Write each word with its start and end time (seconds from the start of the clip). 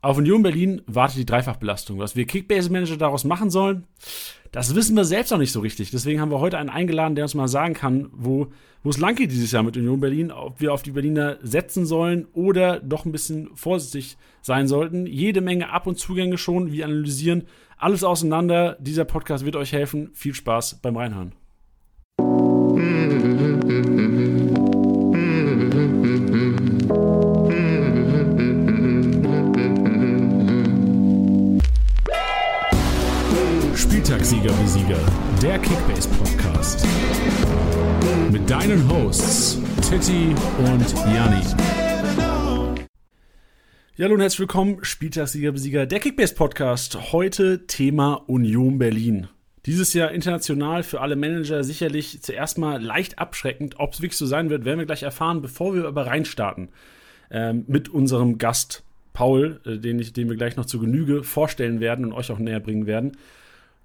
Auf 0.00 0.16
Union 0.16 0.44
Berlin 0.44 0.80
wartet 0.86 1.18
die 1.18 1.26
Dreifachbelastung. 1.26 1.98
Was 1.98 2.14
wir 2.14 2.24
Kickbase-Manager 2.24 2.96
daraus 2.96 3.24
machen 3.24 3.50
sollen, 3.50 3.84
das 4.52 4.76
wissen 4.76 4.94
wir 4.94 5.04
selbst 5.04 5.30
noch 5.30 5.38
nicht 5.38 5.50
so 5.50 5.58
richtig. 5.58 5.90
Deswegen 5.90 6.20
haben 6.20 6.30
wir 6.30 6.38
heute 6.38 6.56
einen 6.56 6.68
eingeladen, 6.70 7.16
der 7.16 7.24
uns 7.24 7.34
mal 7.34 7.48
sagen 7.48 7.74
kann, 7.74 8.08
wo, 8.12 8.46
es 8.84 8.98
lang 8.98 9.16
geht 9.16 9.32
dieses 9.32 9.50
Jahr 9.50 9.64
mit 9.64 9.76
Union 9.76 9.98
Berlin, 9.98 10.30
ob 10.30 10.60
wir 10.60 10.72
auf 10.72 10.82
die 10.82 10.92
Berliner 10.92 11.38
setzen 11.42 11.84
sollen 11.84 12.26
oder 12.32 12.78
doch 12.78 13.06
ein 13.06 13.12
bisschen 13.12 13.50
vorsichtig 13.54 14.16
sein 14.40 14.68
sollten. 14.68 15.04
Jede 15.04 15.40
Menge 15.40 15.70
Ab- 15.70 15.88
und 15.88 15.98
Zugänge 15.98 16.38
schon, 16.38 16.70
wir 16.70 16.84
analysieren 16.84 17.48
alles 17.76 18.04
auseinander. 18.04 18.76
Dieser 18.80 19.04
Podcast 19.04 19.44
wird 19.44 19.56
euch 19.56 19.72
helfen. 19.72 20.10
Viel 20.14 20.34
Spaß 20.34 20.78
beim 20.80 20.96
Reinhören. 20.96 21.32
Spieltagssieger 34.18 34.50
wie 34.60 34.66
Sieger, 34.66 34.98
der 35.40 35.58
Kickbase 35.60 36.08
Podcast. 36.08 36.84
Mit 38.32 38.50
deinen 38.50 38.90
Hosts 38.90 39.60
Titti 39.88 40.34
und 40.58 40.92
Janni. 41.14 41.44
Ja, 43.96 44.04
hallo 44.04 44.14
und 44.14 44.20
herzlich 44.20 44.40
willkommen, 44.40 44.78
Spieltagssieger 44.82 45.52
Besieger, 45.52 45.86
der 45.86 46.00
Kickbase 46.00 46.34
Podcast. 46.34 47.12
Heute 47.12 47.68
Thema 47.68 48.14
Union 48.26 48.78
Berlin. 48.78 49.28
Dieses 49.66 49.92
Jahr 49.92 50.10
international 50.10 50.82
für 50.82 51.00
alle 51.00 51.14
Manager 51.14 51.62
sicherlich 51.62 52.20
zuerst 52.20 52.58
mal 52.58 52.82
leicht 52.82 53.20
abschreckend. 53.20 53.78
Ob 53.78 53.92
es 53.92 54.00
wirklich 54.00 54.18
so 54.18 54.26
sein 54.26 54.50
wird, 54.50 54.64
werden 54.64 54.80
wir 54.80 54.86
gleich 54.86 55.04
erfahren, 55.04 55.42
bevor 55.42 55.76
wir 55.76 55.84
aber 55.84 56.06
reinstarten. 56.06 56.70
Ähm, 57.30 57.64
mit 57.68 57.88
unserem 57.88 58.38
Gast 58.38 58.82
Paul, 59.12 59.60
äh, 59.64 59.76
den, 59.78 60.00
ich, 60.00 60.12
den 60.12 60.28
wir 60.28 60.36
gleich 60.36 60.56
noch 60.56 60.66
zu 60.66 60.80
Genüge 60.80 61.22
vorstellen 61.22 61.78
werden 61.78 62.04
und 62.04 62.12
euch 62.12 62.32
auch 62.32 62.40
näher 62.40 62.58
bringen 62.58 62.86
werden 62.86 63.12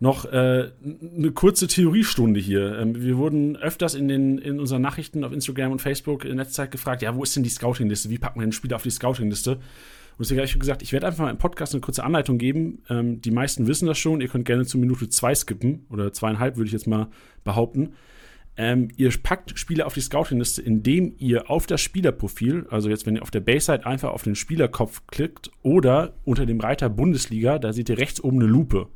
noch 0.03 0.25
äh, 0.25 0.69
eine 1.15 1.31
kurze 1.31 1.67
Theoriestunde 1.67 2.37
hier. 2.37 2.77
Ähm, 2.77 3.01
wir 3.01 3.17
wurden 3.17 3.55
öfters 3.55 3.95
in, 3.95 4.09
den, 4.09 4.37
in 4.37 4.59
unseren 4.59 4.81
Nachrichten 4.81 5.23
auf 5.23 5.31
Instagram 5.31 5.71
und 5.71 5.81
Facebook 5.81 6.25
in 6.25 6.35
letzter 6.35 6.63
Zeit 6.63 6.71
gefragt, 6.71 7.01
ja, 7.01 7.15
wo 7.15 7.23
ist 7.23 7.37
denn 7.37 7.43
die 7.43 7.49
Scouting-Liste? 7.49 8.09
Wie 8.09 8.17
packt 8.17 8.35
man 8.35 8.45
den 8.45 8.51
Spieler 8.51 8.75
auf 8.75 8.83
die 8.83 8.89
Scouting-Liste? 8.89 9.51
Und 9.51 9.61
deswegen 10.19 10.39
habe 10.39 10.45
ich 10.45 10.59
gesagt, 10.59 10.81
ich 10.81 10.91
werde 10.91 11.07
einfach 11.07 11.23
mal 11.23 11.31
im 11.31 11.37
Podcast 11.37 11.73
eine 11.73 11.79
kurze 11.79 12.03
Anleitung 12.03 12.37
geben. 12.37 12.83
Ähm, 12.89 13.21
die 13.21 13.31
meisten 13.31 13.65
wissen 13.65 13.85
das 13.87 13.97
schon. 13.97 14.19
Ihr 14.19 14.27
könnt 14.27 14.43
gerne 14.43 14.65
zu 14.65 14.77
Minute 14.77 15.07
zwei 15.07 15.33
skippen 15.33 15.85
oder 15.89 16.11
zweieinhalb, 16.11 16.57
würde 16.57 16.67
ich 16.67 16.73
jetzt 16.73 16.85
mal 16.85 17.07
behaupten. 17.45 17.93
Ähm, 18.57 18.89
ihr 18.97 19.09
packt 19.23 19.57
Spieler 19.57 19.87
auf 19.87 19.93
die 19.93 20.01
Scouting-Liste, 20.01 20.61
indem 20.61 21.15
ihr 21.17 21.49
auf 21.49 21.65
das 21.65 21.79
Spielerprofil, 21.79 22.67
also 22.69 22.89
jetzt, 22.89 23.05
wenn 23.05 23.15
ihr 23.15 23.21
auf 23.21 23.31
der 23.31 23.39
Base-Site 23.39 23.85
einfach 23.85 24.11
auf 24.11 24.23
den 24.23 24.35
Spielerkopf 24.35 25.07
klickt 25.07 25.49
oder 25.61 26.13
unter 26.25 26.45
dem 26.45 26.59
Reiter 26.59 26.89
Bundesliga, 26.89 27.57
da 27.57 27.71
seht 27.71 27.87
ihr 27.87 27.97
rechts 27.97 28.21
oben 28.21 28.41
eine 28.41 28.51
Lupe. 28.51 28.89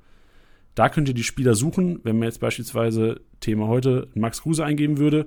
Da 0.78 0.90
könnt 0.90 1.08
ihr 1.08 1.16
die 1.16 1.24
Spieler 1.24 1.56
suchen. 1.56 2.02
Wenn 2.04 2.20
man 2.20 2.28
jetzt 2.28 2.40
beispielsweise 2.40 3.22
Thema 3.40 3.68
heute 3.68 4.10
Max 4.14 4.44
Kruse 4.44 4.64
eingeben 4.64 5.00
würde, 5.00 5.26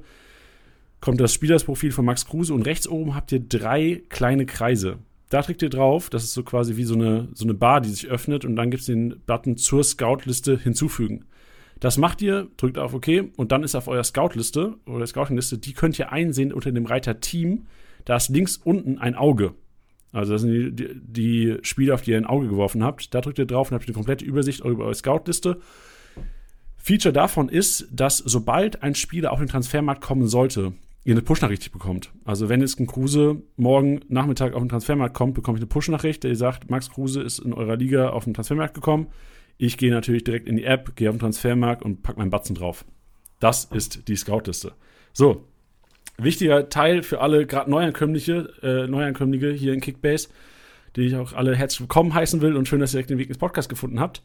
kommt 1.01 1.21
das 1.21 1.35
Spielersprofil 1.35 1.91
von 1.91 2.05
Max 2.05 2.25
Kruse 2.25 2.55
und 2.55 2.63
rechts 2.63 2.87
oben 2.87 3.17
habt 3.17 3.33
ihr 3.33 3.41
drei 3.41 4.01
kleine 4.11 4.47
Kreise. 4.47 4.99
Da 5.29 5.43
klickt 5.43 5.63
ihr 5.63 5.69
drauf, 5.69 6.09
das 6.09 6.23
ist 6.23 6.35
so 6.35 6.45
quasi 6.45 6.77
wie 6.77 6.85
so 6.85 6.95
eine, 6.95 7.31
so 7.35 7.45
eine 7.45 7.55
Bar, 7.55 7.81
die 7.81 7.89
sich 7.89 8.07
öffnet 8.07 8.45
und 8.45 8.55
dann 8.55 8.71
gibt 8.71 8.83
es 8.83 8.87
den 8.87 9.23
Button 9.27 9.57
zur 9.57 9.83
Scout-Liste 9.83 10.57
hinzufügen. 10.57 11.25
Das 11.81 11.99
macht 11.99 12.23
ihr, 12.23 12.47
drückt 12.57 12.79
auf 12.79 12.95
OK 12.95 13.09
und 13.37 13.51
dann 13.51 13.65
ist 13.65 13.75
auf 13.75 13.89
eurer 13.89 14.05
Scout-Liste 14.05 14.77
oder 14.87 15.05
Scouting-Liste, 15.05 15.59
die 15.59 15.73
könnt 15.73 15.99
ihr 15.99 16.13
einsehen 16.13 16.53
unter 16.53 16.71
dem 16.71 16.87
Reiter 16.87 17.19
Team. 17.19 17.67
Da 18.05 18.15
ist 18.15 18.29
links 18.29 18.57
unten 18.57 18.99
ein 18.99 19.17
Auge. 19.17 19.55
Also 20.13 20.33
das 20.33 20.43
sind 20.43 20.77
die, 20.77 20.89
die, 20.95 21.59
Spiele, 21.63 21.95
auf 21.95 22.03
die 22.03 22.13
ihr 22.13 22.17
ein 22.17 22.27
Auge 22.27 22.49
geworfen 22.49 22.83
habt. 22.83 23.15
Da 23.15 23.21
drückt 23.21 23.39
ihr 23.39 23.47
drauf 23.47 23.71
und 23.71 23.75
habt 23.75 23.87
eine 23.87 23.95
komplette 23.95 24.25
Übersicht 24.25 24.65
über 24.65 24.85
eure 24.85 24.95
Scout-Liste. 24.95 25.61
Feature 26.77 27.13
davon 27.13 27.49
ist, 27.49 27.89
dass 27.93 28.19
sobald 28.19 28.83
ein 28.83 28.95
Spieler 28.95 29.33
auf 29.33 29.39
den 29.39 29.49
Transfermarkt 29.49 30.03
kommen 30.03 30.27
sollte, 30.27 30.73
ihr 31.05 31.15
eine 31.15 31.23
Push-Nachricht 31.23 31.73
bekommt. 31.73 32.11
Also 32.25 32.49
wenn 32.49 32.61
jetzt 32.61 32.81
ein 32.81 32.87
Kruse 32.87 33.43
morgen 33.57 34.01
Nachmittag 34.09 34.55
auf 34.55 34.63
den 34.63 34.69
Transfermarkt 34.69 35.15
kommt, 35.15 35.35
bekomme 35.35 35.59
ich 35.59 35.63
eine 35.63 35.69
Push-Nachricht, 35.69 36.25
der 36.25 36.35
sagt, 36.35 36.71
Max 36.71 36.91
Kruse 36.91 37.23
ist 37.23 37.39
in 37.39 37.53
eurer 37.53 37.77
Liga 37.77 38.11
auf 38.11 38.25
den 38.25 38.35
Transfermarkt 38.35 38.75
gekommen. 38.75 39.09
Ich 39.59 39.77
gehe 39.77 39.91
natürlich 39.91 40.25
direkt 40.25 40.49
in 40.49 40.57
die 40.57 40.65
App, 40.65 40.97
gehe 40.97 41.09
auf 41.09 41.17
den 41.17 41.21
Transfermarkt 41.21 41.83
und 41.83 42.03
packe 42.03 42.19
meinen 42.19 42.31
Batzen 42.31 42.55
drauf. 42.55 42.85
Das 43.41 43.67
ist 43.67 44.09
die 44.09 44.17
Scout-Liste. 44.17 44.73
So, 45.13 45.47
wichtiger 46.25 46.69
Teil 46.69 47.03
für 47.03 47.21
alle 47.21 47.47
gerade 47.47 47.71
Neuankömmliche, 47.71 48.53
äh, 48.63 48.87
Neuankömmlinge 48.87 49.51
hier 49.51 49.73
in 49.73 49.81
Kickbase, 49.81 50.29
die 50.97 51.03
ich 51.03 51.17
auch 51.17 51.33
alle 51.33 51.55
herzlich 51.57 51.81
willkommen 51.81 52.15
heißen 52.15 52.41
will 52.41 52.57
und 52.57 52.69
schön, 52.69 52.81
dass 52.81 52.93
ihr 52.93 52.99
direkt 52.99 53.11
den 53.11 53.19
Weg 53.19 53.29
ins 53.29 53.39
Podcast 53.39 53.69
gefunden 53.69 54.01
habt. 54.01 54.23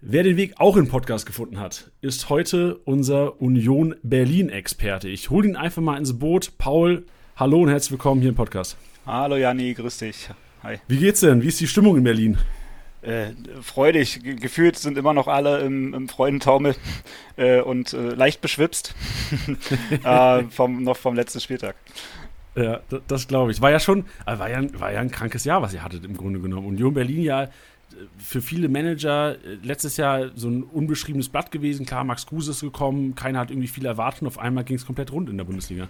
Wer 0.00 0.22
den 0.22 0.36
Weg 0.36 0.54
auch 0.58 0.76
in 0.76 0.88
Podcast 0.88 1.26
gefunden 1.26 1.58
hat, 1.58 1.90
ist 2.02 2.28
heute 2.28 2.76
unser 2.84 3.40
Union 3.42 3.96
Berlin-Experte. 4.02 5.08
Ich 5.08 5.30
hole 5.30 5.48
ihn 5.48 5.56
einfach 5.56 5.82
mal 5.82 5.98
ins 5.98 6.18
Boot. 6.18 6.52
Paul, 6.56 7.04
hallo 7.36 7.62
und 7.62 7.68
herzlich 7.68 7.92
willkommen 7.92 8.20
hier 8.20 8.30
im 8.30 8.36
Podcast. 8.36 8.76
Hallo 9.06 9.36
Janni, 9.36 9.74
grüß 9.74 9.98
dich. 9.98 10.28
Hi. 10.62 10.78
Wie 10.86 10.98
geht's 10.98 11.20
denn? 11.20 11.42
Wie 11.42 11.48
ist 11.48 11.60
die 11.60 11.66
Stimmung 11.66 11.96
in 11.96 12.04
Berlin? 12.04 12.38
Äh, 13.00 13.30
freudig. 13.62 14.20
Gefühlt 14.22 14.76
sind 14.76 14.98
immer 14.98 15.14
noch 15.14 15.28
alle 15.28 15.60
im, 15.60 15.94
im 15.94 16.08
Freudentaumel 16.08 16.74
äh, 17.36 17.60
und 17.60 17.92
äh, 17.92 18.10
leicht 18.14 18.40
beschwipst 18.40 18.94
äh, 20.02 20.42
vom, 20.50 20.82
noch 20.82 20.96
vom 20.96 21.14
letzten 21.14 21.40
Spieltag. 21.40 21.76
Ja, 22.56 22.80
das, 22.88 23.00
das 23.06 23.28
glaube 23.28 23.52
ich. 23.52 23.60
War 23.60 23.70
ja 23.70 23.78
schon, 23.78 24.04
äh, 24.26 24.38
war 24.38 24.50
ja, 24.50 24.62
war 24.80 24.92
ja 24.92 25.00
ein 25.00 25.12
krankes 25.12 25.44
Jahr, 25.44 25.62
was 25.62 25.74
ihr 25.74 25.84
hattet 25.84 26.04
im 26.04 26.16
Grunde 26.16 26.40
genommen. 26.40 26.66
Union 26.66 26.92
Berlin 26.92 27.22
ja 27.22 27.44
äh, 27.44 27.48
für 28.18 28.42
viele 28.42 28.68
Manager 28.68 29.36
letztes 29.62 29.96
Jahr 29.96 30.30
so 30.34 30.48
ein 30.48 30.64
unbeschriebenes 30.64 31.28
Blatt 31.28 31.52
gewesen. 31.52 31.86
Klar, 31.86 32.02
Max 32.02 32.26
Kruse 32.26 32.50
ist 32.50 32.62
gekommen, 32.62 33.14
keiner 33.14 33.38
hat 33.38 33.52
irgendwie 33.52 33.68
viel 33.68 33.86
erwartet 33.86 34.22
und 34.22 34.28
auf 34.28 34.38
einmal 34.38 34.64
ging 34.64 34.76
es 34.76 34.84
komplett 34.84 35.12
rund 35.12 35.30
in 35.30 35.36
der 35.36 35.44
Bundesliga. 35.44 35.88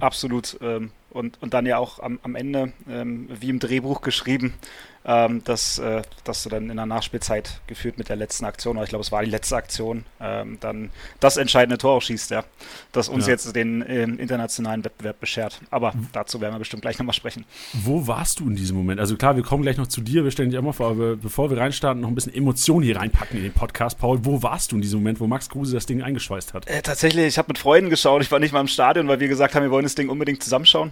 Absolut. 0.00 0.58
Ähm, 0.60 0.90
und, 1.10 1.40
und 1.42 1.54
dann 1.54 1.66
ja 1.66 1.78
auch 1.78 2.00
am, 2.00 2.18
am 2.22 2.34
Ende, 2.34 2.72
ähm, 2.88 3.28
wie 3.40 3.48
im 3.50 3.58
Drehbuch 3.58 4.00
geschrieben, 4.00 4.54
ähm, 5.04 5.42
dass, 5.44 5.78
äh, 5.78 6.02
dass 6.24 6.42
du 6.42 6.50
dann 6.50 6.68
in 6.68 6.76
der 6.76 6.84
Nachspielzeit 6.84 7.62
geführt 7.66 7.96
mit 7.96 8.10
der 8.10 8.16
letzten 8.16 8.44
Aktion, 8.44 8.76
oder 8.76 8.84
ich 8.84 8.90
glaube, 8.90 9.02
es 9.02 9.10
war 9.10 9.24
die 9.24 9.30
letzte 9.30 9.56
Aktion, 9.56 10.04
ähm, 10.20 10.58
dann 10.60 10.90
das 11.18 11.38
entscheidende 11.38 11.78
Tor 11.78 11.94
auch 11.94 12.02
schießt, 12.02 12.30
ja. 12.30 12.44
Das 12.92 13.08
uns 13.08 13.26
ja. 13.26 13.32
jetzt 13.32 13.56
den 13.56 13.80
äh, 13.82 14.02
internationalen 14.02 14.84
Wettbewerb 14.84 15.18
beschert. 15.18 15.60
Aber 15.70 15.92
mhm. 15.92 16.08
dazu 16.12 16.42
werden 16.42 16.54
wir 16.54 16.58
bestimmt 16.58 16.82
gleich 16.82 16.98
nochmal 16.98 17.14
sprechen. 17.14 17.46
Wo 17.72 18.06
warst 18.06 18.40
du 18.40 18.48
in 18.48 18.56
diesem 18.56 18.76
Moment? 18.76 19.00
Also 19.00 19.16
klar, 19.16 19.36
wir 19.36 19.42
kommen 19.42 19.62
gleich 19.62 19.78
noch 19.78 19.86
zu 19.86 20.02
dir, 20.02 20.24
wir 20.24 20.30
stellen 20.30 20.50
dich 20.50 20.58
auch 20.58 20.62
mal 20.62 20.72
vor, 20.72 20.90
aber 20.90 21.16
bevor 21.16 21.48
wir 21.48 21.56
reinstarten, 21.56 22.02
noch 22.02 22.08
ein 22.08 22.14
bisschen 22.14 22.34
Emotion 22.34 22.82
hier 22.82 22.96
reinpacken 22.96 23.38
in 23.38 23.44
den 23.44 23.52
Podcast. 23.52 23.98
Paul, 23.98 24.24
wo 24.24 24.42
warst 24.42 24.72
du 24.72 24.76
in 24.76 24.82
diesem 24.82 24.98
Moment, 24.98 25.20
wo 25.20 25.26
Max 25.26 25.48
Kruse 25.48 25.74
das 25.74 25.86
Ding 25.86 26.02
eingeschweißt 26.02 26.52
hat? 26.52 26.68
Äh, 26.68 26.82
tatsächlich, 26.82 27.24
ich 27.26 27.38
habe 27.38 27.48
mit 27.48 27.58
Freunden 27.58 27.88
geschaut, 27.88 28.20
ich 28.20 28.30
war 28.30 28.40
nicht 28.40 28.52
mal 28.52 28.60
im 28.60 28.68
Stadion, 28.68 29.08
weil 29.08 29.20
wir 29.20 29.28
gesagt 29.28 29.54
haben, 29.54 29.62
wir 29.62 29.70
wollen 29.70 29.84
das 29.84 29.94
Ding 29.94 30.10
unbedingt 30.10 30.42
zusammenschauen. 30.42 30.90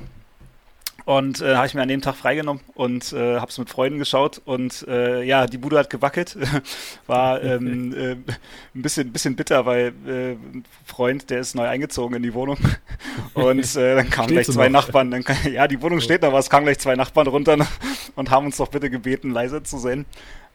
Und 1.06 1.40
äh, 1.40 1.54
habe 1.54 1.68
ich 1.68 1.74
mir 1.74 1.82
an 1.82 1.88
dem 1.88 2.00
Tag 2.00 2.16
freigenommen 2.16 2.60
und 2.74 3.12
äh, 3.12 3.36
habe 3.36 3.48
es 3.48 3.56
mit 3.58 3.70
Freunden 3.70 4.00
geschaut. 4.00 4.42
Und 4.44 4.84
äh, 4.88 5.22
ja, 5.22 5.46
die 5.46 5.56
Bude 5.56 5.78
hat 5.78 5.88
gewackelt. 5.88 6.36
War 7.06 7.40
ähm, 7.44 7.94
äh, 7.94 8.10
ein 8.10 8.82
bisschen, 8.82 9.12
bisschen 9.12 9.36
bitter, 9.36 9.64
weil 9.66 9.92
äh, 10.04 10.32
ein 10.32 10.64
Freund, 10.84 11.30
der 11.30 11.38
ist 11.38 11.54
neu 11.54 11.68
eingezogen 11.68 12.16
in 12.16 12.24
die 12.24 12.34
Wohnung. 12.34 12.58
Und 13.34 13.76
äh, 13.76 13.94
dann 13.94 14.10
kamen 14.10 14.28
gleich 14.28 14.48
zwei 14.48 14.68
noch? 14.68 14.82
Nachbarn. 14.82 15.12
Dann, 15.12 15.24
ja, 15.52 15.68
die 15.68 15.80
Wohnung 15.80 16.00
steht 16.00 16.22
noch, 16.22 16.30
aber 16.30 16.40
es 16.40 16.50
kamen 16.50 16.66
gleich 16.66 16.80
zwei 16.80 16.96
Nachbarn 16.96 17.28
runter 17.28 17.56
und 18.16 18.30
haben 18.30 18.46
uns 18.46 18.56
doch 18.56 18.68
bitte 18.68 18.90
gebeten, 18.90 19.30
leise 19.30 19.62
zu 19.62 19.78
sein. 19.78 20.06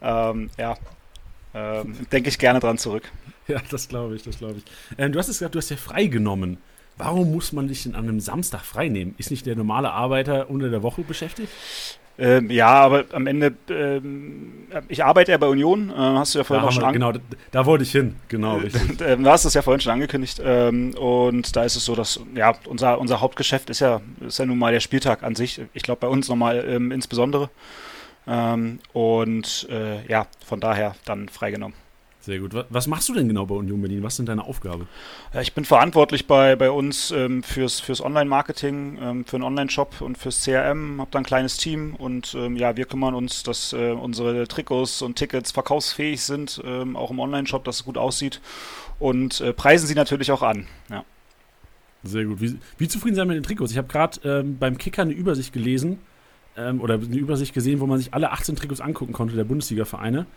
Ähm, 0.01 0.49
ja, 0.57 0.75
ähm, 1.53 1.95
denke 2.11 2.27
ich 2.27 2.37
gerne 2.37 2.59
dran 2.59 2.77
zurück. 2.77 3.09
Ja, 3.47 3.61
das 3.69 3.87
glaube 3.87 4.15
ich, 4.17 4.23
das 4.23 4.37
glaube 4.37 4.57
ich. 4.57 4.63
Ähm, 4.97 5.13
du 5.13 5.19
hast 5.19 5.29
es 5.29 5.39
gesagt, 5.39 5.55
du 5.55 5.59
hast 5.59 5.69
ja 5.69 5.77
freigenommen. 5.77 6.57
Warum 7.03 7.31
muss 7.31 7.51
man 7.51 7.67
dich 7.67 7.83
denn 7.83 7.95
an 7.95 8.07
einem 8.07 8.19
Samstag 8.19 8.61
frei 8.61 8.87
nehmen? 8.87 9.15
Ist 9.17 9.31
nicht 9.31 9.45
der 9.45 9.55
normale 9.55 9.91
Arbeiter 9.91 10.49
unter 10.49 10.69
der 10.69 10.83
Woche 10.83 11.01
beschäftigt? 11.01 11.51
Ähm, 12.19 12.51
ja, 12.51 12.67
aber 12.67 13.05
am 13.13 13.25
Ende, 13.25 13.53
ähm, 13.69 14.67
ich 14.89 15.03
arbeite 15.03 15.31
ja 15.31 15.39
bei 15.39 15.47
Union, 15.47 15.89
äh, 15.89 15.93
hast 15.95 16.35
du 16.35 16.39
ja 16.39 16.43
vorhin 16.43 16.61
da 16.61 16.67
auch 16.67 16.71
schon 16.71 16.93
Genau, 16.93 17.11
da, 17.11 17.19
da, 17.49 17.65
wollte 17.65 17.83
ich 17.83 17.91
hin, 17.91 18.15
genau. 18.27 18.59
Äh, 18.59 18.69
du 19.17 19.25
hast 19.25 19.45
es 19.45 19.55
ja 19.55 19.63
vorhin 19.63 19.81
schon 19.81 19.93
angekündigt 19.93 20.39
ähm, 20.43 20.93
und 20.93 21.55
da 21.55 21.63
ist 21.63 21.75
es 21.75 21.85
so, 21.85 21.95
dass, 21.95 22.19
ja, 22.35 22.53
unser, 22.67 22.99
unser 22.99 23.21
Hauptgeschäft 23.21 23.71
ist 23.71 23.79
ja, 23.79 24.01
ist 24.19 24.37
ja 24.37 24.45
nun 24.45 24.59
mal 24.59 24.71
der 24.71 24.81
Spieltag 24.81 25.23
an 25.23 25.33
sich, 25.33 25.61
ich 25.73 25.81
glaube 25.81 26.01
bei 26.01 26.07
uns 26.07 26.29
nochmal 26.29 26.63
ähm, 26.67 26.91
insbesondere 26.91 27.49
ähm, 28.27 28.79
und 28.93 29.67
äh, 29.71 30.05
ja, 30.07 30.27
von 30.45 30.59
daher 30.59 30.95
dann 31.05 31.27
freigenommen. 31.27 31.75
Sehr 32.21 32.37
gut. 32.37 32.53
Was 32.69 32.85
machst 32.85 33.09
du 33.09 33.15
denn 33.15 33.27
genau 33.27 33.47
bei 33.47 33.55
Union 33.55 33.81
Berlin? 33.81 34.03
Was 34.03 34.13
ist 34.13 34.17
denn 34.19 34.27
deine 34.27 34.45
Aufgabe? 34.45 34.85
Ich 35.41 35.53
bin 35.53 35.65
verantwortlich 35.65 36.27
bei, 36.27 36.55
bei 36.55 36.69
uns 36.69 37.09
ähm, 37.09 37.41
fürs, 37.41 37.79
fürs 37.79 37.99
Online-Marketing, 37.99 38.99
ähm, 39.01 39.25
für 39.25 39.37
einen 39.37 39.43
Online-Shop 39.43 40.01
und 40.01 40.19
fürs 40.19 40.43
CRM. 40.43 41.01
Habe 41.01 41.09
da 41.09 41.17
ein 41.17 41.25
kleines 41.25 41.57
Team 41.57 41.95
und 41.95 42.35
ähm, 42.35 42.57
ja, 42.57 42.77
wir 42.77 42.85
kümmern 42.85 43.15
uns, 43.15 43.41
dass 43.41 43.73
äh, 43.73 43.89
unsere 43.91 44.47
Trikots 44.47 45.01
und 45.01 45.15
Tickets 45.15 45.51
verkaufsfähig 45.51 46.21
sind, 46.21 46.61
ähm, 46.63 46.95
auch 46.95 47.09
im 47.09 47.19
Online-Shop, 47.19 47.63
dass 47.63 47.77
es 47.77 47.85
gut 47.85 47.97
aussieht 47.97 48.39
und 48.99 49.41
äh, 49.41 49.51
preisen 49.51 49.87
sie 49.87 49.95
natürlich 49.95 50.31
auch 50.31 50.43
an. 50.43 50.67
Ja. 50.91 51.03
Sehr 52.03 52.25
gut. 52.25 52.39
Wie, 52.39 52.55
wie 52.77 52.87
zufrieden 52.87 53.15
sind 53.15 53.23
wir 53.23 53.33
mit 53.33 53.37
den 53.37 53.47
Trikots? 53.47 53.71
Ich 53.71 53.77
habe 53.79 53.87
gerade 53.87 54.19
ähm, 54.23 54.59
beim 54.59 54.77
Kicker 54.77 55.01
eine 55.01 55.13
Übersicht 55.13 55.53
gelesen 55.53 55.97
ähm, 56.55 56.81
oder 56.81 56.95
eine 56.95 57.17
Übersicht 57.17 57.53
gesehen, 57.55 57.79
wo 57.79 57.87
man 57.87 57.97
sich 57.97 58.13
alle 58.13 58.31
18 58.31 58.55
Trikots 58.55 58.79
angucken 58.79 59.13
konnte 59.13 59.35
der 59.35 59.43
Bundesliga-Vereine. 59.43 60.27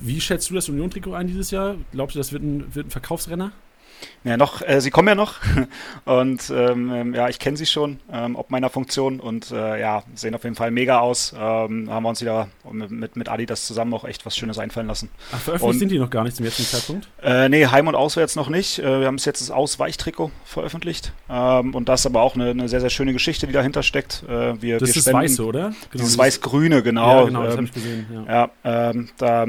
Wie 0.00 0.20
schätzt 0.20 0.50
du 0.50 0.54
das 0.54 0.68
Union-Trikot 0.68 1.14
ein 1.14 1.26
dieses 1.26 1.50
Jahr? 1.50 1.76
Glaubst 1.92 2.16
du, 2.16 2.20
das 2.20 2.32
wird 2.32 2.42
ein, 2.42 2.74
wird 2.74 2.88
ein 2.88 2.90
Verkaufsrenner? 2.90 3.52
Ja, 4.24 4.36
noch, 4.36 4.62
äh, 4.62 4.80
sie 4.80 4.90
kommen 4.90 5.08
ja 5.08 5.14
noch 5.16 5.34
und 6.04 6.50
ähm, 6.54 6.92
ähm, 6.92 7.14
ja, 7.14 7.28
ich 7.28 7.40
kenne 7.40 7.56
sie 7.56 7.66
schon, 7.66 7.98
ähm, 8.12 8.36
ob 8.36 8.50
meiner 8.50 8.70
Funktion 8.70 9.18
und 9.18 9.50
äh, 9.50 9.80
ja, 9.80 10.04
sehen 10.14 10.34
auf 10.34 10.44
jeden 10.44 10.54
Fall 10.54 10.70
mega 10.70 11.00
aus. 11.00 11.32
Ähm, 11.36 11.90
haben 11.90 12.02
wir 12.04 12.08
uns 12.08 12.20
wieder 12.20 12.48
mit, 12.70 13.16
mit 13.16 13.28
Adidas 13.28 13.66
zusammen 13.66 13.92
auch 13.94 14.04
echt 14.04 14.24
was 14.24 14.36
Schönes 14.36 14.58
einfallen 14.58 14.86
lassen. 14.86 15.08
Ach, 15.32 15.40
veröffentlicht 15.40 15.74
und, 15.74 15.78
sind 15.80 15.90
die 15.90 15.98
noch 15.98 16.10
gar 16.10 16.22
nicht 16.22 16.36
zum 16.36 16.44
jetzigen 16.44 16.68
Zeitpunkt? 16.68 17.08
Äh, 17.20 17.48
nee, 17.48 17.66
Heim- 17.66 17.88
und 17.88 17.96
Auswärts 17.96 18.36
noch 18.36 18.48
nicht. 18.48 18.78
Äh, 18.78 19.00
wir 19.00 19.06
haben 19.06 19.16
es 19.16 19.24
jetzt 19.24 19.40
das 19.40 19.50
Ausweichtrikot 19.50 20.30
veröffentlicht 20.44 21.12
ähm, 21.28 21.74
und 21.74 21.88
das 21.88 22.00
ist 22.00 22.06
aber 22.06 22.22
auch 22.22 22.36
eine, 22.36 22.50
eine, 22.50 22.68
sehr, 22.68 22.80
sehr 22.80 22.90
schöne 22.90 23.12
Geschichte, 23.12 23.48
die 23.48 23.52
dahinter 23.52 23.82
steckt. 23.82 24.22
Äh, 24.28 24.62
wir, 24.62 24.78
das 24.78 24.88
wir 24.88 24.96
ist 24.96 25.06
das 25.06 25.12
Weiße, 25.12 25.44
oder? 25.44 25.62
Genau, 25.62 25.76
dieses 25.94 26.16
Weiß-Grüne, 26.16 26.84
genau. 26.84 27.20
Ja, 27.20 27.24
genau, 27.24 27.42
das 27.42 27.56
habe 27.56 27.64
ich 27.64 27.72
gesehen. 27.72 28.06
Ja, 28.28 28.50
ja 28.64 28.92
da 29.18 29.46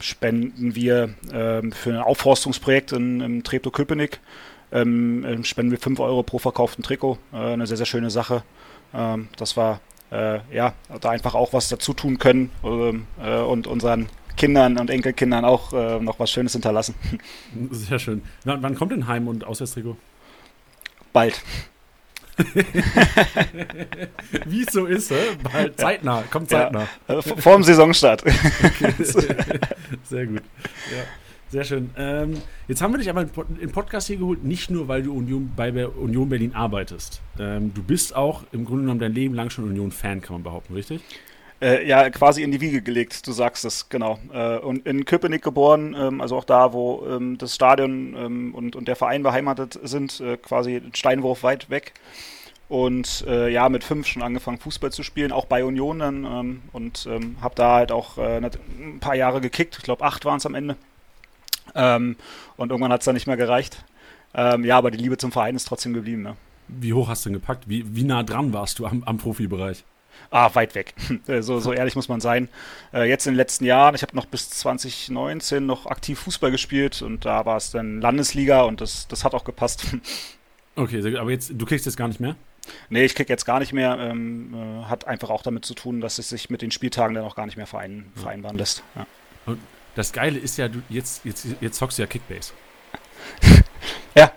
spenden 0.00 0.74
wir 0.74 1.10
für 1.28 1.90
ein 1.90 1.96
Aufforstungsprojekt 1.96 2.92
in, 2.92 3.20
im 3.20 3.42
Treptow-Köpenick 3.48 4.20
ähm, 4.70 5.24
ähm, 5.26 5.44
spenden 5.44 5.72
wir 5.72 5.78
5 5.78 5.98
Euro 6.00 6.22
pro 6.22 6.38
verkauften 6.38 6.82
Trikot. 6.82 7.18
Äh, 7.32 7.36
eine 7.36 7.66
sehr, 7.66 7.76
sehr 7.76 7.86
schöne 7.86 8.10
Sache. 8.10 8.42
Ähm, 8.94 9.28
dass 9.36 9.56
wir 9.56 9.80
äh, 10.10 10.40
ja, 10.54 10.74
da 11.00 11.10
einfach 11.10 11.34
auch 11.34 11.52
was 11.52 11.68
dazu 11.68 11.92
tun 11.92 12.18
können 12.18 12.50
ähm, 12.64 13.06
äh, 13.22 13.38
und 13.38 13.66
unseren 13.66 14.08
Kindern 14.36 14.78
und 14.78 14.88
Enkelkindern 14.88 15.44
auch 15.44 15.72
äh, 15.72 16.00
noch 16.00 16.18
was 16.18 16.30
Schönes 16.30 16.52
hinterlassen. 16.52 16.94
Sehr 17.70 17.98
schön. 17.98 18.22
W 18.44 18.56
wann 18.60 18.74
kommt 18.74 18.92
denn 18.92 19.06
Heim- 19.06 19.28
und 19.28 19.44
Auswärtstrikot? 19.44 19.96
Bald. 21.12 21.42
Wie 24.46 24.62
es 24.62 24.72
so 24.72 24.86
ist, 24.86 25.12
Bald, 25.42 25.76
zeitnah, 25.78 26.22
kommt 26.30 26.48
zeitnah. 26.48 26.86
Ja, 27.08 27.18
äh, 27.18 27.22
vor 27.22 27.54
dem 27.54 27.64
Saisonstart. 27.64 28.22
Okay. 28.62 28.94
Sehr 30.04 30.26
gut. 30.26 30.42
Ja. 30.92 31.02
Sehr 31.50 31.64
schön. 31.64 31.90
Ähm, 31.96 32.42
jetzt 32.66 32.82
haben 32.82 32.92
wir 32.92 32.98
dich 32.98 33.08
aber 33.08 33.22
im 33.22 33.72
Podcast 33.72 34.06
hier 34.06 34.18
geholt, 34.18 34.44
nicht 34.44 34.70
nur, 34.70 34.86
weil 34.86 35.02
du 35.02 35.14
Union, 35.14 35.50
bei 35.56 35.86
Union 35.86 36.28
Berlin 36.28 36.54
arbeitest. 36.54 37.22
Ähm, 37.38 37.72
du 37.72 37.82
bist 37.82 38.14
auch 38.14 38.42
im 38.52 38.66
Grunde 38.66 38.82
genommen 38.82 39.00
dein 39.00 39.14
Leben 39.14 39.34
lang 39.34 39.48
schon 39.48 39.64
Union-Fan, 39.64 40.20
kann 40.20 40.34
man 40.34 40.42
behaupten, 40.42 40.74
richtig? 40.74 41.02
Äh, 41.60 41.88
ja, 41.88 42.10
quasi 42.10 42.42
in 42.42 42.52
die 42.52 42.60
Wiege 42.60 42.82
gelegt, 42.82 43.26
du 43.26 43.32
sagst 43.32 43.64
es, 43.64 43.88
genau. 43.88 44.18
Äh, 44.32 44.58
und 44.58 44.86
in 44.86 45.06
Köpenick 45.06 45.42
geboren, 45.42 45.96
ähm, 45.98 46.20
also 46.20 46.36
auch 46.36 46.44
da, 46.44 46.74
wo 46.74 47.04
ähm, 47.08 47.38
das 47.38 47.54
Stadion 47.54 48.14
ähm, 48.16 48.54
und, 48.54 48.76
und 48.76 48.86
der 48.86 48.94
Verein 48.94 49.22
beheimatet 49.22 49.80
sind, 49.82 50.20
äh, 50.20 50.36
quasi 50.36 50.82
Steinwurf 50.92 51.42
weit 51.42 51.70
weg. 51.70 51.94
Und 52.68 53.24
äh, 53.26 53.48
ja, 53.50 53.70
mit 53.70 53.82
fünf 53.82 54.06
schon 54.06 54.22
angefangen, 54.22 54.58
Fußball 54.58 54.92
zu 54.92 55.02
spielen, 55.02 55.32
auch 55.32 55.46
bei 55.46 55.64
Union 55.64 55.98
dann. 55.98 56.24
Ähm, 56.24 56.62
und 56.72 57.08
ähm, 57.10 57.38
habe 57.40 57.54
da 57.54 57.76
halt 57.76 57.90
auch 57.90 58.18
äh, 58.18 58.36
ein 58.36 59.00
paar 59.00 59.14
Jahre 59.14 59.40
gekickt. 59.40 59.78
Ich 59.78 59.84
glaube, 59.84 60.04
acht 60.04 60.26
waren 60.26 60.36
es 60.36 60.44
am 60.44 60.54
Ende. 60.54 60.76
Ähm, 61.74 62.16
und 62.56 62.70
irgendwann 62.70 62.92
hat 62.92 63.00
es 63.00 63.04
dann 63.04 63.14
nicht 63.14 63.26
mehr 63.26 63.36
gereicht. 63.36 63.84
Ähm, 64.34 64.64
ja, 64.64 64.76
aber 64.76 64.90
die 64.90 64.98
Liebe 64.98 65.16
zum 65.16 65.32
Verein 65.32 65.56
ist 65.56 65.66
trotzdem 65.66 65.94
geblieben. 65.94 66.22
Ne? 66.22 66.36
Wie 66.68 66.92
hoch 66.92 67.08
hast 67.08 67.24
du 67.24 67.30
denn 67.30 67.40
gepackt? 67.40 67.68
Wie, 67.68 67.84
wie 67.94 68.04
nah 68.04 68.22
dran 68.22 68.52
warst 68.52 68.78
du 68.78 68.86
am, 68.86 69.02
am 69.04 69.18
Profibereich? 69.18 69.84
Ah, 70.30 70.50
weit 70.54 70.74
weg. 70.74 70.94
Äh, 71.28 71.42
so, 71.42 71.60
so 71.60 71.72
ehrlich 71.72 71.96
muss 71.96 72.08
man 72.08 72.20
sein. 72.20 72.48
Äh, 72.92 73.08
jetzt 73.08 73.26
in 73.26 73.32
den 73.32 73.36
letzten 73.36 73.64
Jahren, 73.64 73.94
ich 73.94 74.02
habe 74.02 74.16
noch 74.16 74.26
bis 74.26 74.50
2019 74.50 75.64
noch 75.64 75.86
aktiv 75.86 76.18
Fußball 76.20 76.50
gespielt 76.50 77.02
und 77.02 77.24
da 77.24 77.44
war 77.46 77.56
es 77.56 77.70
dann 77.70 78.00
Landesliga 78.00 78.62
und 78.62 78.80
das, 78.80 79.08
das 79.08 79.24
hat 79.24 79.34
auch 79.34 79.44
gepasst. 79.44 79.84
Okay, 80.76 81.16
aber 81.16 81.32
jetzt, 81.32 81.50
du 81.52 81.66
kriegst 81.66 81.86
jetzt 81.86 81.96
gar 81.96 82.06
nicht 82.06 82.20
mehr? 82.20 82.36
Nee, 82.88 83.04
ich 83.04 83.16
krieg 83.16 83.28
jetzt 83.28 83.44
gar 83.44 83.58
nicht 83.58 83.72
mehr. 83.72 83.98
Ähm, 83.98 84.54
äh, 84.54 84.84
hat 84.84 85.08
einfach 85.08 85.28
auch 85.28 85.42
damit 85.42 85.64
zu 85.64 85.74
tun, 85.74 86.00
dass 86.00 86.20
es 86.20 86.28
sich 86.28 86.50
mit 86.50 86.62
den 86.62 86.70
Spieltagen 86.70 87.16
dann 87.16 87.24
auch 87.24 87.34
gar 87.34 87.46
nicht 87.46 87.56
mehr 87.56 87.66
verein, 87.66 88.12
vereinbaren 88.14 88.56
lässt. 88.56 88.84
Ja. 88.94 89.04
Und 89.46 89.58
das 89.98 90.12
Geile 90.12 90.38
ist 90.38 90.56
ja, 90.58 90.68
du, 90.68 90.80
jetzt, 90.88 91.24
jetzt, 91.24 91.44
jetzt 91.60 91.76
zockst 91.76 91.98
du 91.98 92.02
ja 92.02 92.06
Kickbase. 92.06 92.52
ja. 94.14 94.32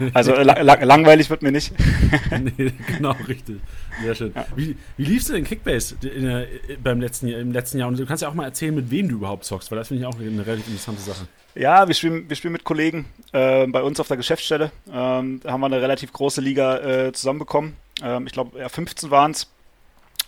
Also 0.14 0.32
äh, 0.32 0.44
la 0.44 0.62
langweilig 0.62 1.28
wird 1.28 1.42
mir 1.42 1.50
nicht. 1.50 1.72
nee, 2.30 2.72
genau, 2.86 3.16
richtig. 3.26 3.56
Sehr 4.00 4.14
schön. 4.14 4.32
Ja. 4.32 4.46
Wie, 4.54 4.76
wie 4.96 5.04
liefst 5.04 5.28
du 5.28 5.32
denn 5.32 5.42
Kickbase 5.42 5.96
in, 6.02 6.24
in, 6.24 6.82
beim 6.82 7.00
letzten, 7.00 7.26
im 7.26 7.50
letzten 7.50 7.78
Jahr? 7.78 7.88
Und 7.88 7.98
du 7.98 8.06
kannst 8.06 8.22
ja 8.22 8.28
auch 8.28 8.34
mal 8.34 8.44
erzählen, 8.44 8.72
mit 8.72 8.92
wem 8.92 9.08
du 9.08 9.16
überhaupt 9.16 9.44
zockst, 9.44 9.72
weil 9.72 9.78
das 9.78 9.88
finde 9.88 10.02
ich 10.02 10.06
auch 10.06 10.18
eine 10.18 10.46
relativ 10.46 10.68
interessante 10.68 11.02
Sache. 11.02 11.26
Ja, 11.56 11.88
wir 11.88 11.94
spielen, 11.96 12.28
wir 12.28 12.36
spielen 12.36 12.52
mit 12.52 12.62
Kollegen 12.62 13.06
äh, 13.32 13.66
bei 13.66 13.82
uns 13.82 13.98
auf 13.98 14.06
der 14.06 14.16
Geschäftsstelle. 14.16 14.70
Ähm, 14.86 15.40
da 15.42 15.50
haben 15.50 15.60
wir 15.60 15.66
eine 15.66 15.82
relativ 15.82 16.12
große 16.12 16.40
Liga 16.40 16.78
äh, 16.78 17.12
zusammenbekommen. 17.12 17.76
Ähm, 18.00 18.28
ich 18.28 18.32
glaube, 18.32 18.56
ja, 18.60 18.68
15 18.68 19.10
waren 19.10 19.32
es 19.32 19.48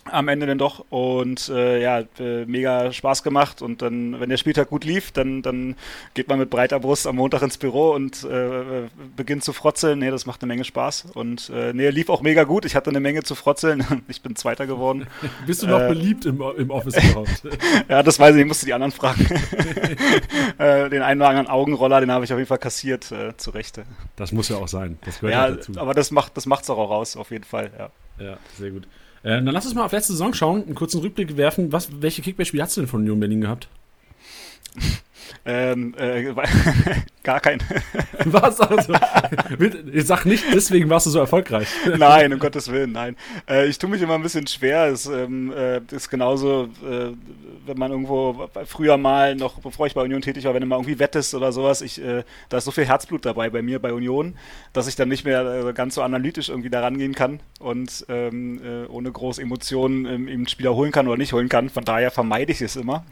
am 0.05 0.27
Ende 0.27 0.45
dann 0.45 0.57
doch 0.57 0.85
und 0.89 1.49
äh, 1.49 1.81
ja, 1.81 1.99
äh, 2.19 2.45
mega 2.45 2.91
Spaß 2.91 3.23
gemacht 3.23 3.61
und 3.61 3.81
dann, 3.81 4.19
wenn 4.19 4.29
der 4.29 4.37
Spieltag 4.37 4.69
gut 4.69 4.83
lief, 4.83 5.11
dann, 5.11 5.41
dann 5.41 5.75
geht 6.13 6.27
man 6.27 6.39
mit 6.39 6.49
breiter 6.49 6.79
Brust 6.79 7.07
am 7.07 7.17
Montag 7.17 7.41
ins 7.41 7.57
Büro 7.57 7.91
und 7.91 8.23
äh, 8.23 8.89
beginnt 9.15 9.43
zu 9.43 9.53
frotzeln. 9.53 9.99
Nee, 9.99 10.09
das 10.09 10.25
macht 10.25 10.41
eine 10.41 10.47
Menge 10.47 10.63
Spaß 10.63 11.07
und 11.13 11.51
äh, 11.53 11.73
nee, 11.73 11.89
lief 11.89 12.09
auch 12.09 12.21
mega 12.21 12.43
gut. 12.43 12.65
Ich 12.65 12.75
hatte 12.75 12.89
eine 12.89 12.99
Menge 12.99 13.23
zu 13.23 13.35
frotzeln. 13.35 13.85
Ich 14.07 14.21
bin 14.21 14.35
Zweiter 14.35 14.67
geworden. 14.67 15.07
Bist 15.45 15.63
du 15.63 15.67
noch 15.67 15.79
äh, 15.79 15.87
beliebt 15.89 16.25
im, 16.25 16.41
im 16.57 16.69
Office 16.69 16.97
überhaupt? 16.97 17.43
ja, 17.89 18.03
das 18.03 18.19
weiß 18.19 18.35
ich, 18.35 18.41
ich 18.41 18.47
musste 18.47 18.65
die 18.65 18.73
anderen 18.73 18.91
fragen. 18.91 19.25
äh, 20.57 20.89
den 20.89 21.01
einen 21.01 21.21
oder 21.21 21.29
anderen 21.29 21.47
Augenroller, 21.47 22.01
den 22.01 22.11
habe 22.11 22.25
ich 22.25 22.33
auf 22.33 22.39
jeden 22.39 22.47
Fall 22.47 22.57
kassiert, 22.57 23.11
äh, 23.11 23.37
zu 23.37 23.51
Rechte. 23.51 23.83
Das 24.15 24.31
muss 24.31 24.49
ja 24.49 24.57
auch 24.57 24.67
sein. 24.67 24.97
Das 25.05 25.19
gehört 25.19 25.33
ja, 25.33 25.55
dazu. 25.55 25.73
aber 25.77 25.93
das 25.93 26.11
macht 26.11 26.35
das 26.35 26.45
macht's 26.45 26.69
auch 26.69 26.77
raus, 26.77 27.15
auf 27.15 27.31
jeden 27.31 27.43
Fall, 27.43 27.71
ja. 27.77 27.91
Ja, 28.21 28.37
sehr 28.57 28.71
gut. 28.71 28.87
Äh, 29.23 29.29
dann 29.29 29.45
lass 29.45 29.65
uns 29.65 29.75
mal 29.75 29.85
auf 29.85 29.91
letzte 29.91 30.13
Saison 30.13 30.33
schauen, 30.33 30.63
einen 30.63 30.75
kurzen 30.75 31.01
Rückblick 31.01 31.37
werfen. 31.37 31.71
Was, 31.71 31.89
welche 32.01 32.21
Kickback-Spiele 32.21 32.63
hast 32.63 32.77
du 32.77 32.81
denn 32.81 32.87
von 32.87 33.01
Union 33.01 33.19
Berlin 33.19 33.41
gehabt? 33.41 33.67
Ähm, 35.45 35.93
äh, 35.97 36.33
gar 37.23 37.39
kein. 37.39 37.59
Was 38.25 38.59
also? 38.59 38.93
Ich 39.91 40.05
sag 40.05 40.25
nicht, 40.25 40.43
deswegen 40.53 40.89
warst 40.89 41.05
du 41.05 41.09
so 41.11 41.19
erfolgreich. 41.19 41.67
Nein, 41.97 42.33
um 42.33 42.39
Gottes 42.39 42.71
Willen, 42.71 42.91
nein. 42.91 43.15
Äh, 43.49 43.67
ich 43.67 43.77
tue 43.77 43.89
mich 43.89 44.01
immer 44.01 44.15
ein 44.15 44.23
bisschen 44.23 44.47
schwer. 44.47 44.87
Es 44.87 45.05
ähm, 45.05 45.51
äh, 45.51 45.81
ist 45.91 46.09
genauso, 46.09 46.69
äh, 46.83 47.11
wenn 47.65 47.77
man 47.77 47.91
irgendwo 47.91 48.49
früher 48.65 48.97
mal 48.97 49.35
noch, 49.35 49.59
bevor 49.59 49.87
ich 49.87 49.93
bei 49.93 50.01
Union 50.01 50.21
tätig 50.21 50.45
war, 50.45 50.53
wenn 50.53 50.61
du 50.61 50.67
mal 50.67 50.77
irgendwie 50.77 50.99
wettest 50.99 51.33
oder 51.33 51.51
sowas, 51.51 51.81
ich, 51.81 52.03
äh, 52.03 52.23
da 52.49 52.57
ist 52.57 52.65
so 52.65 52.71
viel 52.71 52.85
Herzblut 52.85 53.25
dabei 53.25 53.49
bei 53.49 53.61
mir 53.61 53.79
bei 53.79 53.93
Union, 53.93 54.35
dass 54.73 54.87
ich 54.87 54.95
dann 54.95 55.09
nicht 55.09 55.25
mehr 55.25 55.67
äh, 55.67 55.73
ganz 55.73 55.95
so 55.95 56.01
analytisch 56.01 56.49
irgendwie 56.49 56.69
da 56.69 56.81
rangehen 56.81 57.13
kann 57.13 57.39
und 57.59 58.05
ähm, 58.09 58.61
ohne 58.89 59.11
große 59.11 59.41
Emotionen 59.41 60.05
ähm, 60.05 60.27
eben 60.27 60.47
Spieler 60.47 60.75
holen 60.75 60.91
kann 60.91 61.07
oder 61.07 61.17
nicht 61.17 61.33
holen 61.33 61.49
kann. 61.49 61.69
Von 61.69 61.83
daher 61.83 62.11
vermeide 62.11 62.51
ich 62.51 62.61
es 62.61 62.75
immer. 62.75 63.05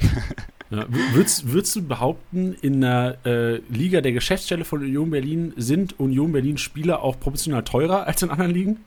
Ja, 0.71 0.85
würdest, 0.87 1.51
würdest 1.51 1.75
du 1.75 1.81
behaupten, 1.81 2.55
in 2.61 2.81
der 2.81 3.17
äh, 3.25 3.55
Liga 3.69 4.01
der 4.01 4.11
Geschäftsstelle 4.11 4.65
von 4.65 4.81
Union 4.81 5.09
Berlin 5.09 5.53
sind 5.57 5.99
Union 5.99 6.31
Berlin 6.31 6.59
Spieler 6.59 7.01
auch 7.01 7.19
proportional 7.19 7.63
teurer 7.63 8.05
als 8.05 8.21
in 8.21 8.29
anderen 8.29 8.51
Ligen? 8.51 8.79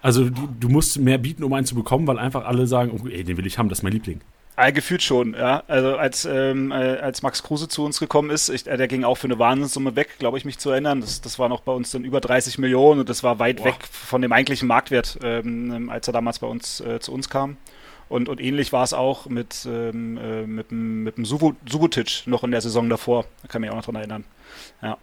Also 0.00 0.30
du, 0.30 0.48
du 0.58 0.68
musst 0.68 0.98
mehr 0.98 1.18
bieten, 1.18 1.42
um 1.42 1.52
einen 1.52 1.66
zu 1.66 1.74
bekommen, 1.74 2.06
weil 2.06 2.18
einfach 2.18 2.44
alle 2.44 2.66
sagen, 2.66 3.00
oh, 3.02 3.08
ey, 3.08 3.24
den 3.24 3.36
will 3.36 3.46
ich 3.46 3.58
haben, 3.58 3.68
das 3.68 3.78
ist 3.78 3.82
mein 3.82 3.92
Liebling. 3.92 4.20
Ja, 4.56 4.70
gefühlt 4.70 5.02
schon, 5.02 5.32
ja. 5.34 5.62
Also 5.68 5.96
als, 5.96 6.26
ähm, 6.26 6.70
äh, 6.70 6.74
als 6.74 7.22
Max 7.22 7.42
Kruse 7.42 7.66
zu 7.68 7.82
uns 7.84 7.98
gekommen 7.98 8.30
ist, 8.30 8.50
ich, 8.50 8.66
äh, 8.66 8.76
der 8.76 8.88
ging 8.88 9.04
auch 9.04 9.16
für 9.16 9.26
eine 9.26 9.38
Wahnsinnssumme 9.38 9.96
weg, 9.96 10.18
glaube 10.18 10.36
ich, 10.36 10.44
mich 10.44 10.58
zu 10.58 10.70
erinnern. 10.70 11.00
Das, 11.00 11.22
das 11.22 11.38
war 11.38 11.48
noch 11.48 11.62
bei 11.62 11.72
uns 11.72 11.90
dann 11.90 12.04
über 12.04 12.20
30 12.20 12.58
Millionen 12.58 13.00
und 13.00 13.08
das 13.08 13.22
war 13.22 13.38
weit 13.38 13.56
Boah. 13.56 13.66
weg 13.66 13.76
von 13.90 14.20
dem 14.20 14.32
eigentlichen 14.32 14.68
Marktwert, 14.68 15.18
ähm, 15.22 15.88
als 15.90 16.06
er 16.08 16.12
damals 16.12 16.40
bei 16.40 16.46
uns 16.46 16.80
äh, 16.80 17.00
zu 17.00 17.12
uns 17.12 17.30
kam. 17.30 17.56
Und, 18.10 18.28
und 18.28 18.40
ähnlich 18.40 18.72
war 18.72 18.82
es 18.82 18.92
auch 18.92 19.26
mit, 19.26 19.66
ähm, 19.70 20.18
äh, 20.18 20.42
mit, 20.42 20.72
mit 20.72 21.16
dem 21.16 21.24
Subotic 21.24 22.24
noch 22.26 22.42
in 22.42 22.50
der 22.50 22.60
Saison 22.60 22.90
davor. 22.90 23.24
Da 23.42 23.48
kann 23.48 23.62
ich 23.62 23.68
mich 23.68 23.70
auch 23.70 23.76
noch 23.76 23.84
dran 23.84 23.94
erinnern. 23.94 24.24
Ja. 24.82 24.98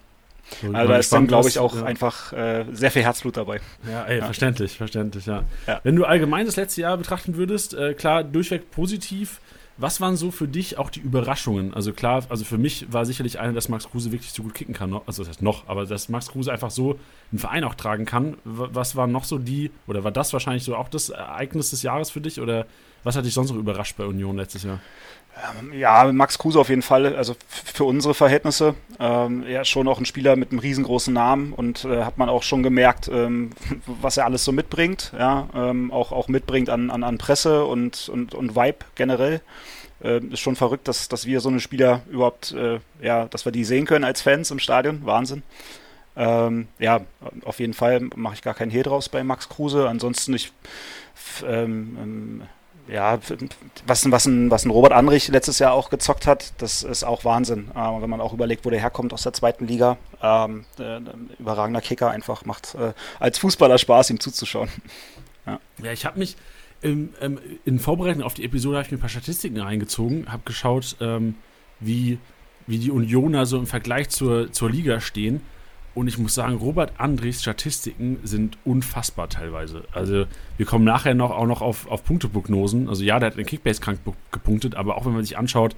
So, 0.61 0.73
also 0.73 0.91
da 0.91 0.97
ist 0.97 1.13
dann, 1.13 1.25
glaube 1.25 1.47
ich, 1.47 1.57
auch 1.57 1.75
ja. 1.75 1.83
einfach 1.83 2.33
äh, 2.33 2.65
sehr 2.73 2.91
viel 2.91 3.03
Herzblut 3.03 3.37
dabei. 3.37 3.61
Ja, 3.89 4.03
ey, 4.03 4.19
ja. 4.19 4.25
verständlich, 4.25 4.77
verständlich, 4.77 5.25
ja. 5.25 5.43
ja. 5.67 5.79
Wenn 5.83 5.95
du 5.95 6.03
allgemein 6.03 6.45
das 6.45 6.57
letzte 6.57 6.81
Jahr 6.81 6.97
betrachten 6.97 7.37
würdest, 7.37 7.73
äh, 7.73 7.93
klar, 7.93 8.23
durchweg 8.23 8.71
positiv. 8.71 9.39
Was 9.79 10.01
waren 10.01 10.17
so 10.17 10.31
für 10.31 10.47
dich 10.47 10.79
auch 10.79 10.89
die 10.89 11.01
Überraschungen? 11.01 11.73
Also 11.73 11.93
klar, 11.93 12.25
also 12.29 12.43
für 12.43 12.57
mich 12.57 12.91
war 12.91 13.05
sicherlich 13.05 13.39
eine, 13.39 13.53
dass 13.53 13.69
Max 13.69 13.87
Kruse 13.87 14.11
wirklich 14.11 14.31
so 14.31 14.41
gut 14.41 14.55
kicken 14.55 14.73
kann. 14.73 14.91
Also 15.05 15.21
das 15.21 15.29
heißt 15.29 15.43
noch, 15.43 15.67
aber 15.67 15.85
dass 15.85 16.09
Max 16.09 16.29
Kruse 16.29 16.51
einfach 16.51 16.71
so 16.71 16.99
einen 17.31 17.37
Verein 17.37 17.63
auch 17.63 17.75
tragen 17.75 18.05
kann. 18.05 18.37
Was 18.43 18.95
waren 18.95 19.11
noch 19.11 19.23
so 19.23 19.37
die, 19.37 19.69
oder 19.85 20.03
war 20.03 20.11
das 20.11 20.33
wahrscheinlich 20.33 20.63
so 20.63 20.75
auch 20.75 20.89
das 20.89 21.09
Ereignis 21.09 21.69
des 21.69 21.83
Jahres 21.83 22.09
für 22.09 22.21
dich? 22.21 22.41
Oder 22.41 22.65
was 23.03 23.15
hat 23.15 23.25
dich 23.25 23.33
sonst 23.33 23.51
noch 23.51 23.57
überrascht 23.57 23.95
bei 23.97 24.05
Union 24.05 24.37
letztes 24.37 24.63
Jahr? 24.63 24.79
Ähm, 25.59 25.73
ja, 25.73 26.11
Max 26.11 26.37
Kruse 26.37 26.59
auf 26.59 26.69
jeden 26.69 26.81
Fall, 26.81 27.15
also 27.15 27.35
für 27.47 27.83
unsere 27.83 28.13
Verhältnisse. 28.13 28.75
Ähm, 28.99 29.43
er 29.43 29.61
ist 29.61 29.67
schon 29.67 29.87
auch 29.87 29.99
ein 29.99 30.05
Spieler 30.05 30.35
mit 30.35 30.51
einem 30.51 30.59
riesengroßen 30.59 31.13
Namen 31.13 31.53
und 31.53 31.85
äh, 31.85 32.03
hat 32.03 32.17
man 32.17 32.29
auch 32.29 32.43
schon 32.43 32.63
gemerkt, 32.63 33.07
ähm, 33.07 33.51
was 33.85 34.17
er 34.17 34.25
alles 34.25 34.43
so 34.43 34.51
mitbringt, 34.51 35.11
ja, 35.17 35.47
ähm, 35.53 35.91
auch, 35.91 36.11
auch 36.11 36.27
mitbringt 36.27 36.69
an, 36.69 36.89
an, 36.89 37.03
an 37.03 37.17
Presse 37.17 37.65
und, 37.65 38.09
und, 38.09 38.33
und 38.33 38.55
Vibe 38.55 38.79
generell. 38.95 39.41
Äh, 40.03 40.19
ist 40.25 40.39
schon 40.39 40.55
verrückt, 40.55 40.87
dass, 40.87 41.07
dass 41.07 41.25
wir 41.25 41.39
so 41.39 41.49
eine 41.49 41.59
Spieler 41.59 42.01
überhaupt, 42.09 42.51
äh, 42.53 42.79
ja, 43.01 43.25
dass 43.25 43.45
wir 43.45 43.51
die 43.51 43.63
sehen 43.63 43.85
können 43.85 44.05
als 44.05 44.21
Fans 44.21 44.51
im 44.51 44.59
Stadion. 44.59 45.05
Wahnsinn. 45.05 45.43
Ähm, 46.15 46.67
ja, 46.79 47.01
auf 47.45 47.59
jeden 47.59 47.73
Fall 47.73 48.01
mache 48.15 48.35
ich 48.35 48.41
gar 48.41 48.55
keinen 48.55 48.71
Hehl 48.71 48.83
draus 48.83 49.09
bei 49.09 49.23
Max 49.23 49.49
Kruse. 49.49 49.87
Ansonsten, 49.87 50.33
ich 50.33 50.51
ähm, 51.45 51.97
ähm, 52.01 52.41
ja, 52.87 53.19
was, 53.85 54.09
was, 54.11 54.25
ein, 54.25 54.51
was 54.51 54.65
ein 54.65 54.71
Robert 54.71 54.93
Andrich 54.93 55.27
letztes 55.27 55.59
Jahr 55.59 55.73
auch 55.73 55.89
gezockt 55.89 56.25
hat, 56.27 56.53
das 56.59 56.83
ist 56.83 57.03
auch 57.03 57.25
Wahnsinn. 57.25 57.69
Äh, 57.75 58.01
wenn 58.01 58.09
man 58.09 58.21
auch 58.21 58.33
überlegt, 58.33 58.65
wo 58.65 58.69
der 58.69 58.79
herkommt 58.79 59.13
aus 59.13 59.23
der 59.23 59.33
zweiten 59.33 59.67
Liga. 59.67 59.97
Ähm, 60.21 60.65
äh, 60.79 60.99
überragender 61.39 61.81
Kicker 61.81 62.09
einfach 62.09 62.45
macht 62.45 62.75
äh, 62.75 62.93
als 63.19 63.37
Fußballer 63.39 63.77
Spaß, 63.77 64.09
ihm 64.09 64.19
zuzuschauen. 64.19 64.69
Ja, 65.45 65.59
ja 65.83 65.91
ich 65.91 66.05
habe 66.05 66.19
mich 66.19 66.37
ähm, 66.83 67.09
ähm, 67.21 67.39
in 67.65 67.79
Vorbereitung 67.79 68.23
auf 68.23 68.33
die 68.33 68.43
Episode 68.43 68.81
ich 68.81 68.91
mir 68.91 68.97
ein 68.97 69.01
paar 69.01 69.09
Statistiken 69.09 69.59
reingezogen, 69.59 70.31
habe 70.31 70.43
geschaut, 70.45 70.95
ähm, 71.01 71.35
wie, 71.79 72.19
wie 72.67 72.77
die 72.77 72.91
Unioner 72.91 73.45
so 73.45 73.57
im 73.57 73.67
Vergleich 73.67 74.09
zur, 74.09 74.51
zur 74.51 74.69
Liga 74.69 74.99
stehen. 74.99 75.41
Und 75.97 76.07
ich 76.07 76.19
muss 76.19 76.35
sagen, 76.35 76.57
Robert 76.57 76.99
Andres 76.99 77.41
Statistiken 77.41 78.19
sind 78.23 78.59
unfassbar 78.65 79.29
teilweise. 79.29 79.83
Also 79.91 80.25
wir 80.55 80.65
kommen 80.67 80.85
nachher 80.85 81.15
noch 81.15 81.31
auch 81.31 81.47
noch 81.47 81.63
auf, 81.63 81.89
auf 81.89 82.03
Punkteprognosen. 82.05 82.87
Also 82.87 83.03
ja, 83.03 83.19
der 83.19 83.31
hat 83.31 83.37
den 83.37 83.47
Kickbase 83.47 83.81
krank 83.81 84.01
gepunktet, 84.31 84.75
aber 84.75 84.95
auch 84.95 85.07
wenn 85.07 85.13
man 85.13 85.23
sich 85.23 85.39
anschaut, 85.39 85.75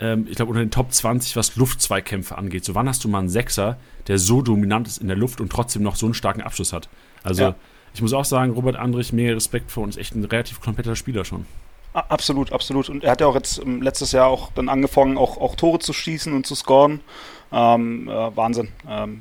ähm, 0.00 0.26
ich 0.26 0.36
glaube 0.36 0.52
unter 0.52 0.64
den 0.64 0.70
Top 0.70 0.90
20, 0.90 1.36
was 1.36 1.56
Luftzweikämpfe 1.56 2.38
angeht. 2.38 2.64
So 2.64 2.74
wann 2.74 2.88
hast 2.88 3.04
du 3.04 3.10
mal 3.10 3.18
einen 3.18 3.28
Sechser, 3.28 3.76
der 4.06 4.16
so 4.16 4.40
dominant 4.40 4.88
ist 4.88 5.02
in 5.02 5.08
der 5.08 5.18
Luft 5.18 5.38
und 5.42 5.52
trotzdem 5.52 5.82
noch 5.82 5.96
so 5.96 6.06
einen 6.06 6.14
starken 6.14 6.40
Abschluss 6.40 6.72
hat? 6.72 6.88
Also 7.22 7.42
ja. 7.42 7.54
ich 7.92 8.00
muss 8.00 8.14
auch 8.14 8.24
sagen, 8.24 8.52
Robert 8.52 8.76
Andrich, 8.76 9.12
mehr 9.12 9.36
Respekt 9.36 9.70
vor 9.70 9.84
uns, 9.84 9.98
echt 9.98 10.14
ein 10.14 10.24
relativ 10.24 10.62
kompletter 10.62 10.96
Spieler 10.96 11.26
schon. 11.26 11.44
Absolut, 11.92 12.52
absolut. 12.52 12.88
Und 12.88 13.04
er 13.04 13.10
hat 13.10 13.20
ja 13.20 13.26
auch 13.26 13.34
jetzt 13.34 13.58
ähm, 13.58 13.82
letztes 13.82 14.12
Jahr 14.12 14.28
auch 14.28 14.50
dann 14.54 14.70
angefangen, 14.70 15.18
auch, 15.18 15.36
auch 15.36 15.56
Tore 15.56 15.78
zu 15.78 15.92
schießen 15.92 16.32
und 16.32 16.46
zu 16.46 16.54
scoren. 16.54 17.00
Ähm, 17.54 18.08
äh, 18.08 18.36
Wahnsinn. 18.36 18.68
Ähm, 18.88 19.20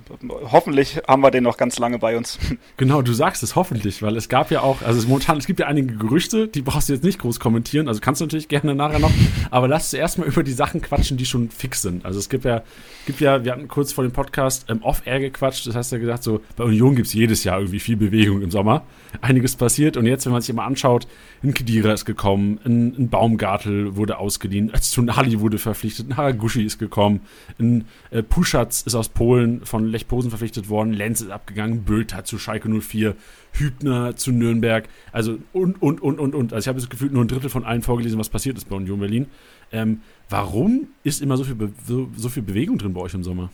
hoffentlich 0.49 1.01
haben 1.05 1.21
wir 1.21 1.31
den 1.31 1.43
noch 1.43 1.57
ganz 1.57 1.77
lange 1.79 1.99
bei 1.99 2.17
uns. 2.17 2.39
Genau, 2.77 3.01
du 3.01 3.13
sagst 3.13 3.43
es 3.43 3.55
hoffentlich, 3.55 4.01
weil 4.01 4.15
es 4.15 4.27
gab 4.27 4.49
ja 4.49 4.61
auch, 4.61 4.81
also 4.81 4.97
es, 4.97 5.07
momentan, 5.07 5.37
es 5.37 5.45
gibt 5.45 5.59
ja 5.59 5.67
einige 5.67 5.95
Gerüchte, 5.97 6.47
die 6.47 6.61
brauchst 6.61 6.89
du 6.89 6.93
jetzt 6.93 7.03
nicht 7.03 7.19
groß 7.19 7.39
kommentieren, 7.39 7.87
also 7.87 7.99
kannst 8.01 8.21
du 8.21 8.25
natürlich 8.25 8.47
gerne 8.47 8.73
nachher 8.73 8.99
noch, 8.99 9.11
aber 9.51 9.67
lass 9.67 9.91
zuerst 9.91 10.17
mal 10.17 10.27
über 10.27 10.41
die 10.41 10.53
Sachen 10.53 10.81
quatschen, 10.81 11.17
die 11.17 11.25
schon 11.25 11.49
fix 11.51 11.81
sind. 11.81 12.05
Also 12.05 12.17
es 12.17 12.29
gibt 12.29 12.45
ja, 12.45 12.63
gibt 13.05 13.19
ja, 13.19 13.43
wir 13.43 13.51
hatten 13.51 13.67
kurz 13.67 13.93
vor 13.93 14.03
dem 14.03 14.13
Podcast 14.13 14.65
ähm, 14.69 14.81
off-air 14.81 15.19
gequatscht, 15.19 15.67
das 15.67 15.75
heißt 15.75 15.91
ja 15.91 15.97
gesagt, 15.99 16.23
so 16.23 16.41
bei 16.55 16.63
Union 16.63 16.95
gibt 16.95 17.07
es 17.07 17.13
jedes 17.13 17.43
Jahr 17.43 17.59
irgendwie 17.59 17.79
viel 17.79 17.97
Bewegung 17.97 18.41
im 18.41 18.49
Sommer, 18.49 18.83
einiges 19.21 19.55
passiert 19.55 19.97
und 19.97 20.07
jetzt, 20.07 20.25
wenn 20.25 20.33
man 20.33 20.41
sich 20.41 20.49
immer 20.49 20.63
anschaut, 20.63 21.07
ein 21.43 21.53
Kedira 21.53 21.93
ist 21.93 22.05
gekommen, 22.05 22.59
ein, 22.65 22.95
ein 22.97 23.09
Baumgartel 23.09 23.95
wurde 23.95 24.17
ausgeliehen, 24.17 24.71
Tsunali 24.73 25.39
wurde 25.39 25.59
verpflichtet, 25.59 26.09
ein 26.09 26.17
Haraguchi 26.17 26.63
ist 26.63 26.79
gekommen, 26.79 27.21
ein 27.59 27.85
äh, 28.09 28.20
äh, 28.21 28.23
Puschatz 28.23 28.81
ist 28.81 28.95
aus 28.95 29.09
Polen 29.09 29.65
von 29.65 29.85
Lech 29.85 30.07
Posen 30.07 30.29
verpflichtet 30.29 30.69
worden, 30.69 30.93
Lenz 30.93 31.21
ist 31.21 31.31
abgegangen, 31.31 31.83
Bülter 31.83 32.23
zu 32.23 32.37
Schalke 32.37 32.69
04, 32.69 33.15
Hübner 33.53 34.15
zu 34.15 34.31
Nürnberg, 34.31 34.87
also 35.11 35.37
und, 35.53 35.81
und, 35.81 36.01
und, 36.01 36.19
und, 36.19 36.35
und. 36.35 36.53
Also 36.53 36.65
ich 36.65 36.67
habe 36.67 36.79
das 36.79 36.89
Gefühl, 36.89 37.11
nur 37.11 37.23
ein 37.23 37.27
Drittel 37.27 37.49
von 37.49 37.65
allen 37.65 37.81
vorgelesen, 37.81 38.19
was 38.19 38.29
passiert 38.29 38.57
ist 38.57 38.69
bei 38.69 38.75
Union 38.75 38.99
Berlin. 38.99 39.27
Ähm, 39.71 40.01
warum 40.29 40.87
ist 41.03 41.21
immer 41.21 41.37
so 41.37 41.43
viel, 41.43 41.55
Be 41.55 41.71
so, 41.85 42.09
so, 42.15 42.29
viel 42.29 42.43
Bewegung 42.43 42.77
drin 42.77 42.93
bei 42.93 43.01
euch 43.01 43.13
im 43.13 43.23
Sommer? 43.23 43.49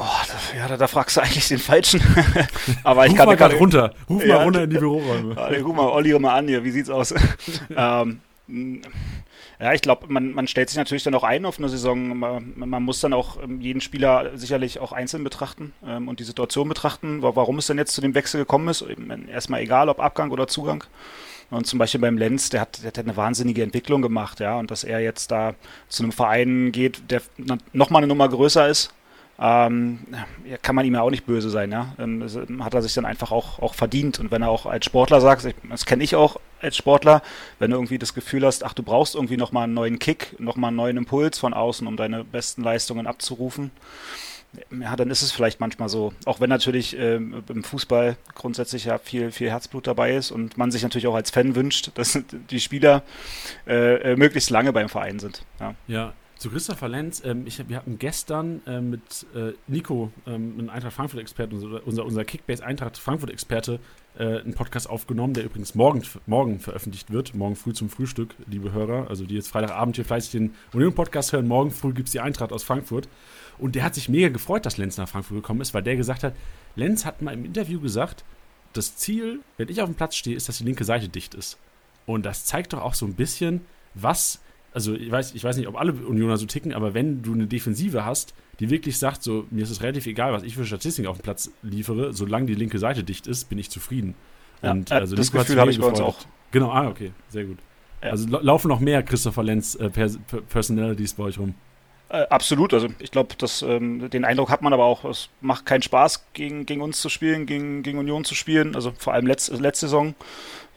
Oh, 0.00 0.04
da, 0.04 0.56
ja, 0.56 0.68
da, 0.68 0.76
da, 0.76 0.86
fragst 0.86 1.16
du 1.16 1.22
eigentlich 1.22 1.48
den 1.48 1.58
Falschen. 1.58 2.00
Aber 2.84 3.04
ich 3.04 3.12
ruf 3.12 3.18
kann 3.18 3.26
mal 3.26 3.36
gerade 3.36 3.56
runter. 3.56 3.94
Ruf 4.08 4.24
ja, 4.24 4.36
mal 4.36 4.44
runter 4.44 4.62
in 4.62 4.70
die 4.70 4.78
Büroräume. 4.78 5.34
Ruf 5.60 5.74
mal 5.74 5.88
Olli 5.88 6.16
mal 6.18 6.38
an 6.38 6.46
hier. 6.46 6.62
Wie 6.62 6.70
sieht's 6.70 6.88
aus? 6.88 7.12
ähm, 7.76 8.20
ja, 9.60 9.72
ich 9.74 9.82
glaube, 9.82 10.06
man, 10.08 10.32
man 10.32 10.46
stellt 10.46 10.70
sich 10.70 10.78
natürlich 10.78 11.02
dann 11.02 11.14
auch 11.14 11.24
ein 11.24 11.44
auf 11.44 11.58
eine 11.58 11.68
Saison. 11.68 12.18
Man, 12.18 12.54
man 12.56 12.82
muss 12.82 13.00
dann 13.00 13.12
auch 13.12 13.42
ähm, 13.42 13.60
jeden 13.60 13.80
Spieler 13.80 14.36
sicherlich 14.36 14.78
auch 14.78 14.92
einzeln 14.92 15.22
betrachten 15.22 15.72
ähm, 15.86 16.08
und 16.08 16.20
die 16.20 16.24
Situation 16.24 16.68
betrachten, 16.68 17.22
warum 17.22 17.58
es 17.58 17.66
denn 17.66 17.78
jetzt 17.78 17.94
zu 17.94 18.00
dem 18.00 18.14
Wechsel 18.14 18.40
gekommen 18.40 18.68
ist. 18.68 18.84
Erstmal 19.30 19.60
egal, 19.60 19.88
ob 19.88 20.00
Abgang 20.00 20.30
oder 20.30 20.48
Zugang. 20.48 20.84
Und 21.50 21.66
zum 21.66 21.78
Beispiel 21.78 22.00
beim 22.00 22.18
Lenz, 22.18 22.50
der 22.50 22.60
hat, 22.60 22.82
der 22.82 22.88
hat 22.88 22.98
eine 22.98 23.16
wahnsinnige 23.16 23.62
Entwicklung 23.62 24.02
gemacht, 24.02 24.40
ja. 24.40 24.58
Und 24.58 24.70
dass 24.70 24.84
er 24.84 25.00
jetzt 25.00 25.30
da 25.30 25.54
zu 25.88 26.02
einem 26.02 26.12
Verein 26.12 26.72
geht, 26.72 27.10
der 27.10 27.22
nochmal 27.72 28.00
eine 28.00 28.06
Nummer 28.06 28.28
größer 28.28 28.68
ist, 28.68 28.92
ähm, 29.40 30.00
kann 30.62 30.74
man 30.74 30.84
ihm 30.84 30.94
ja 30.94 31.02
auch 31.02 31.10
nicht 31.10 31.26
böse 31.26 31.50
sein, 31.50 31.70
ja. 31.70 31.94
Ähm, 31.98 32.20
das 32.20 32.36
hat 32.36 32.74
er 32.74 32.82
sich 32.82 32.94
dann 32.94 33.04
einfach 33.04 33.30
auch, 33.30 33.60
auch 33.60 33.74
verdient. 33.74 34.18
Und 34.18 34.30
wenn 34.30 34.42
er 34.42 34.50
auch 34.50 34.66
als 34.66 34.84
Sportler 34.84 35.20
sagt, 35.20 35.54
das 35.68 35.86
kenne 35.86 36.02
ich 36.02 36.16
auch 36.16 36.40
als 36.60 36.76
Sportler, 36.76 37.22
wenn 37.58 37.70
du 37.70 37.76
irgendwie 37.76 37.98
das 37.98 38.14
Gefühl 38.14 38.44
hast, 38.44 38.64
ach, 38.64 38.74
du 38.74 38.82
brauchst 38.82 39.14
irgendwie 39.14 39.36
nochmal 39.36 39.64
einen 39.64 39.74
neuen 39.74 39.98
Kick, 39.98 40.34
nochmal 40.40 40.68
einen 40.68 40.76
neuen 40.76 40.96
Impuls 40.96 41.38
von 41.38 41.54
außen, 41.54 41.86
um 41.86 41.96
deine 41.96 42.24
besten 42.24 42.62
Leistungen 42.62 43.06
abzurufen, 43.06 43.70
ja, 44.80 44.96
dann 44.96 45.10
ist 45.10 45.22
es 45.22 45.30
vielleicht 45.30 45.60
manchmal 45.60 45.88
so. 45.88 46.12
Auch 46.24 46.40
wenn 46.40 46.48
natürlich 46.48 46.98
äh, 46.98 47.16
im 47.16 47.64
Fußball 47.64 48.16
grundsätzlich 48.34 48.86
ja 48.86 48.98
viel, 48.98 49.30
viel 49.30 49.50
Herzblut 49.50 49.86
dabei 49.86 50.14
ist 50.14 50.30
und 50.30 50.56
man 50.56 50.70
sich 50.70 50.82
natürlich 50.82 51.06
auch 51.06 51.14
als 51.14 51.30
Fan 51.30 51.54
wünscht, 51.54 51.90
dass 51.94 52.18
die 52.50 52.60
Spieler 52.60 53.02
äh, 53.66 54.12
äh 54.12 54.16
möglichst 54.16 54.50
lange 54.50 54.72
beim 54.72 54.88
Verein 54.88 55.18
sind. 55.18 55.42
Ja. 55.60 55.74
ja. 55.86 56.12
Zu 56.38 56.50
Christopher 56.50 56.88
Lenz, 56.88 57.20
ähm, 57.24 57.48
ich, 57.48 57.68
wir 57.68 57.76
hatten 57.76 57.98
gestern 57.98 58.62
äh, 58.64 58.80
mit 58.80 59.26
äh, 59.34 59.54
Nico, 59.66 60.12
ähm, 60.24 60.54
einem 60.56 60.70
Eintracht 60.70 60.92
Frankfurt-Experte, 60.92 61.56
unser, 61.84 62.06
unser 62.06 62.24
Kickbase 62.24 62.64
Eintracht 62.64 62.96
Frankfurt-Experte, 62.96 63.80
äh, 64.16 64.38
einen 64.38 64.54
Podcast 64.54 64.88
aufgenommen, 64.88 65.34
der 65.34 65.44
übrigens 65.44 65.74
morgen, 65.74 66.04
morgen 66.26 66.60
veröffentlicht 66.60 67.10
wird, 67.10 67.34
morgen 67.34 67.56
früh 67.56 67.72
zum 67.72 67.90
Frühstück, 67.90 68.36
liebe 68.46 68.70
Hörer, 68.70 69.10
also 69.10 69.26
die 69.26 69.34
jetzt 69.34 69.48
Freitagabend 69.48 69.96
hier 69.96 70.04
fleißig 70.04 70.30
den 70.30 70.54
Union-Podcast 70.72 71.32
hören, 71.32 71.48
morgen 71.48 71.72
früh 71.72 71.92
gibt 71.92 72.06
es 72.06 72.12
die 72.12 72.20
Eintracht 72.20 72.52
aus 72.52 72.62
Frankfurt. 72.62 73.08
Und 73.58 73.74
der 73.74 73.82
hat 73.82 73.96
sich 73.96 74.08
mega 74.08 74.28
gefreut, 74.28 74.64
dass 74.64 74.76
Lenz 74.76 74.96
nach 74.96 75.08
Frankfurt 75.08 75.38
gekommen 75.38 75.60
ist, 75.60 75.74
weil 75.74 75.82
der 75.82 75.96
gesagt 75.96 76.22
hat, 76.22 76.34
Lenz 76.76 77.04
hat 77.04 77.20
mal 77.20 77.34
im 77.34 77.46
Interview 77.46 77.80
gesagt, 77.80 78.24
das 78.74 78.94
Ziel, 78.94 79.40
wenn 79.56 79.68
ich 79.68 79.82
auf 79.82 79.88
dem 79.88 79.96
Platz 79.96 80.14
stehe, 80.14 80.36
ist, 80.36 80.48
dass 80.48 80.58
die 80.58 80.64
linke 80.64 80.84
Seite 80.84 81.08
dicht 81.08 81.34
ist. 81.34 81.58
Und 82.06 82.24
das 82.24 82.44
zeigt 82.44 82.74
doch 82.74 82.82
auch 82.82 82.94
so 82.94 83.06
ein 83.06 83.14
bisschen, 83.14 83.62
was 83.94 84.40
also 84.72 84.94
ich 84.94 85.10
weiß, 85.10 85.34
ich 85.34 85.42
weiß 85.42 85.56
nicht, 85.56 85.68
ob 85.68 85.76
alle 85.76 85.92
Unioner 85.92 86.36
so 86.36 86.46
ticken, 86.46 86.72
aber 86.72 86.94
wenn 86.94 87.22
du 87.22 87.32
eine 87.32 87.46
Defensive 87.46 88.04
hast, 88.04 88.34
die 88.60 88.70
wirklich 88.70 88.98
sagt, 88.98 89.22
so, 89.22 89.46
mir 89.50 89.62
ist 89.62 89.70
es 89.70 89.82
relativ 89.82 90.06
egal, 90.06 90.32
was 90.32 90.42
ich 90.42 90.54
für 90.54 90.64
Statistiken 90.64 91.08
auf 91.08 91.18
dem 91.18 91.22
Platz 91.22 91.50
liefere, 91.62 92.12
solange 92.12 92.46
die 92.46 92.54
linke 92.54 92.78
Seite 92.78 93.04
dicht 93.04 93.26
ist, 93.26 93.48
bin 93.48 93.58
ich 93.58 93.70
zufrieden. 93.70 94.14
Ja, 94.62 94.72
und, 94.72 94.90
also 94.90 95.16
das 95.16 95.32
Gefühl 95.32 95.60
habe 95.60 95.70
ich 95.70 95.78
bei 95.78 95.86
uns 95.86 96.00
auch. 96.00 96.16
Genau, 96.50 96.70
ah, 96.70 96.88
okay, 96.88 97.12
sehr 97.28 97.44
gut. 97.44 97.58
Ja. 98.02 98.10
Also 98.10 98.28
laufen 98.28 98.68
noch 98.68 98.80
mehr 98.80 99.02
Christopher 99.02 99.42
Lenz 99.42 99.74
äh, 99.74 99.90
Personalities 100.48 101.14
bei 101.14 101.24
euch 101.24 101.38
rum. 101.38 101.54
Äh, 102.10 102.26
absolut, 102.30 102.72
also 102.72 102.88
ich 103.00 103.10
glaube, 103.10 103.34
ähm, 103.62 104.08
den 104.08 104.24
Eindruck 104.24 104.48
hat 104.48 104.62
man 104.62 104.72
aber 104.72 104.84
auch, 104.84 105.04
es 105.04 105.28
macht 105.42 105.66
keinen 105.66 105.82
Spaß, 105.82 106.24
gegen, 106.32 106.64
gegen 106.64 106.80
uns 106.80 107.00
zu 107.00 107.10
spielen, 107.10 107.44
gegen, 107.44 107.82
gegen 107.82 107.98
Union 107.98 108.24
zu 108.24 108.34
spielen, 108.34 108.74
also 108.74 108.92
vor 108.96 109.12
allem 109.12 109.26
letzt, 109.26 109.50
letzte 109.50 109.86
Saison. 109.86 110.14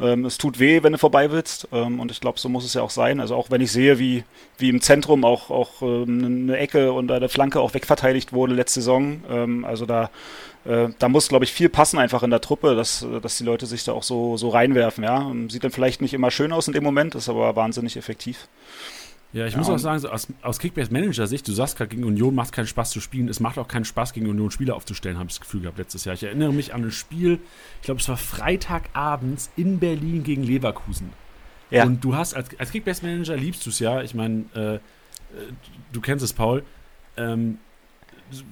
Ähm, 0.01 0.25
es 0.25 0.37
tut 0.37 0.59
weh, 0.59 0.83
wenn 0.83 0.93
du 0.93 0.97
vorbei 0.97 1.31
willst 1.31 1.67
ähm, 1.71 1.99
und 1.99 2.11
ich 2.11 2.19
glaube, 2.19 2.39
so 2.39 2.49
muss 2.49 2.65
es 2.65 2.73
ja 2.73 2.81
auch 2.81 2.89
sein. 2.89 3.19
Also 3.19 3.35
auch 3.35 3.51
wenn 3.51 3.61
ich 3.61 3.71
sehe, 3.71 3.99
wie, 3.99 4.23
wie 4.57 4.69
im 4.69 4.81
Zentrum 4.81 5.23
auch, 5.23 5.49
auch 5.49 5.81
ähm, 5.81 6.47
eine 6.47 6.57
Ecke 6.57 6.91
und 6.91 7.11
eine 7.11 7.29
Flanke 7.29 7.59
auch 7.59 7.73
wegverteidigt 7.73 8.33
wurde 8.33 8.53
letzte 8.53 8.81
Saison, 8.81 9.23
ähm, 9.29 9.65
also 9.65 9.85
da, 9.85 10.09
äh, 10.65 10.89
da 10.97 11.09
muss, 11.09 11.29
glaube 11.29 11.45
ich, 11.45 11.53
viel 11.53 11.69
passen 11.69 11.99
einfach 11.99 12.23
in 12.23 12.31
der 12.31 12.41
Truppe, 12.41 12.75
dass, 12.75 13.05
dass 13.21 13.37
die 13.37 13.43
Leute 13.43 13.65
sich 13.65 13.83
da 13.83 13.91
auch 13.93 14.03
so, 14.03 14.37
so 14.37 14.49
reinwerfen. 14.49 15.03
Ja? 15.03 15.31
Sieht 15.49 15.63
dann 15.63 15.71
vielleicht 15.71 16.01
nicht 16.01 16.13
immer 16.13 16.31
schön 16.31 16.51
aus 16.51 16.67
in 16.67 16.73
dem 16.73 16.83
Moment, 16.83 17.15
ist 17.15 17.29
aber 17.29 17.55
wahnsinnig 17.55 17.97
effektiv. 17.97 18.47
Ja, 19.33 19.45
ich 19.45 19.53
ja, 19.53 19.59
muss 19.59 19.69
auch 19.69 19.77
sagen, 19.77 19.99
so 19.99 20.09
aus, 20.09 20.27
aus 20.41 20.59
Kickbase-Manager-Sicht, 20.59 21.47
du 21.47 21.53
sagst 21.53 21.77
gerade, 21.77 21.89
gegen 21.89 22.03
Union 22.03 22.35
macht 22.35 22.51
keinen 22.51 22.67
Spaß 22.67 22.91
zu 22.91 22.99
spielen. 22.99 23.29
Es 23.29 23.39
macht 23.39 23.57
auch 23.57 23.67
keinen 23.67 23.85
Spaß, 23.85 24.11
gegen 24.11 24.27
Union 24.29 24.51
Spieler 24.51 24.75
aufzustellen, 24.75 25.17
habe 25.17 25.27
ich 25.29 25.35
das 25.35 25.41
Gefühl 25.41 25.61
gehabt 25.61 25.77
letztes 25.77 26.03
Jahr. 26.03 26.15
Ich 26.15 26.23
erinnere 26.23 26.51
mich 26.51 26.73
an 26.73 26.83
ein 26.83 26.91
Spiel, 26.91 27.39
ich 27.79 27.85
glaube, 27.85 28.01
es 28.01 28.09
war 28.09 28.17
Freitagabends 28.17 29.49
in 29.55 29.79
Berlin 29.79 30.23
gegen 30.23 30.43
Leverkusen. 30.43 31.13
Ja. 31.69 31.85
Und 31.85 32.03
du 32.03 32.15
hast, 32.15 32.33
als, 32.33 32.49
als 32.59 32.71
Kickbase-Manager 32.71 33.37
liebst 33.37 33.65
du 33.65 33.69
es 33.69 33.79
ja. 33.79 34.01
Ich 34.01 34.13
meine, 34.13 34.43
äh, 34.53 34.75
äh, 34.75 34.79
du 35.93 36.01
kennst 36.01 36.23
es, 36.25 36.33
Paul. 36.33 36.63
Ähm, 37.15 37.59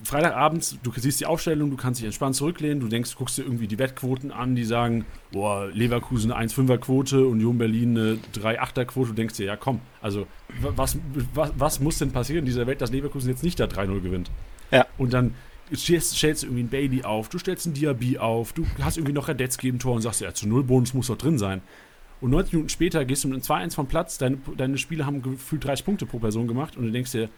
Freitagabends, 0.04 0.78
du 0.84 0.92
siehst 0.96 1.20
die 1.20 1.26
Aufstellung, 1.26 1.70
du 1.70 1.78
kannst 1.78 2.00
dich 2.00 2.06
entspannt 2.06 2.36
zurücklehnen, 2.36 2.80
du 2.80 2.88
denkst, 2.88 3.16
guckst 3.16 3.38
dir 3.38 3.44
irgendwie 3.44 3.68
die 3.68 3.80
Wettquoten 3.80 4.32
an, 4.32 4.56
die 4.56 4.66
sagen, 4.66 5.06
boah, 5.32 5.68
Leverkusen 5.74 6.32
eine 6.32 6.48
1,5er 6.48 6.78
Quote, 6.78 7.26
Union 7.26 7.58
Berlin 7.58 7.98
eine 7.98 8.18
3,8er 8.34 8.86
Quote, 8.86 9.10
du 9.10 9.16
denkst 9.16 9.36
dir, 9.38 9.46
ja 9.46 9.56
komm, 9.56 9.82
also 10.02 10.28
was, 10.62 10.98
was, 11.34 11.54
was 11.58 11.80
muss 11.80 11.98
denn 12.00 12.12
passieren 12.12 12.40
in 12.40 12.46
dieser 12.46 12.68
Welt, 12.68 12.82
dass 12.82 12.92
Leverkusen 12.92 13.30
jetzt 13.30 13.44
nicht 13.44 13.60
da 13.60 13.66
3-0 13.66 14.02
gewinnt? 14.02 14.32
Ja. 14.72 14.86
Und 14.98 15.14
dann 15.14 15.34
stellst, 15.74 16.18
stellst 16.18 16.44
du 16.44 16.48
irgendwie 16.48 16.62
einen 16.62 16.70
Bailey 16.70 17.04
auf, 17.04 17.30
du 17.30 17.38
stellst 17.38 17.66
einen 17.66 17.76
Diaby 17.76 18.18
auf, 18.18 18.54
du 18.54 18.66
hast 18.82 18.98
irgendwie 18.98 19.14
noch 19.14 19.30
Radetzky 19.30 19.70
im 19.70 19.80
Tor 19.80 19.96
und 19.96 20.02
sagst, 20.02 20.22
ja, 20.22 20.34
zu 20.34 20.48
Null 20.48 20.64
Bonus 20.64 20.94
muss 20.94 21.08
doch 21.08 21.18
drin 21.18 21.38
sein. 21.38 21.62
Und 22.22 22.32
90 22.32 22.54
Minuten 22.54 22.70
später 22.70 23.06
gehst 23.06 23.24
du 23.24 23.30
mit 23.30 23.50
einem 23.50 23.70
2-1 23.70 23.76
vom 23.76 23.88
Platz, 23.88 24.18
deine, 24.18 24.40
deine 24.58 24.78
Spieler 24.78 25.06
haben 25.06 25.22
gefühlt 25.22 25.64
30 25.64 25.86
Punkte 25.86 26.06
pro 26.06 26.20
Person 26.20 26.48
gemacht 26.48 26.76
und 26.76 26.86
du 26.86 26.92
denkst 26.92 27.12
dir, 27.12 27.30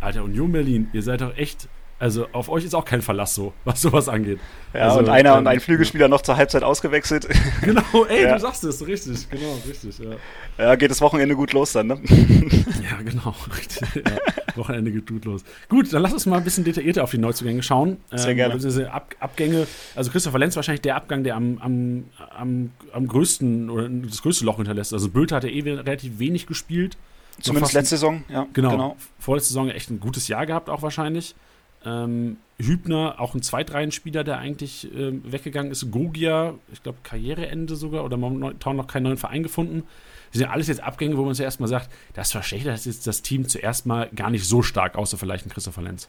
Alter, 0.00 0.24
Union 0.24 0.50
Berlin, 0.50 0.88
ihr 0.92 1.02
seid 1.02 1.20
doch 1.20 1.36
echt 1.36 1.68
Also 2.02 2.26
auf 2.32 2.48
euch 2.48 2.64
ist 2.64 2.74
auch 2.74 2.84
kein 2.84 3.00
Verlass 3.00 3.32
so, 3.32 3.52
was 3.64 3.80
sowas 3.80 4.08
angeht. 4.08 4.40
Ja, 4.74 4.88
also, 4.88 4.98
und 4.98 5.08
einer 5.08 5.34
ähm, 5.34 5.38
und 5.38 5.46
ein 5.46 5.60
Flügelspieler 5.60 6.08
noch 6.08 6.22
zur 6.22 6.36
Halbzeit 6.36 6.64
ausgewechselt. 6.64 7.28
Genau, 7.62 8.04
ey, 8.08 8.24
ja. 8.24 8.34
du 8.34 8.40
sagst 8.40 8.64
es, 8.64 8.84
richtig, 8.84 9.30
genau, 9.30 9.56
richtig, 9.68 9.96
ja. 10.00 10.16
Ja, 10.58 10.74
geht 10.74 10.90
das 10.90 11.00
Wochenende 11.00 11.36
gut 11.36 11.52
los 11.52 11.72
dann, 11.72 11.86
ne? 11.86 12.00
Ja, 12.02 13.00
genau, 13.04 13.36
richtig. 13.56 13.88
Ja, 13.94 14.56
Wochenende 14.56 14.90
geht 14.90 15.08
gut 15.08 15.24
los. 15.24 15.44
Gut, 15.68 15.92
dann 15.92 16.02
lass 16.02 16.12
uns 16.12 16.26
mal 16.26 16.38
ein 16.38 16.44
bisschen 16.44 16.64
detaillierter 16.64 17.04
auf 17.04 17.12
die 17.12 17.18
Neuzugänge 17.18 17.62
schauen. 17.62 17.98
Sehr 18.10 18.30
ähm, 18.30 18.36
gerne. 18.36 18.54
Diese 18.58 18.90
Ab 18.90 19.14
Abgänge, 19.20 19.68
also 19.94 20.10
Christopher 20.10 20.40
Lenz 20.40 20.56
wahrscheinlich 20.56 20.82
der 20.82 20.96
Abgang, 20.96 21.22
der 21.22 21.36
am, 21.36 21.58
am, 21.58 22.04
am, 22.36 22.72
am 22.92 23.06
größten 23.06 23.70
oder 23.70 23.88
das 23.88 24.22
größte 24.22 24.44
Loch 24.44 24.56
hinterlässt. 24.56 24.92
Also 24.92 25.08
Bülter 25.08 25.36
hat 25.36 25.44
ja 25.44 25.50
eh 25.50 25.60
relativ 25.60 26.18
wenig 26.18 26.48
gespielt. 26.48 26.96
Zumindest 27.40 27.74
letzte 27.74 27.96
Saison, 27.96 28.24
ja. 28.28 28.48
Genau. 28.54 28.70
genau. 28.70 28.96
Vorletzte 29.20 29.50
Saison 29.50 29.68
echt 29.68 29.90
ein 29.90 30.00
gutes 30.00 30.26
Jahr 30.26 30.46
gehabt, 30.46 30.68
auch 30.68 30.82
wahrscheinlich. 30.82 31.36
Ähm, 31.84 32.36
Hübner, 32.58 33.16
auch 33.18 33.34
ein 33.34 33.42
Zweitreihenspieler, 33.42 34.24
der 34.24 34.38
eigentlich 34.38 34.88
ähm, 34.94 35.22
weggegangen 35.24 35.72
ist. 35.72 35.90
Gogia, 35.90 36.54
ich 36.72 36.82
glaube, 36.82 36.98
Karriereende 37.02 37.76
sogar 37.76 38.04
oder 38.04 38.16
momentan 38.16 38.76
noch 38.76 38.86
keinen 38.86 39.04
neuen 39.04 39.16
Verein 39.16 39.42
gefunden. 39.42 39.84
Das 40.30 40.38
sind 40.38 40.48
alles 40.48 40.68
jetzt 40.68 40.82
Abgänge, 40.82 41.16
wo 41.16 41.24
man 41.24 41.34
zuerst 41.34 41.60
mal 41.60 41.66
sagt, 41.66 41.90
das 42.14 42.32
verschlechtert 42.32 42.84
jetzt 42.84 43.06
das 43.06 43.22
Team 43.22 43.48
zuerst 43.48 43.84
mal 43.84 44.08
gar 44.14 44.30
nicht 44.30 44.46
so 44.46 44.62
stark, 44.62 44.96
außer 44.96 45.18
vielleicht 45.18 45.46
ein 45.46 45.50
Christopher 45.50 45.82
Lenz. 45.82 46.08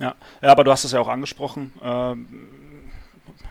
Ja. 0.00 0.14
ja, 0.42 0.48
aber 0.50 0.64
du 0.64 0.72
hast 0.72 0.84
es 0.84 0.92
ja 0.92 1.00
auch 1.00 1.08
angesprochen. 1.08 1.72
Ähm, 1.82 2.26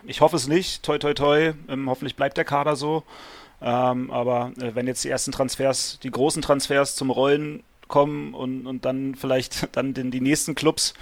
ich 0.05 0.21
hoffe 0.21 0.35
es 0.35 0.47
nicht. 0.47 0.83
Toi, 0.83 0.97
toi, 0.97 1.13
toi. 1.13 1.53
Ähm, 1.69 1.89
hoffentlich 1.89 2.15
bleibt 2.15 2.37
der 2.37 2.45
Kader 2.45 2.75
so. 2.75 3.03
Ähm, 3.61 4.11
aber 4.11 4.51
äh, 4.59 4.75
wenn 4.75 4.87
jetzt 4.87 5.03
die 5.03 5.09
ersten 5.09 5.31
Transfers, 5.31 5.99
die 6.03 6.11
großen 6.11 6.41
Transfers 6.41 6.95
zum 6.95 7.09
Rollen 7.09 7.63
kommen 7.87 8.33
und, 8.33 8.67
und 8.67 8.85
dann 8.85 9.15
vielleicht 9.15 9.69
dann 9.75 9.93
den, 9.93 10.11
die 10.11 10.21
nächsten 10.21 10.55
Clubs 10.55 10.93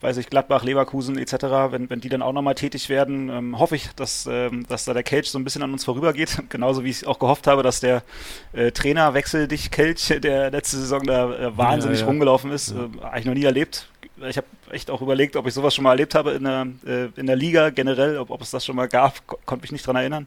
weiß 0.00 0.16
ich, 0.16 0.30
Gladbach, 0.30 0.64
Leverkusen 0.64 1.18
etc., 1.18 1.32
wenn, 1.70 1.90
wenn 1.90 2.00
die 2.00 2.08
dann 2.08 2.22
auch 2.22 2.32
nochmal 2.32 2.54
tätig 2.54 2.88
werden, 2.88 3.28
ähm, 3.28 3.58
hoffe 3.58 3.76
ich, 3.76 3.88
dass, 3.94 4.26
ähm, 4.30 4.66
dass 4.66 4.84
da 4.84 4.94
der 4.94 5.02
Kelch 5.02 5.30
so 5.30 5.38
ein 5.38 5.44
bisschen 5.44 5.62
an 5.62 5.72
uns 5.72 5.84
vorübergeht. 5.84 6.42
Genauso 6.48 6.84
wie 6.84 6.90
ich 6.90 7.06
auch 7.06 7.18
gehofft 7.18 7.46
habe, 7.46 7.62
dass 7.62 7.80
der 7.80 8.02
äh, 8.52 8.72
Trainerwechsel 8.72 9.48
dich 9.48 9.70
Kelch, 9.70 10.14
der 10.22 10.50
letzte 10.50 10.78
Saison 10.78 11.02
da 11.04 11.34
äh, 11.34 11.56
wahnsinnig 11.56 11.98
ja, 11.98 12.04
ja. 12.04 12.10
rumgelaufen 12.10 12.50
ist, 12.50 12.72
ja. 12.72 12.84
äh, 12.84 13.04
eigentlich 13.04 13.26
noch 13.26 13.34
nie 13.34 13.44
erlebt. 13.44 13.88
Ich 14.28 14.36
habe 14.36 14.46
echt 14.70 14.90
auch 14.90 15.00
überlegt, 15.00 15.36
ob 15.36 15.46
ich 15.46 15.54
sowas 15.54 15.74
schon 15.74 15.84
mal 15.84 15.90
erlebt 15.90 16.14
habe 16.14 16.32
in 16.32 16.44
der, 16.44 16.66
äh, 16.86 17.08
in 17.16 17.26
der 17.26 17.36
Liga 17.36 17.70
generell, 17.70 18.18
ob, 18.18 18.30
ob 18.30 18.42
es 18.42 18.50
das 18.50 18.64
schon 18.64 18.76
mal 18.76 18.88
gab, 18.88 19.26
Ko 19.26 19.38
konnte 19.46 19.62
mich 19.62 19.72
nicht 19.72 19.86
dran 19.86 19.96
erinnern. 19.96 20.26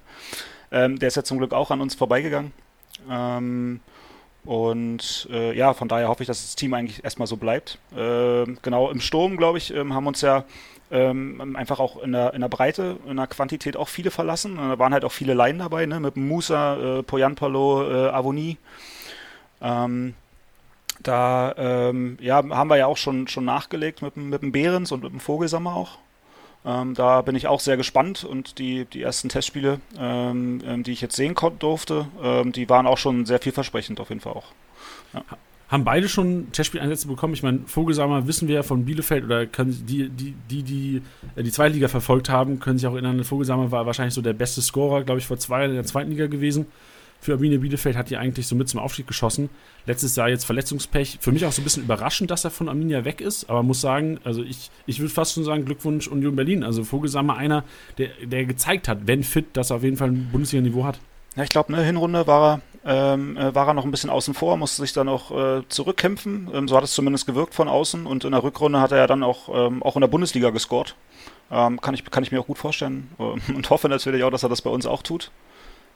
Ähm, 0.71 0.97
der 0.97 1.07
ist 1.07 1.15
ja 1.15 1.23
zum 1.23 1.37
Glück 1.37 1.53
auch 1.53 1.69
an 1.69 1.81
uns 1.81 1.93
vorbeigegangen. 1.93 2.51
Ähm, 3.09 3.79
und 4.45 5.27
äh, 5.31 5.55
ja, 5.57 5.73
von 5.73 5.87
daher 5.87 6.09
hoffe 6.09 6.23
ich, 6.23 6.27
dass 6.27 6.41
das 6.41 6.55
Team 6.55 6.73
eigentlich 6.73 7.03
erstmal 7.03 7.27
so 7.27 7.37
bleibt. 7.37 7.77
Äh, 7.95 8.45
genau, 8.61 8.89
im 8.89 8.99
Sturm, 8.99 9.37
glaube 9.37 9.57
ich, 9.57 9.73
ähm, 9.73 9.93
haben 9.93 10.07
uns 10.07 10.21
ja 10.21 10.43
ähm, 10.91 11.55
einfach 11.55 11.79
auch 11.79 12.01
in 12.03 12.11
der, 12.11 12.33
in 12.33 12.41
der 12.41 12.49
Breite, 12.49 12.97
in 13.07 13.17
der 13.17 13.27
Quantität 13.27 13.77
auch 13.77 13.87
viele 13.87 14.11
verlassen. 14.11 14.57
Da 14.57 14.77
waren 14.79 14.93
halt 14.93 15.05
auch 15.05 15.11
viele 15.11 15.33
Laien 15.33 15.59
dabei, 15.59 15.85
ne? 15.85 15.99
mit 15.99 16.17
Musa, 16.17 16.99
äh, 16.99 17.03
Poyanpalo, 17.03 17.89
äh, 17.89 18.09
Avoni. 18.09 18.57
Ähm, 19.61 20.13
da 21.01 21.55
ähm, 21.57 22.17
ja, 22.21 22.43
haben 22.49 22.69
wir 22.69 22.77
ja 22.77 22.85
auch 22.85 22.97
schon, 22.97 23.27
schon 23.27 23.45
nachgelegt 23.45 24.01
mit, 24.01 24.17
mit 24.17 24.41
dem 24.41 24.51
Behrens 24.51 24.91
und 24.91 25.03
mit 25.03 25.11
dem 25.11 25.19
Vogelsammer 25.19 25.75
auch. 25.75 25.97
Ähm, 26.65 26.93
da 26.93 27.21
bin 27.21 27.35
ich 27.35 27.47
auch 27.47 27.59
sehr 27.59 27.77
gespannt 27.77 28.23
und 28.23 28.57
die, 28.57 28.85
die 28.85 29.01
ersten 29.01 29.29
Testspiele, 29.29 29.79
ähm, 29.99 30.61
ähm 30.65 30.83
die 30.83 30.91
ich 30.91 31.01
jetzt 31.01 31.15
sehen 31.15 31.35
durfte, 31.59 32.07
ähm, 32.21 32.51
die 32.51 32.69
waren 32.69 32.87
auch 32.87 32.97
schon 32.97 33.25
sehr 33.25 33.39
vielversprechend 33.39 33.99
auf 33.99 34.09
jeden 34.09 34.21
Fall 34.21 34.33
auch. 34.33 34.51
Ja. 35.13 35.23
Haben 35.67 35.85
beide 35.85 36.07
schon 36.07 36.51
Testspieleinsätze 36.51 37.07
bekommen? 37.07 37.33
Ich 37.33 37.41
meine, 37.41 37.61
Vogelsammer 37.65 38.27
wissen 38.27 38.47
wir 38.47 38.55
ja 38.55 38.63
von 38.63 38.85
Bielefeld 38.85 39.25
oder 39.25 39.45
können 39.45 39.85
die, 39.87 40.07
die, 40.09 40.35
die, 40.49 40.63
die 40.63 41.01
äh, 41.35 41.43
die 41.43 41.51
zweite 41.51 41.73
Liga 41.73 41.87
verfolgt 41.87 42.29
haben, 42.29 42.59
können 42.59 42.77
sich 42.77 42.87
auch 42.87 42.93
erinnern, 42.93 43.23
Vogelsammer 43.23 43.71
war 43.71 43.85
wahrscheinlich 43.85 44.13
so 44.13 44.21
der 44.21 44.33
beste 44.33 44.61
Scorer, 44.61 45.03
glaube 45.03 45.19
ich, 45.19 45.27
vor 45.27 45.37
zwei 45.37 45.61
Jahren 45.61 45.71
in 45.71 45.77
der 45.77 45.85
zweiten 45.85 46.11
Liga 46.11 46.27
gewesen 46.27 46.67
für 47.23 47.33
Arminia 47.33 47.59
Bielefeld, 47.59 47.95
hat 47.95 48.09
die 48.09 48.17
eigentlich 48.17 48.47
so 48.47 48.55
mit 48.55 48.69
zum 48.69 48.79
Aufstieg 48.79 49.07
geschossen. 49.07 49.49
Letztes 49.85 50.15
Jahr 50.15 50.29
jetzt 50.29 50.45
Verletzungspech. 50.45 51.17
Für 51.21 51.31
mich 51.31 51.45
auch 51.45 51.51
so 51.51 51.61
ein 51.61 51.63
bisschen 51.63 51.83
überraschend, 51.83 52.31
dass 52.31 52.43
er 52.43 52.51
von 52.51 52.69
Arminia 52.69 53.05
weg 53.05 53.21
ist, 53.21 53.49
aber 53.49 53.63
muss 53.63 53.81
sagen, 53.81 54.19
also 54.23 54.43
ich, 54.43 54.71
ich 54.85 54.99
würde 54.99 55.13
fast 55.13 55.33
schon 55.33 55.43
sagen, 55.43 55.65
Glückwunsch 55.65 56.07
Union 56.07 56.35
Berlin. 56.35 56.63
Also 56.63 56.83
Vogelsammer 56.83 57.37
einer, 57.37 57.63
der, 57.97 58.09
der 58.23 58.45
gezeigt 58.45 58.87
hat, 58.87 58.99
wenn 59.05 59.23
fit, 59.23 59.45
dass 59.53 59.69
er 59.69 59.77
auf 59.77 59.83
jeden 59.83 59.97
Fall 59.97 60.09
ein 60.09 60.29
Bundesliga-Niveau 60.31 60.83
hat. 60.83 60.99
Ja, 61.35 61.43
ich 61.43 61.49
glaube, 61.49 61.71
ne, 61.71 61.83
Hinrunde 61.83 62.27
war 62.27 62.61
er, 62.85 63.13
ähm, 63.13 63.37
äh, 63.37 63.55
war 63.55 63.67
er 63.67 63.73
noch 63.73 63.85
ein 63.85 63.91
bisschen 63.91 64.09
außen 64.09 64.33
vor, 64.33 64.55
musste 64.57 64.81
sich 64.81 64.93
dann 64.93 65.09
auch 65.09 65.31
äh, 65.31 65.63
zurückkämpfen. 65.67 66.49
Ähm, 66.53 66.67
so 66.67 66.77
hat 66.77 66.83
es 66.83 66.93
zumindest 66.93 67.25
gewirkt 67.25 67.55
von 67.55 67.67
außen. 67.67 68.05
Und 68.05 68.23
in 68.23 68.31
der 68.31 68.43
Rückrunde 68.43 68.79
hat 68.79 68.91
er 68.91 68.99
ja 68.99 69.07
dann 69.07 69.23
auch, 69.23 69.49
ähm, 69.53 69.81
auch 69.81 69.95
in 69.95 70.01
der 70.01 70.07
Bundesliga 70.07 70.51
gescored. 70.51 70.95
Ähm, 71.51 71.81
kann, 71.81 71.93
ich, 71.95 72.05
kann 72.05 72.23
ich 72.23 72.31
mir 72.31 72.39
auch 72.39 72.47
gut 72.47 72.57
vorstellen. 72.59 73.09
Ähm, 73.19 73.41
und 73.55 73.69
hoffe 73.69 73.89
natürlich 73.89 74.23
auch, 74.23 74.31
dass 74.31 74.43
er 74.43 74.49
das 74.49 74.61
bei 74.61 74.69
uns 74.69 74.85
auch 74.85 75.01
tut. 75.01 75.31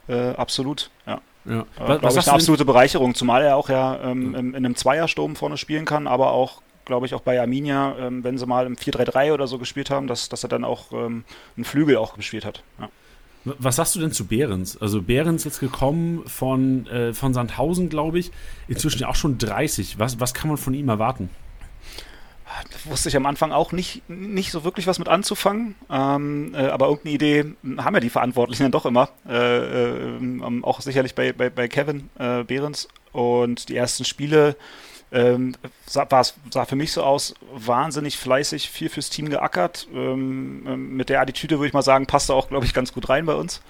Äh, 0.08 0.32
absolut, 0.32 0.90
ja. 1.06 1.22
ja. 1.46 1.62
Äh, 1.62 2.02
was, 2.02 2.16
ich 2.16 2.28
eine 2.28 2.34
absolute 2.34 2.66
Bereicherung, 2.66 3.16
zumal 3.16 3.44
er 3.44 3.56
auch 3.56 3.70
ja 3.70 4.00
ähm, 4.04 4.36
in, 4.36 4.50
in 4.50 4.56
einem 4.56 4.76
Zweiersturm 4.76 5.36
vorne 5.36 5.58
spielen 5.58 5.86
kann, 5.86 6.08
aber 6.08 6.32
auch 6.32 6.62
glaube 6.88 7.06
ich, 7.06 7.14
auch 7.14 7.22
bei 7.22 7.40
Arminia, 7.40 7.96
ähm, 8.00 8.24
wenn 8.24 8.38
sie 8.38 8.46
mal 8.46 8.66
im 8.66 8.76
4-3-3 8.76 9.34
oder 9.34 9.46
so 9.46 9.60
gespielt 9.60 9.90
haben, 9.92 10.08
dass, 10.08 10.30
dass 10.30 10.44
er 10.44 10.50
dann 10.50 10.64
auch 10.64 10.92
ähm, 10.94 11.26
einen 11.56 11.66
Flügel 11.66 11.98
auch 11.98 12.16
gespielt 12.16 12.46
hat. 12.46 12.64
Ja. 12.80 12.90
Was 13.44 13.78
sagst 13.78 13.96
du 13.96 14.00
denn 14.00 14.12
zu 14.12 14.26
Behrens? 14.26 14.82
Also 14.82 15.02
Behrens 15.02 15.44
jetzt 15.44 15.60
gekommen 15.60 16.24
von, 16.26 16.88
äh, 16.88 17.14
von 17.14 17.34
Sandhausen, 17.34 17.88
glaube 17.90 18.20
ich, 18.20 18.32
inzwischen 18.68 19.04
auch 19.06 19.16
schon 19.16 19.38
30. 19.38 20.00
Was, 20.00 20.20
was 20.20 20.34
kann 20.34 20.50
man 20.50 20.58
von 20.58 20.74
ihm 20.74 20.90
erwarten? 20.90 21.30
Wusste 22.86 23.10
ich 23.10 23.16
am 23.16 23.26
Anfang 23.26 23.52
auch 23.52 23.72
nicht, 23.72 24.08
nicht 24.10 24.52
so 24.52 24.64
wirklich 24.64 24.88
was 24.88 25.00
mit 25.00 25.08
anzufangen. 25.08 25.76
Ähm, 25.90 26.54
äh, 26.56 26.68
aber 26.68 26.88
irgendeine 26.88 27.16
Idee 27.16 27.46
haben 27.78 27.94
ja 27.94 28.00
die 28.00 28.10
Verantwortlichen 28.10 28.64
dann 28.64 28.72
doch 28.72 28.86
immer. 28.86 29.10
Äh, 29.28 30.18
äh, 30.18 30.64
auch 30.64 30.82
sicherlich 30.82 31.16
bei, 31.16 31.34
bei, 31.34 31.50
bei 31.50 31.68
Kevin 31.68 32.10
äh, 32.18 32.44
Behrens. 32.44 32.88
Und 33.12 33.70
die 33.70 33.76
ersten 33.76 34.06
Spiele 34.06 34.56
ähm, 35.12 35.56
sah, 35.86 36.08
sah 36.50 36.66
für 36.66 36.76
mich 36.76 36.92
so 36.92 37.04
aus, 37.04 37.34
wahnsinnig 37.54 38.18
fleißig, 38.18 38.70
viel 38.70 38.90
fürs 38.90 39.10
Team 39.10 39.30
geackert. 39.30 39.88
Ähm, 39.94 40.66
ähm 40.68 40.96
mit 40.96 41.10
der 41.10 41.22
Attitüde 41.22 41.60
würde 41.60 41.68
ich 41.68 41.74
mal 41.74 41.82
sagen, 41.82 42.06
passt 42.06 42.30
er 42.30 42.36
auch, 42.36 42.50
glaube 42.50 42.66
ich, 42.66 42.74
ganz 42.74 42.94
gut 42.94 43.10
rein 43.10 43.26
bei 43.26 43.36
uns. 43.36 43.62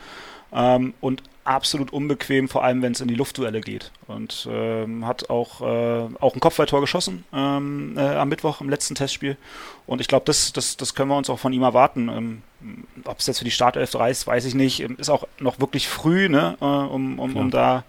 Ähm, 0.51 0.93
und 1.01 1.23
absolut 1.47 1.93
unbequem, 1.93 2.49
vor 2.49 2.63
allem 2.63 2.81
wenn 2.81 2.91
es 2.91 3.01
in 3.01 3.07
die 3.07 3.15
Luftduelle 3.15 3.61
geht. 3.61 3.91
Und 4.07 4.47
ähm, 4.51 5.05
hat 5.05 5.29
auch, 5.29 5.61
äh, 5.61 6.07
auch 6.19 6.33
ein 6.33 6.39
Kopfballtor 6.39 6.81
geschossen 6.81 7.23
ähm, 7.33 7.95
äh, 7.97 8.01
am 8.01 8.29
Mittwoch 8.29 8.61
im 8.61 8.69
letzten 8.69 8.95
Testspiel. 8.95 9.37
Und 9.85 10.01
ich 10.01 10.07
glaube, 10.07 10.25
das, 10.25 10.53
das, 10.53 10.77
das 10.77 10.93
können 10.93 11.09
wir 11.09 11.17
uns 11.17 11.29
auch 11.29 11.39
von 11.39 11.53
ihm 11.53 11.63
erwarten. 11.63 12.09
Ähm, 12.09 12.83
Ob 13.05 13.19
es 13.19 13.27
jetzt 13.27 13.39
für 13.39 13.45
die 13.45 13.51
Startelf 13.51 13.95
reißt, 13.95 14.27
weiß 14.27 14.45
ich 14.45 14.55
nicht. 14.55 14.81
Ähm, 14.81 14.97
ist 14.97 15.09
auch 15.09 15.27
noch 15.39 15.59
wirklich 15.59 15.87
früh, 15.87 16.29
ne, 16.29 16.57
äh, 16.59 16.65
um, 16.65 17.19
um, 17.19 17.35
um 17.35 17.51
da 17.51 17.83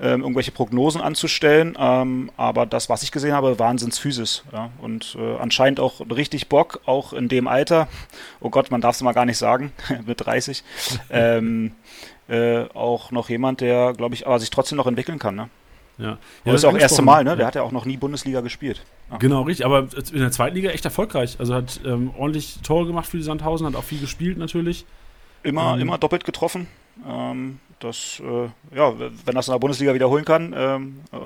ähm, 0.00 0.22
irgendwelche 0.22 0.52
Prognosen 0.52 1.00
anzustellen. 1.00 1.76
Ähm, 1.78 2.30
aber 2.36 2.66
das, 2.66 2.88
was 2.88 3.02
ich 3.02 3.12
gesehen 3.12 3.32
habe, 3.32 3.58
Wahnsinnsphysis. 3.58 4.44
Ja? 4.52 4.70
Und 4.80 5.16
äh, 5.18 5.36
anscheinend 5.36 5.80
auch 5.80 6.00
richtig 6.14 6.48
Bock, 6.48 6.80
auch 6.86 7.12
in 7.12 7.28
dem 7.28 7.48
Alter. 7.48 7.88
Oh 8.40 8.50
Gott, 8.50 8.70
man 8.70 8.80
darf 8.80 8.96
es 8.96 9.02
mal 9.02 9.12
gar 9.12 9.24
nicht 9.24 9.38
sagen, 9.38 9.72
mit 10.06 10.24
30. 10.24 10.62
ähm, 11.10 11.72
äh, 12.28 12.64
auch 12.74 13.10
noch 13.10 13.28
jemand, 13.28 13.60
der, 13.60 13.92
glaube 13.94 14.14
ich, 14.14 14.26
aber 14.26 14.38
sich 14.38 14.50
trotzdem 14.50 14.76
noch 14.76 14.86
entwickeln 14.86 15.18
kann. 15.18 15.34
Ne? 15.34 15.48
Ja. 15.98 16.06
ja 16.06 16.18
das 16.44 16.56
ist 16.56 16.64
auch 16.64 16.72
das 16.72 16.82
erste 16.82 17.02
Mal, 17.02 17.24
ne? 17.24 17.36
Der 17.36 17.46
hat 17.46 17.54
ja 17.54 17.62
auch 17.62 17.72
noch 17.72 17.84
nie 17.84 17.96
Bundesliga 17.96 18.40
gespielt. 18.40 18.84
Ja. 19.10 19.16
Genau, 19.16 19.42
richtig. 19.42 19.66
Aber 19.66 19.88
in 20.12 20.20
der 20.20 20.30
zweiten 20.30 20.54
Liga 20.54 20.70
echt 20.70 20.84
erfolgreich. 20.84 21.36
Also 21.38 21.54
hat 21.54 21.80
ähm, 21.84 22.12
ordentlich 22.16 22.58
Tore 22.62 22.86
gemacht 22.86 23.06
für 23.06 23.16
die 23.16 23.22
Sandhausen, 23.22 23.66
hat 23.66 23.76
auch 23.76 23.84
viel 23.84 24.00
gespielt 24.00 24.38
natürlich. 24.38 24.86
Immer, 25.42 25.74
ähm, 25.74 25.80
immer 25.80 25.98
doppelt 25.98 26.24
getroffen. 26.24 26.68
Ähm, 27.06 27.60
das, 27.80 28.20
äh, 28.24 28.76
ja, 28.76 28.92
wenn 28.98 29.34
das 29.34 29.46
in 29.48 29.52
der 29.52 29.58
Bundesliga 29.58 29.94
wiederholen 29.94 30.24
kann, 30.24 30.52
ähm, 30.56 31.00
ja. 31.12 31.20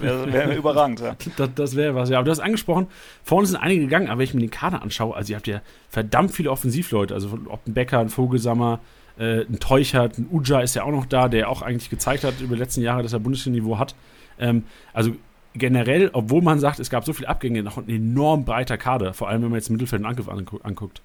wäre 0.00 0.32
wär 0.32 0.56
überragend. 0.56 1.00
Ja. 1.00 1.16
Das, 1.36 1.50
das 1.54 1.76
wäre 1.76 1.94
was, 1.94 2.10
ja. 2.10 2.18
Aber 2.18 2.24
du 2.24 2.30
hast 2.30 2.40
angesprochen, 2.40 2.88
vorne 3.22 3.46
sind 3.46 3.56
einige 3.56 3.82
gegangen, 3.82 4.08
aber 4.08 4.18
wenn 4.18 4.24
ich 4.24 4.34
mir 4.34 4.40
den 4.40 4.50
Kader 4.50 4.82
anschaue, 4.82 5.14
also 5.14 5.32
ihr 5.32 5.36
habt 5.36 5.46
ja 5.46 5.62
verdammt 5.88 6.32
viele 6.32 6.50
Offensivleute, 6.50 7.14
also 7.14 7.38
ob 7.46 7.66
ein 7.66 7.74
Becker, 7.74 8.00
ein 8.00 8.08
Vogelsammer, 8.08 8.80
äh, 9.18 9.40
ein 9.42 9.58
Teuchert, 9.60 10.18
ein 10.18 10.28
Uja 10.30 10.60
ist 10.60 10.74
ja 10.74 10.84
auch 10.84 10.90
noch 10.90 11.06
da, 11.06 11.28
der 11.28 11.48
auch 11.48 11.62
eigentlich 11.62 11.90
gezeigt 11.90 12.24
hat 12.24 12.40
über 12.40 12.56
die 12.56 12.60
letzten 12.60 12.82
Jahre, 12.82 13.02
dass 13.02 13.12
er 13.12 13.20
Bundesliga-Niveau 13.20 13.78
hat. 13.78 13.94
Ähm, 14.38 14.64
also 14.92 15.12
generell, 15.54 16.10
obwohl 16.12 16.42
man 16.42 16.58
sagt, 16.60 16.78
es 16.78 16.90
gab 16.90 17.04
so 17.04 17.12
viele 17.12 17.28
Abgänge, 17.28 17.62
noch 17.62 17.76
ein 17.76 17.88
enorm 17.88 18.44
breiter 18.44 18.78
Kader, 18.78 19.14
vor 19.14 19.28
allem 19.28 19.42
wenn 19.42 19.50
man 19.50 19.58
jetzt 19.58 19.70
Mittelfeld 19.70 20.02
und 20.02 20.06
Angriff 20.06 20.28
anguckt. 20.28 21.02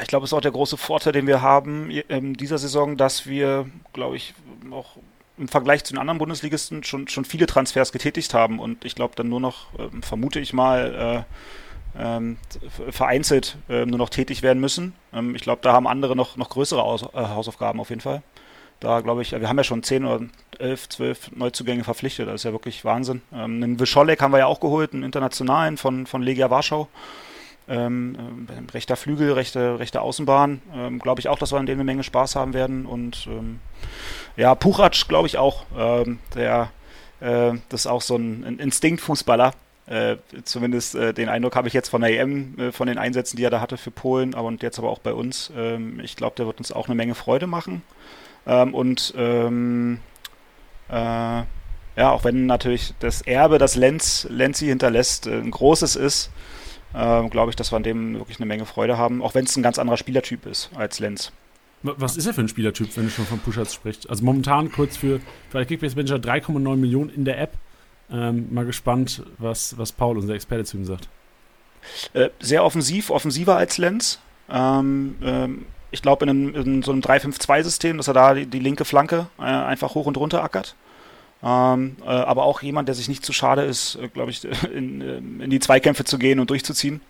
Ich 0.00 0.08
glaube, 0.08 0.24
es 0.24 0.30
ist 0.30 0.34
auch 0.34 0.40
der 0.40 0.50
große 0.50 0.76
Vorteil, 0.76 1.12
den 1.12 1.26
wir 1.26 1.42
haben 1.42 1.90
in 1.90 2.34
dieser 2.34 2.58
Saison, 2.58 2.96
dass 2.96 3.26
wir, 3.26 3.66
glaube 3.92 4.16
ich, 4.16 4.34
auch 4.70 4.96
im 5.38 5.48
Vergleich 5.48 5.84
zu 5.84 5.94
den 5.94 6.00
anderen 6.00 6.18
Bundesligisten 6.18 6.84
schon, 6.84 7.08
schon 7.08 7.24
viele 7.24 7.46
Transfers 7.46 7.92
getätigt 7.92 8.34
haben 8.34 8.58
und 8.58 8.84
ich 8.84 8.94
glaube 8.94 9.14
dann 9.16 9.28
nur 9.28 9.40
noch, 9.40 9.66
ähm, 9.78 10.02
vermute 10.02 10.38
ich 10.38 10.52
mal, 10.52 11.24
äh, 11.26 11.34
ähm, 11.98 12.36
vereinzelt 12.90 13.58
äh, 13.68 13.84
nur 13.86 13.98
noch 13.98 14.10
tätig 14.10 14.42
werden 14.42 14.60
müssen. 14.60 14.94
Ähm, 15.12 15.34
ich 15.34 15.42
glaube, 15.42 15.62
da 15.62 15.72
haben 15.72 15.86
andere 15.86 16.16
noch, 16.16 16.36
noch 16.36 16.48
größere 16.48 16.82
Aus 16.82 17.02
äh, 17.02 17.06
Hausaufgaben 17.14 17.80
auf 17.80 17.90
jeden 17.90 18.00
Fall. 18.00 18.22
Da 18.80 19.00
glaube 19.00 19.20
ich, 19.20 19.32
wir 19.32 19.48
haben 19.48 19.58
ja 19.58 19.64
schon 19.64 19.82
10 19.82 20.04
oder 20.06 20.24
11, 20.58 20.88
12 20.88 21.32
Neuzugänge 21.32 21.84
verpflichtet. 21.84 22.28
Das 22.28 22.36
ist 22.36 22.44
ja 22.44 22.52
wirklich 22.52 22.84
Wahnsinn. 22.84 23.20
Ähm, 23.32 23.62
einen 23.62 23.78
Wischolek 23.78 24.22
haben 24.22 24.32
wir 24.32 24.38
ja 24.38 24.46
auch 24.46 24.60
geholt, 24.60 24.94
einen 24.94 25.02
internationalen 25.02 25.76
von, 25.76 26.06
von 26.06 26.22
Legia 26.22 26.50
Warschau. 26.50 26.88
Ähm, 27.68 28.16
äh, 28.48 28.72
rechter 28.72 28.96
Flügel, 28.96 29.32
rechte, 29.32 29.78
rechte 29.78 30.00
Außenbahn, 30.00 30.62
ähm, 30.74 30.98
glaube 30.98 31.20
ich 31.20 31.28
auch, 31.28 31.38
dass 31.38 31.52
wir 31.52 31.58
an 31.58 31.66
dem 31.66 31.76
eine 31.76 31.84
Menge 31.84 32.02
Spaß 32.02 32.34
haben 32.36 32.54
werden. 32.54 32.86
Und 32.86 33.28
ähm, 33.30 33.60
ja, 34.36 34.54
Puchatsch 34.54 35.06
glaube 35.08 35.28
ich 35.28 35.36
auch. 35.36 35.66
Ähm, 35.76 36.18
der, 36.34 36.70
äh, 37.20 37.52
das 37.68 37.82
ist 37.82 37.86
auch 37.86 38.02
so 38.02 38.16
ein 38.16 38.58
Instinktfußballer. 38.58 39.52
Äh, 39.90 40.18
zumindest 40.44 40.94
äh, 40.94 41.12
den 41.12 41.28
Eindruck 41.28 41.56
habe 41.56 41.66
ich 41.66 41.74
jetzt 41.74 41.88
von 41.88 42.00
der 42.00 42.16
EM, 42.16 42.56
äh, 42.60 42.70
von 42.70 42.86
den 42.86 42.96
Einsätzen, 42.96 43.36
die 43.36 43.42
er 43.42 43.50
da 43.50 43.60
hatte 43.60 43.76
für 43.76 43.90
Polen, 43.90 44.36
aber 44.36 44.46
und 44.46 44.62
jetzt 44.62 44.78
aber 44.78 44.88
auch 44.88 45.00
bei 45.00 45.12
uns. 45.12 45.52
Ähm, 45.56 45.98
ich 45.98 46.14
glaube, 46.14 46.36
der 46.36 46.46
wird 46.46 46.58
uns 46.58 46.70
auch 46.70 46.86
eine 46.86 46.94
Menge 46.94 47.16
Freude 47.16 47.48
machen. 47.48 47.82
Ähm, 48.46 48.72
und 48.72 49.12
ähm, 49.16 49.98
äh, 50.88 50.94
ja, 50.94 51.46
auch 51.96 52.22
wenn 52.22 52.46
natürlich 52.46 52.94
das 53.00 53.22
Erbe, 53.22 53.58
das 53.58 53.74
Lenz, 53.74 54.28
Lenzi 54.30 54.66
hinterlässt, 54.66 55.26
äh, 55.26 55.40
ein 55.40 55.50
großes 55.50 55.96
ist, 55.96 56.30
glaube 56.92 57.50
ich, 57.50 57.54
dass 57.54 57.70
wir 57.70 57.76
an 57.76 57.84
dem 57.84 58.14
wirklich 58.14 58.40
eine 58.40 58.46
Menge 58.46 58.66
Freude 58.66 58.98
haben, 58.98 59.22
auch 59.22 59.36
wenn 59.36 59.44
es 59.44 59.56
ein 59.56 59.62
ganz 59.62 59.78
anderer 59.78 59.96
Spielertyp 59.96 60.44
ist 60.44 60.70
als 60.74 60.98
Lenz. 60.98 61.30
Was 61.84 62.16
ist 62.16 62.26
er 62.26 62.34
für 62.34 62.40
ein 62.40 62.48
Spielertyp, 62.48 62.96
wenn 62.96 63.04
du 63.04 63.10
schon 63.10 63.26
von 63.26 63.38
Pushers 63.38 63.72
sprichst? 63.72 64.10
Also 64.10 64.24
momentan 64.24 64.72
kurz 64.72 64.96
für, 64.96 65.20
für 65.50 65.64
Kickbase 65.64 65.94
Manager 65.94 66.16
3,9 66.16 66.74
Millionen 66.74 67.10
in 67.10 67.24
der 67.24 67.40
App. 67.40 67.52
Ähm, 68.12 68.52
mal 68.52 68.64
gespannt, 68.64 69.22
was, 69.38 69.78
was 69.78 69.92
Paul, 69.92 70.18
unser 70.18 70.34
Experte, 70.34 70.64
zu 70.64 70.76
ihm 70.76 70.84
sagt. 70.84 71.08
Äh, 72.12 72.30
sehr 72.40 72.64
offensiv, 72.64 73.10
offensiver 73.10 73.56
als 73.56 73.78
Lenz. 73.78 74.18
Ähm, 74.50 75.16
ähm, 75.22 75.66
ich 75.90 76.02
glaube, 76.02 76.24
in, 76.26 76.54
in, 76.54 76.82
so 76.82 76.92
einem 76.92 77.00
3-5-2-System, 77.00 77.96
dass 77.96 78.08
er 78.08 78.14
da 78.14 78.34
die, 78.34 78.46
die 78.46 78.58
linke 78.58 78.84
Flanke 78.84 79.26
äh, 79.38 79.42
einfach 79.42 79.94
hoch 79.94 80.06
und 80.06 80.16
runter 80.16 80.42
ackert. 80.42 80.74
Ähm, 81.42 81.96
äh, 82.02 82.08
aber 82.08 82.44
auch 82.44 82.62
jemand, 82.62 82.88
der 82.88 82.94
sich 82.94 83.08
nicht 83.08 83.24
zu 83.24 83.32
schade 83.32 83.62
ist, 83.62 83.96
äh, 83.96 84.08
glaube 84.08 84.30
ich, 84.30 84.44
in, 84.74 85.00
äh, 85.00 85.44
in, 85.44 85.50
die 85.50 85.60
Zweikämpfe 85.60 86.04
zu 86.04 86.18
gehen 86.18 86.40
und 86.40 86.50
durchzuziehen. 86.50 87.00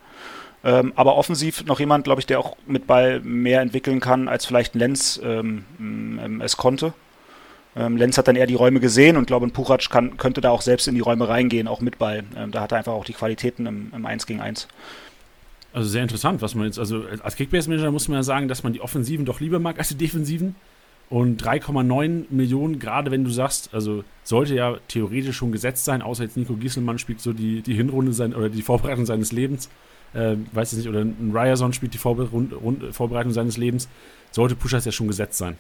Ähm, 0.63 0.93
aber 0.95 1.17
offensiv 1.17 1.65
noch 1.65 1.81
jemand, 1.81 2.05
glaube 2.05 2.21
ich, 2.21 2.27
der 2.27 2.39
auch 2.39 2.57
mit 2.67 2.87
Ball 2.87 3.21
mehr 3.21 3.63
entwickeln 3.63 4.01
kann, 4.01 4.29
als 4.29 4.45
vielleicht 4.45 4.75
Lenz 4.75 5.19
ähm, 5.23 5.65
ähm, 5.79 6.41
es 6.43 6.57
konnte. 6.59 6.93
Ähm, 7.77 7.97
Lenz 7.97 8.19
hat 8.19 8.29
dann 8.29 8.37
eher 8.37 8.47
die 8.47 8.55
Räume 8.55 8.81
gesehen 8.81 9.17
und 9.17 9.27
glaube, 9.27 9.47
Puchac 9.49 9.91
kann, 9.91 10.17
könnte 10.17 10.41
da 10.41 10.51
auch 10.51 10.63
selbst 10.63 10.89
in 10.89 10.95
die 10.95 11.01
Räume 11.01 11.29
reingehen, 11.29 11.69
auch 11.69 11.81
mit 11.81 11.99
Ball. 11.99 12.25
Ähm, 12.37 12.51
da 12.51 12.63
hat 12.63 12.73
er 12.73 12.79
einfach 12.79 12.93
auch 12.93 13.05
die 13.05 13.13
Qualitäten 13.13 13.67
im, 13.67 13.93
im 13.95 14.07
1 14.07 14.27
gegen 14.27 14.41
1. 14.41 14.67
Also 15.73 15.89
sehr 15.89 16.03
interessant, 16.03 16.43
was 16.43 16.57
man 16.57 16.67
jetzt, 16.67 16.81
also 16.81 17.05
als 17.23 17.37
Kickbase-Manager 17.37 17.93
muss 17.93 18.09
man 18.09 18.17
ja 18.17 18.23
sagen, 18.25 18.49
dass 18.49 18.65
man 18.65 18.73
die 18.73 18.81
Offensiven 18.81 19.25
doch 19.25 19.39
lieber 19.39 19.61
mag 19.61 19.79
als 19.79 19.89
die 19.89 19.95
Defensiven. 19.95 20.57
Und 21.09 21.43
3,9 21.43 22.27
Millionen, 22.31 22.79
gerade 22.79 23.11
wenn 23.11 23.25
du 23.25 23.31
sagst, 23.31 23.71
also 23.73 24.05
sollte 24.23 24.55
ja 24.55 24.77
theoretisch 24.87 25.37
schon 25.37 25.51
gesetzt 25.51 25.85
sein, 25.85 26.03
außer 26.03 26.23
jetzt 26.23 26.37
Nico 26.37 26.55
Gieselmann 26.55 27.01
spielt 27.01 27.21
so 27.21 27.33
die, 27.33 27.63
die 27.63 27.75
Hinrunde 27.75 28.13
sein 28.13 28.33
oder 28.33 28.49
die 28.49 28.63
Vorbereitung 28.63 29.07
seines 29.07 29.33
Lebens 29.33 29.69
äh, 30.15 30.37
weiß 30.53 30.73
ich 30.73 30.79
nicht, 30.79 30.89
oder 30.89 31.01
ein 31.01 31.31
Ryerson 31.33 31.73
spielt 31.73 31.95
die 31.95 31.99
Vorbereitung 31.99 33.33
seines 33.33 33.57
Lebens, 33.57 33.89
sollte 34.31 34.57
Pushers 34.57 34.85
ja 34.85 34.93
schon 34.93 35.09
gesetzt 35.09 35.39
sein. 35.39 35.57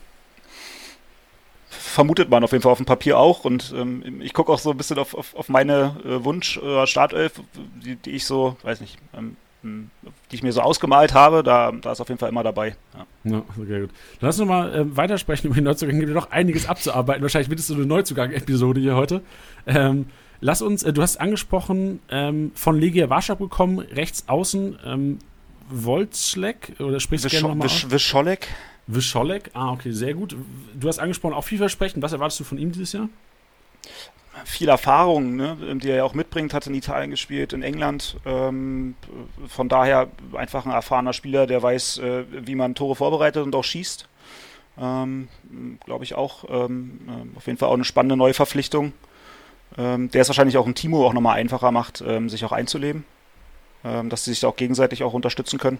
Vermutet 1.70 2.28
man 2.28 2.44
auf 2.44 2.52
jeden 2.52 2.62
Fall 2.62 2.72
auf 2.72 2.78
dem 2.78 2.86
Papier 2.86 3.18
auch 3.18 3.44
und 3.44 3.72
ähm, 3.76 4.20
ich 4.20 4.34
gucke 4.34 4.52
auch 4.52 4.58
so 4.58 4.72
ein 4.72 4.76
bisschen 4.76 4.98
auf, 4.98 5.14
auf, 5.14 5.34
auf 5.34 5.48
meine 5.48 5.96
äh, 6.04 6.24
Wunsch-Startelf, 6.24 7.38
äh, 7.38 7.42
die, 7.84 7.96
die, 7.96 8.10
ich 8.10 8.26
so, 8.26 8.56
weiß 8.62 8.80
nicht, 8.80 8.98
ähm, 9.16 9.36
hm, 9.62 9.90
die 10.30 10.34
ich 10.34 10.42
mir 10.42 10.52
so 10.52 10.62
ausgemalt 10.62 11.14
habe, 11.14 11.42
da, 11.42 11.70
da 11.70 11.92
ist 11.92 12.00
auf 12.00 12.08
jeden 12.08 12.18
Fall 12.18 12.28
immer 12.28 12.42
dabei. 12.42 12.76
Ja, 12.94 13.32
ja 13.32 13.42
okay, 13.56 13.82
gut. 13.82 13.90
Lass 14.20 14.38
uns 14.38 14.48
nochmal 14.48 14.74
äh, 14.74 14.96
weitersprechen 14.96 15.46
über 15.46 15.54
die 15.54 15.60
Neuzugänge. 15.60 16.00
Gibt 16.00 16.10
ja 16.10 16.14
noch 16.14 16.30
einiges 16.30 16.68
abzuarbeiten. 16.68 17.22
Wahrscheinlich 17.22 17.50
wird 17.50 17.60
es 17.60 17.66
so 17.66 17.74
eine 17.74 17.86
Neuzugang-Episode 17.86 18.80
hier 18.80 18.96
heute. 18.96 19.22
Ähm, 19.66 20.06
Lass 20.40 20.62
uns, 20.62 20.82
äh, 20.82 20.92
du 20.92 21.02
hast 21.02 21.20
angesprochen, 21.20 22.00
ähm, 22.10 22.52
von 22.54 22.78
Legia 22.78 23.10
Warschau 23.10 23.36
gekommen, 23.36 23.78
rechts 23.78 24.24
außen, 24.26 24.78
ähm, 24.84 25.18
Wolzschleck, 25.68 26.74
oder 26.80 26.98
sprichst 26.98 27.26
du 27.26 27.28
gerne 27.28 27.48
nochmal? 27.48 27.68
Wischolek. 27.68 28.48
Wischolek, 28.94 29.50
ah, 29.54 29.72
okay, 29.72 29.92
sehr 29.92 30.14
gut. 30.14 30.36
Du 30.74 30.88
hast 30.88 30.98
angesprochen, 30.98 31.34
auch 31.34 31.44
vielversprechend. 31.44 32.02
Was 32.02 32.12
erwartest 32.12 32.40
du 32.40 32.44
von 32.44 32.58
ihm 32.58 32.72
dieses 32.72 32.92
Jahr? 32.92 33.08
Viel 34.44 34.68
Erfahrung, 34.68 35.36
ne, 35.36 35.78
die 35.82 35.90
er 35.90 35.96
ja 35.96 36.04
auch 36.04 36.14
mitbringt, 36.14 36.54
hat 36.54 36.66
in 36.66 36.74
Italien 36.74 37.10
gespielt, 37.10 37.52
in 37.52 37.62
England. 37.62 38.16
Ähm, 38.24 38.94
von 39.48 39.68
daher 39.68 40.08
einfach 40.32 40.64
ein 40.64 40.72
erfahrener 40.72 41.12
Spieler, 41.12 41.46
der 41.46 41.62
weiß, 41.62 41.98
äh, 41.98 42.24
wie 42.30 42.54
man 42.54 42.74
Tore 42.74 42.96
vorbereitet 42.96 43.42
und 43.42 43.54
auch 43.54 43.64
schießt. 43.64 44.08
Ähm, 44.78 45.28
Glaube 45.84 46.04
ich 46.04 46.14
auch. 46.14 46.44
Ähm, 46.48 47.00
äh, 47.08 47.36
auf 47.36 47.46
jeden 47.46 47.58
Fall 47.58 47.68
auch 47.68 47.74
eine 47.74 47.84
spannende 47.84 48.16
Neuverpflichtung 48.16 48.92
ähm, 49.78 50.10
der 50.10 50.22
es 50.22 50.28
wahrscheinlich 50.28 50.56
auch 50.56 50.66
ein 50.66 50.74
Timo 50.74 51.06
auch 51.06 51.12
nochmal 51.12 51.38
einfacher 51.38 51.70
macht, 51.70 52.02
ähm, 52.06 52.28
sich 52.28 52.44
auch 52.44 52.52
einzuleben. 52.52 53.04
Ähm, 53.82 54.10
dass 54.10 54.24
sie 54.24 54.34
sich 54.34 54.44
auch 54.44 54.56
gegenseitig 54.56 55.02
auch 55.02 55.14
unterstützen 55.14 55.58
können. 55.58 55.78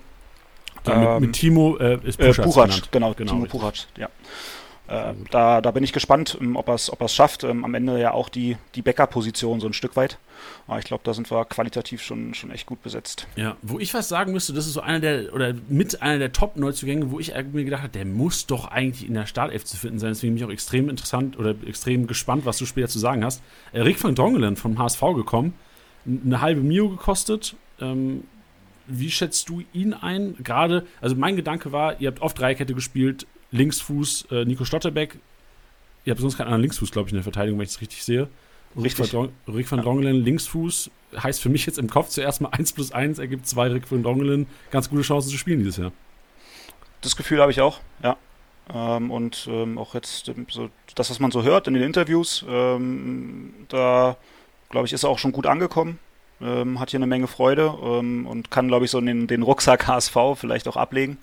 Ja, 0.86 1.18
mit, 1.18 1.20
mit, 1.20 1.28
ähm, 1.28 1.32
Timo 1.32 1.76
äh, 1.76 1.98
ist 2.04 2.18
Puchac, 2.18 2.38
äh, 2.38 2.42
Puchac 2.42 2.92
genau, 2.92 3.14
genau, 3.14 3.32
Timo 3.32 3.46
Puchac, 3.46 3.74
ja. 3.96 4.08
Äh, 4.90 5.14
da, 5.30 5.60
da 5.60 5.70
bin 5.70 5.84
ich 5.84 5.92
gespannt, 5.92 6.36
ähm, 6.40 6.56
ob 6.56 6.66
er 6.66 6.74
es 6.74 6.92
ob 6.92 7.08
schafft. 7.08 7.44
Ähm, 7.44 7.64
am 7.64 7.74
Ende 7.74 8.00
ja 8.00 8.10
auch 8.10 8.28
die, 8.28 8.56
die 8.74 8.82
Bäcker-Position 8.82 9.60
so 9.60 9.68
ein 9.68 9.72
Stück 9.72 9.94
weit. 9.94 10.18
Aber 10.66 10.80
ich 10.80 10.84
glaube, 10.84 11.02
da 11.04 11.14
sind 11.14 11.30
wir 11.30 11.44
qualitativ 11.44 12.02
schon, 12.02 12.34
schon 12.34 12.50
echt 12.50 12.66
gut 12.66 12.82
besetzt. 12.82 13.28
Ja, 13.36 13.56
wo 13.62 13.78
ich 13.78 13.94
was 13.94 14.08
sagen 14.08 14.32
müsste, 14.32 14.52
das 14.52 14.66
ist 14.66 14.72
so 14.72 14.80
einer 14.80 14.98
der, 14.98 15.32
oder 15.32 15.54
mit 15.68 16.02
einer 16.02 16.18
der 16.18 16.32
Top-Neuzugänge, 16.32 17.12
wo 17.12 17.20
ich 17.20 17.32
mir 17.52 17.64
gedacht 17.64 17.82
habe, 17.82 17.92
der 17.92 18.04
muss 18.04 18.46
doch 18.46 18.66
eigentlich 18.66 19.06
in 19.06 19.14
der 19.14 19.26
Startelf 19.26 19.64
zu 19.64 19.76
finden 19.76 20.00
sein. 20.00 20.10
Deswegen 20.10 20.34
bin 20.34 20.42
ich 20.42 20.48
auch 20.48 20.52
extrem 20.52 20.88
interessant 20.88 21.38
oder 21.38 21.54
extrem 21.66 22.08
gespannt, 22.08 22.44
was 22.44 22.58
du 22.58 22.66
später 22.66 22.88
zu 22.88 22.98
sagen 22.98 23.24
hast. 23.24 23.42
Äh, 23.72 23.82
Rick 23.82 24.02
van 24.02 24.16
Drongelen 24.16 24.56
vom 24.56 24.76
HSV 24.76 25.00
gekommen, 25.14 25.54
eine 26.04 26.40
halbe 26.40 26.62
Mio 26.62 26.88
gekostet. 26.88 27.54
Ähm, 27.80 28.24
wie 28.90 29.10
schätzt 29.10 29.48
du 29.48 29.62
ihn 29.72 29.94
ein? 29.94 30.36
Gerade, 30.42 30.86
also 31.00 31.16
mein 31.16 31.36
Gedanke 31.36 31.72
war, 31.72 32.00
ihr 32.00 32.08
habt 32.08 32.20
oft 32.20 32.38
Dreikette 32.38 32.74
gespielt, 32.74 33.26
Linksfuß 33.52 34.26
äh, 34.30 34.44
Nico 34.44 34.64
Stotterbeck. 34.64 35.18
Ihr 36.04 36.12
habt 36.12 36.20
sonst 36.20 36.36
keinen 36.36 36.46
anderen 36.46 36.62
Linksfuß, 36.62 36.90
glaube 36.92 37.08
ich, 37.08 37.12
in 37.12 37.16
der 37.16 37.24
Verteidigung, 37.24 37.58
wenn 37.58 37.64
ich 37.64 37.70
es 37.70 37.80
richtig 37.80 38.04
sehe. 38.04 38.28
Rick 38.76 38.98
van, 38.98 39.30
Rick 39.48 39.70
van 39.70 39.82
Drongelen, 39.82 40.24
Linksfuß, 40.24 40.90
heißt 41.16 41.40
für 41.40 41.48
mich 41.48 41.66
jetzt 41.66 41.78
im 41.78 41.90
Kopf 41.90 42.08
zuerst 42.08 42.40
mal 42.40 42.48
1 42.52 42.72
plus 42.72 42.92
1 42.92 43.18
ergibt 43.18 43.46
zwei 43.46 43.68
Rick 43.68 43.90
van 43.90 44.02
Drongelen. 44.02 44.46
Ganz 44.70 44.88
gute 44.88 45.02
Chancen 45.02 45.30
zu 45.30 45.38
spielen 45.38 45.58
dieses 45.58 45.76
Jahr. 45.76 45.92
Das 47.00 47.16
Gefühl 47.16 47.40
habe 47.40 47.50
ich 47.50 47.60
auch, 47.60 47.80
ja. 48.02 48.16
Ähm, 48.72 49.10
und 49.10 49.48
ähm, 49.50 49.78
auch 49.78 49.94
jetzt 49.94 50.28
ähm, 50.28 50.46
so 50.48 50.70
das, 50.94 51.10
was 51.10 51.18
man 51.18 51.30
so 51.30 51.42
hört 51.42 51.66
in 51.66 51.74
den 51.74 51.82
Interviews, 51.82 52.44
ähm, 52.48 53.54
da 53.68 54.16
glaube 54.70 54.86
ich, 54.86 54.92
ist 54.92 55.02
er 55.02 55.10
auch 55.10 55.18
schon 55.18 55.32
gut 55.32 55.46
angekommen. 55.46 55.98
Ähm, 56.42 56.80
hat 56.80 56.90
hier 56.90 56.98
eine 56.98 57.06
Menge 57.06 57.26
Freude 57.26 57.74
ähm, 57.82 58.26
und 58.26 58.50
kann, 58.50 58.68
glaube 58.68 58.84
ich, 58.84 58.90
so 58.90 59.00
den, 59.00 59.26
den 59.26 59.42
Rucksack 59.42 59.86
HSV 59.86 60.16
vielleicht 60.36 60.68
auch 60.68 60.76
ablegen 60.76 61.18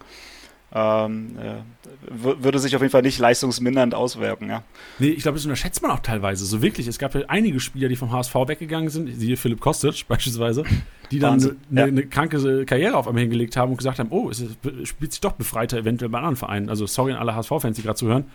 ähm, 0.74 1.38
äh, 1.40 1.62
würde 2.10 2.60
sich 2.60 2.76
auf 2.76 2.82
jeden 2.82 2.92
Fall 2.92 3.02
nicht 3.02 3.20
leistungsmindernd 3.20 3.96
auswirken. 3.96 4.50
Ja. 4.50 4.64
Nee, 5.00 5.10
ich 5.10 5.24
glaube, 5.24 5.38
das 5.38 5.46
unterschätzt 5.46 5.82
man 5.82 5.92
auch 5.92 6.00
teilweise. 6.00 6.46
So 6.46 6.62
wirklich, 6.62 6.88
es 6.88 7.00
gab 7.00 7.16
ja 7.16 7.22
einige 7.28 7.60
Spieler, 7.60 7.88
die 7.88 7.96
vom 7.96 8.12
HSV 8.12 8.36
weggegangen 8.36 8.90
sind, 8.90 9.10
siehe 9.18 9.38
Philipp 9.38 9.62
Kostic 9.62 10.06
beispielsweise, 10.08 10.64
die 11.10 11.20
dann 11.20 11.42
eine, 11.42 11.56
ja. 11.72 11.86
eine, 11.86 12.06
kranke 12.06 12.66
Karriere 12.66 12.98
auf 12.98 13.08
einmal 13.08 13.22
hingelegt 13.22 13.56
haben 13.56 13.72
und 13.72 13.78
gesagt 13.78 14.00
haben, 14.00 14.10
oh, 14.12 14.30
es 14.30 14.44
spielt 14.84 15.14
sich 15.14 15.22
doch 15.22 15.34
befreiter 15.34 15.78
eventuell 15.78 16.10
bei 16.10 16.18
anderen 16.18 16.36
Vereinen. 16.36 16.70
Also 16.70 16.86
sorry 16.86 17.14
an 17.14 17.20
alle 17.20 17.36
HSV-Fans, 17.36 17.78
die 17.78 17.84
gerade 17.84 17.98
zuhören, 17.98 18.26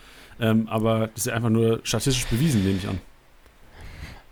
ähm, 0.40 0.68
aber 0.68 1.08
das 1.14 1.26
ist 1.26 1.32
einfach 1.32 1.50
nur 1.50 1.80
statistisch 1.82 2.26
bewiesen, 2.26 2.64
nehme 2.64 2.78
ich 2.78 2.88
an. 2.88 2.98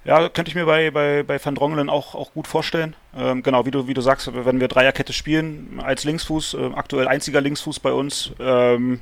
Ja, 0.05 0.29
könnte 0.31 0.49
ich 0.49 0.55
mir 0.55 0.65
bei, 0.65 0.91
bei, 0.91 1.23
bei 1.23 1.45
Van 1.45 1.55
Drongelen 1.55 1.91
auch, 1.91 2.15
auch 2.15 2.33
gut 2.33 2.47
vorstellen. 2.47 2.97
Ähm, 3.15 3.43
genau, 3.43 3.67
wie 3.67 3.71
du, 3.71 3.87
wie 3.87 3.95
du 3.95 4.01
sagst, 4.01 4.31
wenn 4.33 4.61
wir 4.61 4.69
Dreierkette 4.69 5.13
spielen, 5.13 5.81
als 5.83 6.05
Linksfuß, 6.05 6.55
äh, 6.55 6.71
aktuell 6.75 7.07
einziger 7.07 7.41
Linksfuß 7.41 7.81
bei 7.81 7.93
uns, 7.93 8.33
ähm, 8.41 9.01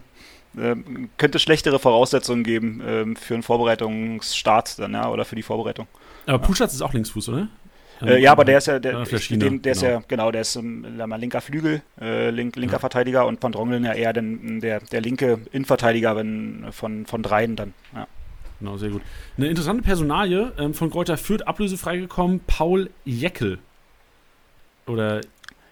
äh, 0.57 0.75
könnte 1.17 1.39
schlechtere 1.39 1.79
Voraussetzungen 1.79 2.43
geben 2.43 2.83
ähm, 2.85 3.17
für 3.17 3.35
einen 3.35 3.45
Vorbereitungsstart 3.45 4.81
dann, 4.81 4.95
ja, 4.95 5.09
oder 5.09 5.25
für 5.25 5.37
die 5.37 5.43
Vorbereitung. 5.43 5.87
Aber 6.27 6.39
Puschatz 6.41 6.75
ist 6.75 6.83
auch 6.83 6.93
Linksfuß, 6.93 7.29
oder? 7.29 7.49
Äh, 8.03 8.21
ja, 8.21 8.33
aber 8.33 8.45
der 8.45 8.59
ist 8.59 8.67
ja, 8.67 8.79
der, 8.79 9.05
Schiene, 9.19 9.45
den, 9.45 9.63
der 9.63 9.75
genau. 9.75 9.87
ist 9.87 9.93
ja, 9.93 10.03
genau, 10.07 10.31
der 10.31 10.41
ist 10.43 10.57
um, 10.57 10.97
mal 10.97 11.17
linker 11.17 11.41
Flügel, 11.41 11.83
äh, 12.01 12.31
link, 12.31 12.57
linker 12.57 12.75
ja. 12.75 12.79
Verteidiger 12.79 13.27
und 13.27 13.43
Van 13.43 13.53
Drongelen 13.53 13.85
ja 13.85 13.93
eher 13.93 14.13
den, 14.13 14.61
der, 14.61 14.81
der 14.81 15.01
linke 15.01 15.41
Innenverteidiger 15.53 16.17
wenn, 16.17 16.67
von, 16.71 17.07
von 17.07 17.23
dreien 17.23 17.57
dann, 17.57 17.75
ja. 17.95 18.07
Genau, 18.61 18.77
sehr 18.77 18.91
gut. 18.91 19.03
Eine 19.37 19.49
interessante 19.49 19.83
Personalie 19.83 20.53
ähm, 20.59 20.75
von 20.75 20.91
Kräuter 20.91 21.17
Fürth, 21.17 21.47
ablösefrei 21.47 21.99
gekommen, 21.99 22.41
Paul 22.47 22.91
Jeckel. 23.05 23.59
Oder 24.87 25.21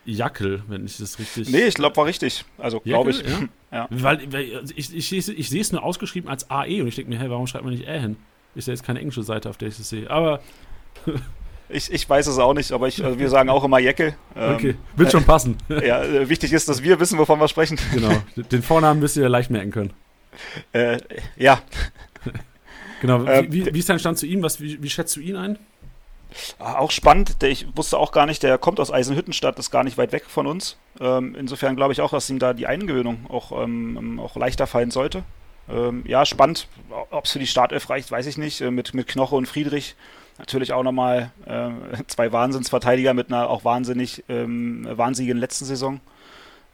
Jackel, 0.04 0.62
wenn 0.68 0.86
ich 0.86 0.98
das 0.98 1.18
richtig. 1.18 1.50
Nee, 1.50 1.66
ich 1.66 1.74
glaube, 1.74 1.96
war 1.96 2.06
richtig. 2.06 2.44
Also, 2.58 2.80
glaube 2.80 3.10
ich. 3.10 3.22
Ja? 3.22 3.40
ja. 3.72 3.88
Weil, 3.90 4.32
weil 4.32 4.64
ich, 4.76 4.94
ich, 4.94 5.12
ich, 5.12 5.28
ich 5.28 5.50
sehe 5.50 5.60
es 5.60 5.72
nur 5.72 5.82
ausgeschrieben 5.82 6.30
als 6.30 6.48
AE 6.50 6.80
und 6.80 6.88
ich 6.88 6.94
denke 6.94 7.10
mir, 7.10 7.18
hey, 7.18 7.28
warum 7.28 7.46
schreibt 7.46 7.64
man 7.64 7.74
nicht 7.74 7.88
Ä 7.88 7.98
hin? 7.98 8.16
Ist 8.54 8.68
ja 8.68 8.72
jetzt 8.72 8.84
keine 8.84 9.00
englische 9.00 9.22
Seite, 9.22 9.50
auf 9.50 9.56
der 9.56 9.68
ich 9.68 9.76
das 9.76 9.88
sehe. 9.88 10.08
Aber. 10.08 10.40
ich, 11.68 11.92
ich 11.92 12.08
weiß 12.08 12.28
es 12.28 12.38
auch 12.38 12.54
nicht, 12.54 12.70
aber 12.72 12.86
ich, 12.86 13.04
also 13.04 13.18
wir 13.18 13.28
sagen 13.28 13.48
auch 13.50 13.64
immer 13.64 13.80
Jeckel. 13.80 14.14
Ähm, 14.36 14.54
okay, 14.54 14.74
wird 14.94 15.10
schon 15.10 15.24
passen. 15.24 15.58
ja, 15.68 16.02
äh, 16.02 16.28
wichtig 16.28 16.52
ist, 16.52 16.68
dass 16.68 16.82
wir 16.82 17.00
wissen, 17.00 17.18
wovon 17.18 17.40
wir 17.40 17.48
sprechen. 17.48 17.78
Genau, 17.92 18.22
den 18.36 18.62
Vornamen 18.62 19.00
müsst 19.00 19.16
ihr 19.16 19.28
leicht 19.28 19.50
merken 19.50 19.72
können. 19.72 19.92
Äh, 20.72 20.98
ja. 21.36 21.60
Genau, 23.00 23.24
ähm, 23.24 23.52
wie, 23.52 23.72
wie, 23.72 23.78
ist 23.78 23.88
dein 23.88 23.98
Stand 23.98 24.18
zu 24.18 24.26
ihm? 24.26 24.42
Was, 24.42 24.60
wie, 24.60 24.82
wie 24.82 24.90
schätzt 24.90 25.16
du 25.16 25.20
ihn 25.20 25.36
ein? 25.36 25.58
Ah, 26.58 26.78
auch 26.78 26.90
spannend, 26.90 27.42
ich 27.42 27.66
wusste 27.76 27.98
auch 27.98 28.12
gar 28.12 28.26
nicht, 28.26 28.42
der 28.42 28.58
kommt 28.58 28.80
aus 28.80 28.92
Eisenhüttenstadt, 28.92 29.58
ist 29.58 29.70
gar 29.70 29.84
nicht 29.84 29.96
weit 29.96 30.12
weg 30.12 30.24
von 30.26 30.46
uns. 30.46 30.76
Ähm, 31.00 31.34
insofern 31.38 31.76
glaube 31.76 31.92
ich 31.92 32.00
auch, 32.00 32.10
dass 32.10 32.28
ihm 32.28 32.38
da 32.38 32.52
die 32.52 32.66
Eingewöhnung 32.66 33.26
auch, 33.28 33.52
ähm, 33.62 34.20
auch 34.20 34.36
leichter 34.36 34.66
fallen 34.66 34.90
sollte. 34.90 35.22
Ähm, 35.68 36.04
ja, 36.06 36.24
spannend. 36.26 36.68
Ob 37.10 37.24
es 37.24 37.32
für 37.32 37.38
die 37.38 37.46
Startelf 37.46 37.90
reicht, 37.90 38.10
weiß 38.10 38.26
ich 38.26 38.38
nicht. 38.38 38.60
Äh, 38.60 38.70
mit, 38.70 38.94
mit 38.94 39.06
Knoche 39.06 39.34
und 39.34 39.46
Friedrich 39.46 39.96
natürlich 40.38 40.72
auch 40.72 40.82
nochmal 40.82 41.32
äh, 41.46 41.70
zwei 42.06 42.32
Wahnsinnsverteidiger 42.32 43.14
mit 43.14 43.28
einer 43.28 43.48
auch 43.48 43.64
wahnsinnig 43.64 44.24
ähm, 44.28 44.86
wahnsinnigen 44.90 45.38
letzten 45.38 45.64
Saison. 45.64 46.00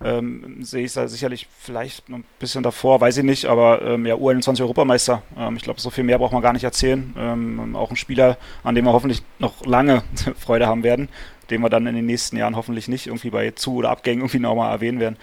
Ähm, 0.05 0.65
sehe 0.65 0.85
ich 0.85 0.93
da 0.93 1.09
sicherlich 1.09 1.49
vielleicht 1.59 2.09
noch 2.09 2.19
ein 2.19 2.25
bisschen 2.39 2.63
davor, 2.63 3.01
weiß 3.01 3.19
ich 3.19 3.25
nicht, 3.25 3.47
aber 3.47 3.83
ähm, 3.83 4.07
ja, 4.07 4.15
U21-Europameister. 4.15 5.23
Ähm, 5.37 5.57
ich 5.57 5.63
glaube, 5.63 5.81
so 5.81 5.91
viel 5.91 6.05
mehr 6.05 6.19
braucht 6.19 6.33
man 6.33 6.43
gar 6.43 6.53
nicht 6.53 6.65
erzählen. 6.65 7.15
Ähm, 7.17 7.77
auch 7.77 7.91
ein 7.91 7.97
Spieler, 7.97 8.39
an 8.65 8.75
dem 8.75 8.85
wir 8.85 8.93
hoffentlich 8.93 9.23
noch 9.39 9.65
lange 9.65 10.03
Freude 10.39 10.67
haben 10.67 10.83
werden, 10.83 11.09
den 11.51 11.61
wir 11.61 11.71
dann 11.71 11.87
in 11.87 11.95
den 11.95 12.07
nächsten 12.07 12.37
Jahren 12.37 12.57
hoffentlich 12.57 12.89
nicht 12.89 13.07
irgendwie 13.07 13.31
bei 13.31 13.51
Zu- 13.53 13.75
oder 13.75 13.91
Abgängen 13.91 14.21
irgendwie 14.21 14.39
nochmal 14.39 14.73
erwähnen 14.73 15.01
werden. 15.01 15.17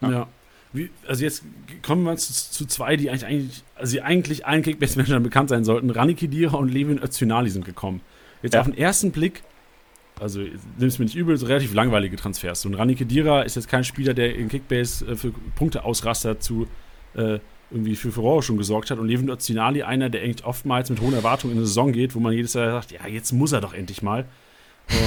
Ja. 0.00 0.10
ja. 0.10 0.26
Wie, 0.72 0.90
also 1.08 1.24
jetzt 1.24 1.42
kommen 1.82 2.04
wir 2.04 2.16
zu, 2.16 2.32
zu 2.32 2.64
zwei, 2.66 2.96
die 2.96 3.10
eigentlich, 3.10 3.26
eigentlich, 3.26 3.64
also 3.74 3.92
die 3.92 4.02
eigentlich 4.02 4.46
allen 4.46 4.62
Kickbase-Managern 4.62 5.22
bekannt 5.22 5.48
sein 5.48 5.64
sollten. 5.64 5.90
Rani 5.90 6.14
Kedira 6.14 6.56
und 6.56 6.68
Levin 6.68 7.02
Öztunali 7.02 7.50
sind 7.50 7.64
gekommen. 7.64 8.00
Jetzt 8.42 8.54
ja. 8.54 8.60
auf 8.60 8.66
den 8.66 8.78
ersten 8.78 9.10
Blick 9.10 9.42
also 10.20 10.40
nimmst 10.78 10.98
mir 10.98 11.06
nicht 11.06 11.16
übel, 11.16 11.36
so 11.36 11.46
relativ 11.46 11.72
langweilige 11.74 12.16
Transfers. 12.16 12.62
So 12.62 12.68
ein 12.68 12.74
Rani 12.74 12.94
Kedira 12.94 13.42
ist 13.42 13.56
jetzt 13.56 13.68
kein 13.68 13.84
Spieler, 13.84 14.14
der 14.14 14.34
in 14.34 14.48
Kickbase 14.48 15.06
äh, 15.06 15.16
für 15.16 15.32
Punkteausraster 15.56 16.40
zu 16.40 16.68
äh, 17.14 17.38
irgendwie 17.70 17.96
für 17.96 18.10
Furore 18.10 18.42
schon 18.42 18.58
gesorgt 18.58 18.90
hat. 18.90 18.98
Und 18.98 19.08
Levin 19.08 19.30
Ozinali, 19.30 19.82
einer, 19.82 20.10
der 20.10 20.22
eigentlich 20.22 20.44
oftmals 20.44 20.90
mit 20.90 21.00
hohen 21.00 21.14
Erwartungen 21.14 21.52
in 21.52 21.58
eine 21.58 21.66
Saison 21.66 21.92
geht, 21.92 22.14
wo 22.14 22.20
man 22.20 22.32
jedes 22.32 22.54
Jahr 22.54 22.70
sagt, 22.72 22.92
ja, 22.92 23.06
jetzt 23.06 23.32
muss 23.32 23.52
er 23.52 23.60
doch 23.60 23.74
endlich 23.74 24.02
mal. 24.02 24.26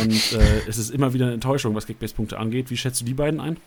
Und 0.01 0.33
äh, 0.33 0.61
es 0.67 0.77
ist 0.77 0.89
immer 0.89 1.13
wieder 1.13 1.25
eine 1.25 1.33
Enttäuschung, 1.35 1.75
was 1.75 1.85
Kickbase-Punkte 1.85 2.37
angeht. 2.39 2.69
Wie 2.69 2.77
schätzt 2.77 3.01
du 3.01 3.05
die 3.05 3.13
beiden 3.13 3.39
ein? 3.39 3.57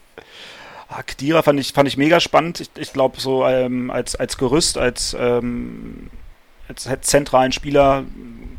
Ah, 0.88 1.02
Kedira 1.02 1.42
fand 1.42 1.60
ich, 1.60 1.72
fand 1.72 1.88
ich 1.88 1.96
mega 1.96 2.20
spannend. 2.20 2.60
Ich, 2.60 2.70
ich 2.78 2.92
glaube, 2.92 3.20
so 3.20 3.44
ähm, 3.44 3.90
als, 3.90 4.16
als 4.16 4.38
Gerüst, 4.38 4.78
als, 4.78 5.16
ähm, 5.18 6.10
als 6.68 6.88
zentralen 7.02 7.52
Spieler 7.52 8.04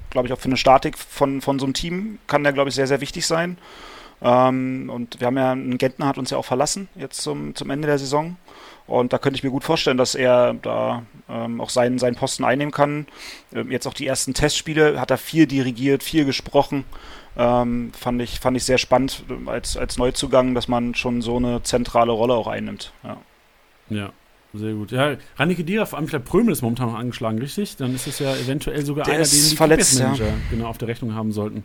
glaube 0.09 0.27
ich, 0.27 0.33
auch 0.33 0.39
für 0.39 0.45
eine 0.49 0.57
Statik 0.57 0.97
von, 0.97 1.41
von 1.41 1.59
so 1.59 1.65
einem 1.65 1.73
Team 1.73 2.19
kann 2.27 2.43
der, 2.43 2.53
glaube 2.53 2.69
ich, 2.69 2.75
sehr, 2.75 2.87
sehr 2.87 3.01
wichtig 3.01 3.25
sein. 3.27 3.57
Ähm, 4.21 4.89
und 4.93 5.19
wir 5.19 5.27
haben 5.27 5.37
ja, 5.37 5.51
ein 5.51 5.77
Gentner 5.77 6.07
hat 6.07 6.17
uns 6.17 6.31
ja 6.31 6.37
auch 6.37 6.45
verlassen, 6.45 6.89
jetzt 6.95 7.21
zum, 7.21 7.55
zum 7.55 7.69
Ende 7.69 7.87
der 7.87 7.99
Saison. 7.99 8.37
Und 8.87 9.11
da 9.11 9.17
könnte 9.17 9.37
ich 9.37 9.43
mir 9.43 9.51
gut 9.51 9.65
vorstellen, 9.65 9.97
dass 9.97 10.15
er 10.15 10.53
da 10.53 11.03
ähm, 11.29 11.59
auch 11.59 11.69
seinen, 11.69 11.99
seinen 11.99 12.15
Posten 12.15 12.45
einnehmen 12.45 12.71
kann. 12.71 13.05
Ähm, 13.53 13.69
jetzt 13.69 13.85
auch 13.85 13.93
die 13.93 14.07
ersten 14.07 14.33
Testspiele 14.33 14.99
hat 14.99 15.11
er 15.11 15.17
viel 15.17 15.45
dirigiert, 15.45 16.03
viel 16.03 16.25
gesprochen. 16.25 16.85
Ähm, 17.37 17.91
fand, 17.93 18.21
ich, 18.21 18.39
fand 18.39 18.57
ich 18.57 18.63
sehr 18.63 18.77
spannend 18.77 19.23
als, 19.45 19.77
als 19.77 19.97
Neuzugang, 19.97 20.55
dass 20.55 20.67
man 20.67 20.95
schon 20.95 21.21
so 21.21 21.35
eine 21.35 21.61
zentrale 21.61 22.11
Rolle 22.11 22.33
auch 22.33 22.47
einnimmt. 22.47 22.93
Ja. 23.03 23.17
ja. 23.89 24.09
Sehr 24.53 24.73
gut. 24.73 24.91
Ja, 24.91 25.15
Rannike 25.35 25.63
Dira, 25.63 25.85
vor 25.85 25.99
allem 25.99 26.07
Prömel 26.23 26.53
ist 26.53 26.61
momentan 26.61 26.87
noch 26.87 26.97
angeschlagen, 26.97 27.39
richtig? 27.39 27.75
Dann 27.75 27.93
ist 27.93 28.07
es 28.07 28.19
ja 28.19 28.33
eventuell 28.35 28.85
sogar 28.85 29.05
Der 29.05 29.15
einer, 29.15 29.23
den 29.23 29.49
die 29.49 29.55
verletzt, 29.55 29.99
ja. 29.99 30.15
genau 30.49 30.67
auf 30.67 30.77
der 30.77 30.87
Rechnung 30.87 31.13
haben 31.13 31.31
sollten. 31.31 31.63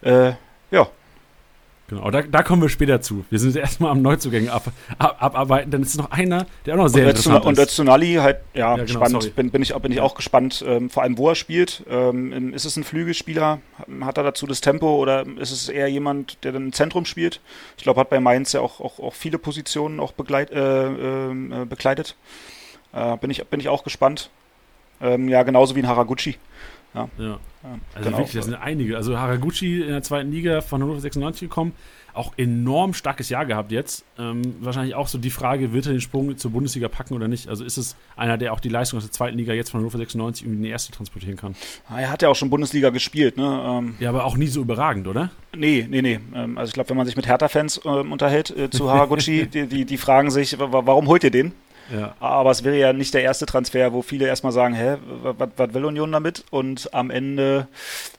Äh, 0.00 0.32
ja, 0.70 0.88
Genau, 1.88 2.10
da, 2.10 2.20
da, 2.20 2.42
kommen 2.42 2.60
wir 2.60 2.68
später 2.68 3.00
zu. 3.00 3.24
Wir 3.30 3.38
sind 3.38 3.56
erstmal 3.56 3.92
am 3.92 4.02
Neuzugänge 4.02 4.52
ab, 4.52 4.70
ab, 4.98 5.16
abarbeiten, 5.20 5.70
dann 5.70 5.82
ist 5.82 5.96
noch 5.96 6.10
einer, 6.10 6.46
der 6.66 6.74
auch 6.74 6.78
noch 6.78 6.88
sehr 6.88 7.04
und 7.04 7.10
interessant 7.10 7.38
ist. 7.38 7.46
Und 7.46 7.58
Öztunali 7.58 8.14
halt, 8.16 8.40
ja, 8.52 8.76
ja 8.76 8.84
genau, 8.84 8.98
spannend. 8.98 9.34
Bin, 9.34 9.50
bin, 9.50 9.62
ich, 9.62 9.74
bin 9.74 9.92
ich 9.92 10.00
auch 10.02 10.14
gespannt, 10.14 10.62
ähm, 10.66 10.90
vor 10.90 11.02
allem 11.02 11.16
wo 11.16 11.30
er 11.30 11.34
spielt. 11.34 11.84
Ähm, 11.88 12.52
ist 12.52 12.66
es 12.66 12.76
ein 12.76 12.84
Flügelspieler? 12.84 13.60
Hat 14.02 14.18
er 14.18 14.24
dazu 14.24 14.46
das 14.46 14.60
Tempo 14.60 14.96
oder 14.96 15.26
ist 15.38 15.50
es 15.50 15.70
eher 15.70 15.88
jemand, 15.88 16.44
der 16.44 16.52
dann 16.52 16.66
im 16.66 16.72
Zentrum 16.74 17.06
spielt? 17.06 17.40
Ich 17.78 17.84
glaube, 17.84 18.00
hat 18.00 18.10
bei 18.10 18.20
Mainz 18.20 18.52
ja 18.52 18.60
auch, 18.60 18.80
auch, 18.80 18.98
auch 18.98 19.14
viele 19.14 19.38
Positionen 19.38 19.98
auch 19.98 20.12
begleit, 20.12 20.50
äh, 20.50 20.86
ähm, 20.86 21.52
äh, 21.52 21.64
bekleidet. 21.64 22.16
Äh, 22.92 23.16
bin, 23.16 23.30
ich, 23.30 23.42
bin 23.46 23.60
ich 23.60 23.70
auch 23.70 23.82
gespannt. 23.82 24.28
Ähm, 25.00 25.28
ja, 25.28 25.42
genauso 25.42 25.74
wie 25.74 25.80
ein 25.80 25.88
Haraguchi. 25.88 26.36
Ja. 26.94 27.08
ja. 27.18 27.38
Also 27.94 28.08
genau. 28.08 28.18
wirklich, 28.18 28.34
das 28.34 28.46
sind 28.46 28.54
einige. 28.54 28.96
Also 28.96 29.18
Haraguchi 29.18 29.82
in 29.82 29.88
der 29.88 30.02
zweiten 30.02 30.30
Liga 30.30 30.60
von 30.60 30.82
Hannover 30.82 31.00
96 31.00 31.48
gekommen, 31.48 31.72
auch 32.14 32.32
enorm 32.36 32.94
starkes 32.94 33.28
Jahr 33.28 33.46
gehabt 33.46 33.70
jetzt. 33.72 34.04
Ähm, 34.18 34.56
wahrscheinlich 34.60 34.94
auch 34.94 35.08
so 35.08 35.18
die 35.18 35.30
Frage, 35.30 35.72
wird 35.72 35.86
er 35.86 35.92
den 35.92 36.00
Sprung 36.00 36.36
zur 36.36 36.50
Bundesliga 36.50 36.88
packen 36.88 37.14
oder 37.14 37.28
nicht? 37.28 37.48
Also 37.48 37.64
ist 37.64 37.76
es 37.76 37.96
einer, 38.16 38.38
der 38.38 38.52
auch 38.52 38.60
die 38.60 38.68
Leistung 38.68 38.98
aus 38.98 39.04
der 39.04 39.12
zweiten 39.12 39.36
Liga 39.36 39.52
jetzt 39.52 39.70
von 39.70 39.80
Hannover 39.80 39.98
96 39.98 40.44
irgendwie 40.44 40.58
in 40.58 40.62
die 40.64 40.70
erste 40.70 40.92
transportieren 40.92 41.36
kann? 41.36 41.54
Ah, 41.88 42.00
er 42.00 42.10
hat 42.10 42.22
ja 42.22 42.28
auch 42.28 42.36
schon 42.36 42.50
Bundesliga 42.50 42.90
gespielt, 42.90 43.36
ne? 43.36 43.64
Ähm, 43.66 43.94
ja, 44.00 44.08
aber 44.08 44.24
auch 44.24 44.36
nie 44.36 44.48
so 44.48 44.60
überragend, 44.60 45.06
oder? 45.06 45.30
Nee, 45.56 45.86
nee, 45.88 46.02
nee. 46.02 46.20
Ähm, 46.34 46.58
also 46.58 46.70
ich 46.70 46.74
glaube, 46.74 46.90
wenn 46.90 46.96
man 46.96 47.06
sich 47.06 47.16
mit 47.16 47.26
Hertha-Fans 47.26 47.82
ähm, 47.84 48.12
unterhält 48.12 48.56
äh, 48.56 48.70
zu 48.70 48.90
Haraguchi, 48.90 49.46
die, 49.52 49.66
die, 49.66 49.84
die 49.84 49.96
fragen 49.98 50.30
sich, 50.30 50.56
warum 50.58 51.06
holt 51.06 51.24
ihr 51.24 51.30
den? 51.30 51.52
Ja. 51.92 52.14
Aber 52.20 52.50
es 52.50 52.64
wäre 52.64 52.78
ja 52.78 52.92
nicht 52.92 53.14
der 53.14 53.22
erste 53.22 53.46
Transfer, 53.46 53.92
wo 53.92 54.02
viele 54.02 54.26
erstmal 54.26 54.52
sagen, 54.52 54.74
hä, 54.74 54.96
was 55.22 55.74
will 55.74 55.84
Union 55.84 56.12
damit? 56.12 56.44
Und 56.50 56.92
am 56.94 57.10
Ende 57.10 57.68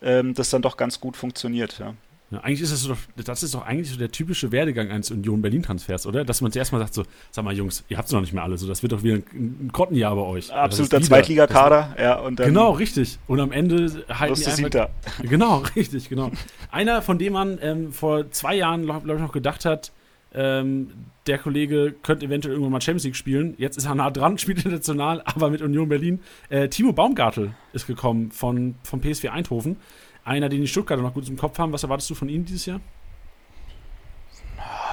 ähm, 0.02 0.34
das 0.34 0.50
dann 0.50 0.62
doch 0.62 0.78
ganz 0.78 1.00
gut 1.00 1.18
funktioniert, 1.18 1.80
ja. 1.80 1.94
Ja, 2.32 2.42
eigentlich 2.42 2.62
ist 2.62 2.72
das 2.72 2.84
doch, 2.84 2.98
das 3.26 3.42
ist 3.42 3.56
doch 3.56 3.66
eigentlich 3.66 3.90
so 3.90 3.98
der 3.98 4.12
typische 4.12 4.52
Werdegang 4.52 4.92
eines 4.92 5.10
Union 5.10 5.42
Berlin 5.42 5.64
Transfers, 5.64 6.06
oder? 6.06 6.24
Dass 6.24 6.42
man 6.42 6.52
zuerst 6.52 6.72
mal 6.72 6.78
sagt 6.78 6.94
so, 6.94 7.04
sag 7.32 7.44
mal 7.44 7.56
Jungs, 7.56 7.84
ihr 7.90 7.98
habt 7.98 8.08
es 8.08 8.14
noch 8.14 8.22
nicht 8.22 8.34
mehr 8.34 8.44
alle, 8.44 8.56
so 8.60 8.68
das 8.68 8.84
wird 8.84 8.92
doch 8.92 9.02
wieder 9.02 9.16
ein, 9.16 9.24
ein 9.34 9.70
Grottenjahr 9.74 10.16
bei 10.16 10.22
euch. 10.22 10.54
Absoluter 10.54 11.02
Zweitligakader, 11.02 11.96
ja 12.00 12.20
und 12.20 12.40
dann 12.40 12.48
Genau, 12.48 12.72
richtig. 12.72 13.18
Und 13.26 13.40
am 13.40 13.52
Ende 13.52 14.06
halten 14.10 14.36
die 14.36 14.46
einfach, 14.46 14.90
Genau, 15.24 15.58
richtig, 15.76 16.10
genau. 16.10 16.30
Einer, 16.70 17.02
von 17.02 17.18
dem 17.18 17.34
man 17.34 17.58
ähm, 17.64 17.92
vor 17.92 18.30
zwei 18.30 18.56
Jahren, 18.56 18.84
glaube 18.84 19.16
ich, 19.16 19.20
noch 19.22 19.32
gedacht 19.32 19.66
hat, 19.66 19.92
ähm, 20.34 20.92
der 21.28 21.38
Kollege 21.38 21.96
könnte 22.04 22.26
eventuell 22.26 22.54
irgendwann 22.54 22.74
mal 22.74 22.82
Champions 22.82 23.04
League 23.04 23.16
spielen. 23.16 23.56
Jetzt 23.58 23.78
ist 23.78 23.86
er 23.86 23.96
nah 23.96 24.10
dran, 24.12 24.38
spielt 24.40 24.60
international, 24.60 25.22
aber 25.26 25.50
mit 25.50 25.62
Union 25.62 25.90
Berlin. 25.90 26.20
Äh, 26.50 26.70
Timo 26.70 26.94
Baumgartel 26.94 27.54
ist 27.74 27.88
gekommen 27.88 28.32
von, 28.32 28.76
von 28.84 29.02
PSV 29.02 29.26
Eindhoven. 29.26 29.78
Einer, 30.24 30.50
den 30.50 30.62
die 30.62 30.68
Stuttgarter 30.68 31.02
noch 31.02 31.14
gut 31.14 31.28
im 31.28 31.38
Kopf 31.38 31.58
haben. 31.58 31.72
Was 31.74 31.84
erwartest 31.84 32.10
du 32.10 32.16
von 32.16 32.30
ihm 32.30 32.46
dieses 32.46 32.66
Jahr? 32.66 32.82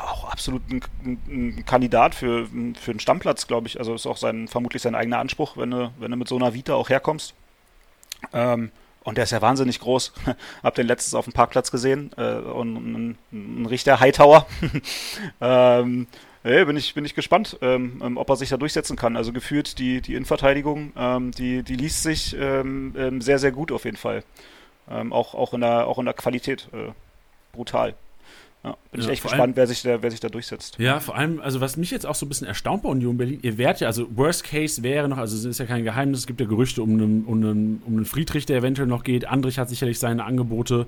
Auch 0.06 0.30
absolut 0.30 0.62
ein, 0.70 0.80
ein 1.28 1.64
Kandidat 1.66 2.14
für, 2.14 2.46
für 2.46 2.90
einen 2.90 3.00
Stammplatz, 3.00 3.46
glaube 3.46 3.66
ich. 3.66 3.78
Also 3.78 3.94
ist 3.94 4.06
auch 4.06 4.16
sein, 4.16 4.48
vermutlich 4.48 4.82
sein 4.82 4.94
eigener 4.94 5.18
Anspruch, 5.18 5.56
wenn 5.56 5.70
du, 5.70 5.92
wenn 5.98 6.10
du 6.10 6.16
mit 6.16 6.28
so 6.28 6.36
einer 6.36 6.54
Vita 6.54 6.74
auch 6.74 6.88
herkommst. 6.88 7.34
Ähm, 8.32 8.70
und 9.06 9.16
der 9.16 9.24
ist 9.24 9.30
ja 9.30 9.40
wahnsinnig 9.40 9.78
groß. 9.78 10.12
Hab 10.64 10.74
den 10.74 10.88
letztens 10.88 11.14
auf 11.14 11.26
dem 11.26 11.32
Parkplatz 11.32 11.70
gesehen. 11.70 12.10
Äh, 12.16 12.38
und 12.38 13.16
ein, 13.32 13.66
richtiger 13.66 14.00
Hightower. 14.00 14.46
ähm, 15.40 16.08
hey, 16.42 16.64
bin 16.64 16.76
ich, 16.76 16.92
bin 16.92 17.04
ich 17.04 17.14
gespannt, 17.14 17.56
ähm, 17.62 18.02
ähm, 18.04 18.16
ob 18.16 18.28
er 18.28 18.34
sich 18.34 18.48
da 18.48 18.56
durchsetzen 18.56 18.96
kann. 18.96 19.16
Also 19.16 19.32
gefühlt 19.32 19.78
die, 19.78 20.00
die 20.00 20.14
Innenverteidigung, 20.14 20.92
ähm, 20.96 21.30
die, 21.30 21.62
die 21.62 21.76
liest 21.76 22.02
sich 22.02 22.34
ähm, 22.36 22.96
ähm, 22.98 23.20
sehr, 23.20 23.38
sehr 23.38 23.52
gut 23.52 23.70
auf 23.70 23.84
jeden 23.84 23.96
Fall. 23.96 24.24
auch, 24.88 25.34
auch, 25.34 25.54
in 25.54 25.60
der, 25.60 25.86
auch 25.86 26.00
in 26.00 26.04
der 26.04 26.14
Qualität. 26.14 26.68
Äh, 26.72 26.90
brutal. 27.52 27.94
Ja, 28.66 28.76
bin 28.90 29.00
ja, 29.00 29.06
ich 29.06 29.12
echt 29.12 29.22
gespannt, 29.22 29.42
allem, 29.42 29.56
wer, 29.56 29.66
sich 29.68 29.82
da, 29.82 30.02
wer 30.02 30.10
sich 30.10 30.18
da 30.18 30.28
durchsetzt. 30.28 30.76
Ja, 30.78 30.98
vor 30.98 31.16
allem, 31.16 31.40
also 31.40 31.60
was 31.60 31.76
mich 31.76 31.92
jetzt 31.92 32.04
auch 32.04 32.16
so 32.16 32.26
ein 32.26 32.28
bisschen 32.28 32.48
erstaunt 32.48 32.82
bei 32.82 32.88
Union 32.88 33.16
Berlin, 33.16 33.38
ihr 33.42 33.58
werdet 33.58 33.82
ja, 33.82 33.86
also 33.86 34.08
Worst 34.16 34.42
Case 34.42 34.82
wäre 34.82 35.08
noch, 35.08 35.18
also 35.18 35.36
es 35.36 35.44
ist 35.44 35.58
ja 35.58 35.66
kein 35.66 35.84
Geheimnis, 35.84 36.20
es 36.20 36.26
gibt 36.26 36.40
ja 36.40 36.46
Gerüchte 36.46 36.82
um 36.82 36.90
einen, 36.90 37.24
um 37.24 37.36
einen, 37.36 37.82
um 37.86 37.94
einen 37.94 38.04
Friedrich, 38.04 38.44
der 38.44 38.58
eventuell 38.58 38.88
noch 38.88 39.04
geht. 39.04 39.26
Andrich 39.26 39.58
hat 39.60 39.68
sicherlich 39.68 40.00
seine 40.00 40.24
Angebote, 40.24 40.86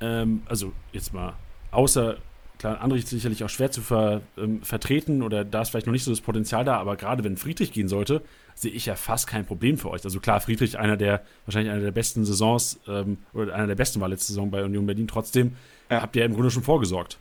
ähm, 0.00 0.42
also 0.46 0.72
jetzt 0.92 1.12
mal 1.12 1.34
außer, 1.70 2.16
klar, 2.58 2.80
Andrich 2.80 3.04
ist 3.04 3.10
sicherlich 3.10 3.44
auch 3.44 3.50
schwer 3.50 3.70
zu 3.70 3.82
ver, 3.82 4.22
ähm, 4.38 4.62
vertreten 4.62 5.20
oder 5.20 5.44
da 5.44 5.60
ist 5.60 5.68
vielleicht 5.68 5.86
noch 5.86 5.92
nicht 5.92 6.04
so 6.04 6.10
das 6.10 6.22
Potenzial 6.22 6.64
da, 6.64 6.78
aber 6.78 6.96
gerade 6.96 7.24
wenn 7.24 7.36
Friedrich 7.36 7.72
gehen 7.72 7.88
sollte, 7.88 8.22
sehe 8.54 8.70
ich 8.70 8.86
ja 8.86 8.94
fast 8.94 9.26
kein 9.26 9.44
Problem 9.44 9.76
für 9.76 9.90
euch. 9.90 10.02
Also 10.02 10.18
klar, 10.18 10.40
Friedrich, 10.40 10.78
einer 10.78 10.96
der, 10.96 11.22
wahrscheinlich 11.44 11.72
einer 11.72 11.82
der 11.82 11.90
besten 11.90 12.24
Saisons, 12.24 12.80
ähm, 12.88 13.18
oder 13.34 13.54
einer 13.54 13.66
der 13.66 13.74
besten 13.74 14.00
war 14.00 14.08
letzte 14.08 14.28
Saison 14.28 14.50
bei 14.50 14.64
Union 14.64 14.86
Berlin, 14.86 15.08
trotzdem 15.08 15.56
ja. 15.92 16.02
habt 16.02 16.16
ihr 16.16 16.24
im 16.24 16.34
Grunde 16.34 16.50
schon 16.50 16.62
vorgesorgt. 16.62 17.18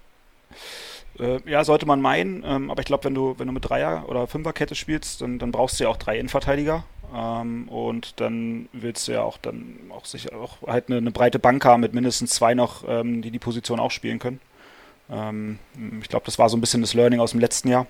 Äh, 1.19 1.39
ja, 1.49 1.63
sollte 1.63 1.85
man 1.85 2.01
meinen, 2.01 2.43
ähm, 2.45 2.71
aber 2.71 2.81
ich 2.81 2.85
glaube, 2.85 3.03
wenn 3.05 3.13
du, 3.13 3.35
wenn 3.37 3.47
du 3.47 3.53
mit 3.53 3.67
Dreier- 3.69 4.05
oder 4.07 4.27
Fünferkette 4.27 4.75
spielst, 4.75 5.21
dann, 5.21 5.39
dann 5.39 5.51
brauchst 5.51 5.79
du 5.79 5.83
ja 5.83 5.89
auch 5.89 5.97
drei 5.97 6.17
Innenverteidiger. 6.17 6.83
Ähm, 7.13 7.67
und 7.67 8.19
dann 8.21 8.69
willst 8.71 9.07
du 9.07 9.11
ja 9.13 9.23
auch 9.23 9.37
dann 9.37 9.75
auch 9.89 10.05
sicher 10.05 10.33
auch 10.35 10.65
halt 10.65 10.87
eine, 10.87 10.97
eine 10.97 11.11
breite 11.11 11.39
Bank 11.39 11.65
haben 11.65 11.81
mit 11.81 11.93
mindestens 11.93 12.31
zwei 12.31 12.53
noch, 12.53 12.85
ähm, 12.87 13.21
die 13.21 13.31
die 13.31 13.39
Position 13.39 13.79
auch 13.79 13.91
spielen 13.91 14.19
können. 14.19 14.39
Ich 15.99 16.07
glaube, 16.07 16.25
das 16.25 16.39
war 16.39 16.47
so 16.47 16.55
ein 16.55 16.61
bisschen 16.61 16.79
das 16.79 16.93
Learning 16.93 17.19
aus 17.19 17.31
dem 17.31 17.41
letzten 17.41 17.67
Jahr, 17.67 17.85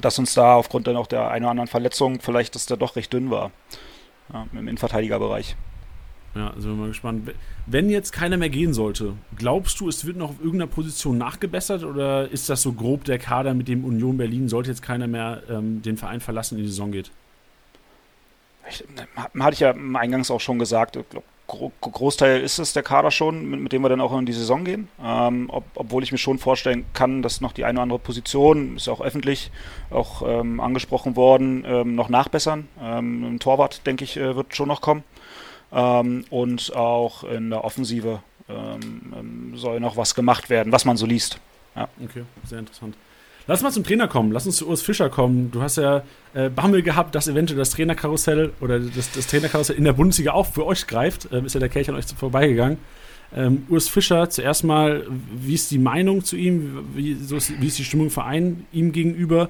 dass 0.00 0.18
uns 0.18 0.32
da 0.32 0.54
aufgrund 0.54 0.86
dann 0.86 0.96
auch 0.96 1.06
der 1.06 1.30
einen 1.30 1.44
oder 1.44 1.50
anderen 1.50 1.68
Verletzung 1.68 2.20
vielleicht, 2.22 2.54
dass 2.54 2.64
der 2.64 2.78
doch 2.78 2.96
recht 2.96 3.12
dünn 3.12 3.30
war 3.30 3.50
ja, 4.32 4.46
im 4.52 4.66
Innenverteidigerbereich. 4.66 5.56
Ja, 6.34 6.54
sind 6.56 6.70
wir 6.70 6.76
mal 6.76 6.88
gespannt. 6.88 7.30
Wenn 7.66 7.90
jetzt 7.90 8.12
keiner 8.12 8.38
mehr 8.38 8.48
gehen 8.48 8.72
sollte, 8.72 9.14
glaubst 9.36 9.78
du, 9.80 9.88
es 9.88 10.06
wird 10.06 10.16
noch 10.16 10.30
auf 10.30 10.38
irgendeiner 10.38 10.66
Position 10.66 11.18
nachgebessert 11.18 11.84
oder 11.84 12.30
ist 12.30 12.48
das 12.48 12.62
so 12.62 12.72
grob 12.72 13.04
der 13.04 13.18
Kader 13.18 13.52
mit 13.52 13.68
dem 13.68 13.84
Union 13.84 14.16
Berlin, 14.16 14.48
sollte 14.48 14.70
jetzt 14.70 14.82
keiner 14.82 15.06
mehr 15.06 15.42
ähm, 15.50 15.82
den 15.82 15.98
Verein 15.98 16.20
verlassen, 16.20 16.56
in 16.56 16.64
die 16.64 16.70
Saison 16.70 16.90
geht? 16.90 17.10
Ich, 18.68 18.82
hatte 19.38 19.54
ich 19.54 19.60
ja 19.60 19.74
eingangs 19.94 20.30
auch 20.30 20.40
schon 20.40 20.58
gesagt, 20.58 20.96
ich 20.96 21.08
glaube, 21.10 21.26
Großteil 21.80 22.40
ist 22.40 22.58
es 22.58 22.72
der 22.72 22.82
Kader 22.82 23.10
schon, 23.10 23.50
mit, 23.50 23.60
mit 23.60 23.72
dem 23.72 23.82
wir 23.82 23.90
dann 23.90 24.00
auch 24.00 24.16
in 24.16 24.24
die 24.24 24.32
Saison 24.32 24.64
gehen. 24.64 24.88
Ähm, 25.04 25.50
ob, 25.50 25.64
obwohl 25.74 26.02
ich 26.02 26.12
mir 26.12 26.18
schon 26.18 26.38
vorstellen 26.38 26.86
kann, 26.94 27.20
dass 27.20 27.42
noch 27.42 27.52
die 27.52 27.64
eine 27.64 27.74
oder 27.74 27.82
andere 27.82 27.98
Position, 27.98 28.76
ist 28.76 28.86
ja 28.86 28.92
auch 28.94 29.02
öffentlich 29.02 29.50
auch 29.90 30.22
ähm, 30.26 30.60
angesprochen 30.60 31.14
worden, 31.14 31.64
ähm, 31.66 31.94
noch 31.94 32.08
nachbessern. 32.08 32.68
Ähm, 32.80 33.34
ein 33.34 33.38
Torwart, 33.38 33.86
denke 33.86 34.04
ich, 34.04 34.16
äh, 34.16 34.34
wird 34.34 34.56
schon 34.56 34.68
noch 34.68 34.80
kommen. 34.80 35.04
Ähm, 35.72 36.24
und 36.30 36.74
auch 36.76 37.24
in 37.24 37.50
der 37.50 37.64
Offensive 37.64 38.20
ähm, 38.48 39.52
soll 39.54 39.80
noch 39.80 39.96
was 39.96 40.14
gemacht 40.14 40.50
werden, 40.50 40.72
was 40.72 40.84
man 40.84 40.96
so 40.96 41.06
liest. 41.06 41.38
Ja. 41.74 41.88
Okay, 42.02 42.24
sehr 42.44 42.58
interessant. 42.58 42.96
Lass 43.46 43.62
mal 43.62 43.72
zum 43.72 43.82
Trainer 43.82 44.06
kommen. 44.06 44.30
Lass 44.30 44.46
uns 44.46 44.56
zu 44.56 44.68
Urs 44.68 44.82
Fischer 44.82 45.08
kommen. 45.08 45.50
Du 45.50 45.62
hast 45.62 45.76
ja 45.76 46.04
äh, 46.34 46.48
Bammel 46.48 46.82
gehabt, 46.82 47.14
dass 47.14 47.26
eventuell 47.26 47.58
das 47.58 47.70
Trainerkarussell 47.70 48.52
oder 48.60 48.78
das, 48.78 49.10
das 49.12 49.26
Trainerkarussell 49.26 49.76
in 49.76 49.84
der 49.84 49.94
Bundesliga 49.94 50.32
auch 50.32 50.46
für 50.46 50.64
euch 50.64 50.86
greift. 50.86 51.28
Ähm, 51.32 51.46
ist 51.46 51.54
ja 51.54 51.60
der 51.60 51.68
Kelch 51.68 51.88
an 51.88 51.96
euch 51.96 52.04
vorbeigegangen. 52.06 52.78
Ähm, 53.34 53.66
Urs 53.68 53.88
Fischer, 53.88 54.28
zuerst 54.30 54.62
mal, 54.62 55.06
wie 55.34 55.54
ist 55.54 55.70
die 55.70 55.78
Meinung 55.78 56.22
zu 56.22 56.36
ihm? 56.36 56.86
Wie, 56.94 57.14
so 57.14 57.36
ist, 57.36 57.60
wie 57.60 57.66
ist 57.66 57.78
die 57.78 57.84
Stimmung 57.84 58.06
im 58.06 58.12
Verein 58.12 58.66
ihm 58.72 58.92
gegenüber? 58.92 59.48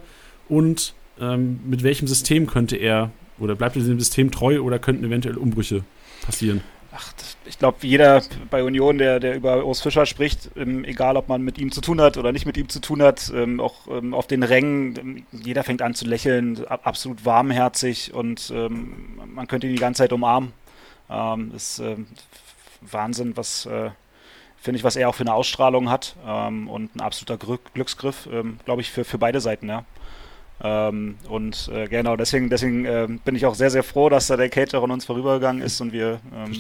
Und 0.49 0.95
ähm, 1.21 1.61
mit 1.67 1.83
welchem 1.83 2.07
System 2.07 2.47
könnte 2.47 2.77
er 2.77 3.11
oder 3.39 3.57
bleibt 3.57 3.77
er 3.77 3.83
dem 3.83 3.99
System 3.99 4.31
treu 4.31 4.61
oder 4.61 4.79
könnten 4.79 5.05
eventuell 5.05 5.37
Umbrüche 5.37 5.83
passieren? 6.23 6.63
ach, 6.93 7.13
ich 7.47 7.59
glaube, 7.59 7.79
jeder 7.83 8.23
bei 8.51 8.63
Union, 8.63 8.99
der, 8.99 9.19
der 9.19 9.35
über 9.35 9.65
Urs 9.65 9.81
Fischer 9.81 10.07
spricht, 10.07 10.51
ähm, 10.57 10.85
egal 10.85 11.17
ob 11.17 11.29
man 11.29 11.43
mit 11.43 11.59
ihm 11.59 11.73
zu 11.73 11.81
tun 11.81 12.01
hat 12.01 12.17
oder 12.19 12.33
nicht 12.33 12.47
mit 12.47 12.57
ihm 12.57 12.69
zu 12.69 12.81
tun 12.81 13.03
hat, 13.03 13.33
ähm, 13.35 13.61
auch 13.61 13.87
ähm, 13.89 14.15
auf 14.15 14.27
den 14.27 14.43
Rängen, 14.43 14.97
ähm, 14.99 15.27
jeder 15.33 15.65
fängt 15.65 15.83
an 15.83 15.95
zu 15.95 16.07
lächeln, 16.07 16.65
absolut 16.67 17.25
warmherzig 17.25 18.13
und 18.15 18.53
ähm, 18.55 19.21
man 19.27 19.49
könnte 19.49 19.67
ihn 19.67 19.75
die 19.75 19.81
ganze 19.81 20.03
Zeit 20.03 20.13
umarmen. 20.13 20.53
Ähm, 21.11 21.53
ist 21.55 21.83
Wahnsinn, 22.81 23.37
was 23.37 23.67
äh, 23.67 23.91
finde 24.57 24.79
ich, 24.79 24.85
was 24.85 24.97
er 24.97 25.09
auch 25.09 25.15
für 25.15 25.25
eine 25.25 25.35
Ausstrahlung 25.35 25.91
hat 25.91 26.15
und 26.25 26.95
ein 26.95 27.01
absoluter 27.01 27.37
Glücksgriff, 27.75 28.29
glaube 28.65 28.81
ich, 28.81 28.93
für, 28.93 29.05
für 29.05 29.19
beide 29.19 29.41
Seiten, 29.41 29.69
ja. 29.69 29.85
Ähm, 30.63 31.17
und 31.29 31.71
äh, 31.75 31.89
genau, 31.89 32.17
deswegen, 32.17 32.49
deswegen 32.49 32.85
äh, 32.85 33.09
bin 33.25 33.35
ich 33.35 33.47
auch 33.47 33.55
sehr, 33.55 33.71
sehr 33.71 33.83
froh, 33.83 34.09
dass 34.09 34.29
da 34.29 34.37
der 34.37 34.49
Caterer 34.49 34.85
an 34.85 34.93
uns 34.93 35.05
vorübergegangen 35.05 35.61
ist 35.61 35.81
und 35.81 35.93
wir 35.93 36.21
ähm, 36.35 36.57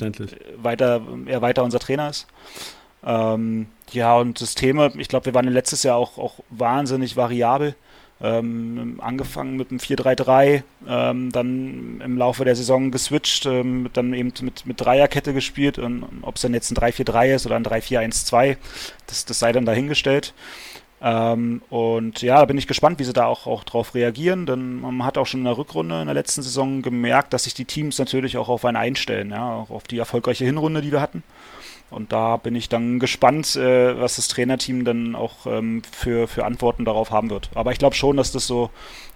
weiter, 0.56 1.00
er 1.26 1.40
weiter 1.40 1.62
unser 1.62 1.78
Trainer 1.78 2.10
ist. 2.10 2.26
Ähm, 3.04 3.66
ja, 3.92 4.16
und 4.16 4.38
Systeme, 4.38 4.92
ich 4.96 5.08
glaube, 5.08 5.26
wir 5.26 5.34
waren 5.34 5.46
letztes 5.46 5.84
Jahr 5.84 5.96
auch, 5.96 6.18
auch 6.18 6.40
wahnsinnig 6.50 7.16
variabel. 7.16 7.74
Ähm, 8.20 9.00
angefangen 9.02 9.56
mit 9.56 9.70
einem 9.70 9.80
4-3-3, 9.80 10.62
ähm, 10.86 11.32
dann 11.32 12.00
im 12.04 12.16
Laufe 12.16 12.44
der 12.44 12.54
Saison 12.54 12.92
geswitcht, 12.92 13.46
ähm, 13.46 13.90
dann 13.94 14.14
eben 14.14 14.32
mit, 14.42 14.64
mit 14.64 14.80
Dreierkette 14.80 15.34
gespielt 15.34 15.76
und 15.80 16.04
ob 16.22 16.36
es 16.36 16.42
dann 16.42 16.54
jetzt 16.54 16.70
ein 16.70 16.76
3-4-3 16.76 17.34
ist 17.34 17.46
oder 17.46 17.56
ein 17.56 17.64
3-4-1-2, 17.64 18.58
das, 19.08 19.24
das 19.24 19.40
sei 19.40 19.50
dann 19.50 19.66
dahingestellt. 19.66 20.34
Ähm, 21.02 21.62
und 21.68 22.22
ja, 22.22 22.38
da 22.38 22.44
bin 22.44 22.58
ich 22.58 22.68
gespannt, 22.68 23.00
wie 23.00 23.04
sie 23.04 23.12
da 23.12 23.26
auch, 23.26 23.46
auch 23.48 23.64
drauf 23.64 23.94
reagieren, 23.94 24.46
denn 24.46 24.80
man 24.80 25.04
hat 25.04 25.18
auch 25.18 25.26
schon 25.26 25.40
in 25.40 25.46
der 25.46 25.58
Rückrunde 25.58 26.00
in 26.00 26.06
der 26.06 26.14
letzten 26.14 26.42
Saison 26.42 26.80
gemerkt, 26.80 27.32
dass 27.32 27.44
sich 27.44 27.54
die 27.54 27.64
Teams 27.64 27.98
natürlich 27.98 28.36
auch 28.36 28.48
auf 28.48 28.64
einen 28.64 28.76
einstellen, 28.76 29.30
ja, 29.30 29.52
auch 29.52 29.70
auf 29.70 29.84
die 29.84 29.98
erfolgreiche 29.98 30.44
Hinrunde, 30.44 30.80
die 30.80 30.92
wir 30.92 31.00
hatten. 31.00 31.24
Und 31.90 32.12
da 32.12 32.36
bin 32.38 32.54
ich 32.54 32.68
dann 32.68 33.00
gespannt, 33.00 33.54
äh, 33.56 34.00
was 34.00 34.16
das 34.16 34.28
Trainerteam 34.28 34.84
dann 34.84 35.14
auch 35.14 35.46
ähm, 35.46 35.82
für, 35.90 36.26
für 36.28 36.44
Antworten 36.44 36.84
darauf 36.84 37.10
haben 37.10 37.28
wird. 37.30 37.50
Aber 37.54 37.72
ich 37.72 37.78
glaube 37.78 37.96
schon, 37.96 38.16
dass 38.16 38.32
das 38.32 38.46
so, 38.46 38.70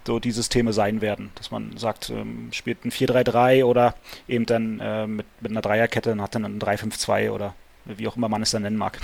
so 0.05 0.19
die 0.19 0.31
Systeme 0.31 0.73
sein 0.73 1.01
werden, 1.01 1.31
dass 1.35 1.49
man 1.49 1.75
sagt, 1.77 2.09
ähm, 2.09 2.49
spielt 2.51 2.85
ein 2.85 2.91
4-3-3 2.91 3.63
oder 3.63 3.95
eben 4.27 4.45
dann 4.45 4.79
äh, 4.79 5.07
mit, 5.07 5.25
mit 5.41 5.51
einer 5.51 5.61
Dreierkette, 5.61 6.09
dann 6.09 6.21
hat 6.21 6.35
dann 6.35 6.45
ein 6.45 6.59
3-5-2 6.59 7.31
oder 7.31 7.55
wie 7.85 8.07
auch 8.07 8.17
immer 8.17 8.29
man 8.29 8.43
es 8.43 8.51
dann 8.51 8.61
nennen 8.61 8.77
mag. 8.77 8.99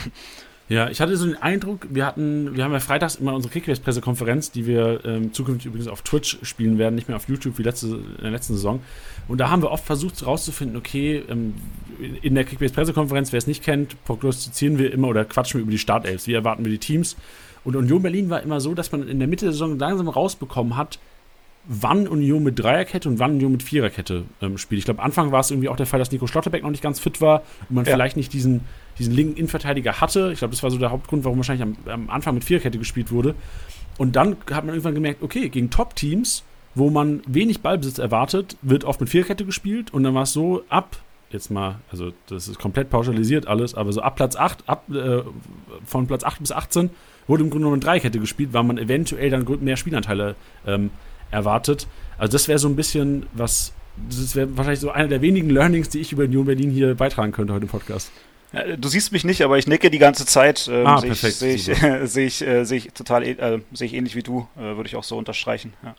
Ja, 0.69 0.89
ich 0.89 1.01
hatte 1.01 1.17
so 1.17 1.25
den 1.25 1.35
Eindruck, 1.35 1.87
wir 1.89 2.05
hatten, 2.05 2.55
wir 2.55 2.63
haben 2.63 2.71
ja 2.71 2.79
freitags 2.79 3.15
immer 3.15 3.33
unsere 3.33 3.53
Kickbase-Pressekonferenz, 3.53 4.51
die 4.51 4.65
wir 4.65 5.01
ähm, 5.03 5.33
zukünftig 5.33 5.67
übrigens 5.67 5.89
auf 5.89 6.03
Twitch 6.03 6.37
spielen 6.41 6.77
werden, 6.77 6.95
nicht 6.95 7.09
mehr 7.09 7.17
auf 7.17 7.27
YouTube 7.27 7.57
wie 7.57 7.63
letzte, 7.63 7.87
in 7.87 8.21
der 8.21 8.31
letzten 8.31 8.53
Saison. 8.53 8.81
Und 9.27 9.39
da 9.39 9.49
haben 9.49 9.61
wir 9.61 9.71
oft 9.71 9.85
versucht 9.85 10.21
herauszufinden, 10.21 10.77
okay, 10.77 11.21
ähm, 11.29 11.55
in 12.21 12.35
der 12.35 12.45
Kickbase-Pressekonferenz, 12.45 13.33
wer 13.33 13.39
es 13.39 13.47
nicht 13.47 13.63
kennt, 13.63 14.01
prognostizieren 14.05 14.77
wir 14.77 14.93
immer 14.93 15.09
oder 15.09 15.25
quatschen 15.25 15.59
wir 15.59 15.63
über 15.63 15.71
die 15.71 15.79
Startelfs. 15.79 16.27
Wie 16.27 16.33
erwarten 16.33 16.63
wir 16.63 16.71
die 16.71 16.77
Teams? 16.77 17.17
Und 17.65 17.75
Union 17.75 18.01
Berlin 18.01 18.29
war 18.29 18.41
immer 18.41 18.61
so, 18.61 18.73
dass 18.73 18.91
man 18.91 19.07
in 19.07 19.19
der 19.19 19.27
Mitte 19.27 19.45
der 19.45 19.51
Saison 19.51 19.77
langsam 19.77 20.07
rausbekommen 20.07 20.77
hat, 20.77 20.97
wann 21.65 22.07
Union 22.07 22.43
mit 22.43 22.59
Dreierkette 22.59 23.07
und 23.07 23.19
wann 23.19 23.31
Union 23.31 23.51
mit 23.51 23.63
Viererkette 23.63 24.23
ähm, 24.41 24.57
spielt. 24.57 24.79
Ich 24.79 24.85
glaube, 24.85 25.01
Anfang 25.01 25.31
war 25.31 25.39
es 25.39 25.51
irgendwie 25.51 25.69
auch 25.69 25.77
der 25.77 25.85
Fall, 25.85 25.99
dass 25.99 26.11
Nico 26.11 26.27
Schlotterbeck 26.27 26.63
noch 26.63 26.71
nicht 26.71 26.83
ganz 26.83 26.99
fit 26.99 27.21
war 27.21 27.43
und 27.69 27.75
man 27.75 27.85
ja. 27.85 27.93
vielleicht 27.93 28.17
nicht 28.17 28.33
diesen, 28.33 28.61
diesen 28.99 29.13
linken 29.13 29.37
Innenverteidiger 29.37 30.01
hatte. 30.01 30.31
Ich 30.33 30.39
glaube, 30.39 30.51
das 30.51 30.63
war 30.63 30.71
so 30.71 30.77
der 30.77 30.91
Hauptgrund, 30.91 31.23
warum 31.23 31.37
wahrscheinlich 31.37 31.63
am, 31.63 31.75
am, 31.87 32.09
Anfang 32.09 32.35
mit 32.35 32.43
Viererkette 32.43 32.77
gespielt 32.77 33.11
wurde. 33.11 33.35
Und 33.97 34.15
dann 34.15 34.37
hat 34.51 34.65
man 34.65 34.69
irgendwann 34.69 34.95
gemerkt, 34.95 35.21
okay, 35.21 35.49
gegen 35.49 35.69
Top-Teams, 35.69 36.43
wo 36.75 36.89
man 36.89 37.21
wenig 37.27 37.61
Ballbesitz 37.61 37.99
erwartet, 37.99 38.57
wird 38.61 38.83
oft 38.83 38.99
mit 38.99 39.09
Viererkette 39.09 39.45
gespielt 39.45 39.93
und 39.93 40.03
dann 40.03 40.15
war 40.15 40.23
es 40.23 40.33
so, 40.33 40.63
ab 40.69 40.97
jetzt 41.33 41.49
mal, 41.49 41.79
also 41.91 42.13
das 42.27 42.47
ist 42.47 42.59
komplett 42.59 42.89
pauschalisiert 42.89 43.47
alles, 43.47 43.75
aber 43.75 43.91
so 43.91 44.01
ab 44.01 44.15
Platz 44.15 44.35
8, 44.35 44.69
ab, 44.69 44.85
äh, 44.93 45.21
von 45.85 46.07
Platz 46.07 46.23
8 46.23 46.39
bis 46.39 46.51
18 46.51 46.91
wurde 47.27 47.43
im 47.43 47.49
Grunde 47.49 47.65
genommen 47.65 47.81
Dreikette 47.81 48.19
gespielt, 48.19 48.53
weil 48.53 48.63
man 48.63 48.77
eventuell 48.77 49.29
dann 49.29 49.45
mehr 49.61 49.77
Spielanteile 49.77 50.35
ähm, 50.65 50.91
erwartet. 51.31 51.87
Also 52.17 52.31
das 52.33 52.47
wäre 52.47 52.59
so 52.59 52.67
ein 52.67 52.75
bisschen 52.75 53.25
was, 53.33 53.73
das 54.09 54.35
wäre 54.35 54.55
wahrscheinlich 54.55 54.79
so 54.79 54.91
einer 54.91 55.07
der 55.07 55.21
wenigen 55.21 55.49
Learnings, 55.49 55.89
die 55.89 55.99
ich 55.99 56.11
über 56.11 56.23
Union 56.23 56.45
Berlin 56.45 56.69
hier 56.69 56.95
beitragen 56.95 57.31
könnte 57.31 57.53
heute 57.53 57.63
im 57.63 57.69
Podcast. 57.69 58.11
Ja, 58.53 58.77
du 58.77 58.87
siehst 58.87 59.11
mich 59.11 59.23
nicht, 59.23 59.41
aber 59.41 59.57
ich 59.57 59.67
nicke 59.67 59.89
die 59.89 59.99
ganze 59.99 60.25
Zeit. 60.25 60.69
Ähm, 60.71 60.87
ah, 60.87 61.01
perfekt. 61.01 61.35
Sehe 61.35 61.55
ich, 61.55 61.65
seh 61.65 61.71
ich, 62.03 62.11
seh 62.11 62.25
ich, 62.25 62.41
äh, 62.47 62.63
seh 62.65 62.77
ich 62.77 62.93
total, 62.93 63.23
äh, 63.23 63.59
sehe 63.73 63.87
ich 63.87 63.93
ähnlich 63.93 64.15
wie 64.15 64.23
du, 64.23 64.47
äh, 64.55 64.61
würde 64.61 64.87
ich 64.87 64.95
auch 64.95 65.03
so 65.03 65.17
unterstreichen. 65.17 65.73
Ja. 65.83 65.95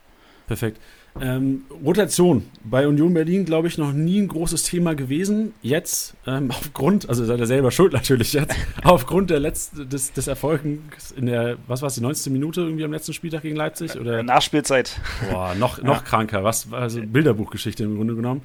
Perfekt. 0.47 0.79
Ähm, 1.21 1.65
Rotation. 1.85 2.51
Bei 2.65 2.89
Union 2.89 3.15
Berlin, 3.15 3.45
glaube 3.45 3.69
ich, 3.69 3.79
noch 3.79 3.93
nie 3.93 4.21
ein 4.21 4.29
großes 4.29 4.65
Thema 4.65 4.95
gewesen. 4.95 5.55
Jetzt, 5.63 6.15
ähm, 6.27 6.51
aufgrund, 6.51 7.09
also 7.09 7.25
seid 7.25 7.39
ihr 7.39 7.47
selber 7.47 7.71
schuld 7.71 7.93
natürlich 7.93 8.33
jetzt, 8.33 8.55
aufgrund 8.83 9.31
der 9.31 9.41
letzten, 9.41 9.89
des, 9.89 10.13
des 10.13 10.27
Erfolgs 10.27 11.13
in 11.13 11.27
der, 11.27 11.57
was 11.69 11.83
war 11.83 11.89
es, 11.89 11.95
die 11.95 12.01
19. 12.01 12.33
Minute 12.33 12.63
irgendwie 12.63 12.85
am 12.85 12.93
letzten 12.93 13.13
Spieltag 13.13 13.43
gegen 13.43 13.57
Leipzig? 13.57 13.99
Oder? 13.99 14.23
Nachspielzeit. 14.23 15.01
Boah, 15.31 15.55
noch, 15.55 15.81
noch 15.83 15.97
ja. 15.97 16.03
kranker. 16.03 16.43
Was, 16.43 16.73
also 16.73 17.01
Bilderbuchgeschichte 17.01 17.85
im 17.85 17.97
Grunde 17.97 18.17
genommen. 18.17 18.43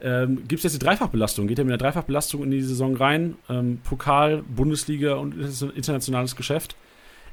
Ähm, 0.00 0.46
Gibt 0.48 0.58
es 0.58 0.64
jetzt 0.64 0.74
die 0.74 0.84
Dreifachbelastung? 0.84 1.46
Geht 1.46 1.58
er 1.58 1.64
mit 1.64 1.72
der 1.72 1.78
Dreifachbelastung 1.78 2.42
in 2.42 2.50
die 2.50 2.62
Saison 2.62 2.96
rein? 2.96 3.36
Ähm, 3.48 3.80
Pokal, 3.84 4.42
Bundesliga 4.42 5.14
und 5.14 5.34
internationales 5.76 6.36
Geschäft. 6.36 6.76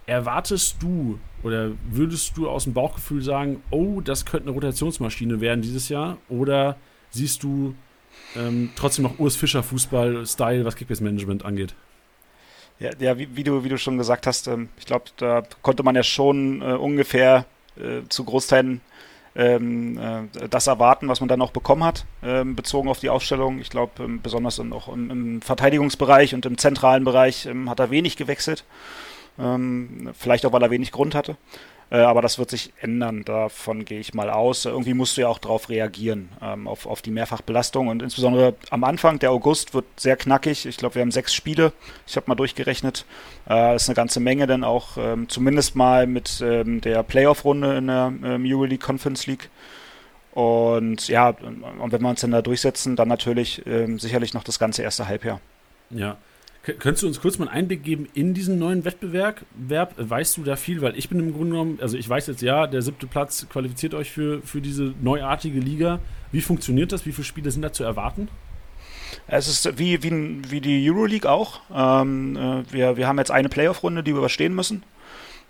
Erwartest 0.05 0.77
du 0.81 1.19
oder 1.43 1.71
würdest 1.89 2.37
du 2.37 2.49
aus 2.49 2.63
dem 2.65 2.73
Bauchgefühl 2.73 3.21
sagen, 3.21 3.61
oh, 3.71 4.01
das 4.01 4.25
könnte 4.25 4.47
eine 4.47 4.53
Rotationsmaschine 4.53 5.41
werden 5.41 5.61
dieses 5.61 5.89
Jahr? 5.89 6.17
Oder 6.29 6.77
siehst 7.11 7.43
du 7.43 7.75
ähm, 8.35 8.71
trotzdem 8.75 9.03
noch 9.03 9.19
Urs 9.19 9.35
Fischer 9.35 9.63
Fußball-Style, 9.63 10.65
was 10.65 10.75
Kickbase-Management 10.75 11.45
angeht? 11.45 11.75
Ja, 12.79 12.91
ja 12.99 13.17
wie, 13.17 13.35
wie, 13.35 13.43
du, 13.43 13.63
wie 13.63 13.69
du 13.69 13.77
schon 13.77 13.97
gesagt 13.97 14.27
hast, 14.27 14.47
ähm, 14.47 14.69
ich 14.77 14.85
glaube, 14.85 15.05
da 15.17 15.43
konnte 15.61 15.83
man 15.83 15.95
ja 15.95 16.03
schon 16.03 16.61
äh, 16.61 16.73
ungefähr 16.73 17.45
äh, 17.77 18.07
zu 18.09 18.23
Großteilen 18.23 18.81
ähm, 19.35 19.97
äh, 19.97 20.47
das 20.49 20.67
erwarten, 20.67 21.07
was 21.07 21.19
man 21.21 21.29
dann 21.29 21.41
auch 21.41 21.51
bekommen 21.51 21.83
hat, 21.83 22.05
ähm, 22.23 22.55
bezogen 22.55 22.89
auf 22.89 22.99
die 22.99 23.09
Aufstellung. 23.09 23.59
Ich 23.59 23.69
glaube, 23.69 24.03
ähm, 24.03 24.21
besonders 24.21 24.59
in, 24.59 24.73
auch 24.73 24.87
im, 24.89 25.09
im, 25.09 25.41
Verteidigungsbereich 25.41 26.33
und 26.33 26.45
im 26.45 26.57
zentralen 26.57 27.03
Bereich 27.03 27.45
ähm, 27.45 27.69
hat 27.69 27.79
er 27.79 27.91
wenig 27.91 28.17
gewechselt. 28.17 28.65
Ähm, 29.39 30.09
vielleicht 30.17 30.45
auch, 30.45 30.51
weil 30.51 30.63
er 30.63 30.71
wenig 30.71 30.91
Grund 30.91 31.15
hatte. 31.15 31.37
Äh, 31.91 31.97
aber 31.97 32.21
das 32.21 32.39
wird 32.39 32.49
sich 32.49 32.71
ändern. 32.79 33.23
Davon 33.25 33.83
gehe 33.83 33.99
ich 33.99 34.13
mal 34.13 34.29
aus. 34.29 34.65
Irgendwie 34.65 34.93
musst 34.93 35.17
du 35.17 35.21
ja 35.21 35.27
auch 35.27 35.39
darauf 35.39 35.69
reagieren, 35.69 36.29
ähm, 36.41 36.67
auf, 36.67 36.85
auf 36.85 37.01
die 37.01 37.11
Mehrfachbelastung. 37.11 37.89
Und 37.89 38.01
insbesondere 38.01 38.55
am 38.69 38.85
Anfang, 38.85 39.19
der 39.19 39.31
August 39.31 39.73
wird 39.73 39.85
sehr 39.97 40.15
knackig. 40.15 40.65
Ich 40.65 40.77
glaube, 40.77 40.95
wir 40.95 41.01
haben 41.01 41.11
sechs 41.11 41.33
Spiele. 41.33 41.73
Ich 42.07 42.15
habe 42.15 42.27
mal 42.29 42.35
durchgerechnet. 42.35 43.05
Äh, 43.45 43.73
das 43.73 43.83
ist 43.83 43.89
eine 43.89 43.95
ganze 43.95 44.21
Menge, 44.21 44.47
denn 44.47 44.63
auch 44.63 44.97
ähm, 44.97 45.27
zumindest 45.27 45.75
mal 45.75 46.07
mit 46.07 46.41
ähm, 46.41 46.79
der 46.79 47.03
Playoff-Runde 47.03 47.77
in 47.77 47.87
der 47.87 48.13
Euroleague 48.23 48.79
Conference 48.79 49.27
League. 49.27 49.49
Und 50.33 51.09
ja, 51.09 51.27
und 51.29 51.91
wenn 51.91 52.01
wir 52.01 52.09
uns 52.09 52.21
dann 52.21 52.31
da 52.31 52.41
durchsetzen, 52.41 52.95
dann 52.95 53.09
natürlich 53.09 53.61
sicherlich 53.97 54.33
noch 54.33 54.45
das 54.45 54.59
ganze 54.59 54.81
erste 54.81 55.05
Halbjahr. 55.05 55.41
Ja, 55.89 56.15
Könntest 56.63 57.01
du 57.01 57.07
uns 57.07 57.19
kurz 57.19 57.39
mal 57.39 57.47
einen 57.47 57.57
Einblick 57.57 57.83
geben 57.83 58.07
in 58.13 58.35
diesen 58.35 58.59
neuen 58.59 58.85
Wettbewerb? 58.85 59.43
Weißt 59.97 60.37
du 60.37 60.43
da 60.43 60.55
viel? 60.55 60.81
Weil 60.81 60.95
ich 60.95 61.09
bin 61.09 61.19
im 61.19 61.33
Grunde 61.33 61.51
genommen, 61.51 61.79
also 61.81 61.97
ich 61.97 62.07
weiß 62.07 62.27
jetzt 62.27 62.43
ja, 62.43 62.67
der 62.67 62.83
siebte 62.83 63.07
Platz 63.07 63.47
qualifiziert 63.49 63.95
euch 63.95 64.11
für, 64.11 64.43
für 64.43 64.61
diese 64.61 64.93
neuartige 65.01 65.59
Liga. 65.59 65.99
Wie 66.31 66.41
funktioniert 66.41 66.91
das? 66.91 67.07
Wie 67.07 67.13
viele 67.13 67.25
Spiele 67.25 67.49
sind 67.49 67.63
da 67.63 67.73
zu 67.73 67.83
erwarten? 67.83 68.27
Es 69.27 69.47
ist 69.47 69.79
wie, 69.79 70.03
wie, 70.03 70.11
wie 70.49 70.61
die 70.61 70.89
Euroleague 70.89 71.29
auch. 71.29 71.61
Ähm, 71.73 72.37
äh, 72.37 72.71
wir, 72.71 72.95
wir 72.95 73.07
haben 73.07 73.17
jetzt 73.17 73.31
eine 73.31 73.49
Playoff-Runde, 73.49 74.03
die 74.03 74.13
wir 74.13 74.19
überstehen 74.19 74.53
müssen. 74.53 74.83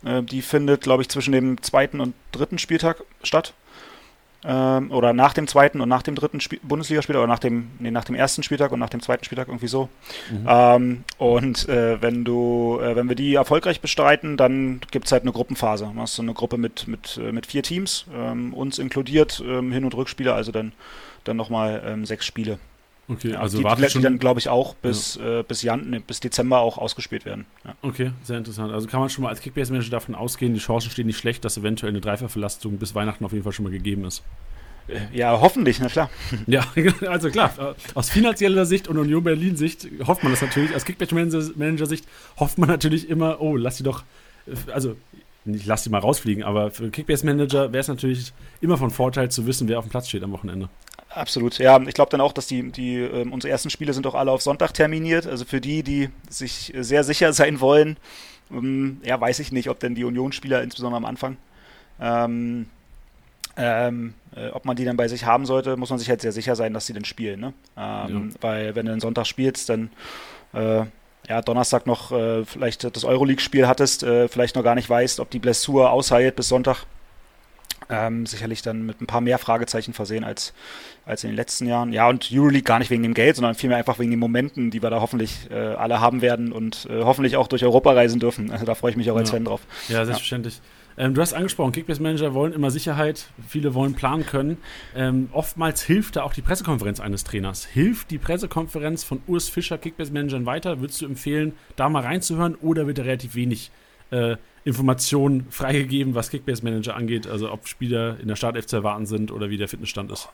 Äh, 0.05 0.23
die 0.23 0.41
findet, 0.41 0.81
glaube 0.81 1.03
ich, 1.03 1.09
zwischen 1.09 1.33
dem 1.33 1.61
zweiten 1.61 1.99
und 1.99 2.13
dritten 2.31 2.57
Spieltag 2.57 3.03
statt. 3.21 3.53
Ähm, 4.43 4.91
oder 4.91 5.13
nach 5.13 5.33
dem 5.33 5.47
zweiten 5.47 5.81
und 5.81 5.89
nach 5.89 6.01
dem 6.01 6.15
dritten 6.15 6.39
Spiel 6.41 6.59
Bundesligaspiel 6.63 7.15
oder 7.15 7.27
nach 7.27 7.39
dem, 7.39 7.71
nee, 7.79 7.91
nach 7.91 8.03
dem 8.03 8.15
ersten 8.15 8.43
Spieltag 8.43 8.71
und 8.71 8.79
nach 8.79 8.89
dem 8.89 9.01
zweiten 9.01 9.23
Spieltag 9.23 9.47
irgendwie 9.47 9.67
so. 9.67 9.89
Mhm. 10.31 10.45
Ähm, 10.47 11.03
und 11.17 11.69
äh, 11.69 12.01
wenn 12.01 12.23
du, 12.23 12.79
äh, 12.81 12.95
wenn 12.95 13.07
wir 13.07 13.15
die 13.15 13.35
erfolgreich 13.35 13.81
bestreiten, 13.81 14.37
dann 14.37 14.81
gibt 14.91 15.05
es 15.05 15.11
halt 15.11 15.23
eine 15.23 15.31
Gruppenphase. 15.31 15.91
Du 15.93 16.01
hast 16.01 16.15
so 16.15 16.21
eine 16.21 16.33
Gruppe 16.33 16.57
mit, 16.57 16.87
mit, 16.87 17.19
äh, 17.21 17.31
mit 17.31 17.45
vier 17.45 17.63
Teams, 17.63 18.05
ähm, 18.15 18.53
uns 18.53 18.79
inkludiert, 18.79 19.43
ähm, 19.45 19.71
Hin- 19.71 19.85
und 19.85 19.95
Rückspiele, 19.95 20.33
also 20.33 20.51
dann, 20.51 20.73
dann 21.23 21.37
nochmal 21.37 21.83
ähm, 21.85 22.05
sechs 22.05 22.25
Spiele. 22.25 22.57
Okay, 23.11 23.35
also 23.35 23.57
die, 23.57 23.75
die, 23.75 23.87
die 23.87 24.01
dann, 24.01 24.19
glaube 24.19 24.39
ich, 24.39 24.47
auch 24.47 24.73
bis, 24.75 25.15
ja. 25.15 25.39
äh, 25.39 25.43
bis, 25.43 25.63
Jan, 25.63 25.89
nee, 25.89 25.99
bis 25.99 26.21
Dezember 26.21 26.59
auch 26.59 26.77
ausgespielt 26.77 27.25
werden. 27.25 27.45
Ja. 27.65 27.75
Okay, 27.81 28.11
sehr 28.23 28.37
interessant. 28.37 28.71
Also 28.71 28.87
kann 28.87 29.01
man 29.01 29.09
schon 29.09 29.23
mal 29.23 29.29
als 29.29 29.41
Kickbase-Manager 29.41 29.89
davon 29.89 30.15
ausgehen, 30.15 30.53
die 30.53 30.59
Chancen 30.59 30.89
stehen 30.91 31.07
nicht 31.07 31.17
schlecht, 31.17 31.43
dass 31.43 31.57
eventuell 31.57 31.91
eine 31.91 31.99
Dreifachverlastung 31.99 32.77
bis 32.77 32.95
Weihnachten 32.95 33.25
auf 33.25 33.33
jeden 33.33 33.43
Fall 33.43 33.51
schon 33.51 33.63
mal 33.63 33.71
gegeben 33.71 34.05
ist. 34.05 34.23
Äh, 34.87 34.99
ja, 35.13 35.39
hoffentlich, 35.41 35.79
na 35.79 35.89
klar. 35.89 36.09
Ja, 36.47 36.65
also 37.07 37.29
klar, 37.29 37.53
äh, 37.59 37.73
aus 37.95 38.09
finanzieller 38.09 38.65
Sicht 38.65 38.87
und 38.87 38.97
Union 38.97 39.23
Berlin-Sicht 39.23 39.87
hofft 40.07 40.23
man 40.23 40.31
das 40.31 40.41
natürlich. 40.41 40.73
Aus 40.73 40.85
Kickbase-Manager-Sicht 40.85 42.05
hofft 42.37 42.57
man 42.57 42.69
natürlich 42.69 43.09
immer, 43.09 43.41
oh, 43.41 43.57
lass 43.57 43.77
sie 43.77 43.83
doch, 43.83 44.03
äh, 44.47 44.71
also 44.71 44.95
nicht 45.43 45.65
lass 45.65 45.83
sie 45.83 45.89
mal 45.89 45.99
rausfliegen, 45.99 46.43
aber 46.43 46.71
für 46.71 46.89
Kickbase-Manager 46.89 47.73
wäre 47.73 47.81
es 47.81 47.87
natürlich 47.87 48.31
immer 48.61 48.77
von 48.77 48.91
Vorteil 48.91 49.29
zu 49.29 49.47
wissen, 49.47 49.67
wer 49.67 49.79
auf 49.79 49.85
dem 49.85 49.89
Platz 49.89 50.07
steht 50.07 50.23
am 50.23 50.31
Wochenende. 50.31 50.69
Absolut, 51.13 51.57
ja. 51.57 51.79
Ich 51.81 51.93
glaube 51.93 52.09
dann 52.09 52.21
auch, 52.21 52.33
dass 52.33 52.47
die, 52.47 52.71
die 52.71 52.97
äh, 52.97 53.27
unsere 53.29 53.51
ersten 53.51 53.69
Spiele 53.69 53.93
sind 53.93 54.07
auch 54.07 54.15
alle 54.15 54.31
auf 54.31 54.41
Sonntag 54.41 54.73
terminiert. 54.73 55.27
Also 55.27 55.45
für 55.45 55.59
die, 55.59 55.83
die 55.83 56.09
sich 56.29 56.73
sehr 56.77 57.03
sicher 57.03 57.33
sein 57.33 57.59
wollen, 57.59 57.97
ähm, 58.51 59.01
ja, 59.03 59.19
weiß 59.19 59.39
ich 59.39 59.51
nicht, 59.51 59.69
ob 59.69 59.79
denn 59.79 59.95
die 59.95 60.03
Unionsspieler 60.03 60.61
insbesondere 60.61 60.97
am 60.97 61.05
Anfang, 61.05 61.37
ähm, 61.99 62.67
ähm, 63.57 64.13
äh, 64.35 64.49
ob 64.49 64.65
man 64.65 64.75
die 64.75 64.85
dann 64.85 64.97
bei 64.97 65.07
sich 65.07 65.25
haben 65.25 65.45
sollte, 65.45 65.75
muss 65.75 65.89
man 65.89 65.99
sich 65.99 66.09
halt 66.09 66.21
sehr 66.21 66.31
sicher 66.31 66.55
sein, 66.55 66.73
dass 66.73 66.85
sie 66.85 66.93
dann 66.93 67.05
spielen. 67.05 67.39
Ne? 67.39 67.53
Ähm, 67.77 68.29
ja. 68.29 68.35
Weil 68.41 68.75
wenn 68.75 68.85
du 68.85 68.93
einen 68.93 69.01
Sonntag 69.01 69.25
spielst, 69.25 69.69
dann 69.69 69.91
äh, 70.53 70.85
ja, 71.27 71.41
Donnerstag 71.41 71.85
noch 71.85 72.11
äh, 72.11 72.45
vielleicht 72.45 72.83
das 72.95 73.03
Euroleague-Spiel 73.03 73.67
hattest, 73.67 74.03
äh, 74.03 74.27
vielleicht 74.27 74.55
noch 74.55 74.63
gar 74.63 74.75
nicht 74.75 74.89
weißt, 74.89 75.19
ob 75.19 75.29
die 75.29 75.39
Blessur 75.39 75.91
ausheilt 75.91 76.35
bis 76.35 76.47
Sonntag 76.47 76.85
ähm, 77.91 78.25
sicherlich 78.25 78.61
dann 78.61 78.85
mit 78.85 79.01
ein 79.01 79.07
paar 79.07 79.21
mehr 79.21 79.37
Fragezeichen 79.37 79.93
versehen 79.93 80.23
als, 80.23 80.53
als 81.05 81.23
in 81.23 81.29
den 81.29 81.35
letzten 81.35 81.67
Jahren. 81.67 81.93
Ja, 81.93 82.07
und 82.07 82.29
Euroleague 82.31 82.63
gar 82.63 82.79
nicht 82.79 82.89
wegen 82.89 83.03
dem 83.03 83.13
Geld, 83.13 83.35
sondern 83.35 83.55
vielmehr 83.55 83.77
einfach 83.77 83.99
wegen 83.99 84.11
den 84.11 84.19
Momenten, 84.19 84.71
die 84.71 84.81
wir 84.81 84.89
da 84.89 85.01
hoffentlich 85.01 85.49
äh, 85.51 85.55
alle 85.55 85.99
haben 85.99 86.21
werden 86.21 86.51
und 86.51 86.87
äh, 86.89 87.03
hoffentlich 87.03 87.35
auch 87.35 87.47
durch 87.47 87.63
Europa 87.63 87.91
reisen 87.91 88.19
dürfen. 88.19 88.51
Also 88.51 88.65
da 88.65 88.75
freue 88.75 88.91
ich 88.91 88.97
mich 88.97 89.11
auch 89.11 89.17
als 89.17 89.29
ja. 89.29 89.35
Fan 89.35 89.45
drauf. 89.45 89.61
Ja, 89.89 90.05
selbstverständlich. 90.05 90.55
Ja. 90.55 90.61
Ähm, 91.05 91.13
du 91.13 91.21
hast 91.21 91.33
angesprochen, 91.33 91.71
Kickbase-Manager 91.71 92.33
wollen 92.33 92.53
immer 92.53 92.69
Sicherheit, 92.71 93.27
viele 93.47 93.73
wollen 93.73 93.93
planen 93.93 94.25
können. 94.25 94.57
Ähm, 94.95 95.29
oftmals 95.31 95.81
hilft 95.81 96.17
da 96.17 96.23
auch 96.23 96.33
die 96.33 96.41
Pressekonferenz 96.41 96.99
eines 96.99 97.23
Trainers. 97.23 97.65
Hilft 97.65 98.11
die 98.11 98.17
Pressekonferenz 98.17 99.03
von 99.03 99.21
Urs 99.27 99.49
Fischer 99.49 99.77
Kickbase-Managern 99.77 100.45
weiter? 100.45 100.81
Würdest 100.81 101.01
du 101.01 101.05
empfehlen, 101.05 101.53
da 101.75 101.89
mal 101.89 102.03
reinzuhören 102.03 102.55
oder 102.55 102.87
wird 102.87 102.97
da 102.97 103.03
relativ 103.03 103.35
wenig 103.35 103.71
äh, 104.11 104.37
Informationen 104.63 105.47
freigegeben, 105.49 106.13
was 106.13 106.29
Kickbase 106.29 106.63
Manager 106.63 106.95
angeht, 106.95 107.27
also 107.27 107.51
ob 107.51 107.67
Spieler 107.67 108.19
in 108.19 108.27
der 108.27 108.35
Startelf 108.35 108.67
zu 108.67 108.75
erwarten 108.75 109.05
sind 109.05 109.31
oder 109.31 109.49
wie 109.49 109.57
der 109.57 109.67
Fitnessstand 109.67 110.11
ist? 110.11 110.29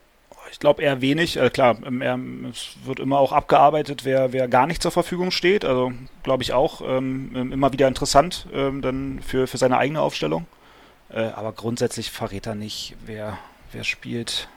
Ich 0.51 0.59
glaube 0.59 0.82
eher 0.82 1.01
wenig. 1.01 1.38
Äh, 1.38 1.49
klar, 1.49 1.78
ähm, 1.86 2.47
es 2.51 2.75
wird 2.86 2.99
immer 2.99 3.19
auch 3.19 3.32
abgearbeitet, 3.32 4.05
wer, 4.05 4.34
wer 4.34 4.47
gar 4.47 4.67
nicht 4.67 4.82
zur 4.82 4.91
Verfügung 4.91 5.32
steht. 5.32 5.65
Also 5.65 5.91
glaube 6.23 6.43
ich 6.43 6.53
auch 6.53 6.82
ähm, 6.82 7.32
ähm, 7.36 7.51
immer 7.51 7.73
wieder 7.73 7.88
interessant 7.88 8.47
ähm, 8.53 8.82
dann 8.82 9.19
für, 9.21 9.47
für 9.47 9.57
seine 9.57 9.78
eigene 9.78 10.01
Aufstellung. 10.01 10.45
Äh, 11.09 11.28
aber 11.28 11.53
grundsätzlich 11.53 12.11
verrät 12.11 12.47
er 12.47 12.55
nicht, 12.55 12.95
wer, 13.05 13.38
wer 13.71 13.84
spielt. 13.84 14.49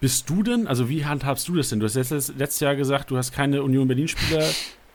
Bist 0.00 0.30
du 0.30 0.42
denn, 0.42 0.66
also 0.66 0.88
wie 0.88 1.04
handhabst 1.04 1.48
du 1.48 1.56
das 1.56 1.70
denn? 1.70 1.80
Du 1.80 1.86
hast 1.86 1.94
letztes, 1.94 2.32
letztes 2.36 2.60
Jahr 2.60 2.76
gesagt, 2.76 3.10
du 3.10 3.16
hast 3.16 3.32
keine 3.32 3.62
Union 3.62 3.88
Berlin-Spieler 3.88 4.44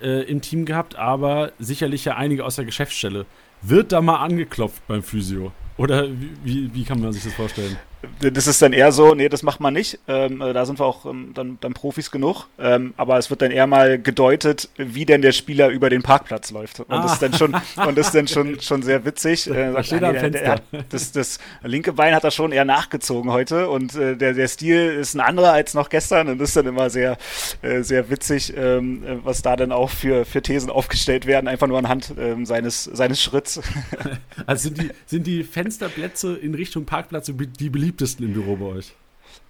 äh, 0.02 0.24
im 0.24 0.42
Team 0.42 0.66
gehabt, 0.66 0.96
aber 0.96 1.52
sicherlich 1.60 2.06
ja 2.06 2.16
einige 2.16 2.46
aus 2.46 2.56
der 2.56 2.66
Geschäftsstelle. 2.66 3.26
Wird 3.62 3.92
da 3.92 4.02
mal 4.02 4.18
angeklopft 4.18 4.86
beim 4.88 5.04
Physio? 5.04 5.52
Oder 5.78 6.08
wie, 6.44 6.74
wie 6.74 6.84
kann 6.84 7.00
man 7.00 7.14
sich 7.14 7.24
das 7.24 7.34
vorstellen? 7.34 7.78
Das 8.20 8.48
ist 8.48 8.62
dann 8.62 8.74
eher 8.74 8.92
so, 8.92 9.14
nee, 9.14 9.30
das 9.30 9.44
macht 9.44 9.60
man 9.60 9.74
nicht. 9.74 10.00
Ähm, 10.08 10.42
äh, 10.42 10.54
da 10.54 10.66
sind 10.66 10.80
wir 10.80 10.86
auch 10.86 11.06
ähm, 11.06 11.32
dann, 11.34 11.58
dann 11.62 11.74
Profis 11.74 12.12
genug. 12.12 12.48
Ähm, 12.60 12.94
aber 12.98 13.18
es 13.18 13.30
wird 13.30 13.42
dann 13.42 13.52
eher 13.52 13.68
mal 13.68 14.00
gedeutet, 14.00 14.70
wie 14.78 15.06
denn 15.06 15.22
der 15.22 15.32
Spieler 15.32 15.70
über 15.70 15.90
den 15.90 16.04
Parkplatz 16.04 16.52
läuft. 16.52 16.82
Und 16.82 16.92
ah. 16.92 17.04
das 17.04 17.14
ist 17.14 17.22
dann 17.22 17.34
schon, 17.34 17.54
und 17.88 17.98
das 17.98 18.08
ist 18.08 18.16
dann 18.16 18.28
schon, 18.28 18.60
schon 18.62 18.84
sehr 18.84 19.06
witzig. 19.06 19.50
Äh, 19.50 19.72
sagt, 19.72 19.86
steht 19.86 20.02
nee, 20.02 20.12
der, 20.12 20.30
der 20.30 20.52
hat, 20.52 20.64
das, 20.90 21.12
das 21.12 21.40
linke 21.64 21.94
Bein 21.94 22.14
hat 22.14 22.24
er 22.24 22.32
schon 22.32 22.52
eher 22.52 22.66
nachgezogen 22.66 23.32
heute 23.32 23.70
und 23.70 23.96
äh, 23.96 24.16
der, 24.16 24.34
der 24.34 24.48
Stil 24.48 24.94
ist 24.94 25.14
ein 25.16 25.20
anderer 25.20 25.54
als 25.54 25.74
noch 25.74 25.90
gestern 25.90 26.28
und 26.28 26.40
das 26.40 26.50
ist 26.50 26.58
dann 26.58 26.68
immer 26.68 26.90
sehr, 26.90 27.18
äh, 27.62 27.82
sehr 27.82 28.10
witzig, 28.10 28.54
ähm, 28.56 29.04
äh, 29.04 29.18
was 29.24 29.42
da 29.42 29.56
dann 29.56 29.72
auch 29.72 29.90
für, 29.90 30.26
für 30.26 30.42
Thesen 30.42 30.70
aufgestellt 30.70 31.26
werden, 31.26 31.48
einfach 31.48 31.68
nur 31.68 31.78
anhand 31.78 32.14
ähm, 32.20 32.46
seines, 32.46 32.84
seines 32.84 33.22
Schritts. 33.22 33.62
Also 34.46 34.64
sind 34.64 34.82
die, 34.82 34.90
sind 35.06 35.28
die 35.28 35.44
Fensterplätze 35.44 36.36
in 36.36 36.54
Richtung 36.56 36.86
Parkplatz 36.86 37.32
die 37.60 37.70
beliebt 37.70 37.93
beliebtesten 37.94 38.26
im 38.26 38.34
Büro 38.34 38.56
bei 38.56 38.66
euch. 38.78 38.94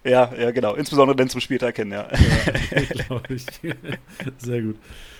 Ja, 0.03 0.31
ja, 0.37 0.51
genau. 0.51 0.75
Insbesondere 0.75 1.15
dann 1.15 1.29
zum 1.29 1.41
Spieltag 1.41 1.75
kennen, 1.75 1.91
ja. 1.91 2.07
ja 2.11 2.81
glaube 3.05 3.33
ich. 3.33 3.45
Sehr 4.37 4.61
gut. 4.61 4.75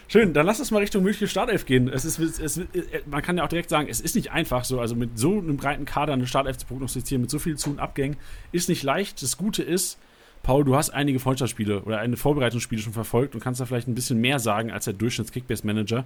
Schön, 0.10 0.34
dann 0.34 0.46
lass 0.46 0.60
uns 0.60 0.72
mal 0.72 0.80
Richtung 0.80 1.04
mögliche 1.04 1.28
Startelf 1.28 1.66
gehen. 1.66 1.88
Es 1.88 2.06
ist, 2.06 2.20
es, 2.20 2.62
man 3.06 3.22
kann 3.22 3.38
ja 3.38 3.46
auch 3.46 3.50
direkt 3.50 3.70
sagen, 3.70 3.88
es 3.90 4.02
ist 4.02 4.16
nicht 4.16 4.32
einfach 4.32 4.66
so, 4.66 4.80
also 4.80 4.96
mit 4.96 5.18
so 5.18 5.40
einem 5.40 5.58
breiten 5.58 5.86
Kader 5.86 6.14
eine 6.14 6.28
Startelf 6.28 6.58
zu 6.58 6.68
prognostizieren, 6.68 7.22
mit 7.22 7.32
so 7.32 7.40
viel 7.40 7.58
Zu- 7.58 7.72
und 7.72 7.80
Abgängen, 7.80 8.18
ist 8.52 8.70
nicht 8.70 8.84
leicht. 8.84 9.22
Das 9.22 9.38
Gute 9.38 9.64
ist, 9.64 9.98
Paul, 10.44 10.66
du 10.66 10.76
hast 10.76 10.90
einige 10.90 11.20
Freundschaftsspiele 11.20 11.84
oder 11.84 12.00
eine 12.00 12.18
Vorbereitungsspiele 12.18 12.82
schon 12.82 12.94
verfolgt 12.94 13.34
und 13.34 13.42
kannst 13.42 13.62
da 13.62 13.66
vielleicht 13.66 13.88
ein 13.88 13.96
bisschen 13.96 14.20
mehr 14.20 14.40
sagen 14.40 14.72
als 14.72 14.86
der 14.86 14.94
Durchschnitts-Kickbase-Manager. 14.94 16.04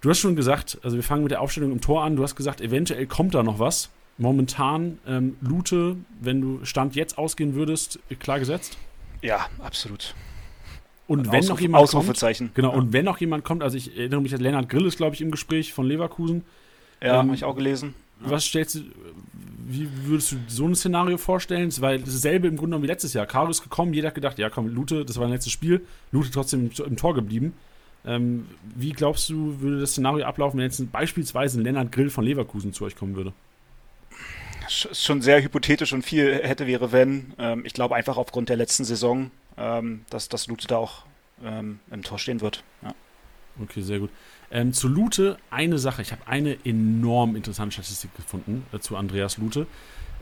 Du 0.00 0.10
hast 0.10 0.20
schon 0.20 0.36
gesagt, 0.36 0.78
also 0.82 0.96
wir 0.96 1.02
fangen 1.02 1.24
mit 1.24 1.32
der 1.32 1.40
Aufstellung 1.40 1.72
im 1.72 1.80
Tor 1.80 2.04
an, 2.04 2.14
du 2.14 2.22
hast 2.22 2.36
gesagt, 2.36 2.60
eventuell 2.60 3.06
kommt 3.06 3.34
da 3.34 3.42
noch 3.42 3.58
was 3.58 3.90
momentan 4.18 4.98
ähm, 5.06 5.36
Lute, 5.40 5.96
wenn 6.20 6.40
du 6.40 6.64
Stand 6.64 6.94
jetzt 6.94 7.18
ausgehen 7.18 7.54
würdest, 7.54 7.98
klar 8.18 8.38
gesetzt? 8.38 8.78
Ja, 9.22 9.46
absolut. 9.62 10.14
Und, 11.06 11.26
wenn 11.26 11.40
Ausruf, 11.40 11.48
noch 11.50 11.60
jemand 11.60 11.82
Ausrufezeichen. 11.82 12.46
kommt, 12.48 12.54
genau, 12.54 12.70
ja. 12.70 12.78
und 12.78 12.92
wenn 12.92 13.04
noch 13.04 13.18
jemand 13.18 13.44
kommt, 13.44 13.62
also 13.62 13.76
ich 13.76 13.96
erinnere 13.96 14.22
mich, 14.22 14.32
dass 14.32 14.40
Lennart 14.40 14.68
Grill 14.68 14.86
ist, 14.86 14.96
glaube 14.96 15.14
ich, 15.14 15.20
im 15.20 15.30
Gespräch 15.30 15.72
von 15.72 15.86
Leverkusen. 15.86 16.44
Ja, 17.02 17.20
ähm, 17.20 17.26
habe 17.26 17.34
ich 17.34 17.44
auch 17.44 17.56
gelesen. 17.56 17.94
Was 18.20 18.44
stellst 18.44 18.76
du, 18.76 18.80
wie 19.66 19.88
würdest 20.04 20.32
du 20.32 20.36
so 20.46 20.66
ein 20.66 20.74
Szenario 20.74 21.18
vorstellen? 21.18 21.70
Weil 21.80 21.98
dasselbe 22.00 22.48
im 22.48 22.56
Grunde 22.56 22.70
genommen 22.70 22.84
wie 22.84 22.88
letztes 22.88 23.12
Jahr. 23.12 23.26
Caro 23.26 23.50
ist 23.50 23.62
gekommen, 23.62 23.92
jeder 23.92 24.08
hat 24.08 24.14
gedacht, 24.14 24.38
ja 24.38 24.48
komm, 24.48 24.68
Lute, 24.68 25.04
das 25.04 25.18
war 25.18 25.26
ein 25.26 25.32
letztes 25.32 25.52
Spiel, 25.52 25.84
Lute 26.12 26.30
trotzdem 26.30 26.70
im, 26.70 26.86
im 26.86 26.96
Tor 26.96 27.14
geblieben. 27.14 27.54
Ähm, 28.06 28.46
wie 28.74 28.92
glaubst 28.92 29.28
du, 29.28 29.60
würde 29.60 29.80
das 29.80 29.92
Szenario 29.92 30.24
ablaufen, 30.24 30.58
wenn 30.58 30.64
jetzt 30.64 30.92
beispielsweise 30.92 31.60
ein 31.60 31.64
Lennart 31.64 31.92
Grill 31.92 32.10
von 32.10 32.24
Leverkusen 32.24 32.72
zu 32.72 32.84
euch 32.84 32.96
kommen 32.96 33.16
würde? 33.16 33.32
Schon 34.68 35.22
sehr 35.22 35.42
hypothetisch 35.42 35.92
und 35.92 36.02
viel 36.02 36.40
hätte 36.42 36.66
wäre, 36.66 36.92
wenn. 36.92 37.32
Ähm, 37.38 37.64
ich 37.64 37.72
glaube 37.72 37.94
einfach 37.94 38.16
aufgrund 38.16 38.48
der 38.48 38.56
letzten 38.56 38.84
Saison, 38.84 39.30
ähm, 39.56 40.04
dass, 40.10 40.28
dass 40.28 40.46
Lute 40.46 40.66
da 40.66 40.76
auch 40.76 41.06
ähm, 41.44 41.80
im 41.90 42.02
Tor 42.02 42.18
stehen 42.18 42.40
wird. 42.40 42.62
Ja. 42.82 42.94
Okay, 43.62 43.82
sehr 43.82 44.00
gut. 44.00 44.10
Ähm, 44.50 44.72
zu 44.72 44.88
Lute 44.88 45.38
eine 45.50 45.78
Sache. 45.78 46.02
Ich 46.02 46.12
habe 46.12 46.26
eine 46.26 46.56
enorm 46.64 47.36
interessante 47.36 47.74
Statistik 47.74 48.14
gefunden 48.16 48.66
äh, 48.72 48.78
zu 48.78 48.96
Andreas 48.96 49.38
Lute, 49.38 49.66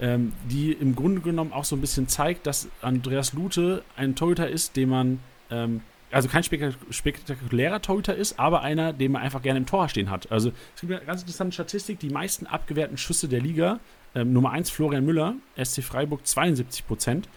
ähm, 0.01 0.33
die 0.51 0.73
im 0.73 0.95
Grunde 0.95 1.21
genommen 1.21 1.53
auch 1.53 1.65
so 1.65 1.77
ein 1.77 1.81
bisschen 1.81 2.09
zeigt, 2.09 2.47
dass 2.47 2.69
Andreas 2.81 3.33
Lute 3.33 3.83
ein 3.97 4.15
Torhüter 4.15 4.49
ist, 4.49 4.77
den 4.77 4.89
man 4.89 5.21
ähm, 5.51 5.83
also 6.13 6.29
kein 6.29 6.43
spektakulärer 6.43 7.81
Torhüter 7.81 8.15
ist, 8.15 8.39
aber 8.39 8.61
einer, 8.61 8.93
den 8.93 9.13
man 9.13 9.23
einfach 9.23 9.43
gerne 9.43 9.59
im 9.59 9.67
Tor 9.67 9.89
stehen 9.89 10.11
hat. 10.11 10.31
Also 10.31 10.53
es 10.75 10.81
gibt 10.83 10.93
eine 10.93 11.05
ganz 11.05 11.23
interessante 11.23 11.55
Statistik, 11.55 12.01
die 12.01 12.11
meisten 12.11 12.47
abgewehrten 12.47 12.99
Schüsse 12.99 13.29
der 13.29 13.41
Liga 13.41 13.81
ähm, 14.15 14.33
Nummer 14.33 14.51
1 14.51 14.71
Florian 14.71 15.05
Müller, 15.05 15.35
SC 15.63 15.83
Freiburg 15.83 16.27
72 16.27 16.87
Prozent. 16.87 17.29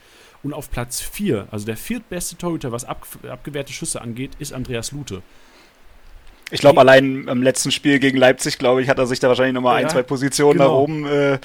Und 0.43 0.53
auf 0.53 0.69
Platz 0.69 1.01
4, 1.01 1.47
also 1.49 1.65
der 1.65 1.75
viertbeste 1.75 2.37
Torhüter, 2.37 2.71
was 2.71 2.85
ab, 2.85 3.07
abgewehrte 3.27 3.73
Schüsse 3.73 4.01
angeht, 4.01 4.31
ist 4.37 4.53
Andreas 4.53 4.91
Lute. 4.91 5.23
Ich 6.51 6.59
glaube, 6.59 6.79
allein 6.79 7.27
im 7.27 7.41
letzten 7.41 7.71
Spiel 7.71 7.97
gegen 7.97 8.17
Leipzig, 8.17 8.59
glaube 8.59 8.83
ich, 8.83 8.89
hat 8.89 8.99
er 8.99 9.07
sich 9.07 9.19
da 9.19 9.27
wahrscheinlich 9.27 9.55
nochmal 9.55 9.81
ja, 9.81 9.87
ein, 9.87 9.91
zwei 9.91 10.03
Positionen 10.03 10.59
genau. 10.59 10.69
nach 10.69 10.77
oben, 10.77 11.07
äh, 11.07 11.39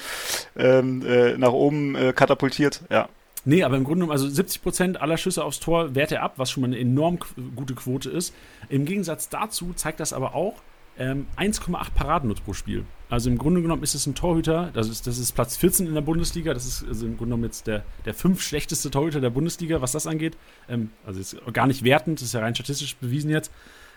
ähm, 0.55 1.03
äh, 1.03 1.37
nach 1.37 1.51
oben 1.51 1.95
äh, 1.95 2.13
katapultiert. 2.13 2.81
Ja. 2.91 3.09
Nee, 3.43 3.63
aber 3.63 3.77
im 3.77 3.83
Grunde 3.83 4.05
genommen, 4.05 4.11
also 4.11 4.27
70% 4.27 4.97
aller 4.97 5.17
Schüsse 5.17 5.43
aufs 5.43 5.59
Tor 5.59 5.95
wehrt 5.95 6.11
er 6.11 6.21
ab, 6.21 6.33
was 6.37 6.51
schon 6.51 6.61
mal 6.61 6.67
eine 6.67 6.77
enorm 6.77 7.17
gute 7.55 7.73
Quote 7.73 8.09
ist. 8.11 8.35
Im 8.69 8.85
Gegensatz 8.85 9.29
dazu 9.29 9.73
zeigt 9.73 9.99
das 9.99 10.13
aber 10.13 10.35
auch, 10.35 10.53
ähm, 11.01 11.25
1,8 11.35 11.91
Paradennuts 11.95 12.41
pro 12.41 12.53
Spiel. 12.53 12.85
Also 13.09 13.29
im 13.29 13.37
Grunde 13.37 13.61
genommen 13.61 13.81
ist 13.81 13.95
es 13.95 14.05
ein 14.05 14.13
Torhüter, 14.13 14.69
das 14.73 14.87
ist, 14.87 15.07
das 15.07 15.17
ist 15.17 15.33
Platz 15.33 15.57
14 15.57 15.87
in 15.87 15.95
der 15.95 16.01
Bundesliga, 16.01 16.53
das 16.53 16.65
ist 16.65 16.87
also 16.87 17.05
im 17.05 17.17
Grunde 17.17 17.31
genommen 17.31 17.43
jetzt 17.43 17.65
der, 17.67 17.83
der 18.05 18.13
fünf 18.13 18.41
schlechteste 18.41 18.91
Torhüter 18.91 19.19
der 19.19 19.31
Bundesliga, 19.31 19.81
was 19.81 19.91
das 19.91 20.05
angeht. 20.05 20.37
Ähm, 20.69 20.91
also 21.05 21.19
ist 21.19 21.35
gar 21.53 21.65
nicht 21.67 21.83
wertend, 21.83 22.19
das 22.19 22.27
ist 22.27 22.33
ja 22.33 22.41
rein 22.41 22.53
statistisch 22.53 22.95
bewiesen 22.97 23.31
jetzt. 23.31 23.51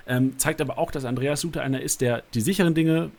Ähm, 0.07 0.39
zeigt 0.39 0.61
aber 0.61 0.79
auch, 0.79 0.91
dass 0.91 1.05
Andreas 1.05 1.43
Suter 1.43 1.63
einer 1.63 1.81
ist, 1.81 2.01
der 2.01 2.23
die 2.33 2.41
sicheren 2.41 2.75
Dinge 2.75 3.11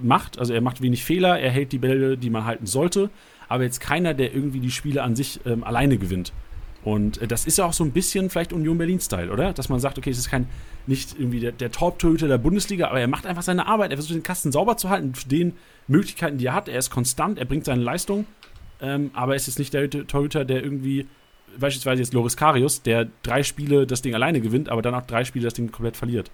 macht. 0.00 0.38
Also 0.38 0.54
er 0.54 0.60
macht 0.60 0.80
wenig 0.80 1.04
Fehler, 1.04 1.38
er 1.38 1.50
hält 1.50 1.72
die 1.72 1.78
Bälle, 1.78 2.16
die 2.16 2.30
man 2.30 2.46
halten 2.46 2.66
sollte. 2.66 3.10
aber 3.48 3.62
jetzt 3.64 3.80
keiner, 3.80 4.14
der 4.14 4.34
irgendwie 4.34 4.60
die 4.60 4.70
Spiele 4.70 5.02
an 5.02 5.14
sich 5.14 5.40
ähm, 5.44 5.64
alleine 5.64 5.98
gewinnt. 5.98 6.32
Und 6.84 7.20
äh, 7.22 7.26
das 7.26 7.46
ist 7.46 7.58
ja 7.58 7.64
auch 7.64 7.72
so 7.72 7.82
ein 7.82 7.92
bisschen 7.92 8.30
vielleicht 8.30 8.52
Union 8.52 8.78
Berlin-Style, 8.78 9.32
oder? 9.32 9.52
Dass 9.52 9.68
man 9.68 9.80
sagt, 9.80 9.98
okay, 9.98 10.10
es 10.10 10.18
ist 10.18 10.30
kein, 10.30 10.46
nicht 10.86 11.18
irgendwie 11.18 11.40
der, 11.40 11.52
der 11.52 11.72
Top-Torhüter 11.72 12.28
der 12.28 12.38
Bundesliga, 12.38 12.88
aber 12.88 13.00
er 13.00 13.08
macht 13.08 13.26
einfach 13.26 13.42
seine 13.42 13.66
Arbeit. 13.66 13.90
Er 13.90 13.96
versucht 13.96 14.14
den 14.14 14.22
Kasten 14.22 14.52
sauber 14.52 14.76
zu 14.76 14.90
halten, 14.90 15.08
mit 15.08 15.32
den 15.32 15.54
Möglichkeiten, 15.88 16.38
die 16.38 16.46
er 16.46 16.54
hat. 16.54 16.68
Er 16.68 16.78
ist 16.78 16.90
konstant, 16.90 17.38
er 17.38 17.46
bringt 17.46 17.64
seine 17.64 17.82
Leistung, 17.82 18.26
ähm, 18.80 19.10
aber 19.14 19.34
es 19.34 19.48
ist 19.48 19.58
nicht 19.58 19.72
der 19.72 19.88
Torhüter, 19.88 20.44
der 20.44 20.62
irgendwie, 20.62 21.06
beispielsweise 21.58 22.02
jetzt 22.02 22.12
Loris 22.12 22.36
Karius, 22.36 22.82
der 22.82 23.08
drei 23.22 23.42
Spiele 23.42 23.86
das 23.86 24.02
Ding 24.02 24.14
alleine 24.14 24.40
gewinnt, 24.40 24.68
aber 24.68 24.82
dann 24.82 24.94
auch 24.94 25.06
drei 25.06 25.24
Spiele 25.24 25.44
das 25.44 25.54
Ding 25.54 25.72
komplett 25.72 25.96
verliert 25.96 26.30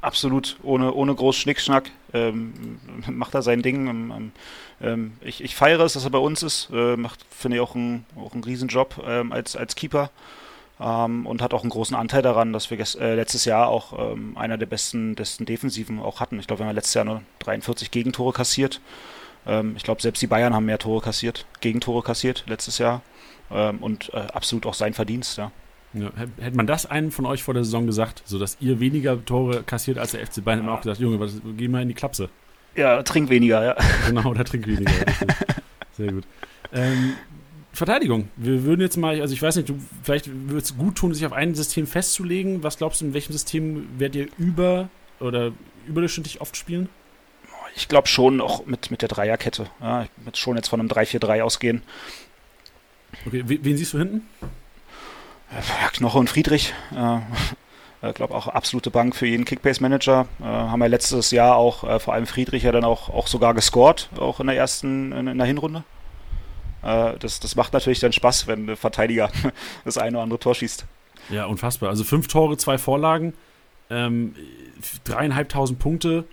absolut 0.00 0.56
ohne, 0.62 0.92
ohne 0.92 1.14
groß 1.14 1.36
Schnickschnack 1.36 1.90
ähm, 2.12 2.78
macht 3.10 3.34
er 3.34 3.42
sein 3.42 3.62
Ding. 3.62 3.88
Ähm, 3.88 4.32
ähm, 4.80 5.12
ich, 5.20 5.42
ich 5.42 5.54
feiere 5.54 5.80
es, 5.80 5.94
dass 5.94 6.04
er 6.04 6.10
bei 6.10 6.18
uns 6.18 6.42
ist. 6.42 6.68
Äh, 6.72 6.96
macht, 6.96 7.20
finde 7.30 7.56
ich, 7.56 7.60
auch, 7.62 7.74
ein, 7.74 8.04
auch 8.16 8.32
einen 8.32 8.44
Riesenjob 8.44 9.02
ähm, 9.06 9.32
als, 9.32 9.56
als 9.56 9.74
Keeper. 9.74 10.10
Ähm, 10.80 11.26
und 11.26 11.42
hat 11.42 11.54
auch 11.54 11.62
einen 11.62 11.70
großen 11.70 11.96
Anteil 11.96 12.22
daran, 12.22 12.52
dass 12.52 12.70
wir 12.70 12.78
äh, 12.78 13.14
letztes 13.14 13.44
Jahr 13.44 13.68
auch 13.68 14.12
ähm, 14.12 14.36
einer 14.36 14.58
der 14.58 14.66
besten, 14.66 15.14
besten 15.14 15.46
Defensiven 15.46 16.00
auch 16.00 16.20
hatten. 16.20 16.38
Ich 16.40 16.46
glaube, 16.46 16.60
wir 16.60 16.66
haben 16.66 16.74
letztes 16.74 16.94
Jahr 16.94 17.04
nur 17.04 17.22
43 17.40 17.90
Gegentore 17.90 18.32
kassiert. 18.32 18.80
ich 19.74 19.82
glaube, 19.82 20.00
selbst 20.00 20.22
die 20.22 20.28
Bayern 20.28 20.54
haben 20.54 20.66
mehr 20.66 20.78
Tore 20.78 21.00
kassiert, 21.02 21.46
Gegentore 21.60 22.04
kassiert 22.04 22.44
letztes 22.46 22.78
Jahr. 22.78 23.02
und 23.48 24.14
äh, 24.14 24.18
absolut 24.18 24.66
auch 24.66 24.74
sein 24.74 24.94
Verdienst, 24.94 25.36
ja. 25.36 25.50
Ja, 25.94 26.10
hätte 26.40 26.56
man 26.56 26.66
das 26.66 26.86
einem 26.86 27.10
von 27.10 27.26
euch 27.26 27.42
vor 27.42 27.54
der 27.54 27.64
Saison 27.64 27.86
gesagt, 27.86 28.22
sodass 28.24 28.56
ihr 28.60 28.80
weniger 28.80 29.22
Tore 29.24 29.62
kassiert 29.62 29.98
als 29.98 30.12
der 30.12 30.26
FC 30.26 30.42
Bayern, 30.42 30.60
hätte 30.60 30.66
man 30.66 30.78
auch 30.78 30.82
gesagt, 30.82 31.00
Junge, 31.00 31.20
was, 31.20 31.34
geh 31.56 31.68
mal 31.68 31.82
in 31.82 31.88
die 31.88 31.94
Klapse. 31.94 32.30
Ja, 32.74 33.02
trink 33.02 33.28
weniger, 33.28 33.62
ja. 33.64 33.76
Genau, 34.06 34.30
oder 34.30 34.44
trink 34.44 34.66
weniger. 34.66 34.92
Sehr 35.92 36.12
gut. 36.12 36.24
Ähm, 36.72 37.14
Verteidigung. 37.72 38.28
Wir 38.36 38.64
würden 38.64 38.80
jetzt 38.80 38.96
mal, 38.96 39.20
also 39.20 39.34
ich 39.34 39.42
weiß 39.42 39.56
nicht, 39.56 39.68
du, 39.68 39.78
vielleicht 40.02 40.28
würde 40.28 40.58
es 40.58 40.76
gut 40.76 40.96
tun, 40.96 41.12
sich 41.12 41.26
auf 41.26 41.32
ein 41.32 41.54
System 41.54 41.86
festzulegen. 41.86 42.62
Was 42.62 42.78
glaubst 42.78 43.00
du, 43.00 43.06
in 43.06 43.14
welchem 43.14 43.32
System 43.32 43.88
werdet 43.98 44.16
ihr 44.16 44.28
über 44.38 44.88
oder 45.20 45.52
überdurchschnittlich 45.86 46.40
oft 46.40 46.56
spielen? 46.56 46.88
Ich 47.74 47.88
glaube 47.88 48.08
schon 48.08 48.40
auch 48.40 48.66
mit, 48.66 48.90
mit 48.90 49.00
der 49.00 49.08
Dreierkette. 49.08 49.66
Ja, 49.80 50.04
ich 50.04 50.10
würde 50.24 50.38
schon 50.38 50.56
jetzt 50.56 50.68
von 50.68 50.80
einem 50.80 50.90
3-4-3 50.90 51.42
ausgehen. 51.42 51.82
Okay, 53.26 53.42
wen 53.46 53.76
siehst 53.76 53.94
du 53.94 53.98
hinten? 53.98 54.26
Ja, 55.52 55.88
Knoche 55.92 56.18
und 56.18 56.30
Friedrich. 56.30 56.74
Äh, 56.94 57.18
ich 58.08 58.14
glaube 58.14 58.34
auch 58.34 58.48
absolute 58.48 58.90
Bank 58.90 59.14
für 59.14 59.26
jeden 59.26 59.44
Kickbase-Manager. 59.44 60.26
Äh, 60.40 60.44
haben 60.44 60.80
wir 60.80 60.88
letztes 60.88 61.30
Jahr 61.30 61.56
auch, 61.56 61.84
äh, 61.84 61.98
vor 61.98 62.14
allem 62.14 62.26
Friedrich 62.26 62.64
ja 62.64 62.72
dann 62.72 62.84
auch, 62.84 63.08
auch 63.08 63.26
sogar 63.26 63.54
gescored, 63.54 64.08
auch 64.18 64.40
in 64.40 64.46
der 64.46 64.56
ersten, 64.56 65.12
in, 65.12 65.26
in 65.26 65.38
der 65.38 65.46
Hinrunde. 65.46 65.84
Äh, 66.82 67.14
das, 67.18 67.40
das 67.40 67.56
macht 67.56 67.72
natürlich 67.72 68.00
dann 68.00 68.12
Spaß, 68.12 68.46
wenn 68.46 68.66
der 68.66 68.76
Verteidiger 68.76 69.30
das 69.84 69.98
eine 69.98 70.16
oder 70.16 70.22
andere 70.24 70.38
Tor 70.38 70.54
schießt. 70.54 70.84
Ja, 71.30 71.46
unfassbar. 71.46 71.88
Also 71.90 72.04
fünf 72.04 72.28
Tore, 72.28 72.56
zwei 72.56 72.78
Vorlagen, 72.78 73.34
ähm, 73.90 74.34
dreieinhalbtausend 75.04 75.78
Punkte, 75.78 76.24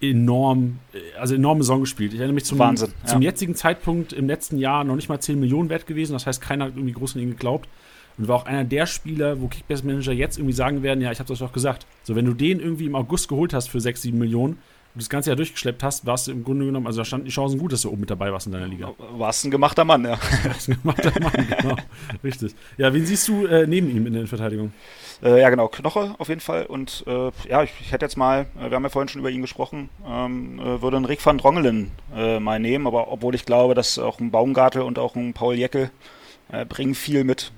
enorm, 0.00 0.78
also 1.18 1.34
enorme 1.34 1.62
Saison 1.62 1.80
gespielt. 1.80 2.12
Ich 2.12 2.18
erinnere 2.18 2.34
mich 2.34 2.44
zum, 2.44 2.58
Wahnsinn, 2.58 2.92
zum 3.04 3.22
jetzigen 3.22 3.54
Zeitpunkt 3.54 4.12
im 4.12 4.26
letzten 4.26 4.58
Jahr 4.58 4.84
noch 4.84 4.96
nicht 4.96 5.08
mal 5.08 5.20
10 5.20 5.38
Millionen 5.38 5.68
wert 5.68 5.86
gewesen. 5.86 6.12
Das 6.12 6.26
heißt, 6.26 6.40
keiner 6.40 6.66
hat 6.66 6.72
irgendwie 6.76 6.92
groß 6.92 7.16
an 7.16 7.22
ihn 7.22 7.30
geglaubt. 7.30 7.68
Und 8.20 8.28
war 8.28 8.36
auch 8.36 8.44
einer 8.44 8.64
der 8.64 8.84
Spieler, 8.84 9.40
wo 9.40 9.48
Kickbase 9.48 9.86
Manager 9.86 10.12
jetzt 10.12 10.36
irgendwie 10.36 10.52
sagen 10.52 10.82
werden, 10.82 11.00
ja, 11.00 11.10
ich 11.10 11.20
habe 11.20 11.28
das 11.28 11.38
doch 11.38 11.54
gesagt. 11.54 11.86
So, 12.02 12.14
wenn 12.14 12.26
du 12.26 12.34
den 12.34 12.60
irgendwie 12.60 12.84
im 12.84 12.94
August 12.94 13.28
geholt 13.28 13.54
hast 13.54 13.70
für 13.70 13.80
6, 13.80 14.02
7 14.02 14.18
Millionen 14.18 14.58
und 14.92 15.00
das 15.00 15.08
ganze 15.08 15.30
Jahr 15.30 15.36
durchgeschleppt 15.36 15.82
hast, 15.82 16.04
warst 16.04 16.26
du 16.26 16.32
im 16.32 16.44
Grunde 16.44 16.66
genommen, 16.66 16.86
also 16.86 17.00
da 17.00 17.06
standen 17.06 17.24
die 17.24 17.30
Chancen 17.30 17.58
gut, 17.58 17.72
dass 17.72 17.80
du 17.80 17.88
oben 17.88 18.00
mit 18.00 18.10
dabei 18.10 18.30
warst 18.30 18.46
in 18.46 18.52
deiner 18.52 18.66
Liga. 18.66 18.92
Warst 19.16 19.46
ein 19.46 19.50
gemachter 19.50 19.86
Mann, 19.86 20.04
ja. 20.04 20.18
warst 20.44 20.68
ein 20.68 20.76
gemachter 20.82 21.18
Mann, 21.18 21.32
genau. 21.32 21.76
Richtig. 22.22 22.54
Ja, 22.76 22.92
wen 22.92 23.06
siehst 23.06 23.26
du 23.26 23.46
äh, 23.46 23.66
neben 23.66 23.88
ihm 23.88 24.06
in 24.06 24.12
der 24.12 24.26
Verteidigung? 24.26 24.74
Äh, 25.22 25.40
ja, 25.40 25.48
genau, 25.48 25.68
Knoche 25.68 26.14
auf 26.18 26.28
jeden 26.28 26.42
Fall. 26.42 26.66
Und 26.66 27.04
äh, 27.06 27.30
ja, 27.48 27.62
ich, 27.62 27.72
ich, 27.80 27.90
hätte 27.90 28.04
jetzt 28.04 28.18
mal, 28.18 28.48
äh, 28.60 28.68
wir 28.68 28.76
haben 28.76 28.82
ja 28.82 28.90
vorhin 28.90 29.08
schon 29.08 29.20
über 29.20 29.30
ihn 29.30 29.40
gesprochen, 29.40 29.88
ähm, 30.06 30.58
äh, 30.58 30.82
würde 30.82 30.98
einen 30.98 31.06
Rick 31.06 31.24
van 31.24 31.38
Drongelen 31.38 31.90
äh, 32.14 32.38
mal 32.38 32.60
nehmen, 32.60 32.86
aber 32.86 33.10
obwohl 33.10 33.34
ich 33.34 33.46
glaube, 33.46 33.74
dass 33.74 33.98
auch 33.98 34.20
ein 34.20 34.30
Baumgartel 34.30 34.82
und 34.82 34.98
auch 34.98 35.16
ein 35.16 35.32
Paul 35.32 35.54
Jeckel 35.54 35.90
bringen 36.68 36.96
viel 36.96 37.22
mit. 37.22 37.52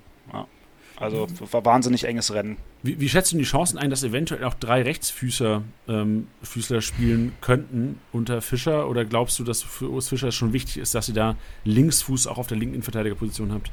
Also 1.03 1.27
war 1.51 1.65
wahnsinnig 1.65 2.05
enges 2.05 2.33
Rennen. 2.33 2.57
Wie, 2.83 3.01
wie 3.01 3.09
schätzt 3.09 3.33
du 3.33 3.37
die 3.37 3.45
Chancen 3.45 3.77
ein, 3.77 3.91
dass 3.91 4.05
eventuell 4.05 4.45
auch 4.45 4.55
drei 4.55 4.83
Rechtsfüßer 4.83 5.63
ähm, 5.89 6.29
Füßler 6.43 6.81
spielen 6.81 7.33
könnten 7.41 7.99
unter 8.13 8.41
Fischer? 8.41 8.89
Oder 8.89 9.05
glaubst 9.05 9.39
du, 9.39 9.45
dass 9.45 9.63
für 9.63 9.91
Urs 9.91 10.09
Fischer 10.09 10.31
schon 10.31 10.53
wichtig 10.53 10.79
ist, 10.79 10.95
dass 10.95 11.09
ihr 11.09 11.15
da 11.15 11.37
Linksfuß 11.65 12.29
auch 12.29 12.39
auf 12.39 12.47
der 12.47 12.57
linken 12.57 12.83
Verteidigerposition 12.83 13.53
habt? 13.53 13.73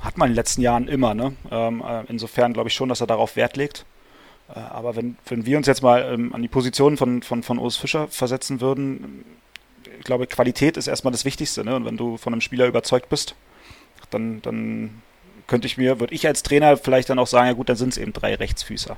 Hat 0.00 0.16
man 0.16 0.28
in 0.28 0.32
den 0.32 0.36
letzten 0.36 0.62
Jahren 0.62 0.88
immer. 0.88 1.14
Ne? 1.14 1.34
Ähm, 1.50 1.82
äh, 1.86 2.04
insofern 2.08 2.54
glaube 2.54 2.70
ich 2.70 2.74
schon, 2.74 2.88
dass 2.88 3.02
er 3.02 3.06
darauf 3.06 3.36
Wert 3.36 3.56
legt. 3.58 3.84
Äh, 4.48 4.58
aber 4.58 4.96
wenn, 4.96 5.16
wenn 5.26 5.44
wir 5.44 5.58
uns 5.58 5.66
jetzt 5.66 5.82
mal 5.82 6.02
ähm, 6.12 6.34
an 6.34 6.40
die 6.40 6.48
Position 6.48 6.96
von, 6.96 7.22
von, 7.22 7.42
von 7.42 7.58
Urs 7.58 7.76
Fischer 7.76 8.08
versetzen 8.08 8.62
würden, 8.62 9.24
ich 9.98 10.04
glaube, 10.04 10.26
Qualität 10.26 10.76
ist 10.78 10.86
erstmal 10.86 11.12
das 11.12 11.26
Wichtigste. 11.26 11.64
Ne? 11.64 11.76
Und 11.76 11.84
wenn 11.84 11.98
du 11.98 12.16
von 12.16 12.32
einem 12.32 12.40
Spieler 12.40 12.66
überzeugt 12.66 13.10
bist, 13.10 13.34
dann, 14.10 14.40
dann 14.40 15.02
könnte 15.48 15.66
ich 15.66 15.76
mir, 15.76 15.98
würde 15.98 16.14
ich 16.14 16.26
als 16.26 16.44
Trainer 16.44 16.76
vielleicht 16.76 17.10
dann 17.10 17.18
auch 17.18 17.26
sagen, 17.26 17.48
ja 17.48 17.54
gut, 17.54 17.68
dann 17.68 17.76
sind 17.76 17.88
es 17.88 17.98
eben 17.98 18.12
drei 18.12 18.34
Rechtsfüßer. 18.36 18.96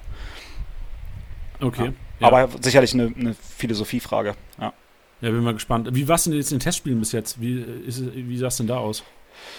Okay. 1.60 1.92
Ja. 2.18 2.26
Aber 2.26 2.48
sicherlich 2.60 2.92
eine, 2.92 3.12
eine 3.18 3.34
Philosophiefrage. 3.34 4.34
Ja. 4.60 4.74
Ja, 5.22 5.30
bin 5.30 5.42
mal 5.42 5.54
gespannt. 5.54 5.88
Wie 5.92 6.08
war 6.08 6.16
es 6.16 6.24
denn 6.24 6.32
jetzt 6.32 6.50
in 6.50 6.58
den 6.58 6.62
Testspielen 6.62 6.98
bis 6.98 7.12
jetzt? 7.12 7.40
Wie, 7.40 7.64
wie 7.86 8.36
sah 8.36 8.48
es 8.48 8.56
denn 8.56 8.66
da 8.66 8.78
aus? 8.78 9.02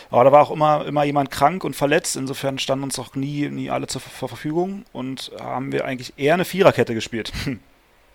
Aber 0.10 0.24
da 0.24 0.32
war 0.32 0.42
auch 0.42 0.52
immer, 0.52 0.86
immer 0.86 1.04
jemand 1.04 1.32
krank 1.32 1.64
und 1.64 1.76
verletzt. 1.76 2.16
Insofern 2.16 2.60
standen 2.60 2.84
uns 2.84 3.00
auch 3.00 3.16
nie, 3.16 3.48
nie 3.50 3.70
alle 3.70 3.88
zur, 3.88 4.02
zur 4.02 4.30
Verfügung 4.30 4.86
und 4.92 5.32
haben 5.40 5.72
wir 5.72 5.86
eigentlich 5.86 6.14
eher 6.18 6.34
eine 6.34 6.46
Viererkette 6.46 6.94
gespielt. 6.94 7.32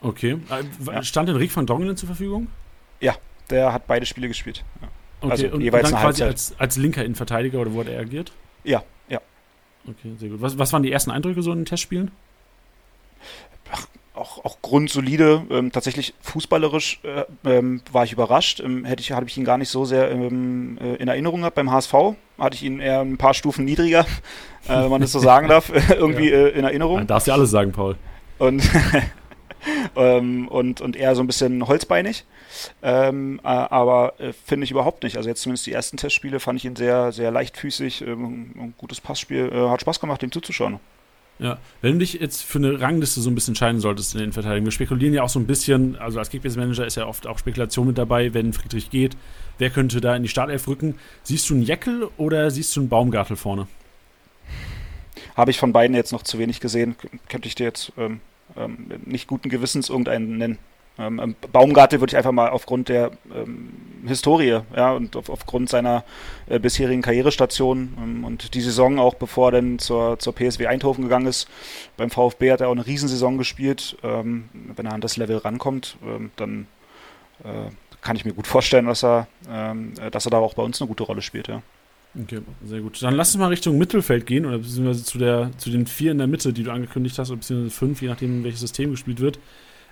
Okay. 0.03 0.39
Äh, 0.51 0.93
ja. 0.93 1.03
Stand 1.03 1.31
denn 1.31 1.37
Rick 1.37 1.57
van 1.57 1.64
Dongelen 1.64 1.97
zur 1.97 2.07
Verfügung? 2.07 2.49
Ja, 3.01 3.16
der 3.49 3.72
hat 3.72 3.87
beide 3.87 4.05
Spiele 4.05 4.29
gespielt. 4.29 4.62
Ja. 4.83 4.89
Okay, 5.22 5.31
also 5.31 5.47
und, 5.49 5.62
jeweils 5.62 5.91
dann 5.91 6.01
quasi 6.01 6.22
als, 6.22 6.55
als 6.59 6.77
linker 6.77 7.03
Innenverteidiger 7.03 7.59
oder 7.59 7.72
wo 7.72 7.81
hat 7.81 7.89
er 7.89 7.99
agiert? 7.99 8.31
Ja, 8.67 8.83
ja. 9.09 9.21
Okay, 9.89 10.12
sehr 10.19 10.29
gut. 10.29 10.41
Was, 10.43 10.59
was 10.59 10.73
waren 10.73 10.83
die 10.83 10.93
ersten 10.93 11.11
Eindrücke 11.11 11.43
so 11.43 11.53
in 11.53 11.61
den 11.61 11.67
Testspielen? 11.67 12.11
Ach, 13.71 13.87
auch, 14.14 14.45
auch 14.45 14.62
grundsolide. 14.62 15.47
Ähm, 15.51 15.73
tatsächlich 15.73 16.14
fußballerisch 16.21 17.01
äh, 17.05 17.25
ähm, 17.49 17.83
war 17.93 18.05
ich 18.05 18.12
überrascht. 18.12 18.61
Ähm, 18.61 18.85
hätte 18.85 19.01
ich, 19.01 19.12
habe 19.12 19.27
ich 19.27 19.37
ihn 19.37 19.45
gar 19.45 19.59
nicht 19.59 19.69
so 19.69 19.85
sehr 19.85 20.11
ähm, 20.11 20.79
äh, 20.81 20.95
in 20.97 21.09
Erinnerung 21.09 21.41
gehabt. 21.41 21.57
Beim 21.57 21.71
HSV 21.71 21.95
hatte 22.39 22.55
ich 22.55 22.62
ihn 22.62 22.81
eher 22.81 23.01
ein 23.01 23.17
paar 23.17 23.35
Stufen 23.35 23.64
niedriger, 23.64 24.01
äh, 24.69 24.69
wenn 24.69 24.91
man 24.91 25.01
das 25.01 25.12
so 25.12 25.19
sagen 25.19 25.49
darf, 25.51 25.71
irgendwie 25.91 26.31
ja. 26.31 26.47
Äh, 26.47 26.49
in 26.51 26.64
Erinnerung. 26.64 26.99
Dann 26.99 27.07
darfst 27.07 27.29
du 27.29 27.33
alles 27.33 27.51
sagen, 27.51 27.73
Paul. 27.73 27.97
Und 28.39 28.62
ähm, 29.97 30.49
und, 30.49 30.81
und 30.81 30.97
eher 30.97 31.14
so 31.14 31.23
ein 31.23 31.27
bisschen 31.27 31.67
holzbeinig. 31.67 32.25
Ähm, 32.83 33.41
äh, 33.43 33.49
aber 33.49 34.14
äh, 34.19 34.33
finde 34.33 34.64
ich 34.64 34.71
überhaupt 34.71 35.03
nicht. 35.03 35.17
Also 35.17 35.29
jetzt 35.29 35.43
zumindest 35.43 35.67
die 35.67 35.73
ersten 35.73 35.97
Testspiele 35.97 36.41
fand 36.41 36.59
ich 36.59 36.64
ihn 36.64 36.77
sehr, 36.77 37.12
sehr 37.12 37.31
leichtfüßig, 37.31 38.03
ähm, 38.03 38.53
ein 38.57 38.75
gutes 38.79 39.01
Passspiel. 39.01 39.51
Äh, 39.53 39.69
hat 39.69 39.81
Spaß 39.81 40.01
gemacht, 40.01 40.23
ihm 40.23 40.33
zuzuschauen. 40.33 40.81
Ja, 41.39 41.59
wenn 41.83 41.93
du 41.93 41.99
dich 41.99 42.14
jetzt 42.14 42.45
für 42.45 42.59
eine 42.59 42.81
Rangliste 42.81 43.21
so 43.21 43.29
ein 43.29 43.35
bisschen 43.35 43.53
entscheiden 43.53 43.79
solltest 43.79 44.14
in 44.14 44.19
den 44.19 44.25
Innenverteidigung, 44.25 44.64
wir 44.64 44.73
spekulieren 44.73 45.12
ja 45.12 45.23
auch 45.23 45.29
so 45.29 45.39
ein 45.39 45.47
bisschen, 45.47 45.97
also 45.97 46.19
als 46.19 46.31
Kickbase-Manager 46.31 46.87
ist 46.87 46.97
ja 46.97 47.07
oft 47.07 47.27
auch 47.27 47.39
Spekulation 47.39 47.87
mit 47.87 47.99
dabei, 47.99 48.33
wenn 48.33 48.55
Friedrich 48.55 48.89
geht, 48.89 49.19
wer 49.59 49.69
könnte 49.69 50.01
da 50.01 50.17
in 50.17 50.23
die 50.23 50.31
Startelf 50.31 50.67
rücken? 50.67 50.95
Siehst 51.25 51.51
du 51.51 51.55
einen 51.55 51.62
Jeckel 51.62 52.09
oder 52.17 52.51
siehst 52.51 52.75
du 52.75 52.81
einen 52.81 52.89
Baumgartel 52.89 53.37
vorne? 53.37 53.67
Habe 55.37 55.51
ich 55.51 55.59
von 55.59 55.75
beiden 55.75 55.95
jetzt 55.95 56.12
noch 56.12 56.23
zu 56.23 56.39
wenig 56.39 56.61
gesehen, 56.61 56.97
könnte 57.29 57.49
ich 57.49 57.55
dir 57.55 57.64
jetzt 57.64 57.93
ähm, 57.99 58.21
ähm, 58.59 58.90
nicht 59.04 59.28
guten 59.28 59.48
Gewissens 59.48 59.88
irgendeinen 59.88 60.38
nennen. 60.38 60.59
Ähm, 60.98 61.20
ähm, 61.22 61.36
Baumgartel 61.52 62.00
würde 62.00 62.12
ich 62.12 62.16
einfach 62.16 62.32
mal 62.32 62.48
aufgrund 62.48 62.88
der 62.88 63.11
ähm, 63.34 63.72
Historie 64.07 64.61
ja, 64.74 64.92
und 64.92 65.14
auf, 65.16 65.28
aufgrund 65.28 65.68
seiner 65.68 66.04
äh, 66.46 66.59
bisherigen 66.59 67.02
Karrierestation 67.02 67.94
ähm, 68.02 68.24
und 68.24 68.54
die 68.54 68.62
Saison 68.62 68.98
auch 68.98 69.14
bevor 69.14 69.48
er 69.48 69.61
dann 69.61 69.78
zur, 69.78 70.18
zur 70.18 70.34
PSW 70.34 70.66
Eindhoven 70.66 71.04
gegangen 71.04 71.26
ist. 71.26 71.48
Beim 71.96 72.11
VfB 72.11 72.50
hat 72.50 72.62
er 72.62 72.68
auch 72.68 72.72
eine 72.72 72.86
Riesensaison 72.86 73.36
gespielt. 73.36 73.96
Ähm, 74.02 74.48
wenn 74.74 74.86
er 74.86 74.94
an 74.94 75.00
das 75.00 75.16
Level 75.16 75.36
rankommt, 75.36 75.96
dann 76.36 76.66
äh, 77.44 77.70
kann 78.00 78.16
ich 78.16 78.24
mir 78.24 78.32
gut 78.32 78.46
vorstellen, 78.46 78.86
dass 78.86 79.02
er, 79.02 79.26
dass 80.12 80.26
er 80.26 80.30
da 80.30 80.38
auch 80.38 80.54
bei 80.54 80.62
uns 80.62 80.80
eine 80.80 80.86
gute 80.86 81.02
Rolle 81.02 81.22
spielt. 81.22 81.48
Ja. 81.48 81.62
Okay, 82.23 82.41
sehr 82.64 82.81
gut. 82.81 83.03
Dann 83.03 83.14
lass 83.14 83.35
uns 83.35 83.41
mal 83.41 83.49
Richtung 83.49 83.77
Mittelfeld 83.77 84.27
gehen, 84.27 84.47
oder 84.47 84.59
beziehungsweise 84.59 85.05
zu, 85.05 85.19
der, 85.19 85.51
zu 85.59 85.71
den 85.71 85.87
vier 85.87 86.12
in 86.12 86.19
der 86.19 86.27
Mitte, 86.27 86.53
die 86.53 86.62
du 86.62 86.71
angekündigt 86.71 87.19
hast, 87.19 87.31
beziehungsweise 87.31 87.71
fünf, 87.75 88.01
je 88.01 88.09
nachdem, 88.09 88.43
welches 88.43 88.61
System 88.61 88.91
gespielt 88.91 89.21
wird. 89.21 89.39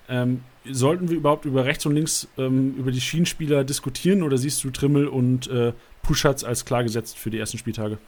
Ähm, 0.09 0.43
sollten 0.71 1.09
wir 1.09 1.17
überhaupt 1.17 1.45
über 1.45 1.65
rechts 1.65 1.85
und 1.87 1.95
links 1.95 2.29
ähm, 2.37 2.75
über 2.77 2.93
die 2.93 3.01
Schienenspieler 3.01 3.65
diskutieren 3.65 4.23
oder 4.23 4.37
siehst 4.39 4.63
du 4.65 4.71
Trimmel 4.71 5.09
und 5.09 5.49
äh, 5.49 5.73
Puschatz 6.03 6.45
als 6.45 6.65
klar 6.65 6.83
gesetzt 6.83 7.19
für 7.19 7.31
die 7.31 7.39
ersten 7.39 7.59
Spieltage? 7.59 7.99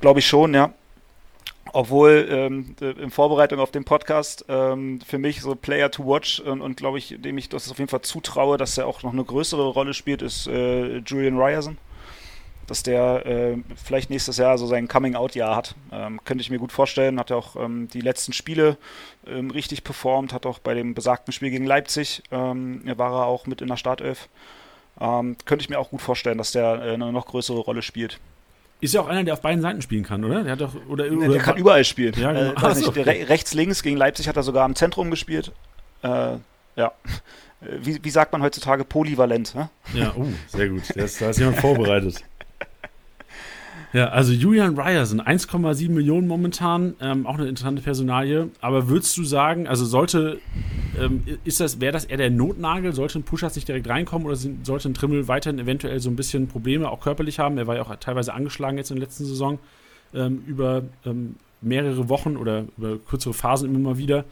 Glaube 0.00 0.20
ich 0.20 0.26
schon, 0.26 0.54
ja. 0.54 0.72
obwohl 1.72 2.26
ähm, 2.30 2.76
in 2.80 3.10
Vorbereitung 3.10 3.60
auf 3.60 3.70
den 3.70 3.84
Podcast 3.84 4.44
ähm, 4.48 5.00
für 5.06 5.18
mich 5.18 5.40
so 5.40 5.54
Player 5.54 5.90
to 5.90 6.06
Watch 6.06 6.40
und, 6.40 6.60
und 6.60 6.76
glaube 6.76 6.98
ich, 6.98 7.16
dem 7.18 7.36
ich 7.38 7.48
das 7.48 7.70
auf 7.70 7.78
jeden 7.78 7.90
Fall 7.90 8.02
zutraue, 8.02 8.56
dass 8.56 8.78
er 8.78 8.86
auch 8.86 9.02
noch 9.02 9.12
eine 9.12 9.24
größere 9.24 9.68
Rolle 9.68 9.94
spielt, 9.94 10.22
ist 10.22 10.46
äh, 10.46 10.98
Julian 10.98 11.38
Ryerson. 11.38 11.78
Dass 12.66 12.82
der 12.82 13.24
äh, 13.26 13.56
vielleicht 13.76 14.10
nächstes 14.10 14.38
Jahr 14.38 14.58
so 14.58 14.66
sein 14.66 14.88
Coming-out-Jahr 14.88 15.54
hat. 15.54 15.74
Ähm, 15.92 16.20
könnte 16.24 16.42
ich 16.42 16.50
mir 16.50 16.58
gut 16.58 16.72
vorstellen. 16.72 17.20
Hat 17.20 17.30
ja 17.30 17.36
auch 17.36 17.56
ähm, 17.56 17.88
die 17.92 18.00
letzten 18.00 18.32
Spiele 18.32 18.76
ähm, 19.26 19.50
richtig 19.50 19.84
performt, 19.84 20.32
hat 20.32 20.46
auch 20.46 20.58
bei 20.58 20.74
dem 20.74 20.94
besagten 20.94 21.32
Spiel 21.32 21.50
gegen 21.50 21.66
Leipzig, 21.66 22.22
ähm, 22.30 22.82
war 22.96 23.12
er 23.12 23.26
auch 23.26 23.46
mit 23.46 23.60
in 23.60 23.68
der 23.68 23.76
Startelf. 23.76 24.28
Ähm, 25.00 25.36
könnte 25.44 25.62
ich 25.62 25.68
mir 25.68 25.78
auch 25.78 25.90
gut 25.90 26.00
vorstellen, 26.00 26.38
dass 26.38 26.52
der 26.52 26.82
äh, 26.82 26.94
eine 26.94 27.12
noch 27.12 27.26
größere 27.26 27.58
Rolle 27.58 27.82
spielt. 27.82 28.18
Ist 28.80 28.94
ja 28.94 29.00
auch 29.00 29.08
einer, 29.08 29.24
der 29.24 29.34
auf 29.34 29.40
beiden 29.40 29.62
Seiten 29.62 29.80
spielen 29.80 30.04
kann, 30.04 30.24
oder? 30.24 30.42
Der 30.42 30.52
hat 30.52 30.60
doch 30.60 30.74
oder, 30.88 31.10
oder 31.10 31.28
der 31.28 31.40
kann 31.40 31.56
überall 31.56 31.84
spielen. 31.84 32.14
Ja, 32.18 32.32
genau. 32.32 32.68
äh, 32.68 32.74
nicht, 32.74 32.88
okay. 32.88 33.02
re 33.02 33.28
rechts, 33.28 33.54
links 33.54 33.82
gegen 33.82 33.96
Leipzig 33.96 34.28
hat 34.28 34.36
er 34.36 34.42
sogar 34.42 34.66
im 34.66 34.74
Zentrum 34.74 35.10
gespielt. 35.10 35.52
Äh, 36.02 36.36
ja. 36.76 36.92
Wie, 37.60 37.98
wie, 38.04 38.10
sagt 38.10 38.32
man 38.32 38.42
heutzutage 38.42 38.84
polyvalent? 38.84 39.54
Ne? 39.54 39.70
Ja, 39.94 40.14
uh, 40.14 40.26
sehr 40.48 40.68
gut. 40.68 40.82
da 40.94 41.04
ist 41.04 41.38
jemand 41.38 41.56
vorbereitet. 41.58 42.22
Ja, 43.92 44.08
also 44.08 44.32
Julian 44.32 44.78
Ryerson, 44.78 45.20
1,7 45.20 45.90
Millionen 45.90 46.26
momentan, 46.26 46.94
ähm, 47.00 47.26
auch 47.26 47.38
eine 47.38 47.48
interessante 47.48 47.82
Personalie. 47.82 48.50
Aber 48.60 48.88
würdest 48.88 49.16
du 49.16 49.24
sagen, 49.24 49.66
also 49.68 49.84
sollte, 49.84 50.40
ähm, 51.00 51.22
das, 51.44 51.80
wäre 51.80 51.92
das 51.92 52.04
eher 52.04 52.16
der 52.16 52.30
Notnagel? 52.30 52.92
Sollte 52.92 53.18
ein 53.18 53.22
Puschatz 53.22 53.54
nicht 53.54 53.68
direkt 53.68 53.88
reinkommen 53.88 54.26
oder 54.26 54.36
sind, 54.36 54.66
sollte 54.66 54.88
ein 54.88 54.94
Trimmel 54.94 55.28
weiterhin 55.28 55.58
eventuell 55.58 56.00
so 56.00 56.10
ein 56.10 56.16
bisschen 56.16 56.48
Probleme 56.48 56.90
auch 56.90 57.00
körperlich 57.00 57.38
haben? 57.38 57.58
Er 57.58 57.66
war 57.66 57.76
ja 57.76 57.82
auch 57.82 57.94
teilweise 57.96 58.34
angeschlagen 58.34 58.76
jetzt 58.76 58.90
in 58.90 58.96
der 58.96 59.06
letzten 59.06 59.24
Saison 59.24 59.58
ähm, 60.14 60.42
über 60.46 60.82
ähm, 61.04 61.36
mehrere 61.60 62.08
Wochen 62.08 62.36
oder 62.36 62.64
über 62.76 62.98
kürzere 62.98 63.34
Phasen 63.34 63.68
immer 63.68 63.90
mal 63.90 63.98
wieder. 63.98 64.24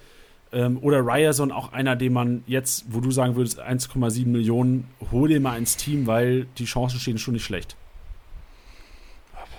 Ähm, 0.53 0.79
oder 0.83 1.01
Ryerson 1.07 1.53
auch 1.53 1.73
einer, 1.73 1.97
den 1.97 2.13
man 2.13 2.43
jetzt, 2.47 2.87
wo 2.91 3.01
du 3.01 3.11
sagen 3.13 3.37
würdest, 3.37 3.63
1,7 3.63 4.27
Millionen, 4.27 4.89
hol 5.13 5.29
den 5.29 5.43
mal 5.43 5.57
ins 5.57 5.77
Team, 5.77 6.07
weil 6.07 6.47
die 6.59 6.65
Chancen 6.65 6.99
stehen 6.99 7.19
schon 7.19 7.35
nicht 7.35 7.45
schlecht 7.45 7.77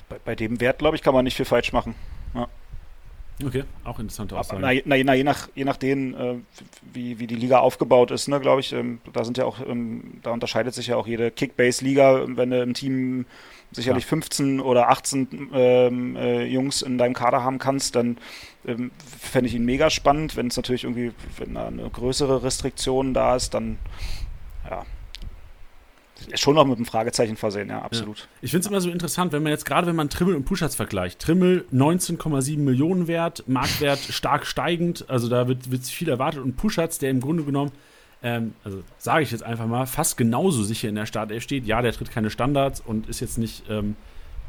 bei, 0.09 0.17
bei 0.23 0.35
dem 0.35 0.59
Wert, 0.59 0.79
glaube 0.79 0.95
ich, 0.95 1.01
kann 1.01 1.13
man 1.13 1.23
nicht 1.23 1.35
viel 1.35 1.45
falsch 1.45 1.73
machen. 1.73 1.95
Ja. 2.33 2.47
Okay, 3.43 3.65
auch 3.83 3.99
interessante 3.99 4.37
Aussage. 4.37 4.61
Na, 4.61 4.71
na, 4.85 4.95
na, 5.03 5.13
je, 5.13 5.23
nach, 5.23 5.49
je 5.55 5.65
nachdem, 5.65 6.15
äh, 6.15 6.35
wie, 6.93 7.19
wie 7.19 7.27
die 7.27 7.35
Liga 7.35 7.59
aufgebaut 7.59 8.11
ist, 8.11 8.29
ne, 8.29 8.39
glaube 8.39 8.61
ich, 8.61 8.71
ähm, 8.71 9.01
da 9.11 9.25
sind 9.25 9.37
ja 9.37 9.43
auch, 9.43 9.59
ähm, 9.59 10.19
da 10.23 10.31
unterscheidet 10.31 10.73
sich 10.73 10.87
ja 10.87 10.95
auch 10.95 11.05
jede 11.05 11.31
Kickbase-Liga, 11.31 12.27
wenn 12.27 12.49
du 12.49 12.61
im 12.61 12.73
Team 12.73 13.25
sicherlich 13.71 14.05
ja. 14.05 14.09
15 14.09 14.61
oder 14.61 14.89
18 14.89 15.49
ähm, 15.53 16.15
äh, 16.15 16.45
Jungs 16.45 16.81
in 16.81 16.97
deinem 16.97 17.13
Kader 17.13 17.43
haben 17.43 17.59
kannst, 17.59 17.95
dann 17.95 18.17
ähm, 18.65 18.91
fände 19.19 19.49
ich 19.49 19.55
ihn 19.55 19.65
mega 19.65 19.89
spannend. 19.89 20.37
Wenn 20.37 20.47
es 20.47 20.55
natürlich 20.55 20.85
irgendwie, 20.85 21.11
wenn 21.37 21.55
da 21.55 21.67
eine 21.67 21.89
größere 21.89 22.41
Restriktion 22.43 23.13
da 23.13 23.35
ist, 23.35 23.53
dann 23.53 23.77
ja, 24.69 24.85
schon 26.35 26.55
noch 26.55 26.65
mit 26.65 26.77
einem 26.77 26.85
Fragezeichen 26.85 27.37
versehen, 27.37 27.69
ja, 27.69 27.81
absolut. 27.81 28.19
Ja. 28.19 28.25
Ich 28.41 28.51
finde 28.51 28.61
es 28.65 28.67
immer 28.67 28.81
so 28.81 28.89
interessant, 28.89 29.31
wenn 29.31 29.43
man 29.43 29.51
jetzt 29.51 29.65
gerade, 29.65 29.87
wenn 29.87 29.95
man 29.95 30.09
Trimmel 30.09 30.35
und 30.35 30.45
Puschatz 30.45 30.75
vergleicht. 30.75 31.19
Trimmel 31.19 31.65
19,7 31.73 32.57
Millionen 32.57 33.07
wert, 33.07 33.43
Marktwert 33.47 33.99
stark 34.09 34.45
steigend, 34.45 35.09
also 35.09 35.29
da 35.29 35.47
wird, 35.47 35.71
wird 35.71 35.85
viel 35.85 36.09
erwartet 36.09 36.41
und 36.41 36.57
Puschatz, 36.57 36.99
der 36.99 37.09
im 37.09 37.19
Grunde 37.19 37.43
genommen, 37.43 37.71
ähm, 38.23 38.53
also 38.63 38.81
sage 38.97 39.23
ich 39.23 39.31
jetzt 39.31 39.43
einfach 39.43 39.67
mal, 39.67 39.85
fast 39.85 40.17
genauso 40.17 40.63
sicher 40.63 40.89
in 40.89 40.95
der 40.95 41.05
Startelf 41.05 41.43
steht. 41.43 41.65
Ja, 41.65 41.81
der 41.81 41.93
tritt 41.93 42.11
keine 42.11 42.29
Standards 42.29 42.81
und 42.81 43.07
ist 43.07 43.19
jetzt 43.19 43.37
nicht 43.37 43.63
ähm, 43.69 43.95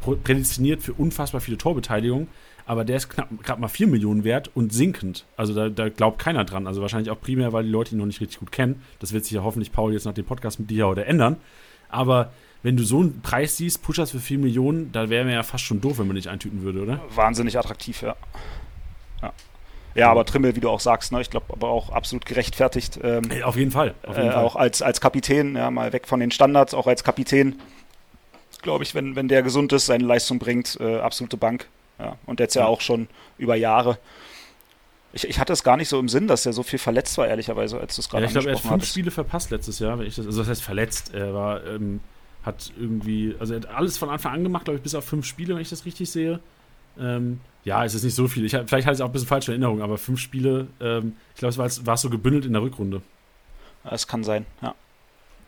prädestiniert 0.00 0.82
für 0.82 0.92
unfassbar 0.92 1.40
viele 1.40 1.58
Torbeteiligungen, 1.58 2.28
aber 2.66 2.84
der 2.84 2.96
ist 2.96 3.08
knapp 3.08 3.28
gerade 3.42 3.60
mal 3.60 3.68
4 3.68 3.86
Millionen 3.86 4.24
wert 4.24 4.50
und 4.54 4.72
sinkend. 4.72 5.24
Also 5.36 5.54
da, 5.54 5.68
da, 5.68 5.88
glaubt 5.88 6.18
keiner 6.18 6.44
dran. 6.44 6.66
Also 6.66 6.82
wahrscheinlich 6.82 7.10
auch 7.10 7.20
primär, 7.20 7.52
weil 7.52 7.62
die 7.62 7.70
Leute 7.70 7.94
ihn 7.94 7.98
noch 7.98 8.06
nicht 8.06 8.20
richtig 8.20 8.40
gut 8.40 8.50
kennen. 8.50 8.82
Das 8.98 9.12
wird 9.12 9.24
sich 9.24 9.32
ja 9.32 9.44
hoffentlich 9.44 9.72
Paul 9.72 9.92
jetzt 9.92 10.04
nach 10.04 10.14
dem 10.14 10.24
Podcast 10.24 10.58
mit 10.58 10.68
dir 10.68 10.88
heute 10.88 11.04
ändern. 11.04 11.36
Aber 11.88 12.32
wenn 12.64 12.76
du 12.76 12.82
so 12.82 12.98
einen 12.98 13.22
Preis 13.22 13.56
siehst, 13.56 13.82
Pushers 13.82 14.10
für 14.10 14.18
4 14.18 14.38
Millionen, 14.38 14.90
da 14.90 15.08
wäre 15.08 15.24
mir 15.24 15.34
ja 15.34 15.44
fast 15.44 15.62
schon 15.62 15.80
doof, 15.80 16.00
wenn 16.00 16.08
man 16.08 16.16
nicht 16.16 16.26
eintüten 16.26 16.62
würde, 16.62 16.82
oder? 16.82 17.00
Wahnsinnig 17.14 17.56
attraktiv, 17.56 18.02
ja. 18.02 18.16
Ja, 19.22 19.32
ja 19.94 20.10
aber 20.10 20.24
Trimmel, 20.24 20.56
wie 20.56 20.60
du 20.60 20.68
auch 20.68 20.80
sagst, 20.80 21.12
ne, 21.12 21.20
ich 21.20 21.30
glaube 21.30 21.46
aber 21.50 21.68
auch 21.68 21.90
absolut 21.90 22.26
gerechtfertigt. 22.26 22.98
Ähm, 23.00 23.30
hey, 23.30 23.44
auf 23.44 23.56
jeden 23.56 23.70
Fall. 23.70 23.94
Auf 24.04 24.16
jeden 24.16 24.30
äh, 24.30 24.32
Fall. 24.32 24.44
Auch 24.44 24.56
als, 24.56 24.82
als 24.82 25.00
Kapitän, 25.00 25.54
ja, 25.54 25.70
mal 25.70 25.92
weg 25.92 26.08
von 26.08 26.18
den 26.18 26.32
Standards, 26.32 26.74
auch 26.74 26.88
als 26.88 27.04
Kapitän, 27.04 27.60
glaube 28.62 28.82
ich, 28.82 28.96
wenn, 28.96 29.14
wenn 29.14 29.28
der 29.28 29.44
gesund 29.44 29.72
ist, 29.72 29.86
seine 29.86 30.04
Leistung 30.04 30.40
bringt, 30.40 30.76
äh, 30.80 30.98
absolute 30.98 31.36
Bank. 31.36 31.68
Ja, 31.98 32.16
und 32.26 32.40
jetzt 32.40 32.54
ja, 32.54 32.66
auch 32.66 32.80
schon 32.80 33.08
über 33.38 33.56
Jahre. 33.56 33.98
Ich, 35.12 35.26
ich, 35.26 35.38
hatte 35.38 35.52
es 35.52 35.62
gar 35.62 35.78
nicht 35.78 35.88
so 35.88 35.98
im 35.98 36.08
Sinn, 36.08 36.28
dass 36.28 36.44
er 36.44 36.52
so 36.52 36.62
viel 36.62 36.78
verletzt 36.78 37.16
war, 37.16 37.26
ehrlicherweise, 37.26 37.80
als 37.80 37.96
du 37.96 38.02
es 38.02 38.08
gerade 38.08 38.24
ja, 38.24 38.26
ich 38.26 38.32
glaube, 38.32 38.48
er 38.48 38.54
hat 38.54 38.60
fünf 38.60 38.72
hattest. 38.72 38.90
Spiele 38.90 39.10
verpasst 39.10 39.50
letztes 39.50 39.78
Jahr, 39.78 39.98
wenn 39.98 40.06
ich 40.06 40.16
das, 40.16 40.26
also 40.26 40.40
das 40.40 40.48
heißt 40.48 40.62
verletzt. 40.62 41.14
Er 41.14 41.32
war, 41.32 41.64
ähm, 41.64 42.00
hat 42.44 42.72
irgendwie, 42.78 43.34
also 43.38 43.54
er 43.54 43.60
hat 43.60 43.66
alles 43.66 43.96
von 43.96 44.10
Anfang 44.10 44.34
an 44.34 44.42
gemacht, 44.42 44.64
glaube 44.64 44.76
ich, 44.76 44.82
bis 44.82 44.94
auf 44.94 45.04
fünf 45.04 45.24
Spiele, 45.24 45.54
wenn 45.54 45.62
ich 45.62 45.70
das 45.70 45.86
richtig 45.86 46.10
sehe. 46.10 46.40
Ähm, 46.98 47.40
ja, 47.64 47.84
es 47.84 47.94
ist 47.94 48.04
nicht 48.04 48.14
so 48.14 48.28
viel. 48.28 48.44
Ich, 48.44 48.52
vielleicht 48.52 48.86
hatte 48.86 48.96
ich 48.96 49.02
auch 49.02 49.06
ein 49.06 49.12
bisschen 49.12 49.28
falsche 49.28 49.52
Erinnerung, 49.52 49.82
aber 49.82 49.98
fünf 49.98 50.20
Spiele, 50.20 50.68
ähm, 50.80 51.16
ich 51.34 51.40
glaube, 51.40 51.50
es 51.50 51.58
war, 51.58 51.86
war 51.86 51.96
so 51.96 52.10
gebündelt 52.10 52.44
in 52.44 52.52
der 52.52 52.62
Rückrunde. 52.62 53.02
Es 53.84 54.06
kann 54.06 54.22
sein, 54.22 54.46
ja. 54.62 54.74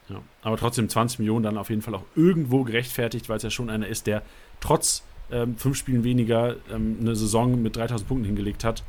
ja. 0.08 0.20
Aber 0.42 0.56
trotzdem 0.56 0.88
20 0.88 1.18
Millionen 1.18 1.42
dann 1.42 1.58
auf 1.58 1.70
jeden 1.70 1.82
Fall 1.82 1.94
auch 1.94 2.04
irgendwo 2.14 2.64
gerechtfertigt, 2.64 3.28
weil 3.28 3.36
es 3.36 3.42
ja 3.42 3.50
schon 3.50 3.70
einer 3.70 3.86
ist, 3.86 4.06
der 4.06 4.22
trotz 4.60 5.02
ähm, 5.30 5.56
fünf 5.56 5.76
Spielen 5.76 6.04
weniger 6.04 6.56
ähm, 6.72 6.98
eine 7.00 7.16
Saison 7.16 7.60
mit 7.60 7.76
3000 7.76 8.08
Punkten 8.08 8.26
hingelegt 8.26 8.64
hat 8.64 8.82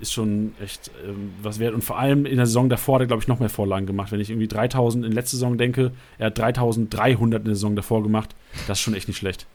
ist 0.00 0.12
schon 0.12 0.54
echt 0.60 0.90
ähm, 1.06 1.32
was 1.42 1.58
wert. 1.58 1.74
Und 1.74 1.82
vor 1.82 1.98
allem 1.98 2.26
in 2.26 2.36
der 2.36 2.46
Saison 2.46 2.68
davor 2.68 2.96
hat 2.96 3.02
er, 3.02 3.06
glaube 3.06 3.22
ich, 3.22 3.28
noch 3.28 3.40
mehr 3.40 3.48
Vorlagen 3.48 3.86
gemacht. 3.86 4.12
Wenn 4.12 4.20
ich 4.20 4.30
irgendwie 4.30 4.48
3000 4.48 5.04
in 5.04 5.12
letzter 5.12 5.36
Saison 5.36 5.56
denke, 5.56 5.92
er 6.18 6.26
hat 6.26 6.38
3300 6.38 7.40
in 7.40 7.44
der 7.46 7.54
Saison 7.54 7.76
davor 7.76 8.02
gemacht. 8.02 8.34
Das 8.66 8.78
ist 8.78 8.82
schon 8.82 8.94
echt 8.94 9.08
nicht 9.08 9.18
schlecht. 9.18 9.46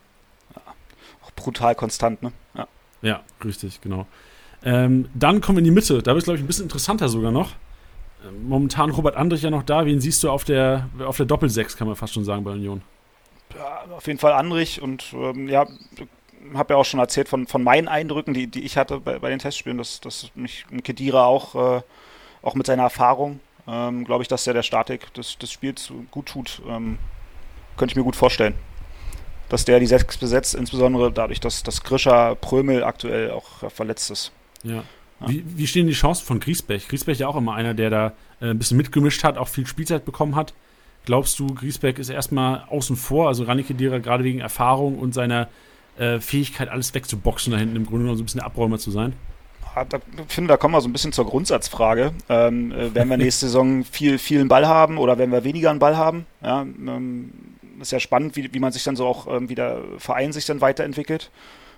Ja, 0.55 0.61
auch 1.25 1.31
brutal 1.31 1.75
konstant, 1.75 2.21
ne? 2.23 2.31
Ja, 2.55 2.67
ja 3.01 3.21
richtig, 3.43 3.81
genau. 3.81 4.07
Ähm, 4.63 5.09
dann 5.13 5.41
kommen 5.41 5.57
wir 5.57 5.59
in 5.59 5.65
die 5.65 5.71
Mitte. 5.71 6.01
Da 6.01 6.11
wird 6.11 6.19
es, 6.19 6.25
glaube 6.25 6.37
ich, 6.37 6.43
ein 6.43 6.47
bisschen 6.47 6.65
interessanter 6.65 7.09
sogar 7.09 7.31
noch. 7.31 7.51
Ähm, 8.27 8.47
momentan 8.47 8.89
Robert 8.91 9.15
Andrich 9.15 9.41
ja 9.41 9.49
noch 9.49 9.63
da. 9.63 9.85
Wen 9.85 10.01
siehst 10.01 10.23
du 10.23 10.29
auf 10.29 10.43
der, 10.43 10.89
auf 11.05 11.17
der 11.17 11.25
Doppelsechs, 11.25 11.75
kann 11.77 11.87
man 11.87 11.95
fast 11.95 12.13
schon 12.13 12.25
sagen, 12.25 12.43
bei 12.43 12.51
Union? 12.51 12.81
Auf 13.91 14.07
jeden 14.07 14.19
Fall 14.19 14.33
Andrich 14.33 14.81
und 14.81 15.13
ähm, 15.13 15.47
ja, 15.47 15.67
habe 16.53 16.73
ja 16.73 16.77
auch 16.79 16.85
schon 16.85 16.99
erzählt 16.99 17.29
von, 17.29 17.47
von 17.47 17.63
meinen 17.63 17.87
Eindrücken, 17.87 18.33
die, 18.33 18.47
die 18.47 18.63
ich 18.63 18.77
hatte 18.77 18.99
bei, 18.99 19.19
bei 19.19 19.29
den 19.29 19.39
Testspielen, 19.39 19.77
dass, 19.77 19.99
dass 20.01 20.31
mich 20.35 20.65
Kedira 20.83 21.25
auch, 21.25 21.77
äh, 21.77 21.81
auch 22.41 22.55
mit 22.55 22.65
seiner 22.65 22.83
Erfahrung, 22.83 23.39
ähm, 23.67 24.05
glaube 24.05 24.23
ich, 24.23 24.27
dass 24.27 24.47
er 24.47 24.53
der 24.53 24.63
Statik 24.63 25.13
des, 25.13 25.37
des 25.37 25.51
Spiels 25.51 25.91
gut 26.11 26.27
tut. 26.27 26.61
Ähm, 26.67 26.97
könnte 27.77 27.93
ich 27.93 27.95
mir 27.95 28.03
gut 28.03 28.15
vorstellen. 28.15 28.55
Dass 29.47 29.65
der 29.65 29.79
die 29.79 29.87
Sechs 29.87 30.17
besetzt, 30.17 30.53
insbesondere 30.53 31.11
dadurch, 31.11 31.39
dass, 31.39 31.63
dass 31.63 31.83
Grischer 31.83 32.35
Prömel 32.35 32.83
aktuell 32.83 33.31
auch 33.31 33.63
äh, 33.63 33.69
verletzt 33.69 34.11
ist. 34.11 34.31
Ja. 34.63 34.75
ja. 34.75 34.83
Wie, 35.27 35.43
wie, 35.45 35.65
stehen 35.67 35.87
die 35.87 35.93
Chancen 35.93 36.25
von 36.25 36.39
Griesbech? 36.39 36.87
Griesbech 36.87 37.19
ja 37.19 37.27
auch 37.27 37.35
immer 37.35 37.55
einer, 37.55 37.73
der 37.73 37.89
da 37.89 38.07
äh, 38.41 38.51
ein 38.51 38.59
bisschen 38.59 38.77
mitgemischt 38.77 39.23
hat, 39.23 39.37
auch 39.37 39.47
viel 39.47 39.65
Spielzeit 39.65 40.05
bekommen 40.05 40.35
hat. 40.35 40.53
Glaubst 41.09 41.39
du, 41.39 41.47
Griesbeck 41.47 41.97
ist 41.97 42.09
erstmal 42.09 42.65
außen 42.69 42.95
vor, 42.95 43.29
also 43.29 43.43
Ranike 43.43 43.69
Kedira 43.69 43.97
gerade 43.97 44.23
wegen 44.23 44.41
Erfahrung 44.41 44.99
und 44.99 45.15
seiner 45.15 45.47
äh, 45.97 46.19
Fähigkeit, 46.19 46.69
alles 46.69 46.93
wegzuboxen 46.93 47.51
da 47.51 47.57
hinten 47.57 47.77
im 47.77 47.87
Grunde 47.87 48.01
genommen 48.01 48.17
so 48.17 48.21
ein 48.21 48.27
bisschen 48.27 48.41
Abräumer 48.41 48.77
zu 48.77 48.91
sein? 48.91 49.13
Da, 49.73 49.97
ich 50.27 50.31
finde, 50.31 50.49
da 50.49 50.57
kommen 50.57 50.75
wir 50.75 50.81
so 50.81 50.87
ein 50.87 50.93
bisschen 50.93 51.11
zur 51.11 51.25
Grundsatzfrage. 51.25 52.11
Ähm, 52.29 52.71
äh, 52.71 52.93
werden 52.93 53.09
wir 53.09 53.17
nächste 53.17 53.47
Saison 53.47 53.83
viel, 53.85 54.19
vielen 54.19 54.49
Ball 54.49 54.67
haben 54.67 54.99
oder 54.99 55.17
werden 55.17 55.31
wir 55.31 55.43
weniger 55.43 55.71
einen 55.71 55.79
Ball 55.79 55.97
haben? 55.97 56.27
Ja, 56.43 56.61
ähm, 56.61 57.31
ist 57.81 57.91
ja 57.91 57.99
spannend, 57.99 58.35
wie, 58.35 58.53
wie 58.53 58.59
man 58.59 58.71
sich 58.71 58.83
dann 58.83 58.95
so 58.95 59.07
auch, 59.07 59.25
ähm, 59.35 59.49
wie 59.49 59.55
der 59.55 59.81
Verein 59.97 60.31
sich 60.31 60.45
dann 60.45 60.61
weiterentwickelt. 60.61 61.31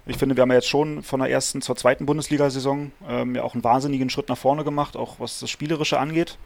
Ich 0.08 0.18
finde, 0.18 0.36
wir 0.36 0.42
haben 0.42 0.50
ja 0.50 0.56
jetzt 0.56 0.68
schon 0.68 1.04
von 1.04 1.22
der 1.22 1.30
ersten 1.30 1.62
zur 1.62 1.78
zweiten 1.78 2.06
Bundesliga-Saison 2.06 2.92
ähm, 3.08 3.36
ja 3.36 3.44
auch 3.44 3.54
einen 3.54 3.64
wahnsinnigen 3.64 4.10
Schritt 4.10 4.28
nach 4.28 4.38
vorne 4.38 4.66
gemacht, 4.66 4.98
auch 4.98 5.22
was 5.22 5.40
das 5.40 5.50
Spielerische 5.50 6.00
angeht. 6.00 6.38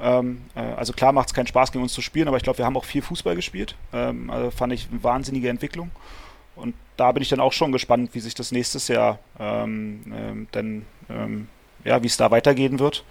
Ähm, 0.00 0.42
äh, 0.54 0.60
also 0.60 0.92
klar 0.92 1.12
macht 1.12 1.28
es 1.28 1.34
keinen 1.34 1.46
Spaß, 1.46 1.72
gegen 1.72 1.82
uns 1.82 1.92
zu 1.92 2.02
spielen, 2.02 2.28
aber 2.28 2.36
ich 2.36 2.42
glaube, 2.42 2.58
wir 2.58 2.64
haben 2.64 2.76
auch 2.76 2.84
viel 2.84 3.02
Fußball 3.02 3.36
gespielt. 3.36 3.76
Ähm, 3.92 4.30
also 4.30 4.50
fand 4.50 4.72
ich 4.72 4.88
eine 4.90 5.02
wahnsinnige 5.02 5.48
Entwicklung. 5.48 5.90
Und 6.56 6.74
da 6.96 7.10
bin 7.12 7.22
ich 7.22 7.28
dann 7.28 7.40
auch 7.40 7.52
schon 7.52 7.72
gespannt, 7.72 8.10
wie 8.12 8.20
sich 8.20 8.34
das 8.34 8.52
nächstes 8.52 8.88
Jahr 8.88 9.18
ähm, 9.40 10.02
ähm, 10.14 10.46
dann, 10.52 10.86
ähm, 11.10 11.48
ja, 11.84 12.02
wie 12.02 12.06
es 12.06 12.16
da 12.16 12.30
weitergehen 12.30 12.78
wird. 12.78 13.04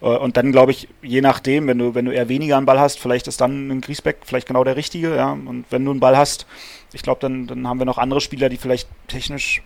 Äh, 0.00 0.06
und 0.06 0.36
dann 0.36 0.52
glaube 0.52 0.72
ich, 0.72 0.88
je 1.02 1.20
nachdem, 1.20 1.66
wenn 1.66 1.78
du, 1.78 1.94
wenn 1.94 2.06
du 2.06 2.12
eher 2.12 2.28
weniger 2.28 2.56
einen 2.56 2.66
Ball 2.66 2.80
hast, 2.80 2.98
vielleicht 2.98 3.28
ist 3.28 3.40
dann 3.40 3.70
ein 3.70 3.80
Griesbeck 3.80 4.18
vielleicht 4.24 4.46
genau 4.46 4.64
der 4.64 4.76
richtige, 4.76 5.14
ja. 5.14 5.32
Und 5.32 5.66
wenn 5.70 5.84
du 5.84 5.90
einen 5.90 6.00
Ball 6.00 6.16
hast, 6.16 6.46
ich 6.92 7.02
glaube, 7.02 7.20
dann, 7.20 7.46
dann 7.46 7.68
haben 7.68 7.78
wir 7.78 7.86
noch 7.86 7.98
andere 7.98 8.20
Spieler, 8.20 8.48
die 8.48 8.56
vielleicht 8.56 8.88
technisch 9.08 9.62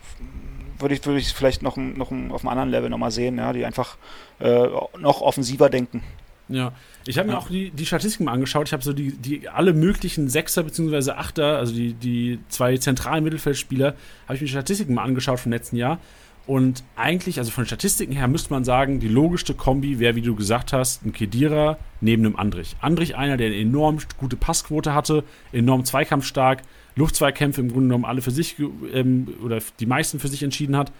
würde 0.77 0.95
ich, 0.95 1.05
würde 1.05 1.19
ich 1.19 1.33
vielleicht 1.33 1.61
noch, 1.61 1.77
noch 1.77 2.11
auf 2.11 2.41
einem 2.41 2.49
anderen 2.49 2.69
Level 2.69 2.89
nochmal 2.89 3.11
sehen, 3.11 3.37
ja, 3.37 3.53
die 3.53 3.65
einfach 3.65 3.97
äh, 4.39 4.67
noch 4.99 5.21
offensiver 5.21 5.69
denken. 5.69 6.03
Ja, 6.47 6.73
ich 7.07 7.17
habe 7.17 7.29
mir 7.29 7.37
auch 7.37 7.47
die, 7.47 7.71
die 7.71 7.85
Statistiken 7.85 8.25
mal 8.25 8.33
angeschaut. 8.33 8.67
Ich 8.67 8.73
habe 8.73 8.83
so 8.83 8.93
die, 8.93 9.13
die 9.13 9.49
alle 9.49 9.73
möglichen 9.73 10.29
Sechser 10.29 10.63
bzw. 10.63 11.11
Achter, 11.11 11.57
also 11.57 11.73
die, 11.73 11.93
die 11.93 12.39
zwei 12.49 12.77
zentralen 12.77 13.23
Mittelfeldspieler, 13.23 13.95
habe 14.25 14.35
ich 14.35 14.41
mir 14.41 14.47
die 14.47 14.51
Statistiken 14.51 14.93
mal 14.93 15.03
angeschaut 15.03 15.39
vom 15.39 15.51
letzten 15.51 15.75
Jahr. 15.75 15.99
Und 16.47 16.83
eigentlich, 16.95 17.39
also 17.39 17.49
von 17.49 17.63
den 17.63 17.67
Statistiken 17.67 18.13
her, 18.13 18.27
müsste 18.27 18.53
man 18.53 18.63
sagen, 18.63 18.99
die 18.99 19.07
logischste 19.07 19.55
Kombi 19.55 19.97
wäre, 19.97 20.15
wie 20.15 20.21
du 20.21 20.35
gesagt 20.35 20.73
hast, 20.73 21.03
ein 21.03 21.11
Kedira 21.11 21.79
neben 22.01 22.23
einem 22.23 22.35
Andrich. 22.35 22.75
Andrich 22.81 23.15
einer, 23.15 23.37
der 23.37 23.47
eine 23.47 23.57
enorm 23.57 23.97
gute 24.17 24.35
Passquote 24.35 24.93
hatte, 24.93 25.23
enorm 25.51 25.85
zweikampfstark, 25.85 26.61
Luftzweikämpfe 26.95 27.61
im 27.61 27.69
Grunde 27.69 27.87
genommen 27.87 28.05
alle 28.05 28.21
für 28.21 28.31
sich 28.31 28.57
ähm, 28.93 29.27
oder 29.43 29.59
die 29.79 29.87
meisten 29.87 30.19
für 30.19 30.27
sich 30.27 30.43
entschieden 30.43 30.77
hat. 30.77 30.91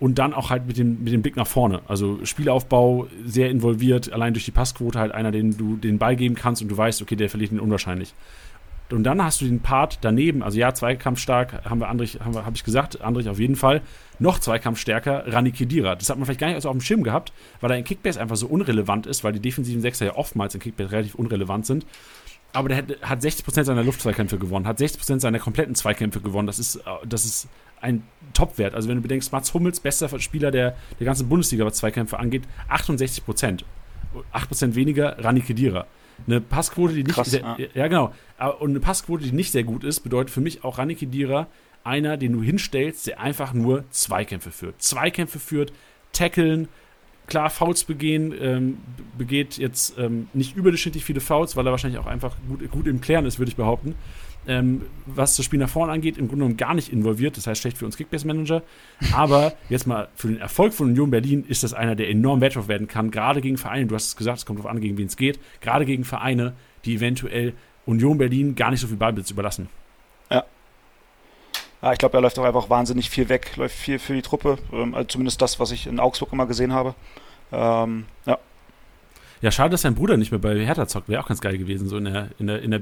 Und 0.00 0.18
dann 0.18 0.34
auch 0.34 0.50
halt 0.50 0.66
mit 0.66 0.76
dem, 0.76 1.02
mit 1.04 1.12
dem 1.12 1.22
Blick 1.22 1.36
nach 1.36 1.46
vorne. 1.46 1.80
Also 1.86 2.18
Spielaufbau 2.24 3.06
sehr 3.24 3.50
involviert, 3.50 4.12
allein 4.12 4.34
durch 4.34 4.44
die 4.44 4.50
Passquote 4.50 4.98
halt 4.98 5.12
einer, 5.12 5.30
den 5.30 5.56
du 5.56 5.76
den 5.76 5.98
Ball 5.98 6.16
geben 6.16 6.34
kannst 6.34 6.62
und 6.62 6.68
du 6.68 6.76
weißt, 6.76 7.00
okay, 7.00 7.16
der 7.16 7.30
verliert 7.30 7.52
ihn 7.52 7.60
unwahrscheinlich. 7.60 8.14
Und 8.90 9.04
dann 9.04 9.22
hast 9.22 9.40
du 9.40 9.46
den 9.46 9.60
Part 9.60 9.98
daneben, 10.02 10.42
also 10.42 10.58
ja, 10.58 10.74
zweikampfstark, 10.74 11.64
haben 11.64 11.80
wir 11.80 11.88
Andrich, 11.88 12.20
habe 12.20 12.52
ich 12.54 12.64
gesagt, 12.64 13.00
Andrich 13.00 13.28
auf 13.28 13.38
jeden 13.38 13.56
Fall. 13.56 13.80
Noch 14.18 14.38
zweikampfstärker, 14.38 15.24
Rani 15.32 15.52
Kedira. 15.52 15.94
Das 15.94 16.10
hat 16.10 16.18
man 16.18 16.26
vielleicht 16.26 16.40
gar 16.40 16.48
nicht 16.48 16.60
so 16.60 16.68
auf 16.68 16.76
dem 16.76 16.82
Schirm 16.82 17.02
gehabt, 17.02 17.32
weil 17.60 17.70
er 17.70 17.78
in 17.78 17.84
Kickbase 17.84 18.20
einfach 18.20 18.36
so 18.36 18.46
unrelevant 18.46 19.06
ist, 19.06 19.24
weil 19.24 19.32
die 19.32 19.40
defensiven 19.40 19.80
Sechser 19.80 20.04
ja 20.04 20.14
oftmals 20.16 20.54
in 20.54 20.60
Kickbase 20.60 20.92
relativ 20.92 21.14
unrelevant 21.14 21.66
sind. 21.66 21.86
Aber 22.52 22.68
der 22.68 22.78
hat, 22.78 23.02
hat 23.02 23.20
60% 23.20 23.64
seiner 23.64 23.82
Luftzweikämpfe 23.82 24.38
gewonnen, 24.38 24.66
hat 24.66 24.78
60% 24.78 25.18
seiner 25.18 25.40
kompletten 25.40 25.74
Zweikämpfe 25.74 26.20
gewonnen. 26.20 26.46
Das 26.46 26.58
ist, 26.58 26.80
das 27.04 27.24
ist 27.24 27.48
ein 27.84 28.02
Topwert. 28.32 28.74
Also 28.74 28.88
wenn 28.88 28.96
du 28.96 29.02
bedenkst, 29.02 29.30
Mats 29.32 29.54
Hummels, 29.54 29.78
bester 29.78 30.08
Spieler 30.18 30.50
der, 30.50 30.76
der 30.98 31.04
ganzen 31.04 31.28
Bundesliga, 31.28 31.64
was 31.64 31.74
Zweikämpfe 31.74 32.18
angeht, 32.18 32.42
68%. 32.68 33.60
8% 34.32 34.74
weniger, 34.74 35.16
Rani 35.24 35.40
Kedira. 35.40 35.86
Eine 36.26 36.40
Passquote, 36.40 36.94
die 36.94 37.02
nicht 37.02 37.14
Krass, 37.14 37.30
sehr, 37.30 37.40
ja. 37.40 37.56
ja. 37.74 37.88
genau. 37.88 38.12
Und 38.60 38.70
eine 38.70 38.80
Passquote, 38.80 39.24
die 39.24 39.32
nicht 39.32 39.52
sehr 39.52 39.64
gut 39.64 39.84
ist, 39.84 40.00
bedeutet 40.00 40.30
für 40.30 40.40
mich 40.40 40.64
auch 40.64 40.78
Rani 40.78 40.94
Kedira 40.94 41.48
einer, 41.82 42.16
den 42.16 42.32
du 42.32 42.42
hinstellst, 42.42 43.06
der 43.06 43.20
einfach 43.20 43.52
nur 43.52 43.84
Zweikämpfe 43.90 44.50
führt. 44.50 44.80
Zweikämpfe 44.80 45.38
führt, 45.38 45.72
tackeln, 46.12 46.68
klar 47.26 47.50
Fouls 47.50 47.84
begehen, 47.84 48.34
ähm, 48.40 48.78
begeht 49.18 49.58
jetzt 49.58 49.98
ähm, 49.98 50.28
nicht 50.32 50.56
überdurchschnittlich 50.56 51.04
viele 51.04 51.20
Fouls, 51.20 51.56
weil 51.56 51.66
er 51.66 51.72
wahrscheinlich 51.72 52.00
auch 52.00 52.06
einfach 52.06 52.36
gut, 52.48 52.70
gut 52.70 52.86
im 52.86 53.00
Klären 53.00 53.26
ist, 53.26 53.38
würde 53.38 53.50
ich 53.50 53.56
behaupten. 53.56 53.94
Ähm, 54.46 54.82
was 55.06 55.36
das 55.36 55.44
Spiel 55.44 55.58
nach 55.58 55.68
vorne 55.68 55.92
angeht, 55.92 56.18
im 56.18 56.28
Grunde 56.28 56.44
genommen 56.44 56.56
gar 56.56 56.74
nicht 56.74 56.92
involviert. 56.92 57.36
Das 57.36 57.46
heißt, 57.46 57.60
schlecht 57.60 57.78
für 57.78 57.86
uns 57.86 57.96
Kickbase-Manager. 57.96 58.62
Aber 59.12 59.54
jetzt 59.68 59.86
mal 59.86 60.08
für 60.14 60.28
den 60.28 60.38
Erfolg 60.38 60.74
von 60.74 60.88
Union 60.88 61.10
Berlin 61.10 61.44
ist 61.48 61.62
das 61.62 61.74
einer, 61.74 61.94
der 61.94 62.10
enorm 62.10 62.40
wertvoll 62.40 62.68
werden 62.68 62.88
kann. 62.88 63.10
Gerade 63.10 63.40
gegen 63.40 63.56
Vereine, 63.56 63.86
du 63.86 63.94
hast 63.94 64.08
es 64.08 64.16
gesagt, 64.16 64.38
es 64.38 64.46
kommt 64.46 64.58
darauf 64.58 64.70
an, 64.70 64.80
gegen 64.80 64.98
wen 64.98 65.06
es 65.06 65.16
geht. 65.16 65.38
Gerade 65.60 65.86
gegen 65.86 66.04
Vereine, 66.04 66.54
die 66.84 66.96
eventuell 66.96 67.54
Union 67.86 68.18
Berlin 68.18 68.54
gar 68.54 68.70
nicht 68.70 68.80
so 68.80 68.86
viel 68.86 68.96
Ballbesitz 68.96 69.30
überlassen. 69.30 69.68
Ja. 70.30 70.44
Ja, 71.82 71.92
ich 71.92 71.98
glaube, 71.98 72.16
er 72.16 72.20
läuft 72.20 72.38
auch 72.38 72.44
einfach 72.44 72.70
wahnsinnig 72.70 73.10
viel 73.10 73.28
weg, 73.28 73.56
läuft 73.56 73.76
viel 73.76 73.98
für 73.98 74.14
die 74.14 74.22
Truppe. 74.22 74.58
Ähm, 74.72 74.94
also 74.94 75.06
zumindest 75.06 75.42
das, 75.42 75.60
was 75.60 75.70
ich 75.70 75.86
in 75.86 76.00
Augsburg 76.00 76.32
immer 76.32 76.46
gesehen 76.46 76.72
habe. 76.72 76.94
Ähm, 77.52 78.06
ja. 78.26 78.38
Ja, 79.44 79.50
schade, 79.50 79.70
dass 79.72 79.82
sein 79.82 79.94
Bruder 79.94 80.16
nicht 80.16 80.30
mehr 80.30 80.38
bei 80.40 80.58
Hertha 80.64 80.88
zockt. 80.88 81.06
Wäre 81.10 81.22
auch 81.22 81.28
ganz 81.28 81.42
geil 81.42 81.58
gewesen. 81.58 81.86
So 81.86 81.98
in 81.98 82.04
der, 82.06 82.28
in 82.38 82.46
der, 82.46 82.62
in 82.62 82.70
der, 82.70 82.80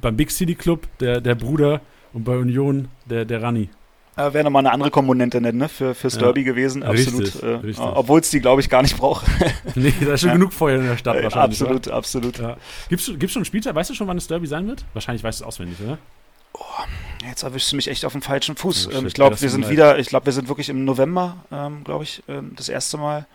beim 0.00 0.16
Big 0.16 0.32
City 0.32 0.56
Club 0.56 0.88
der, 0.98 1.20
der 1.20 1.36
Bruder 1.36 1.80
und 2.12 2.24
bei 2.24 2.36
Union 2.36 2.88
der, 3.06 3.24
der 3.24 3.40
Rani. 3.40 3.68
Äh, 4.16 4.32
Wäre 4.32 4.42
nochmal 4.42 4.62
eine 4.66 4.72
andere 4.72 4.90
Komponente 4.90 5.40
ne? 5.40 5.68
Für, 5.68 5.94
fürs 5.94 6.16
Ja, 6.16 6.22
Derby 6.22 6.42
gewesen, 6.42 6.82
absolut. 6.82 7.20
richtig, 7.22 7.42
äh, 7.44 7.46
richtig. 7.46 7.78
Obwohl 7.84 8.18
es 8.18 8.30
die, 8.30 8.40
glaube 8.40 8.60
ich, 8.60 8.68
gar 8.68 8.82
nicht 8.82 8.96
braucht. 8.98 9.26
Nee, 9.76 9.94
da 10.04 10.14
ist 10.14 10.20
schon 10.22 10.30
Ja. 10.30 10.34
genug 10.34 10.52
Feuer 10.52 10.80
in 10.80 10.86
der 10.88 10.96
Stadt 10.96 11.16
Äh, 11.18 11.22
wahrscheinlich. 11.22 11.60
absolut, 11.62 11.88
absolut. 11.88 12.38
Oder? 12.40 12.48
Ja. 12.50 12.56
Gibt's, 12.88 13.06
schon- 13.06 13.18
gibt's 13.20 13.32
schon 13.34 13.40
einen 13.40 13.44
Spieltag? 13.46 13.74
Weißt 13.76 13.88
du 13.90 13.94
schon, 13.94 14.08
wann 14.08 14.16
das 14.16 14.26
Derby 14.26 14.48
sein 14.48 14.66
wird? 14.66 14.84
Wahrscheinlich 14.94 15.22
weißt 15.22 15.38
du 15.40 15.44
es 15.44 15.46
auswendig, 15.48 15.78
oder? 15.86 15.98
Jetzt 17.26 17.44
erwischst 17.44 17.70
du 17.72 17.76
mich 17.76 17.88
echt 17.88 18.04
auf 18.04 18.12
dem 18.12 18.22
falschen 18.22 18.56
Fuß. 18.56 18.88
Oh, 18.88 18.98
ähm, 18.98 19.06
ich 19.06 19.14
glaube, 19.14 19.40
wir 19.40 19.48
sind 19.48 19.70
wieder, 19.70 19.98
ich 20.00 20.08
glaube, 20.08 20.26
wir 20.26 20.32
sind 20.32 20.48
wirklich 20.48 20.68
im 20.68 20.84
November, 20.84 21.36
ähm, 21.52 21.84
glaube 21.84 22.04
ich, 22.04 22.22
ähm, 22.28 22.52
das 22.56 22.68
erste 22.68 22.98
Mal. 22.98 23.26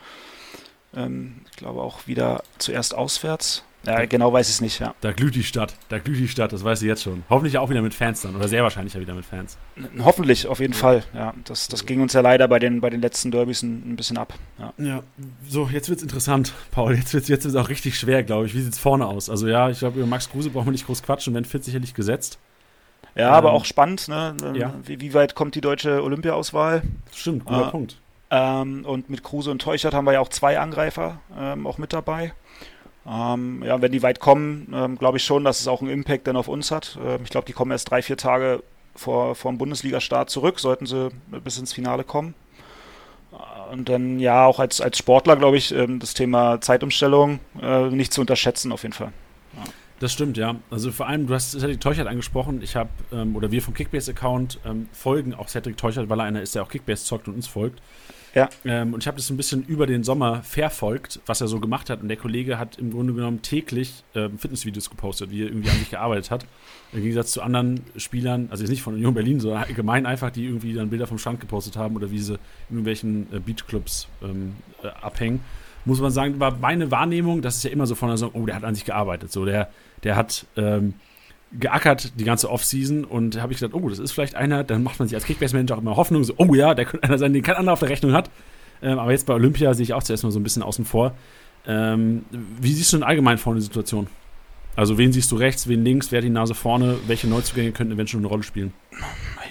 Ähm, 0.98 1.36
ich 1.52 1.58
glaube 1.58 1.82
auch 1.82 2.08
wieder 2.08 2.44
zuerst 2.58 2.96
auswärts. 2.96 3.64
Ja, 3.86 4.04
genau 4.06 4.34
weiß 4.34 4.50
ich 4.50 4.56
es 4.56 4.62
nicht, 4.62 4.80
ja. 4.80 4.94
Da 5.00 5.14
glüht 5.14 5.36
die 5.36 5.44
Stadt. 5.44 5.74
Da 5.88 6.00
glüht 6.00 6.18
die 6.18 6.28
Stadt, 6.28 6.52
das 6.52 6.62
weißt 6.62 6.82
du 6.82 6.88
jetzt 6.88 7.04
schon. 7.04 7.24
Hoffentlich 7.30 7.58
auch 7.58 7.70
wieder 7.70 7.82
mit 7.82 7.94
Fans 7.94 8.20
dann. 8.20 8.36
Oder 8.36 8.50
sehr 8.50 8.62
wahrscheinlich 8.64 8.94
ja 8.96 9.00
wieder 9.00 9.14
mit 9.14 9.24
Fans. 9.24 9.58
Hoffentlich, 10.00 10.48
auf 10.48 10.60
jeden 10.60 10.74
Fall. 10.74 11.04
Ja, 11.14 11.34
das, 11.46 11.70
das 11.70 11.86
ging 11.86 12.02
uns 12.02 12.12
ja 12.12 12.20
leider 12.20 12.50
bei 12.50 12.60
den, 12.60 12.82
bei 12.82 12.90
den 12.90 13.00
letzten 13.00 13.32
Derbys 13.32 13.62
ein, 13.64 13.92
ein 13.94 13.96
bisschen 13.96 14.18
ab. 14.18 14.34
Ja. 14.60 14.74
Ja, 14.78 15.04
so, 15.48 15.70
jetzt 15.72 15.88
wird's 15.88 16.04
interessant, 16.04 16.54
Paul. 16.72 16.96
Jetzt 16.96 17.14
wird's, 17.14 17.30
jetzt 17.30 17.46
wird's 17.46 17.56
auch 17.56 17.70
richtig 17.70 17.98
schwer, 17.98 18.24
glaube 18.24 18.48
ich. 18.48 18.56
Wie 18.56 18.62
sieht's 18.62 18.80
vorne 18.80 19.06
aus? 19.06 19.30
Also 19.30 19.48
ja, 19.48 19.70
ich 19.70 19.80
glaube, 19.80 20.00
über 20.00 20.08
Max 20.08 20.30
Kruse 20.30 20.50
brauchen 20.50 20.66
wir 20.66 20.72
nicht 20.72 20.88
groß 20.88 21.02
quatschen, 21.04 21.34
wenn 21.34 21.46
fit 21.46 21.64
sicherlich 21.64 21.94
gesetzt. 21.94 22.40
Ja, 23.16 23.32
aber 23.32 23.50
Ähm, 23.50 23.56
auch 23.56 23.64
spannend, 23.66 24.10
ne? 24.10 24.36
Ähm, 24.44 24.56
ja. 24.56 24.74
Wie, 24.84 25.00
wie 25.00 25.14
weit 25.14 25.34
kommt 25.34 25.56
die 25.56 25.62
deutsche 25.62 26.04
Olympia-Auswahl? 26.04 26.82
Stimmt, 27.14 27.46
guter 27.46 27.68
Ah. 27.68 27.70
Punkt. 27.70 27.98
Ähm, 28.30 28.84
und 28.86 29.10
mit 29.10 29.24
Kruse 29.24 29.52
und 29.52 29.62
Teuchert 29.62 29.94
haben 29.94 30.06
wir 30.06 30.14
ja 30.14 30.20
auch 30.20 30.30
zwei 30.30 30.60
Angreifer 30.60 31.20
ähm, 31.38 31.66
auch 31.66 31.78
mit 31.78 31.94
dabei. 31.94 32.34
Ähm, 33.08 33.64
ja, 33.64 33.82
wenn 33.82 33.94
die 33.94 34.04
weit 34.04 34.20
kommen, 34.20 34.74
ähm, 34.74 34.98
glaube 34.98 35.18
ich 35.18 35.24
schon, 35.24 35.46
dass 35.46 35.62
es 35.62 35.68
auch 35.70 35.82
einen 35.82 35.92
Impact 35.92 36.28
dann 36.28 36.36
auf 36.36 36.50
uns 36.50 36.72
hat. 36.72 37.00
Ähm, 37.02 37.22
ich 37.24 37.30
glaube, 37.30 37.46
die 37.46 37.54
kommen 37.54 37.72
erst 37.72 37.90
drei, 37.90 38.02
vier 38.02 38.18
Tage 38.18 38.62
vor, 38.96 39.36
vor 39.36 39.52
dem 39.52 39.58
Bundesliga-Start 39.58 40.30
zurück, 40.30 40.60
sollten 40.60 40.86
sie 40.86 41.10
bis 41.44 41.58
ins 41.58 41.72
Finale 41.72 42.04
kommen. 42.04 42.34
Äh, 43.32 43.72
Und 43.72 43.88
dann 43.88 44.20
ja 44.20 44.46
auch 44.46 44.60
als, 44.60 44.82
als 44.82 44.98
Sportler, 44.98 45.38
glaube 45.38 45.56
ich, 45.56 45.74
ähm, 45.74 46.00
das 46.00 46.14
Thema 46.14 46.60
Zeitumstellung 46.60 47.40
äh, 47.62 47.88
nicht 47.90 48.12
zu 48.12 48.20
unterschätzen 48.20 48.74
auf 48.74 48.84
jeden 48.84 48.94
Fall. 48.94 49.14
Das 50.00 50.14
stimmt, 50.14 50.38
ja. 50.38 50.56
Also 50.70 50.92
vor 50.92 51.08
allem, 51.08 51.26
du 51.26 51.34
hast 51.34 51.52
Cedric 51.52 51.82
Teuchert 51.82 52.08
angesprochen. 52.08 52.62
Ich 52.62 52.76
habe, 52.76 52.90
ähm, 53.12 53.36
oder 53.36 53.52
wir 53.52 53.64
vom 53.64 53.74
Kickbase-Account 53.74 54.60
ähm, 54.66 54.90
folgen 54.92 55.34
auch 55.34 55.48
Cedric 55.48 55.78
Teuchert, 55.78 56.08
weil 56.10 56.20
er 56.20 56.26
einer 56.26 56.42
ist, 56.42 56.54
der 56.54 56.62
auch 56.62 56.70
Kickbase 56.70 57.06
zockt 57.06 57.28
und 57.28 57.34
uns 57.34 57.48
folgt. 57.48 57.82
Ja. 58.38 58.50
Ähm, 58.66 58.94
und 58.94 59.02
ich 59.02 59.08
habe 59.08 59.18
das 59.18 59.32
ein 59.32 59.38
bisschen 59.38 59.64
über 59.66 59.88
den 59.88 60.04
Sommer 60.04 60.44
verfolgt, 60.44 61.20
was 61.26 61.42
er 61.42 61.48
so 61.48 61.60
gemacht 61.60 61.90
hat. 61.90 62.04
Und 62.04 62.08
der 62.08 62.18
Kollege 62.18 62.60
hat 62.60 62.78
im 62.78 62.92
Grunde 62.92 63.14
genommen 63.14 63.42
täglich 63.42 64.04
ähm, 64.14 64.38
Fitnessvideos 64.38 64.92
gepostet, 64.92 65.32
wie 65.32 65.42
er 65.42 65.48
irgendwie 65.48 65.72
an 65.72 65.80
sich 65.80 65.90
gearbeitet 65.90 66.30
hat. 66.30 66.46
Im 66.94 67.02
Gegensatz 67.02 67.32
zu 67.32 67.42
anderen 67.42 67.82
Spielern, 67.96 68.50
also 68.52 68.62
jetzt 68.62 68.70
nicht 68.70 68.84
von 68.84 68.94
Union 68.94 69.16
Berlin, 69.16 69.40
sondern 69.40 69.64
allgemein 69.64 70.06
einfach, 70.06 70.30
die 70.30 70.46
irgendwie 70.46 70.74
dann 70.74 70.92
Bilder 70.92 71.08
vom 71.08 71.18
Strand 71.18 71.40
gepostet 71.40 71.78
haben 71.78 71.96
oder 71.96 72.12
wie 72.12 72.20
sie 72.20 72.36
in 72.70 72.76
irgendwelchen 72.76 73.28
äh, 73.34 73.40
Beachclubs 73.40 74.08
ähm, 74.22 74.56
äh, 74.84 74.88
abhängen. 74.88 75.40
Muss 75.86 76.00
man 76.00 76.12
sagen, 76.12 76.40
war 76.40 76.56
meine 76.58 76.92
Wahrnehmung, 76.92 77.42
das 77.42 77.56
ist 77.56 77.64
ja 77.64 77.72
immer 77.72 77.88
so 77.88 77.96
von 77.96 78.10
der 78.10 78.18
Saison, 78.18 78.32
oh, 78.34 78.46
der 78.46 78.56
hat 78.56 78.64
an 78.64 78.76
sich 78.76 78.86
gearbeitet. 78.86 79.32
So, 79.32 79.46
der, 79.46 79.72
der 80.04 80.16
hat 80.16 80.46
ähm, 80.58 80.94
geackert 81.52 82.20
die 82.20 82.26
ganze 82.26 82.50
Offseason 82.50 83.06
und 83.06 83.42
habe 83.42 83.54
ich 83.54 83.60
gedacht, 83.60 83.80
oh, 83.80 83.90
das 83.90 84.00
ist 84.00 84.12
vielleicht 84.12 84.36
einer, 84.36 84.64
dann 84.64 84.84
macht 84.84 85.00
man 85.00 85.08
sich 85.08 85.16
als 85.16 85.26
Kickbase-Manager 85.26 85.76
auch 85.76 85.82
immer 85.82 85.96
Hoffnung, 85.96 86.24
so, 86.24 86.34
oh 86.38 86.54
ja, 86.54 86.74
der 86.74 86.86
könnte 86.86 87.08
einer 87.08 87.18
sein, 87.18 87.34
den 87.34 87.44
kein 87.44 87.56
anderer 87.56 87.74
auf 87.74 87.80
der 87.80 87.90
Rechnung 87.90 88.14
hat. 88.14 88.30
Ähm, 88.82 89.00
aber 89.00 89.12
jetzt 89.12 89.26
bei 89.26 89.34
Olympia 89.34 89.74
sehe 89.74 89.84
ich 89.84 89.94
auch 89.94 90.04
zuerst 90.04 90.24
mal 90.24 90.32
so 90.32 90.40
ein 90.40 90.44
bisschen 90.44 90.64
außen 90.64 90.86
vor. 90.86 91.16
Ähm, 91.66 92.26
wie 92.32 92.74
siehst 92.74 92.94
du 92.94 92.98
denn 92.98 93.04
allgemein 93.04 93.38
vorne 93.38 93.60
die 93.60 93.66
Situation? 93.66 94.08
Also 94.76 94.98
wen 95.00 95.12
siehst 95.12 95.32
du 95.32 95.38
rechts, 95.38 95.68
wen 95.68 95.84
links, 95.84 96.12
wer 96.12 96.20
hat 96.20 96.24
die 96.24 96.30
Nase 96.30 96.54
vorne, 96.54 96.98
welche 97.08 97.28
Neuzugänge 97.28 97.72
könnten 97.72 97.94
eventuell 97.94 98.22
eine 98.22 98.28
Rolle 98.28 98.44
spielen? 98.44 98.74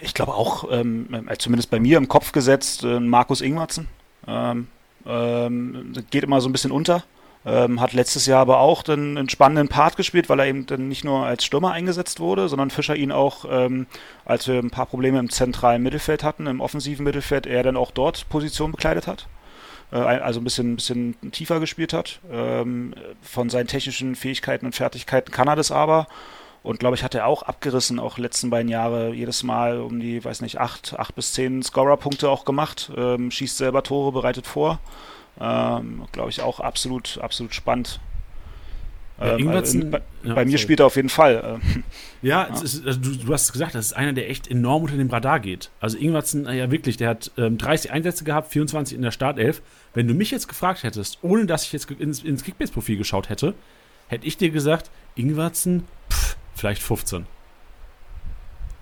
Ich 0.01 0.15
glaube 0.15 0.35
auch, 0.35 0.69
ähm, 0.71 1.09
äh, 1.29 1.37
zumindest 1.37 1.71
bei 1.71 1.81
mir 1.81 1.99
im 1.99 2.07
Kopf 2.07 2.31
gesetzt, 2.31 2.85
äh, 2.85 3.01
Markus 3.01 3.41
Ingwertsen. 3.41 3.89
Ähm, 4.29 4.69
ähm, 5.05 5.93
geht 6.11 6.25
immer 6.25 6.41
so 6.41 6.49
ein 6.49 6.53
bisschen 6.53 6.71
unter. 6.71 7.05
Ähm, 7.47 7.81
hat 7.81 7.93
letztes 7.93 8.27
Jahr 8.27 8.41
aber 8.41 8.59
auch 8.59 8.83
dann 8.83 9.17
einen 9.17 9.29
spannenden 9.29 9.69
Part 9.69 9.97
gespielt, 9.97 10.29
weil 10.29 10.41
er 10.41 10.47
eben 10.47 10.67
dann 10.67 10.89
nicht 10.89 11.05
nur 11.05 11.25
als 11.25 11.45
Stürmer 11.45 11.71
eingesetzt 11.71 12.19
wurde, 12.19 12.49
sondern 12.49 12.71
Fischer 12.71 12.97
ihn 12.97 13.13
auch, 13.13 13.45
ähm, 13.49 13.87
als 14.25 14.49
wir 14.49 14.59
ein 14.59 14.71
paar 14.71 14.87
Probleme 14.87 15.21
im 15.21 15.31
zentralen 15.31 15.81
Mittelfeld 15.81 16.25
hatten, 16.25 16.49
im 16.49 16.61
offensiven 16.61 17.05
Mittelfeld, 17.05 17.47
er 17.47 17.63
dann 17.63 17.77
auch 17.77 17.93
dort 17.93 18.29
Position 18.29 18.73
bekleidet 18.73 19.07
hat. 19.07 19.29
Äh, 19.93 19.99
also 19.99 20.41
ein 20.41 20.45
bisschen, 20.45 20.75
bisschen 20.75 21.15
tiefer 21.31 21.61
gespielt 21.61 21.93
hat. 21.93 22.19
Ähm, 22.33 22.95
von 23.23 23.49
seinen 23.49 23.69
technischen 23.69 24.17
Fähigkeiten 24.17 24.67
und 24.67 24.75
Fertigkeiten 24.75 25.31
kann 25.31 25.47
er 25.47 25.55
das 25.55 25.71
aber. 25.71 26.09
Und 26.65 26.81
glaube 26.81 26.97
ich, 26.97 27.05
hat 27.05 27.15
er 27.15 27.29
auch 27.29 27.45
abgerissen, 27.45 28.01
auch 28.01 28.19
letzten 28.19 28.51
beiden 28.51 28.69
Jahre 28.69 29.13
jedes 29.13 29.45
Mal 29.45 29.79
um 29.79 30.01
die, 30.01 30.25
weiß 30.25 30.41
nicht, 30.41 30.59
acht, 30.59 30.99
acht 30.99 31.15
bis 31.15 31.33
zehn 31.33 31.63
Scorer-Punkte 31.63 32.29
auch 32.29 32.45
gemacht. 32.45 32.91
Ähm, 32.97 33.31
schießt 33.31 33.57
selber 33.57 33.85
Tore, 33.85 34.11
bereitet 34.11 34.49
vor. 34.49 34.81
Ähm, 35.41 36.05
glaube 36.13 36.31
ich 36.31 36.41
auch 36.41 36.61
absolut, 36.61 37.19
absolut 37.23 37.55
spannend. 37.55 38.01
Ja, 39.19 39.37
Ähm, 39.39 39.49
also, 39.49 39.81
bei 39.91 40.03
ja, 40.25 40.35
bei 40.35 40.45
mir 40.45 40.51
sorry. 40.53 40.59
spielt 40.59 40.81
er 40.81 40.87
auf 40.87 40.97
jeden 40.97 41.09
Fall. 41.09 41.61
Ähm, 41.65 41.85
Ja, 42.23 42.49
es 42.53 42.63
ist, 42.63 42.87
also 42.87 43.01
du, 43.01 43.17
du 43.17 43.33
hast 43.33 43.45
es 43.45 43.53
gesagt, 43.53 43.75
das 43.75 43.87
ist 43.87 43.93
einer, 43.95 44.13
der 44.13 44.29
echt 44.29 44.51
enorm 44.51 44.83
unter 44.85 44.97
dem 44.97 45.09
Radar 45.09 45.41
geht. 45.41 45.71
Also 45.81 45.97
Ingwertsen, 45.97 46.47
äh, 46.47 46.55
ja 46.57 46.71
wirklich, 46.71 46.97
der 46.99 47.09
hat 47.11 47.31
ähm, 47.39 47.57
30 47.57 47.93
Einsätze 47.93 48.25
gehabt, 48.25 48.53
24 48.53 48.95
in 48.97 49.03
der 49.03 49.11
Startelf. 49.13 49.63
Wenn 49.95 50.07
du 50.07 50.13
mich 50.15 50.31
jetzt 50.31 50.49
gefragt 50.49 50.83
hättest, 50.83 51.19
ohne 51.23 51.47
dass 51.47 51.65
ich 51.65 51.73
jetzt 51.73 51.91
ins, 51.91 52.23
ins 52.23 52.45
Kickbase-Profil 52.45 52.99
geschaut 52.99 53.29
hätte, 53.31 53.55
hätte 54.09 54.27
ich 54.27 54.37
dir 54.37 54.51
gesagt, 54.51 54.91
Ingwertsen, 55.15 55.85
pff, 56.13 56.37
vielleicht 56.55 56.83
15. 56.83 57.27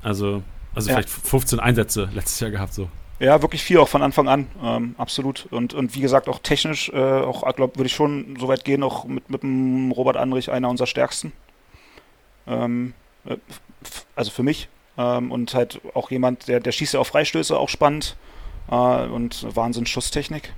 Also, 0.03 0.43
also 0.75 0.89
Ja. 0.91 0.97
vielleicht 0.97 1.11
15 1.11 1.61
Einsätze 1.61 2.09
letztes 2.13 2.41
Jahr 2.41 2.51
gehabt 2.51 2.75
so. 2.75 2.89
Ja, 3.21 3.43
wirklich 3.43 3.63
viel 3.63 3.79
auch 3.79 3.89
von 3.89 4.03
Anfang 4.03 4.29
an, 4.29 4.49
ähm, 4.63 4.95
absolut. 4.99 5.47
Und, 5.51 5.73
und 5.73 5.95
wie 5.95 6.01
gesagt, 6.01 6.29
auch 6.29 6.41
technisch, 6.41 6.89
äh, 6.91 7.21
auch 7.21 7.43
glaube 7.55 7.77
würde 7.77 7.87
ich 7.87 7.95
schon 7.95 8.37
so 8.41 8.49
weit 8.49 8.65
gehen, 8.65 8.83
auch 8.83 9.05
mit, 9.05 9.31
mit 9.31 9.43
dem 9.43 9.93
Robert 9.93 10.17
Andrich 10.17 10.51
einer 10.51 10.69
unserer 10.69 10.89
stärksten. 10.89 11.33
Ähm, 12.47 12.93
äh, 13.25 13.37
also 14.17 14.31
für 14.31 14.43
mich. 14.43 14.69
Ähm, 14.99 15.31
und 15.31 15.55
halt 15.55 15.81
auch 15.95 16.11
jemand, 16.11 16.49
der, 16.49 16.61
der 16.61 16.73
schießt 16.73 16.95
ja 16.95 17.01
auf 17.01 17.09
Freistöße, 17.09 17.57
auch 17.57 17.69
spannend. 17.69 18.17
äh, 18.71 19.07
und 19.07 19.47
Wahnsinn 19.57 19.87
Schusstechnik. 19.87 20.53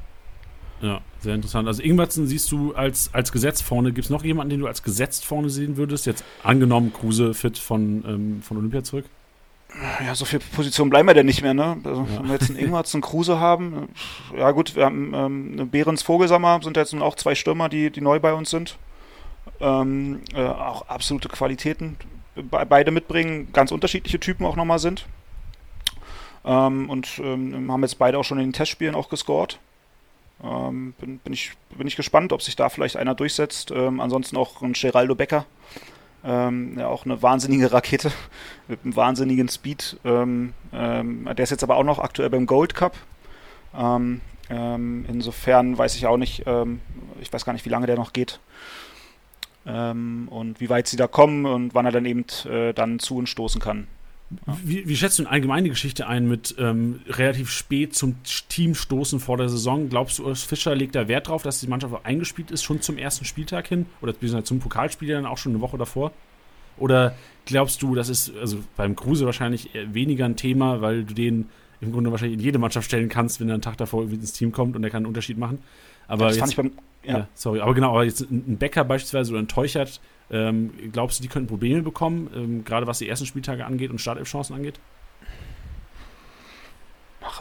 Ja, 0.82 1.00
sehr 1.20 1.34
interessant. 1.34 1.68
Also 1.68 1.82
Ingwertsen 1.82 2.26
siehst 2.26 2.52
du 2.52 2.74
als, 2.74 3.12
als 3.14 3.32
Gesetz 3.32 3.62
vorne. 3.62 3.92
Gibt 3.92 4.04
es 4.04 4.10
noch 4.10 4.24
jemanden, 4.24 4.50
den 4.50 4.60
du 4.60 4.66
als 4.66 4.82
gesetzt 4.82 5.24
vorne 5.24 5.48
sehen 5.48 5.76
würdest? 5.76 6.06
Jetzt 6.06 6.22
angenommen, 6.42 6.92
Kruse 6.92 7.32
fit 7.32 7.56
von, 7.58 8.04
ähm, 8.06 8.42
von 8.42 8.58
Olympia 8.58 8.82
zurück? 8.82 9.06
Ja, 10.04 10.14
so 10.14 10.24
viele 10.24 10.42
Positionen 10.54 10.90
bleiben 10.90 11.06
wir 11.06 11.14
denn 11.14 11.26
nicht 11.26 11.42
mehr, 11.42 11.54
ne? 11.54 11.76
Also, 11.84 12.02
ja. 12.02 12.18
Wenn 12.18 12.26
wir 12.26 12.32
jetzt 12.32 12.50
einen 12.50 12.58
Ingwerts, 12.58 12.94
einen 12.94 13.02
Kruse 13.02 13.38
haben, 13.38 13.88
ja 14.36 14.50
gut, 14.52 14.74
wir 14.74 14.84
haben 14.84 15.12
ähm, 15.14 15.70
Behrens 15.70 16.02
Vogelsammer, 16.02 16.60
sind 16.62 16.76
jetzt 16.76 16.92
nun 16.92 17.02
auch 17.02 17.14
zwei 17.14 17.34
Stürmer, 17.34 17.68
die, 17.68 17.90
die 17.90 18.00
neu 18.00 18.18
bei 18.18 18.32
uns 18.32 18.50
sind. 18.50 18.78
Ähm, 19.60 20.22
äh, 20.34 20.44
auch 20.44 20.88
absolute 20.88 21.28
Qualitäten 21.28 21.96
be 22.34 22.66
beide 22.66 22.90
mitbringen, 22.90 23.48
ganz 23.52 23.70
unterschiedliche 23.70 24.20
Typen 24.20 24.44
auch 24.44 24.56
nochmal 24.56 24.78
sind. 24.78 25.06
Ähm, 26.44 26.88
und 26.90 27.20
ähm, 27.22 27.70
haben 27.70 27.82
jetzt 27.82 27.98
beide 27.98 28.18
auch 28.18 28.24
schon 28.24 28.38
in 28.38 28.48
den 28.48 28.52
Testspielen 28.52 28.94
auch 28.94 29.08
gescored. 29.08 29.58
Ähm, 30.44 30.94
bin, 30.98 31.18
bin, 31.18 31.32
ich, 31.32 31.52
bin 31.76 31.86
ich 31.86 31.96
gespannt, 31.96 32.32
ob 32.32 32.42
sich 32.42 32.56
da 32.56 32.68
vielleicht 32.68 32.96
einer 32.96 33.14
durchsetzt. 33.14 33.70
Ähm, 33.70 34.00
ansonsten 34.00 34.36
auch 34.36 34.62
ein 34.62 34.74
Geraldo 34.74 35.14
Becker. 35.14 35.46
Ähm, 36.26 36.76
ja, 36.76 36.88
auch 36.88 37.04
eine 37.04 37.22
wahnsinnige 37.22 37.72
Rakete 37.72 38.10
mit 38.68 38.80
einem 38.82 38.96
wahnsinnigen 38.96 39.48
Speed. 39.48 39.98
Ähm, 40.04 40.54
ähm, 40.72 41.24
der 41.24 41.42
ist 41.44 41.50
jetzt 41.50 41.62
aber 41.62 41.76
auch 41.76 41.84
noch 41.84 41.98
aktuell 41.98 42.30
beim 42.30 42.46
Gold 42.46 42.74
Cup. 42.74 42.96
Ähm, 43.78 44.20
insofern 44.48 45.76
weiß 45.76 45.96
ich 45.96 46.06
auch 46.06 46.16
nicht, 46.16 46.46
ich 47.20 47.32
weiß 47.32 47.44
gar 47.44 47.52
nicht, 47.52 47.64
wie 47.64 47.68
lange 47.70 47.86
der 47.86 47.96
noch 47.96 48.12
geht. 48.12 48.38
und 49.64 50.54
wie 50.58 50.70
weit 50.70 50.86
sie 50.86 50.96
da 50.96 51.08
kommen 51.08 51.46
und 51.46 51.74
wann 51.74 51.84
er 51.84 51.90
dann 51.90 52.06
eben 52.06 52.24
äh, 52.48 52.72
dann 52.72 53.00
zu 53.00 53.16
uns 53.16 53.28
stoßen 53.28 53.60
kann. 53.60 53.88
Wie, 54.64 54.88
wie, 54.88 54.96
schätzt 54.96 55.18
du 55.18 55.22
eine 55.22 55.30
allgemeine 55.30 55.68
Geschichte 55.68 56.08
ein 56.08 56.26
mit 56.26 56.56
ähm, 56.58 57.00
relativ 57.08 57.48
spät 57.48 57.94
zum 57.94 58.16
Team 58.48 58.74
stoßen 58.74 59.20
vor 59.20 59.36
der 59.36 59.48
Saison? 59.48 59.88
Glaubst 59.88 60.18
du, 60.18 60.34
Fischer 60.34 60.74
legt 60.74 60.96
da 60.96 61.06
Wert 61.06 61.28
drauf, 61.28 61.42
dass 61.42 61.60
die 61.60 61.68
Mannschaft 61.68 61.94
auch 61.94 62.04
eingespielt 62.04 62.50
ist, 62.50 62.64
schon 62.64 62.80
zum 62.80 62.98
ersten 62.98 63.24
Spieltag 63.24 63.68
hin? 63.68 63.86
Oder 64.02 64.14
zum 64.44 64.58
Pokalspiel 64.58 65.08
dann 65.08 65.26
auch 65.26 65.38
schon 65.38 65.52
eine 65.52 65.60
Woche 65.60 65.78
davor? 65.78 66.10
Oder 66.76 67.14
glaubst 67.44 67.82
du, 67.82 67.94
das 67.94 68.08
ist 68.08 68.32
also 68.36 68.58
beim 68.76 68.96
Kruse 68.96 69.26
wahrscheinlich 69.26 69.70
weniger 69.92 70.24
ein 70.24 70.36
Thema, 70.36 70.80
weil 70.80 71.04
du 71.04 71.14
den 71.14 71.46
im 71.80 71.92
Grunde 71.92 72.10
wahrscheinlich 72.10 72.38
in 72.38 72.44
jede 72.44 72.58
Mannschaft 72.58 72.86
stellen 72.86 73.08
kannst, 73.08 73.40
wenn 73.40 73.48
er 73.48 73.54
einen 73.54 73.62
Tag 73.62 73.76
davor 73.76 74.00
irgendwie 74.00 74.18
ins 74.20 74.32
Team 74.32 74.50
kommt 74.50 74.76
und 74.76 74.82
er 74.82 74.90
kann 74.90 74.98
einen 74.98 75.06
Unterschied 75.06 75.38
machen? 75.38 75.58
Aber 76.08 76.26
das 76.26 76.36
jetzt, 76.36 76.56
beim, 76.56 76.72
ja. 77.04 77.18
ja. 77.18 77.28
sorry, 77.34 77.60
aber 77.60 77.74
genau, 77.74 77.90
aber 77.90 78.04
jetzt 78.04 78.20
ein 78.30 78.58
Bäcker 78.58 78.84
beispielsweise 78.84 79.32
oder 79.32 79.42
ein 79.42 79.48
Teuchert, 79.48 80.00
ähm, 80.30 80.72
glaubst 80.92 81.18
du, 81.18 81.22
die 81.22 81.28
könnten 81.28 81.48
Probleme 81.48 81.82
bekommen, 81.82 82.30
ähm, 82.34 82.64
gerade 82.64 82.86
was 82.86 82.98
die 82.98 83.08
ersten 83.08 83.26
Spieltage 83.26 83.64
angeht 83.64 83.90
und 83.90 84.00
Startelf-Chancen 84.00 84.54
angeht? 84.54 84.80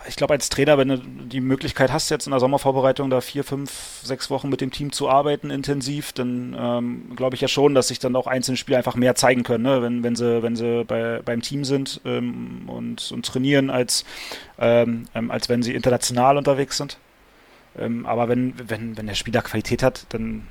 ich 0.08 0.16
glaube, 0.16 0.34
als 0.34 0.50
Trainer, 0.50 0.78
wenn 0.78 0.88
du 0.88 0.98
die 0.98 1.42
Möglichkeit 1.42 1.92
hast, 1.92 2.10
jetzt 2.10 2.28
in 2.28 2.32
der 2.32 2.40
Sommervorbereitung 2.40 3.10
da 3.10 3.22
vier, 3.22 3.44
fünf, 3.44 4.02
sechs 4.04 4.30
Wochen 4.30 4.50
mit 4.50 4.62
dem 4.62 4.72
Team 4.72 4.92
zu 4.92 5.10
arbeiten, 5.10 5.50
intensiv, 5.50 6.14
dann 6.14 6.56
ähm, 6.60 7.16
glaube 7.16 7.36
ich 7.36 7.42
ja 7.42 7.48
schon, 7.48 7.76
dass 7.76 7.90
sich 7.90 8.00
dann 8.00 8.16
auch 8.16 8.28
einzelne 8.28 8.58
Spieler 8.58 8.78
einfach 8.78 8.96
mehr 8.96 9.16
zeigen 9.16 9.44
können, 9.44 9.64
ne? 9.64 9.82
wenn, 9.82 10.04
wenn 10.04 10.16
sie, 10.16 10.44
wenn 10.44 10.56
sie 10.56 10.84
bei, 10.86 11.22
beim 11.24 11.42
Team 11.42 11.66
sind 11.66 12.02
ähm, 12.06 12.64
und, 12.68 13.12
und 13.12 13.26
trainieren, 13.26 13.70
als, 13.70 14.06
ähm, 14.60 15.06
ähm 15.14 15.32
als 15.32 15.50
wenn 15.50 15.64
sie 15.64 15.74
international 15.74 16.38
unterwegs 16.38 16.78
sind. 16.78 16.98
Ähm, 17.78 18.06
aber 18.06 18.30
wenn, 18.30 18.54
wenn, 18.70 18.98
wenn 18.98 19.08
der 19.08 19.16
Spieler 19.16 19.42
Qualität 19.42 19.84
hat, 19.84 20.06
dann 20.10 20.48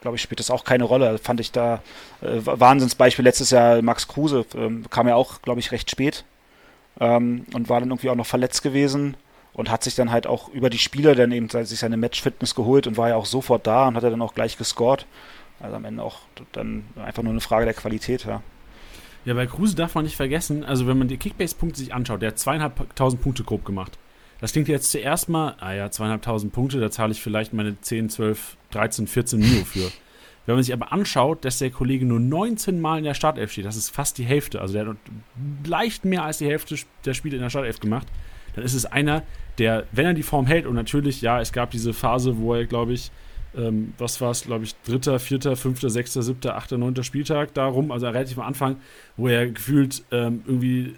glaube 0.00 0.16
ich, 0.16 0.22
spielt 0.22 0.40
das 0.40 0.50
auch 0.50 0.64
keine 0.64 0.84
Rolle. 0.84 1.18
Fand 1.18 1.40
ich 1.40 1.52
da 1.52 1.82
äh, 2.20 2.40
Wahnsinnsbeispiel 2.44 3.24
letztes 3.24 3.50
Jahr 3.50 3.82
Max 3.82 4.08
Kruse, 4.08 4.44
ähm, 4.54 4.84
kam 4.90 5.08
ja 5.08 5.14
auch, 5.14 5.42
glaube 5.42 5.60
ich, 5.60 5.72
recht 5.72 5.90
spät 5.90 6.24
ähm, 6.98 7.46
und 7.54 7.68
war 7.68 7.80
dann 7.80 7.90
irgendwie 7.90 8.10
auch 8.10 8.14
noch 8.16 8.26
verletzt 8.26 8.62
gewesen 8.62 9.16
und 9.52 9.70
hat 9.70 9.84
sich 9.84 9.94
dann 9.94 10.10
halt 10.10 10.26
auch 10.26 10.48
über 10.48 10.70
die 10.70 10.78
Spieler 10.78 11.14
dann 11.14 11.32
eben 11.32 11.48
sich 11.48 11.78
seine 11.78 11.96
Match-Fitness 11.96 12.54
geholt 12.54 12.86
und 12.86 12.96
war 12.96 13.08
ja 13.08 13.16
auch 13.16 13.26
sofort 13.26 13.66
da 13.66 13.88
und 13.88 13.96
hat 13.96 14.04
er 14.04 14.10
dann 14.10 14.22
auch 14.22 14.34
gleich 14.34 14.56
gescored. 14.56 15.06
Also 15.60 15.76
am 15.76 15.84
Ende 15.84 16.02
auch 16.02 16.20
dann 16.52 16.84
einfach 16.96 17.22
nur 17.22 17.32
eine 17.32 17.40
Frage 17.40 17.66
der 17.66 17.74
Qualität, 17.74 18.24
ja. 18.24 18.42
Ja, 19.26 19.34
bei 19.34 19.46
Kruse 19.46 19.76
darf 19.76 19.94
man 19.94 20.04
nicht 20.04 20.16
vergessen, 20.16 20.64
also 20.64 20.86
wenn 20.86 20.96
man 20.96 21.08
die 21.08 21.18
Kickbase-Punkte 21.18 21.78
sich 21.78 21.92
anschaut, 21.92 22.22
der 22.22 22.28
hat 22.28 22.38
zweieinhalbtausend 22.38 23.20
Punkte 23.20 23.44
grob 23.44 23.66
gemacht. 23.66 23.98
Das 24.40 24.52
klingt 24.52 24.68
jetzt 24.68 24.90
zuerst 24.90 25.28
mal, 25.28 25.54
ah 25.60 25.72
ja, 25.72 25.90
zweieinhalbtausend 25.90 26.52
Punkte, 26.52 26.80
da 26.80 26.90
zahle 26.90 27.12
ich 27.12 27.20
vielleicht 27.20 27.52
meine 27.52 27.80
10, 27.80 28.08
12, 28.08 28.56
13, 28.70 29.06
14 29.06 29.40
Mio 29.40 29.64
für. 29.64 29.90
Wenn 30.46 30.54
man 30.54 30.64
sich 30.64 30.72
aber 30.72 30.92
anschaut, 30.92 31.44
dass 31.44 31.58
der 31.58 31.70
Kollege 31.70 32.06
nur 32.06 32.18
19 32.18 32.80
Mal 32.80 32.98
in 32.98 33.04
der 33.04 33.14
Startelf 33.14 33.52
steht, 33.52 33.66
das 33.66 33.76
ist 33.76 33.90
fast 33.90 34.16
die 34.18 34.24
Hälfte, 34.24 34.60
also 34.60 34.72
der 34.72 34.86
hat 34.86 34.96
leicht 35.64 36.04
mehr 36.04 36.24
als 36.24 36.38
die 36.38 36.46
Hälfte 36.46 36.76
der 37.04 37.14
Spiele 37.14 37.36
in 37.36 37.42
der 37.42 37.50
Startelf 37.50 37.78
gemacht, 37.80 38.06
dann 38.54 38.64
ist 38.64 38.74
es 38.74 38.86
einer, 38.86 39.22
der, 39.58 39.84
wenn 39.92 40.06
er 40.06 40.14
die 40.14 40.22
Form 40.22 40.46
hält, 40.46 40.66
und 40.66 40.74
natürlich, 40.74 41.20
ja, 41.20 41.40
es 41.40 41.52
gab 41.52 41.70
diese 41.70 41.92
Phase, 41.92 42.38
wo 42.38 42.54
er, 42.54 42.66
glaube 42.66 42.94
ich, 42.94 43.12
ähm, 43.56 43.92
was 43.98 44.20
war 44.20 44.30
es, 44.30 44.42
glaube 44.42 44.64
ich, 44.64 44.74
dritter, 44.82 45.18
vierter, 45.18 45.56
fünfter, 45.56 45.90
sechster, 45.90 46.22
siebter, 46.22 46.56
achter, 46.56 46.78
neunter 46.78 47.02
Spieltag 47.02 47.52
darum, 47.54 47.90
also 47.90 48.08
relativ 48.08 48.38
am 48.38 48.46
Anfang, 48.46 48.76
wo 49.16 49.28
er 49.28 49.50
gefühlt 49.50 50.02
ähm, 50.10 50.42
irgendwie 50.46 50.94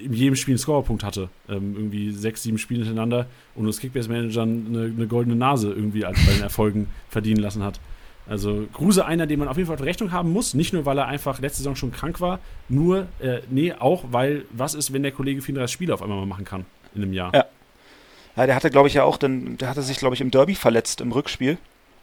in 0.00 0.12
jedem 0.12 0.36
Spiel 0.36 0.52
einen 0.52 0.58
Scorerpunkt 0.58 1.04
hatte. 1.04 1.28
Ähm, 1.48 1.74
irgendwie 1.76 2.10
sechs, 2.12 2.42
sieben 2.42 2.58
Spiele 2.58 2.84
hintereinander 2.84 3.26
und 3.54 3.66
uns 3.66 3.80
Kickbase-Managern 3.80 4.66
eine, 4.68 4.84
eine, 4.96 5.06
goldene 5.06 5.36
Nase 5.36 5.70
irgendwie 5.70 6.04
als 6.04 6.18
bei 6.26 6.32
den 6.32 6.42
Erfolgen 6.42 6.88
verdienen 7.08 7.40
lassen 7.40 7.62
hat. 7.62 7.80
Also 8.28 8.66
Kruse 8.72 9.04
einer, 9.06 9.26
den 9.26 9.38
man 9.38 9.48
auf 9.48 9.56
jeden 9.56 9.66
Fall 9.66 9.76
Rechnung 9.84 10.12
haben 10.12 10.32
muss. 10.32 10.54
Nicht 10.54 10.72
nur, 10.72 10.86
weil 10.86 10.98
er 10.98 11.06
einfach 11.06 11.40
letzte 11.40 11.58
Saison 11.58 11.76
schon 11.76 11.92
krank 11.92 12.20
war, 12.20 12.38
nur, 12.68 13.06
äh, 13.18 13.40
nee, 13.50 13.72
auch, 13.72 14.04
weil 14.10 14.44
was 14.50 14.74
ist, 14.74 14.92
wenn 14.92 15.02
der 15.02 15.12
Kollege 15.12 15.42
34 15.42 15.72
Spiele 15.72 15.94
auf 15.94 16.02
einmal 16.02 16.18
mal 16.18 16.26
machen 16.26 16.44
kann 16.44 16.64
in 16.94 17.02
einem 17.02 17.12
Jahr? 17.12 17.34
Ja. 17.34 17.46
Ja, 18.36 18.46
der 18.46 18.54
hatte, 18.54 18.70
glaube 18.70 18.86
ich, 18.86 18.94
ja 18.94 19.02
auch, 19.02 19.16
dann, 19.16 19.58
der 19.58 19.68
hatte 19.68 19.82
sich, 19.82 19.98
glaube 19.98 20.14
ich, 20.14 20.20
im 20.20 20.30
Derby 20.30 20.54
verletzt 20.54 21.00
im 21.00 21.10
Rückspiel 21.10 21.58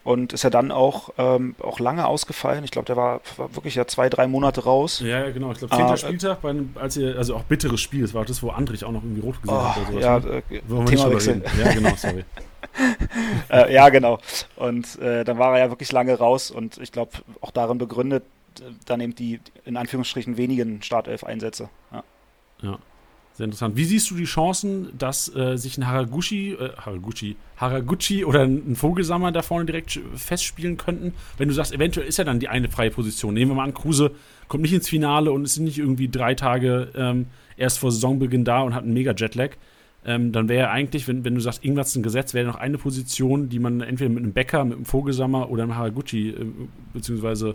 und 0.08 0.32
ist 0.32 0.43
ja 0.43 0.49
dann 0.49 0.72
auch, 0.72 1.10
ähm, 1.18 1.53
auch 1.60 1.82
lange 1.82 2.08
ausgefallen. 2.08 2.64
Ich 2.64 2.72
glaube, 2.72 2.86
der 2.86 2.95
war, 2.95 3.20
war, 3.36 3.53
wirklich 3.58 3.76
ja 3.76 3.86
zwei, 3.88 4.08
drei 4.08 4.26
Monate 4.26 4.64
raus. 4.64 5.01
Ja, 5.01 5.26
ja 5.26 5.32
genau. 5.32 5.51
Ich 5.51 5.58
glaube, 5.58 5.76
zehnter 5.76 5.91
ah, 5.91 5.97
Spieltag, 5.97 6.41
bei 6.41 6.51
einem, 6.51 6.74
als 6.76 6.95
ihr, 6.95 7.18
also 7.18 7.36
auch 7.36 7.43
bitteres 7.43 7.82
Spiel. 7.82 8.03
Das 8.03 8.14
war 8.14 8.24
das, 8.24 8.41
wo 8.41 8.51
Andrich 8.51 8.86
auch 8.86 8.93
noch 8.93 9.03
irgendwie 9.03 9.20
rot 9.20 9.41
gesehen 9.41 9.58
oh, 9.58 9.64
hat. 9.64 9.78
Oder 9.78 9.88
sowas, 9.91 10.03
ja, 10.03 10.20
ne? 10.20 10.43
äh, 10.49 10.86
Themawechsel. 10.86 11.43
Ja, 11.62 11.74
genau, 11.74 11.93
sorry. 11.97 12.24
äh, 13.49 13.74
ja, 13.74 13.89
genau. 13.89 14.20
Und 14.55 14.97
äh, 14.99 15.26
dann 15.26 15.39
war 15.39 15.58
er 15.58 15.66
ja 15.66 15.70
wirklich 15.72 15.91
lange 15.91 16.18
raus 16.18 16.51
und 16.51 16.78
ich 16.78 16.93
glaube, 16.93 17.12
auch 17.41 17.51
darin 17.51 17.78
begründet, 17.78 18.24
äh, 18.62 18.64
dann 18.86 19.01
eben 19.01 19.14
die 19.14 19.41
in 19.66 19.76
Anführungsstrichen 19.76 20.38
wenigen 20.38 20.82
Startelf-Einsätze. 20.84 21.68
Ja. 21.91 22.03
ja. 22.62 22.80
Sehr 23.38 23.44
interessant. 23.44 23.78
Wie 23.78 23.86
siehst 23.86 24.10
du 24.10 24.16
die 24.16 24.24
Chancen, 24.24 24.90
dass 24.98 25.34
äh, 25.36 25.58
sich 25.58 25.78
ein 25.78 25.86
Haraguchi, 25.86 26.54
äh, 26.54 26.72
Haraguchi, 26.76 27.36
Haraguchi 27.58 28.26
oder 28.26 28.42
ein 28.42 28.76
Vogelsammer 28.76 29.32
da 29.32 29.44
vorne 29.44 29.68
direkt 29.68 30.00
festspielen 30.16 30.78
könnten? 30.78 31.14
Wenn 31.38 31.48
du 31.48 31.54
sagst, 31.54 31.72
eventuell 31.72 32.08
ist 32.08 32.18
ja 32.18 32.24
dann 32.24 32.40
die 32.40 32.48
eine 32.48 32.68
freie 32.68 32.90
Position. 32.90 33.36
Nehmen 33.36 33.52
wir 33.52 33.56
mal 33.56 33.66
an, 33.66 33.76
Kruse 33.76 34.10
kommt 34.48 34.64
nicht 34.64 34.74
ins 34.74 34.90
Finale 34.90 35.32
und 35.32 35.44
ist 35.44 35.60
nicht 35.60 35.78
irgendwie 35.78 36.10
drei 36.10 36.34
Tage 36.34 36.92
ähm, 36.96 37.28
erst 37.58 37.78
vor 37.78 37.92
Saisonbeginn 37.92 38.44
da 38.44 38.62
und 38.62 38.74
hat 38.74 38.86
einen 38.86 38.96
mega 38.96 39.14
Jetlag. 39.16 39.52
Ähm, 40.04 40.32
dann 40.32 40.50
wäre 40.50 40.72
eigentlich, 40.72 41.08
wenn, 41.08 41.24
wenn 41.24 41.36
du 41.36 41.42
sagst, 41.42 41.64
irgendwas 41.64 41.96
ein 41.96 42.02
Gesetz, 42.02 42.34
wäre 42.34 42.48
noch 42.48 42.56
eine 42.56 42.80
Position, 42.80 43.50
die 43.50 43.60
man 43.60 43.82
entweder 43.82 44.10
mit 44.10 44.24
einem 44.24 44.34
Bäcker, 44.34 44.66
mit 44.66 44.78
einem 44.78 44.86
Vogelsammer 44.86 45.52
oder 45.52 45.62
einem 45.62 45.76
Haraguchi 45.76 46.30
äh, 46.30 46.46
beziehungsweise 46.92 47.54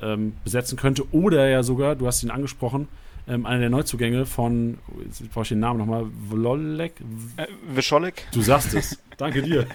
ähm, 0.00 0.32
besetzen 0.42 0.78
könnte. 0.78 1.04
Oder 1.12 1.50
ja 1.50 1.62
sogar, 1.62 1.96
du 1.96 2.06
hast 2.06 2.22
ihn 2.22 2.30
angesprochen, 2.30 2.88
ähm, 3.28 3.44
einer 3.44 3.60
der 3.60 3.70
Neuzugänge 3.70 4.24
von, 4.24 4.78
jetzt 5.04 5.30
brauche 5.30 5.42
ich 5.42 5.48
den 5.50 5.60
Namen 5.60 5.78
nochmal, 5.78 6.06
Vlolek? 6.30 6.94
Äh, 7.36 7.46
Wischolek. 7.68 8.26
Du 8.32 8.40
sagst 8.40 8.74
es. 8.74 8.98
Danke 9.18 9.42
dir. 9.42 9.66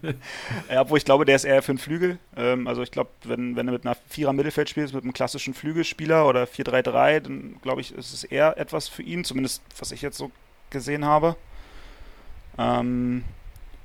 ja, 0.70 0.80
obwohl 0.80 0.98
ich 0.98 1.04
glaube, 1.04 1.24
der 1.24 1.36
ist 1.36 1.44
eher 1.44 1.62
für 1.62 1.72
einen 1.72 1.78
Flügel. 1.78 2.18
Ähm, 2.36 2.66
also 2.66 2.82
ich 2.82 2.90
glaube, 2.90 3.10
wenn, 3.24 3.54
wenn 3.54 3.66
du 3.66 3.72
mit 3.72 3.86
einer 3.86 3.96
Vierer 4.08 4.32
Mittelfeld 4.32 4.68
spielst, 4.70 4.94
mit 4.94 5.04
einem 5.04 5.12
klassischen 5.12 5.54
Flügelspieler 5.54 6.26
oder 6.26 6.44
4-3-3, 6.44 7.20
dann 7.20 7.56
glaube 7.62 7.80
ich, 7.82 7.94
ist 7.94 8.12
es 8.12 8.24
eher 8.24 8.58
etwas 8.58 8.88
für 8.88 9.02
ihn, 9.02 9.24
zumindest 9.24 9.62
was 9.78 9.92
ich 9.92 10.02
jetzt 10.02 10.16
so 10.16 10.32
gesehen 10.70 11.04
habe. 11.04 11.36
Ähm, 12.58 13.22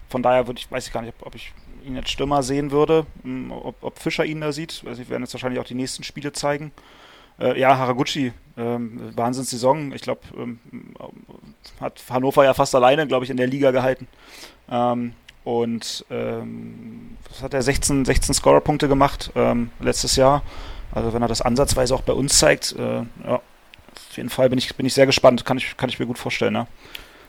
von 0.09 0.23
daher 0.23 0.47
würde 0.47 0.59
ich, 0.59 0.71
weiß 0.71 0.87
ich 0.87 0.93
gar 0.93 1.01
nicht, 1.01 1.13
ob, 1.19 1.27
ob 1.27 1.35
ich 1.35 1.53
ihn 1.85 1.97
als 1.97 2.09
Stürmer 2.09 2.41
sehen 2.41 2.71
würde, 2.71 3.05
hm, 3.21 3.51
ob, 3.51 3.83
ob 3.83 3.99
Fischer 3.99 4.25
ihn 4.25 4.41
da 4.41 4.51
sieht. 4.51 4.83
Also 4.87 4.99
wir 4.99 5.09
werden 5.09 5.23
jetzt 5.23 5.33
wahrscheinlich 5.33 5.59
auch 5.59 5.65
die 5.65 5.75
nächsten 5.75 6.03
Spiele 6.03 6.33
zeigen. 6.33 6.71
Äh, 7.39 7.59
ja, 7.59 7.77
Haraguchi, 7.77 8.33
ähm, 8.57 9.11
Wahnsinnssaison. 9.15 9.93
Ich 9.93 10.01
glaube, 10.01 10.21
ähm, 10.37 10.59
hat 11.79 12.01
Hannover 12.09 12.43
ja 12.43 12.53
fast 12.53 12.75
alleine, 12.75 13.07
glaube 13.07 13.25
ich, 13.25 13.31
in 13.31 13.37
der 13.37 13.47
Liga 13.47 13.71
gehalten. 13.71 14.07
Ähm, 14.69 15.13
und 15.43 16.05
ähm, 16.09 17.17
was 17.29 17.43
hat 17.43 17.53
er? 17.53 17.61
16, 17.61 18.05
16 18.05 18.33
Scorer-Punkte 18.33 18.87
gemacht 18.87 19.31
ähm, 19.35 19.69
letztes 19.79 20.15
Jahr. 20.15 20.41
Also 20.91 21.13
wenn 21.13 21.21
er 21.21 21.27
das 21.27 21.41
ansatzweise 21.41 21.93
auch 21.93 22.01
bei 22.01 22.13
uns 22.13 22.39
zeigt, 22.39 22.75
äh, 22.77 23.03
ja, 23.25 23.35
auf 23.35 24.17
jeden 24.17 24.29
Fall 24.29 24.49
bin 24.49 24.57
ich, 24.57 24.75
bin 24.75 24.85
ich 24.85 24.93
sehr 24.93 25.05
gespannt. 25.05 25.45
Kann 25.45 25.57
ich, 25.57 25.77
kann 25.77 25.89
ich 25.89 25.99
mir 25.99 26.05
gut 26.05 26.17
vorstellen, 26.17 26.53
ne? 26.53 26.67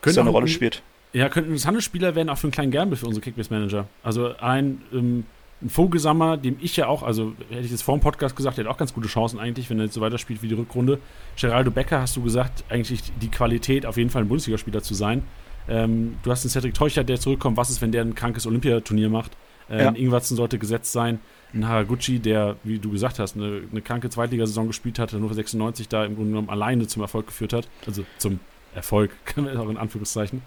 dass 0.01 0.17
er 0.17 0.21
eine 0.21 0.29
Rolle 0.29 0.47
spielt. 0.47 0.81
Ja, 1.13 1.29
könnten 1.29 1.49
interessante 1.49 1.81
Spieler 1.81 2.15
werden 2.15 2.29
auch 2.29 2.37
für 2.37 2.45
einen 2.47 2.51
kleinen 2.51 2.71
Gernbe 2.71 2.95
für 2.95 3.05
unsere 3.05 3.23
Kickbase-Manager. 3.23 3.87
Also 4.03 4.35
ein 4.37 4.81
ähm, 4.91 5.25
ein 5.61 5.69
Vogelsammer, 5.69 6.37
dem 6.37 6.57
ich 6.61 6.77
ja 6.77 6.87
auch, 6.87 7.01
also 7.01 7.33
hätte 7.49 7.65
ich 7.65 7.71
jetzt 7.71 7.81
vor 7.81 7.97
dem 7.97 8.01
Podcast 8.01 8.35
gesagt, 8.35 8.57
der 8.57 8.65
hat 8.65 8.71
auch 8.71 8.77
ganz 8.77 8.93
gute 8.93 9.07
Chancen 9.07 9.39
eigentlich, 9.39 9.69
wenn 9.69 9.79
er 9.79 9.85
jetzt 9.85 9.95
so 9.95 10.01
weiterspielt 10.01 10.43
wie 10.43 10.47
die 10.47 10.53
Rückrunde. 10.53 10.99
Geraldo 11.35 11.71
Becker 11.71 11.99
hast 11.99 12.15
du 12.15 12.21
gesagt, 12.21 12.63
eigentlich 12.69 13.01
die 13.21 13.29
Qualität, 13.29 13.85
auf 13.85 13.97
jeden 13.97 14.11
Fall 14.11 14.21
ein 14.21 14.27
Bundesligaspieler 14.27 14.83
zu 14.83 14.93
sein. 14.93 15.23
Ähm, 15.67 16.17
du 16.23 16.31
hast 16.31 16.43
einen 16.43 16.51
Cedric 16.51 16.75
Teuchert, 16.75 17.09
der 17.09 17.19
zurückkommt. 17.19 17.57
Was 17.57 17.69
ist, 17.69 17.81
wenn 17.81 17.91
der 17.91 18.03
ein 18.03 18.13
krankes 18.13 18.45
Olympiaturnier 18.45 19.09
macht? 19.09 19.31
Ähm, 19.69 19.79
ja. 19.79 19.91
Ingwertsen 19.91 20.37
sollte 20.37 20.59
gesetzt 20.59 20.91
sein. 20.91 21.19
Ein 21.53 21.67
Haraguchi, 21.67 22.19
der, 22.19 22.57
wie 22.63 22.77
du 22.77 22.91
gesagt 22.91 23.19
hast, 23.19 23.35
eine, 23.35 23.61
eine 23.69 23.81
kranke 23.81 24.09
Zweitligasaison 24.09 24.67
gespielt 24.67 24.99
hatte, 24.99 25.17
nur 25.17 25.29
für 25.29 25.35
96 25.35 25.89
da 25.89 26.05
im 26.05 26.15
Grunde 26.15 26.31
genommen 26.31 26.49
alleine 26.49 26.87
zum 26.87 27.01
Erfolg 27.01 27.27
geführt 27.27 27.53
hat. 27.53 27.67
Also 27.85 28.05
zum 28.17 28.39
Erfolg, 28.75 29.11
kann 29.25 29.45
man 29.45 29.57
auch 29.57 29.69
in 29.69 29.77
Anführungszeichen. 29.77 30.41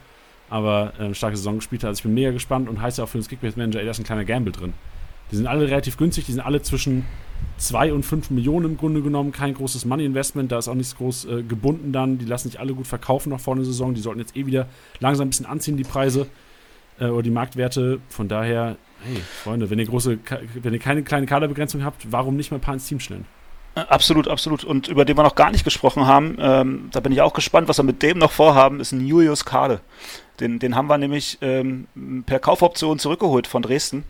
Aber 0.48 0.92
ähm, 0.98 1.14
starke 1.14 1.36
Saison 1.36 1.56
gespielt 1.56 1.82
hat. 1.82 1.88
Also 1.88 2.00
ich 2.00 2.02
bin 2.04 2.14
mega 2.14 2.30
gespannt 2.30 2.68
und 2.68 2.80
heißt 2.80 2.98
ja 2.98 3.04
auch 3.04 3.08
für 3.08 3.18
den 3.18 3.26
Kickbase 3.26 3.58
Manager, 3.58 3.80
ey, 3.80 3.84
da 3.84 3.90
ist 3.90 3.98
ein 3.98 4.04
kleiner 4.04 4.24
Gamble 4.24 4.52
drin. 4.52 4.72
Die 5.30 5.36
sind 5.36 5.46
alle 5.46 5.66
relativ 5.68 5.96
günstig, 5.96 6.26
die 6.26 6.32
sind 6.32 6.40
alle 6.40 6.62
zwischen 6.62 7.04
2 7.58 7.92
und 7.92 8.04
5 8.04 8.30
Millionen 8.30 8.66
im 8.66 8.76
Grunde 8.76 9.02
genommen, 9.02 9.32
kein 9.32 9.54
großes 9.54 9.84
Money-Investment, 9.84 10.50
da 10.50 10.58
ist 10.58 10.68
auch 10.68 10.74
nichts 10.74 10.96
groß 10.96 11.24
äh, 11.26 11.42
gebunden 11.42 11.92
dann, 11.92 12.18
die 12.18 12.24
lassen 12.24 12.50
sich 12.50 12.58
alle 12.58 12.74
gut 12.74 12.86
verkaufen 12.86 13.30
noch 13.30 13.40
vor 13.40 13.54
der 13.54 13.64
Saison, 13.64 13.94
die 13.94 14.00
sollten 14.00 14.20
jetzt 14.20 14.36
eh 14.36 14.46
wieder 14.46 14.66
langsam 14.98 15.26
ein 15.26 15.30
bisschen 15.30 15.46
anziehen, 15.46 15.76
die 15.76 15.84
Preise 15.84 16.26
äh, 16.98 17.06
oder 17.06 17.22
die 17.22 17.30
Marktwerte, 17.30 18.00
von 18.08 18.28
daher, 18.28 18.76
hey, 19.04 19.20
Freunde, 19.42 19.70
wenn 19.70 19.78
ihr 19.78 19.86
große, 19.86 20.18
wenn 20.62 20.72
ihr 20.72 20.78
keine 20.78 21.02
kleine 21.02 21.26
Kaderbegrenzung 21.26 21.84
habt, 21.84 22.10
warum 22.10 22.36
nicht 22.36 22.50
mal 22.50 22.58
ein 22.58 22.62
paar 22.62 22.74
ins 22.74 22.86
Team 22.86 23.00
stellen? 23.00 23.26
Äh, 23.74 23.80
absolut, 23.80 24.26
absolut. 24.26 24.64
Und 24.64 24.88
über 24.88 25.04
den 25.04 25.16
wir 25.16 25.22
noch 25.22 25.34
gar 25.34 25.50
nicht 25.50 25.64
gesprochen 25.64 26.06
haben, 26.06 26.36
ähm, 26.40 26.88
da 26.92 27.00
bin 27.00 27.12
ich 27.12 27.20
auch 27.20 27.32
gespannt, 27.32 27.68
was 27.68 27.78
wir 27.78 27.84
mit 27.84 28.02
dem 28.02 28.18
noch 28.18 28.32
vorhaben, 28.32 28.80
ist 28.80 28.92
ein 28.92 29.06
Julius 29.06 29.44
Kade. 29.44 29.80
Den, 30.40 30.58
den 30.58 30.74
haben 30.74 30.88
wir 30.88 30.98
nämlich 30.98 31.38
ähm, 31.40 31.86
per 32.26 32.38
Kaufoption 32.38 32.98
zurückgeholt 32.98 33.46
von 33.46 33.62
Dresden. 33.62 34.04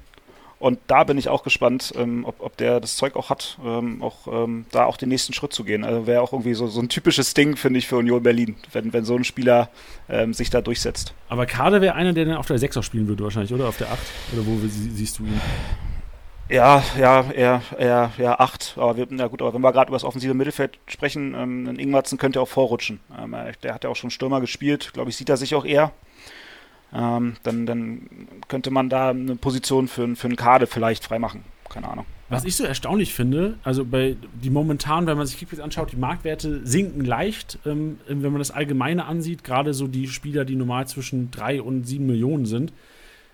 Und 0.60 0.78
da 0.88 1.04
bin 1.04 1.16
ich 1.16 1.30
auch 1.30 1.42
gespannt, 1.42 1.94
ähm, 1.96 2.26
ob, 2.26 2.42
ob 2.42 2.54
der 2.58 2.80
das 2.80 2.96
Zeug 2.96 3.16
auch 3.16 3.30
hat, 3.30 3.58
ähm, 3.64 4.02
auch 4.02 4.26
ähm, 4.30 4.66
da 4.70 4.84
auch 4.84 4.98
den 4.98 5.08
nächsten 5.08 5.32
Schritt 5.32 5.54
zu 5.54 5.64
gehen. 5.64 5.84
Also 5.84 6.06
wäre 6.06 6.20
auch 6.20 6.34
irgendwie 6.34 6.52
so, 6.52 6.66
so 6.66 6.82
ein 6.82 6.90
typisches 6.90 7.32
Ding, 7.32 7.56
finde 7.56 7.78
ich, 7.78 7.88
für 7.88 7.96
Union 7.96 8.22
Berlin, 8.22 8.56
wenn, 8.70 8.92
wenn 8.92 9.06
so 9.06 9.16
ein 9.16 9.24
Spieler 9.24 9.70
ähm, 10.10 10.34
sich 10.34 10.50
da 10.50 10.60
durchsetzt. 10.60 11.14
Aber 11.30 11.46
Kader 11.46 11.80
wäre 11.80 11.94
einer, 11.94 12.12
der 12.12 12.26
dann 12.26 12.36
auf 12.36 12.46
der 12.46 12.58
6 12.58 12.76
auch 12.76 12.82
spielen 12.82 13.08
würde 13.08 13.24
wahrscheinlich, 13.24 13.54
oder? 13.54 13.68
Auf 13.68 13.78
der 13.78 13.90
8? 13.90 13.98
Oder 14.34 14.46
wo 14.46 14.58
siehst 14.68 15.18
du 15.18 15.22
ihn? 15.24 15.40
Ja, 16.50 16.82
ja, 16.98 17.30
eher, 17.30 17.62
eher, 17.78 18.10
eher 18.18 18.40
8. 18.42 18.74
Aber 18.76 18.98
wir, 18.98 19.06
na 19.08 19.28
gut, 19.28 19.40
aber 19.40 19.54
wenn 19.54 19.62
wir 19.62 19.72
gerade 19.72 19.88
über 19.88 19.96
das 19.96 20.04
offensive 20.04 20.34
Mittelfeld 20.34 20.78
sprechen, 20.88 21.34
ähm, 21.38 21.78
Ingwarzen 21.78 22.18
könnte 22.18 22.38
auch 22.38 22.48
vorrutschen. 22.48 23.00
Ähm, 23.18 23.34
der 23.62 23.72
hat 23.72 23.84
ja 23.84 23.88
auch 23.88 23.96
schon 23.96 24.10
Stürmer 24.10 24.42
gespielt, 24.42 24.90
glaube 24.92 25.08
ich, 25.08 25.16
sieht 25.16 25.30
er 25.30 25.38
sich 25.38 25.54
auch 25.54 25.64
eher 25.64 25.92
ähm, 26.94 27.36
dann, 27.42 27.66
dann 27.66 28.08
könnte 28.48 28.70
man 28.70 28.88
da 28.88 29.10
eine 29.10 29.36
Position 29.36 29.88
für, 29.88 30.16
für 30.16 30.26
einen 30.26 30.36
Kade 30.36 30.66
vielleicht 30.66 31.04
freimachen. 31.04 31.44
Keine 31.68 31.88
Ahnung. 31.88 32.04
Was 32.28 32.44
ich 32.44 32.54
so 32.54 32.64
erstaunlich 32.64 33.12
finde, 33.12 33.58
also 33.64 33.84
bei 33.84 34.16
die 34.40 34.50
momentan, 34.50 35.06
wenn 35.06 35.16
man 35.16 35.26
sich 35.26 35.36
Kickbase 35.36 35.62
anschaut, 35.64 35.90
die 35.90 35.96
Marktwerte 35.96 36.64
sinken 36.64 37.04
leicht, 37.04 37.58
ähm, 37.66 37.98
wenn 38.06 38.32
man 38.32 38.38
das 38.38 38.52
Allgemeine 38.52 39.06
ansieht, 39.06 39.42
gerade 39.42 39.74
so 39.74 39.88
die 39.88 40.06
Spieler, 40.06 40.44
die 40.44 40.54
normal 40.54 40.86
zwischen 40.86 41.32
3 41.32 41.60
und 41.60 41.84
7 41.84 42.06
Millionen 42.06 42.46
sind. 42.46 42.72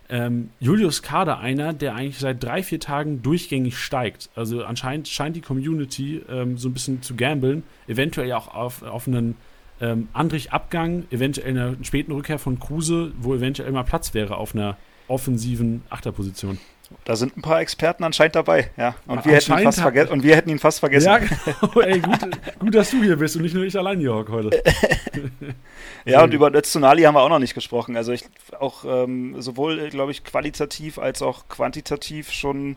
Ähm, 0.09 0.51
Julius 0.61 1.03
Kader 1.03 1.41
einer, 1.41 1.73
der 1.73 1.95
eigentlich 1.95 2.19
seit 2.19 2.43
drei, 2.43 2.63
vier 2.63 2.81
Tagen 2.81 3.23
durchgängig 3.23 3.77
steigt. 3.77 4.31
Also 4.35 4.65
anscheinend 4.65 5.09
scheint 5.09 5.37
die 5.37 5.41
Community 5.41 6.23
ähm, 6.31 6.57
so 6.57 6.69
ein 6.69 6.73
bisschen 6.73 7.03
zu 7.03 7.17
gamblen, 7.17 7.65
eventuell 7.89 8.33
auch 8.33 8.49
auf, 8.49 8.83
auf 8.83 9.09
einen 9.09 9.37
ähm, 9.81 10.09
Andrich 10.13 10.53
Abgang, 10.53 11.05
eventuell 11.11 11.51
einer 11.51 11.77
späten 11.83 12.13
Rückkehr 12.13 12.39
von 12.39 12.59
Kruse, 12.59 13.13
wo 13.19 13.35
eventuell 13.35 13.71
mal 13.73 13.85
Platz 13.85 14.15
wäre 14.15 14.37
auf 14.37 14.55
einer 14.55 14.77
offensiven 15.09 15.83
Achterposition. 15.91 16.59
Da 17.05 17.17
sind 17.17 17.37
ein 17.37 17.43
paar 17.43 17.61
Experten 17.61 18.05
anscheinend 18.05 18.37
dabei, 18.37 18.71
ja. 18.77 18.95
Und, 19.07 19.25
wir 19.25 19.35
hätten, 19.35 19.53
ihn 19.53 19.65
fast 19.65 19.81
vergessen, 19.81 20.13
und 20.13 20.23
wir 20.23 20.37
hätten 20.37 20.51
ihn 20.51 20.59
fast 20.59 20.79
vergessen. 20.79 21.07
Ja, 21.07 21.19
genau. 21.19 21.81
Ey, 21.81 21.99
gut, 21.99 22.19
gut, 22.61 22.75
dass 22.75 22.91
du 22.91 23.03
hier 23.03 23.17
bist 23.17 23.35
und 23.37 23.43
nicht 23.43 23.55
nur 23.55 23.65
ich 23.65 23.77
allein, 23.77 24.01
Jörg, 24.01 24.29
heute. 24.29 24.63
ja, 26.05 26.23
und 26.23 26.33
über 26.33 26.55
Öztunali 26.55 27.03
haben 27.03 27.15
wir 27.15 27.23
auch 27.23 27.29
noch 27.29 27.41
nicht 27.41 27.55
gesprochen. 27.55 27.97
Also 27.97 28.13
ich 28.13 28.25
auch 28.59 28.85
ähm, 28.85 29.41
sowohl, 29.41 29.89
glaube 29.91 30.13
ich, 30.13 30.23
qualitativ 30.23 30.99
als 30.99 31.23
auch 31.23 31.49
quantitativ 31.49 32.31
schon 32.31 32.77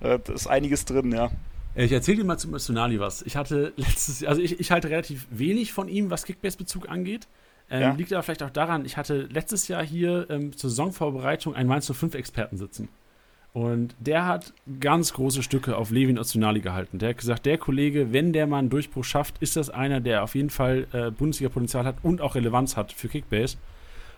äh, 0.00 0.18
ist 0.32 0.48
einiges 0.48 0.84
drin, 0.84 1.12
ja. 1.12 1.30
Ich 1.76 1.92
erzähle 1.92 2.18
dir 2.18 2.24
mal 2.24 2.38
zum 2.38 2.54
Öztunali 2.54 3.00
was. 3.00 3.22
Ich 3.22 3.36
hatte 3.36 3.72
letztes 3.76 4.24
also 4.24 4.40
ich, 4.40 4.60
ich 4.60 4.70
halte 4.70 4.90
relativ 4.90 5.26
wenig 5.30 5.72
von 5.72 5.88
ihm, 5.88 6.10
was 6.10 6.24
Kickbase-Bezug 6.24 6.88
angeht. 6.88 7.26
Ähm, 7.70 7.80
ja. 7.80 7.92
Liegt 7.94 8.12
aber 8.12 8.22
vielleicht 8.22 8.42
auch 8.42 8.50
daran, 8.50 8.84
ich 8.84 8.96
hatte 8.96 9.22
letztes 9.22 9.68
Jahr 9.68 9.82
hier 9.82 10.26
ähm, 10.30 10.56
zur 10.56 10.70
Saisonvorbereitung 10.70 11.54
einen 11.54 11.68
Mainz 11.68 11.90
05 11.90 12.14
Experten 12.14 12.56
sitzen. 12.56 12.88
Und 13.54 13.94
der 14.00 14.26
hat 14.26 14.52
ganz 14.80 15.12
große 15.12 15.42
Stücke 15.42 15.76
auf 15.76 15.90
Levin 15.90 16.18
Öztunali 16.18 16.60
gehalten. 16.60 16.98
Der 16.98 17.10
hat 17.10 17.18
gesagt, 17.18 17.46
der 17.46 17.56
Kollege, 17.56 18.12
wenn 18.12 18.32
der 18.32 18.48
mal 18.48 18.58
einen 18.58 18.68
Durchbruch 18.68 19.04
schafft, 19.04 19.38
ist 19.38 19.56
das 19.56 19.70
einer, 19.70 20.00
der 20.00 20.24
auf 20.24 20.34
jeden 20.34 20.50
Fall 20.50 20.88
äh, 20.92 21.10
Bundesliga-Potenzial 21.12 21.84
hat 21.84 21.96
und 22.02 22.20
auch 22.20 22.34
Relevanz 22.34 22.76
hat 22.76 22.92
für 22.92 23.08
Kickbase. 23.08 23.56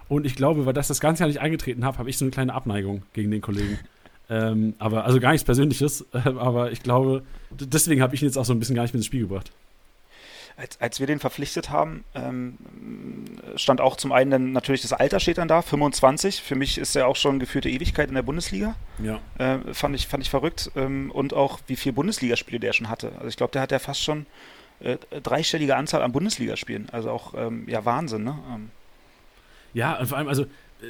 Und 0.09 0.25
ich 0.25 0.37
glaube, 0.37 0.65
weil 0.67 0.73
das 0.73 0.89
das 0.89 1.01
ganze 1.01 1.23
Jahr 1.23 1.29
nicht 1.29 1.41
eingetreten 1.41 1.85
habe, 1.85 1.99
habe 1.99 2.09
ich 2.09 2.17
so 2.17 2.25
eine 2.25 2.31
kleine 2.31 2.55
Abneigung 2.55 3.03
gegen 3.13 3.31
den 3.31 3.43
Kollegen. 3.43 3.79
Ähm, 4.29 4.75
aber 4.79 5.05
also 5.05 5.21
gar 5.21 5.33
nichts 5.33 5.45
Persönliches, 5.45 6.05
äh, 6.13 6.19
aber 6.25 6.73
ich 6.73 6.83
glaube, 6.83 7.23
deswegen 7.51 8.03
habe 8.03 8.15
ich 8.15 8.23
ihn 8.23 8.27
jetzt 8.27 8.37
auch 8.37 8.45
so 8.45 8.53
ein 8.53 8.59
bisschen 8.59 8.75
gar 8.75 8.83
nicht 8.83 8.93
mit 8.93 9.01
ins 9.01 9.07
Spiel 9.07 9.21
gebracht. 9.21 9.53
Als, 10.59 10.81
als 10.81 11.01
wir 11.01 11.07
den 11.07 11.21
verpflichtet 11.21 11.69
haben, 11.69 12.03
ähm, 12.15 12.57
stand 13.57 13.83
auch 13.83 13.97
zum 13.97 14.11
einen 14.11 14.31
dann 14.31 14.53
natürlich 14.53 14.81
das 14.81 14.95
Alter 14.95 15.21
steht 15.21 15.37
dann 15.37 15.49
da, 15.49 15.61
25. 15.61 16.41
Für 16.41 16.55
mich 16.55 16.79
ist 16.79 16.97
er 16.97 17.09
auch 17.09 17.17
schon 17.17 17.39
geführte 17.39 17.69
Ewigkeit 17.69 18.09
in 18.09 18.15
der 18.15 18.23
Bundesliga. 18.23 18.75
Ja. 19.03 19.21
Äh, 19.37 19.75
fand, 19.75 19.95
ich, 19.95 20.07
fand 20.07 20.23
ich 20.23 20.31
verrückt. 20.31 20.71
Ähm, 20.75 21.11
und 21.11 21.35
auch 21.35 21.61
wie 21.67 21.77
viele 21.77 21.93
Bundesligaspiele 21.93 22.59
der 22.59 22.73
schon 22.73 22.89
hatte. 22.89 23.13
Also 23.17 23.29
ich 23.29 23.37
glaube, 23.37 23.53
der 23.53 23.61
hat 23.61 23.71
ja 23.71 23.79
fast 23.79 24.03
schon 24.03 24.25
äh, 24.81 24.97
dreistellige 25.23 25.77
Anzahl 25.77 26.01
an 26.01 26.13
Bundesligaspielen. 26.13 26.89
Also 26.91 27.11
auch 27.11 27.35
ähm, 27.37 27.69
ja 27.69 27.85
Wahnsinn, 27.85 28.25
ne? 28.25 28.39
Ähm. 28.51 28.71
Ja, 29.75 29.99
und 29.99 30.07
vor 30.07 30.17
allem, 30.17 30.29
also 30.29 30.45
äh, 30.45 30.47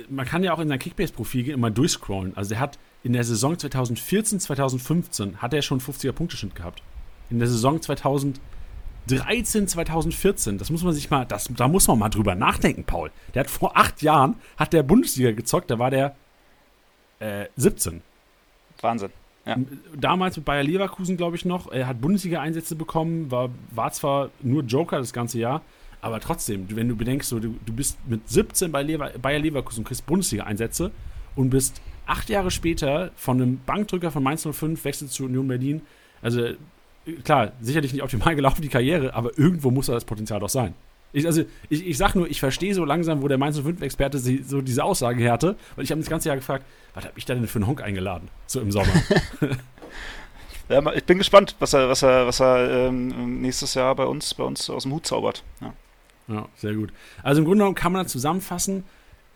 man 0.08 0.26
kann 0.26 0.44
ja 0.44 0.52
auch 0.52 0.60
in 0.60 0.68
sein 0.68 0.78
Kickbase-Profil 0.78 1.56
mal 1.56 1.70
durchscrollen. 1.70 2.36
Also 2.36 2.54
er 2.54 2.60
hat 2.60 2.78
in 3.06 3.12
der 3.12 3.22
Saison 3.22 3.56
2014, 3.56 4.40
2015 4.40 5.40
hat 5.40 5.54
er 5.54 5.62
schon 5.62 5.80
50er 5.80 6.10
Punkteschnitt 6.10 6.56
gehabt. 6.56 6.82
In 7.30 7.38
der 7.38 7.46
Saison 7.46 7.80
2013, 7.80 9.68
2014, 9.68 10.58
das 10.58 10.70
muss 10.70 10.82
man 10.82 10.92
sich 10.92 11.08
mal, 11.08 11.24
das, 11.24 11.48
da 11.56 11.68
muss 11.68 11.86
man 11.86 12.00
mal 12.00 12.08
drüber 12.08 12.34
nachdenken, 12.34 12.82
Paul. 12.82 13.12
Der 13.32 13.44
hat 13.44 13.50
vor 13.50 13.76
acht 13.76 14.02
Jahren, 14.02 14.34
hat 14.56 14.72
der 14.72 14.82
Bundesliga 14.82 15.30
gezockt, 15.30 15.70
da 15.70 15.78
war 15.78 15.92
der 15.92 16.16
äh, 17.20 17.46
17. 17.54 18.02
Wahnsinn. 18.80 19.10
Ja. 19.44 19.56
Damals 19.94 20.36
mit 20.36 20.44
Bayer 20.44 20.64
Leverkusen, 20.64 21.16
glaube 21.16 21.36
ich 21.36 21.44
noch. 21.44 21.70
Er 21.70 21.86
hat 21.86 22.00
Bundesliga-Einsätze 22.00 22.74
bekommen, 22.74 23.30
war, 23.30 23.50
war 23.70 23.92
zwar 23.92 24.30
nur 24.42 24.64
Joker 24.64 24.98
das 24.98 25.12
ganze 25.12 25.38
Jahr, 25.38 25.62
aber 26.00 26.18
trotzdem, 26.18 26.66
wenn 26.74 26.88
du 26.88 26.96
bedenkst, 26.96 27.28
so, 27.28 27.38
du, 27.38 27.54
du 27.64 27.72
bist 27.72 27.98
mit 28.08 28.28
17 28.28 28.72
bei 28.72 28.82
Lever, 28.82 29.12
Bayer 29.22 29.38
Leverkusen 29.38 29.84
kriegst 29.84 30.04
Bundesliga-Einsätze 30.06 30.90
und 31.36 31.50
bist 31.50 31.80
acht 32.06 32.30
Jahre 32.30 32.50
später 32.50 33.10
von 33.16 33.40
einem 33.40 33.60
Bankdrücker 33.66 34.10
von 34.10 34.22
Mainz 34.22 34.46
05 34.50 34.84
wechselt 34.84 35.10
zu 35.10 35.24
Union 35.24 35.48
Berlin. 35.48 35.82
Also 36.22 36.50
klar, 37.24 37.52
sicherlich 37.60 37.92
nicht 37.92 38.02
optimal 38.02 38.34
gelaufen 38.36 38.62
die 38.62 38.68
Karriere, 38.68 39.14
aber 39.14 39.36
irgendwo 39.38 39.70
muss 39.70 39.86
da 39.86 39.94
das 39.94 40.04
Potenzial 40.04 40.40
doch 40.40 40.48
sein. 40.48 40.74
Ich, 41.12 41.24
also 41.24 41.44
ich, 41.70 41.86
ich 41.86 41.96
sag 41.96 42.14
nur, 42.14 42.28
ich 42.28 42.40
verstehe 42.40 42.74
so 42.74 42.84
langsam, 42.84 43.22
wo 43.22 43.28
der 43.28 43.38
Mainz 43.38 43.58
05-Experte 43.58 44.18
so 44.18 44.60
diese 44.60 44.84
Aussage 44.84 45.22
härte, 45.22 45.56
weil 45.74 45.84
ich 45.84 45.90
habe 45.90 46.00
das 46.00 46.10
ganze 46.10 46.28
Jahr 46.28 46.36
gefragt, 46.36 46.64
was 46.94 47.04
habe 47.04 47.18
ich 47.18 47.24
da 47.24 47.34
denn 47.34 47.46
für 47.46 47.58
einen 47.58 47.66
Honk 47.66 47.82
eingeladen, 47.82 48.28
so 48.46 48.60
im 48.60 48.70
Sommer. 48.70 48.92
ja, 50.68 50.92
ich 50.92 51.04
bin 51.04 51.18
gespannt, 51.18 51.56
was 51.58 51.72
er, 51.72 51.88
was 51.88 52.02
er, 52.02 52.26
was 52.26 52.40
er 52.40 52.88
ähm, 52.88 53.40
nächstes 53.40 53.74
Jahr 53.74 53.94
bei 53.94 54.04
uns, 54.04 54.34
bei 54.34 54.44
uns 54.44 54.68
aus 54.68 54.82
dem 54.82 54.92
Hut 54.92 55.06
zaubert. 55.06 55.42
Ja. 55.60 55.72
ja, 56.28 56.48
sehr 56.56 56.74
gut. 56.74 56.92
Also 57.22 57.40
im 57.40 57.44
Grunde 57.46 57.60
genommen 57.60 57.76
kann 57.76 57.92
man 57.92 58.02
das 58.02 58.12
zusammenfassen, 58.12 58.84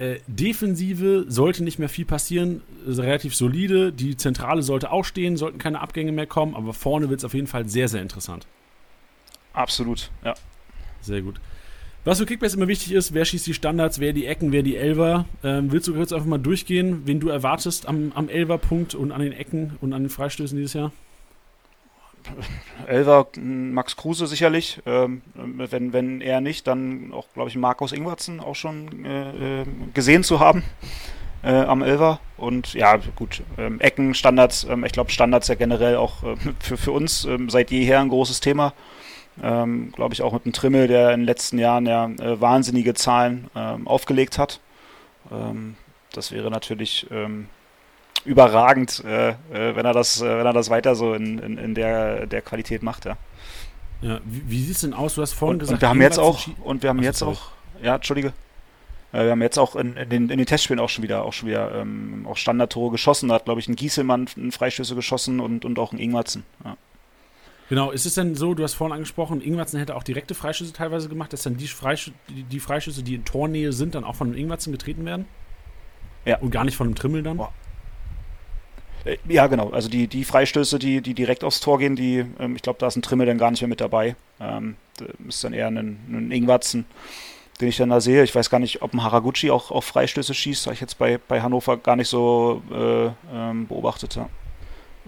äh, 0.00 0.18
Defensive 0.26 1.26
sollte 1.28 1.62
nicht 1.62 1.78
mehr 1.78 1.90
viel 1.90 2.06
passieren, 2.06 2.62
relativ 2.86 3.34
solide. 3.34 3.92
Die 3.92 4.16
Zentrale 4.16 4.62
sollte 4.62 4.90
auch 4.90 5.04
stehen, 5.04 5.36
sollten 5.36 5.58
keine 5.58 5.80
Abgänge 5.80 6.10
mehr 6.10 6.26
kommen, 6.26 6.54
aber 6.54 6.72
vorne 6.72 7.10
wird 7.10 7.20
es 7.20 7.24
auf 7.24 7.34
jeden 7.34 7.46
Fall 7.46 7.68
sehr, 7.68 7.86
sehr 7.86 8.00
interessant. 8.00 8.46
Absolut, 9.52 10.10
ja. 10.24 10.34
Sehr 11.02 11.20
gut. 11.20 11.40
Was 12.04 12.18
für 12.18 12.24
Kickbase 12.24 12.56
immer 12.56 12.68
wichtig 12.68 12.92
ist, 12.92 13.12
wer 13.12 13.26
schießt 13.26 13.46
die 13.46 13.52
Standards, 13.52 14.00
wer 14.00 14.14
die 14.14 14.24
Ecken, 14.24 14.52
wer 14.52 14.62
die 14.62 14.76
Elver. 14.76 15.26
Ähm, 15.44 15.70
willst 15.70 15.86
du 15.86 15.94
kurz 15.94 16.12
einfach 16.14 16.26
mal 16.26 16.38
durchgehen, 16.38 17.02
wen 17.04 17.20
du 17.20 17.28
erwartest 17.28 17.86
am, 17.86 18.12
am 18.14 18.30
Elver-Punkt 18.30 18.94
und 18.94 19.12
an 19.12 19.20
den 19.20 19.32
Ecken 19.32 19.76
und 19.82 19.92
an 19.92 20.04
den 20.04 20.10
Freistößen 20.10 20.56
dieses 20.56 20.72
Jahr? 20.72 20.92
Elver, 22.86 23.28
Max 23.38 23.96
Kruse 23.96 24.26
sicherlich. 24.26 24.80
Ähm, 24.86 25.22
wenn, 25.34 25.92
wenn 25.92 26.20
er 26.20 26.40
nicht, 26.40 26.66
dann 26.66 27.12
auch, 27.12 27.26
glaube 27.34 27.50
ich, 27.50 27.56
Markus 27.56 27.92
Ingwertsen 27.92 28.40
auch 28.40 28.56
schon 28.56 29.04
äh, 29.04 29.62
äh, 29.62 29.64
gesehen 29.94 30.24
zu 30.24 30.40
haben 30.40 30.62
äh, 31.42 31.52
am 31.52 31.82
Elver. 31.82 32.20
Und 32.36 32.74
ja, 32.74 32.98
gut, 33.16 33.42
ähm, 33.58 33.80
Ecken, 33.80 34.14
Standards, 34.14 34.64
ähm, 34.64 34.84
ich 34.84 34.92
glaube, 34.92 35.10
Standards 35.10 35.48
ja 35.48 35.54
generell 35.54 35.96
auch 35.96 36.22
äh, 36.22 36.36
für, 36.58 36.76
für 36.76 36.92
uns 36.92 37.24
ähm, 37.24 37.50
seit 37.50 37.70
jeher 37.70 38.00
ein 38.00 38.08
großes 38.08 38.40
Thema. 38.40 38.72
Ähm, 39.42 39.92
glaube 39.92 40.12
ich 40.12 40.22
auch 40.22 40.32
mit 40.32 40.44
dem 40.44 40.52
Trimmel, 40.52 40.86
der 40.88 41.12
in 41.12 41.20
den 41.20 41.26
letzten 41.26 41.58
Jahren 41.58 41.86
ja 41.86 42.06
äh, 42.06 42.40
wahnsinnige 42.40 42.94
Zahlen 42.94 43.48
ähm, 43.54 43.86
aufgelegt 43.88 44.38
hat. 44.38 44.60
das 46.12 46.32
wäre 46.32 46.50
natürlich 46.50 47.06
überragend, 48.24 49.02
äh, 49.04 49.30
äh, 49.30 49.76
wenn 49.76 49.84
er 49.84 49.92
das, 49.92 50.20
äh, 50.20 50.38
wenn 50.38 50.46
er 50.46 50.52
das 50.52 50.70
weiter 50.70 50.94
so 50.94 51.14
in, 51.14 51.38
in, 51.38 51.58
in 51.58 51.74
der, 51.74 52.26
der 52.26 52.42
Qualität 52.42 52.82
macht, 52.82 53.04
ja. 53.04 53.16
Ja, 54.02 54.20
wie, 54.24 54.50
wie 54.50 54.62
sieht 54.62 54.76
es 54.76 54.80
denn 54.80 54.94
aus? 54.94 55.14
Du 55.14 55.22
hast 55.22 55.32
vorhin 55.32 55.56
und, 55.56 55.58
gesagt, 55.60 55.76
und 55.76 55.82
wir 55.82 55.88
haben 55.88 56.00
jetzt 56.00 56.18
auch, 56.18 56.46
und 56.64 56.82
wir 56.82 56.90
haben 56.90 57.02
jetzt 57.02 57.22
auch, 57.22 57.50
ja, 57.82 57.96
Entschuldige. 57.96 58.32
Äh, 59.12 59.24
wir 59.24 59.30
haben 59.32 59.42
jetzt 59.42 59.58
auch 59.58 59.76
in, 59.76 59.96
in, 59.96 60.08
den, 60.08 60.30
in, 60.30 60.38
den, 60.38 60.46
Testspielen 60.46 60.80
auch 60.80 60.88
schon 60.88 61.02
wieder 61.02 61.24
auch 61.24 61.32
schon 61.32 61.48
wieder 61.48 61.74
ähm, 61.74 62.26
auch 62.28 62.36
Standardtore 62.36 62.92
geschossen. 62.92 63.28
Da 63.28 63.36
hat, 63.36 63.44
glaube 63.44 63.60
ich, 63.60 63.68
ein 63.68 63.76
Gieselmann 63.76 64.28
einen 64.36 64.52
Freistöße 64.52 64.94
geschossen 64.94 65.40
und, 65.40 65.64
und 65.64 65.78
auch 65.78 65.92
ein 65.92 65.98
Ingwertsen. 65.98 66.44
Ja. 66.64 66.76
Genau, 67.68 67.92
ist 67.92 68.04
es 68.04 68.14
denn 68.14 68.34
so, 68.34 68.54
du 68.54 68.64
hast 68.64 68.74
vorhin 68.74 68.94
angesprochen, 68.94 69.40
Ingwertsen 69.40 69.78
hätte 69.78 69.94
auch 69.94 70.02
direkte 70.02 70.34
Freischüsse 70.34 70.72
teilweise 70.72 71.08
gemacht, 71.08 71.32
dass 71.32 71.42
dann 71.42 71.56
die, 71.56 71.68
Freischüsse, 71.68 72.16
die, 72.28 72.58
Freischüsse, 72.58 73.04
die 73.04 73.14
in 73.14 73.24
Tornähe 73.24 73.72
sind, 73.72 73.94
dann 73.94 74.02
auch 74.02 74.16
von 74.16 74.34
Ingwertsen 74.34 74.72
getreten 74.72 75.04
werden? 75.04 75.26
Ja. 76.24 76.38
Und 76.38 76.50
gar 76.50 76.64
nicht 76.64 76.76
von 76.76 76.88
einem 76.88 76.96
Trimmel 76.96 77.22
dann? 77.22 77.36
Boah. 77.36 77.52
Äh, 79.04 79.16
ja, 79.28 79.46
genau. 79.46 79.70
Also 79.70 79.88
die, 79.88 80.06
die 80.06 80.24
Freistöße, 80.24 80.78
die, 80.78 81.00
die 81.00 81.14
direkt 81.14 81.44
aufs 81.44 81.60
Tor 81.60 81.78
gehen, 81.78 81.96
die, 81.96 82.24
ähm, 82.38 82.56
ich 82.56 82.62
glaube, 82.62 82.78
da 82.78 82.86
ist 82.86 82.96
ein 82.96 83.02
Trimmel 83.02 83.26
dann 83.26 83.38
gar 83.38 83.50
nicht 83.50 83.60
mehr 83.60 83.68
mit 83.68 83.80
dabei. 83.80 84.16
Ähm, 84.40 84.76
ist 85.28 85.44
dann 85.44 85.52
eher 85.52 85.68
ein, 85.68 85.98
ein 86.08 86.30
Ingwatzen, 86.30 86.84
den 87.60 87.68
ich 87.68 87.76
dann 87.76 87.90
da 87.90 88.00
sehe. 88.00 88.22
Ich 88.22 88.34
weiß 88.34 88.50
gar 88.50 88.58
nicht, 88.58 88.82
ob 88.82 88.92
ein 88.92 89.02
Haraguchi 89.02 89.50
auch 89.50 89.70
auf 89.70 89.84
Freistöße 89.84 90.34
schießt, 90.34 90.66
habe 90.66 90.74
ich 90.74 90.80
jetzt 90.80 90.98
bei, 90.98 91.18
bei 91.18 91.40
Hannover 91.40 91.76
gar 91.76 91.96
nicht 91.96 92.08
so 92.08 92.62
äh, 92.72 93.10
ähm, 93.34 93.66
beobachtet. 93.66 94.16
Ja. 94.16 94.28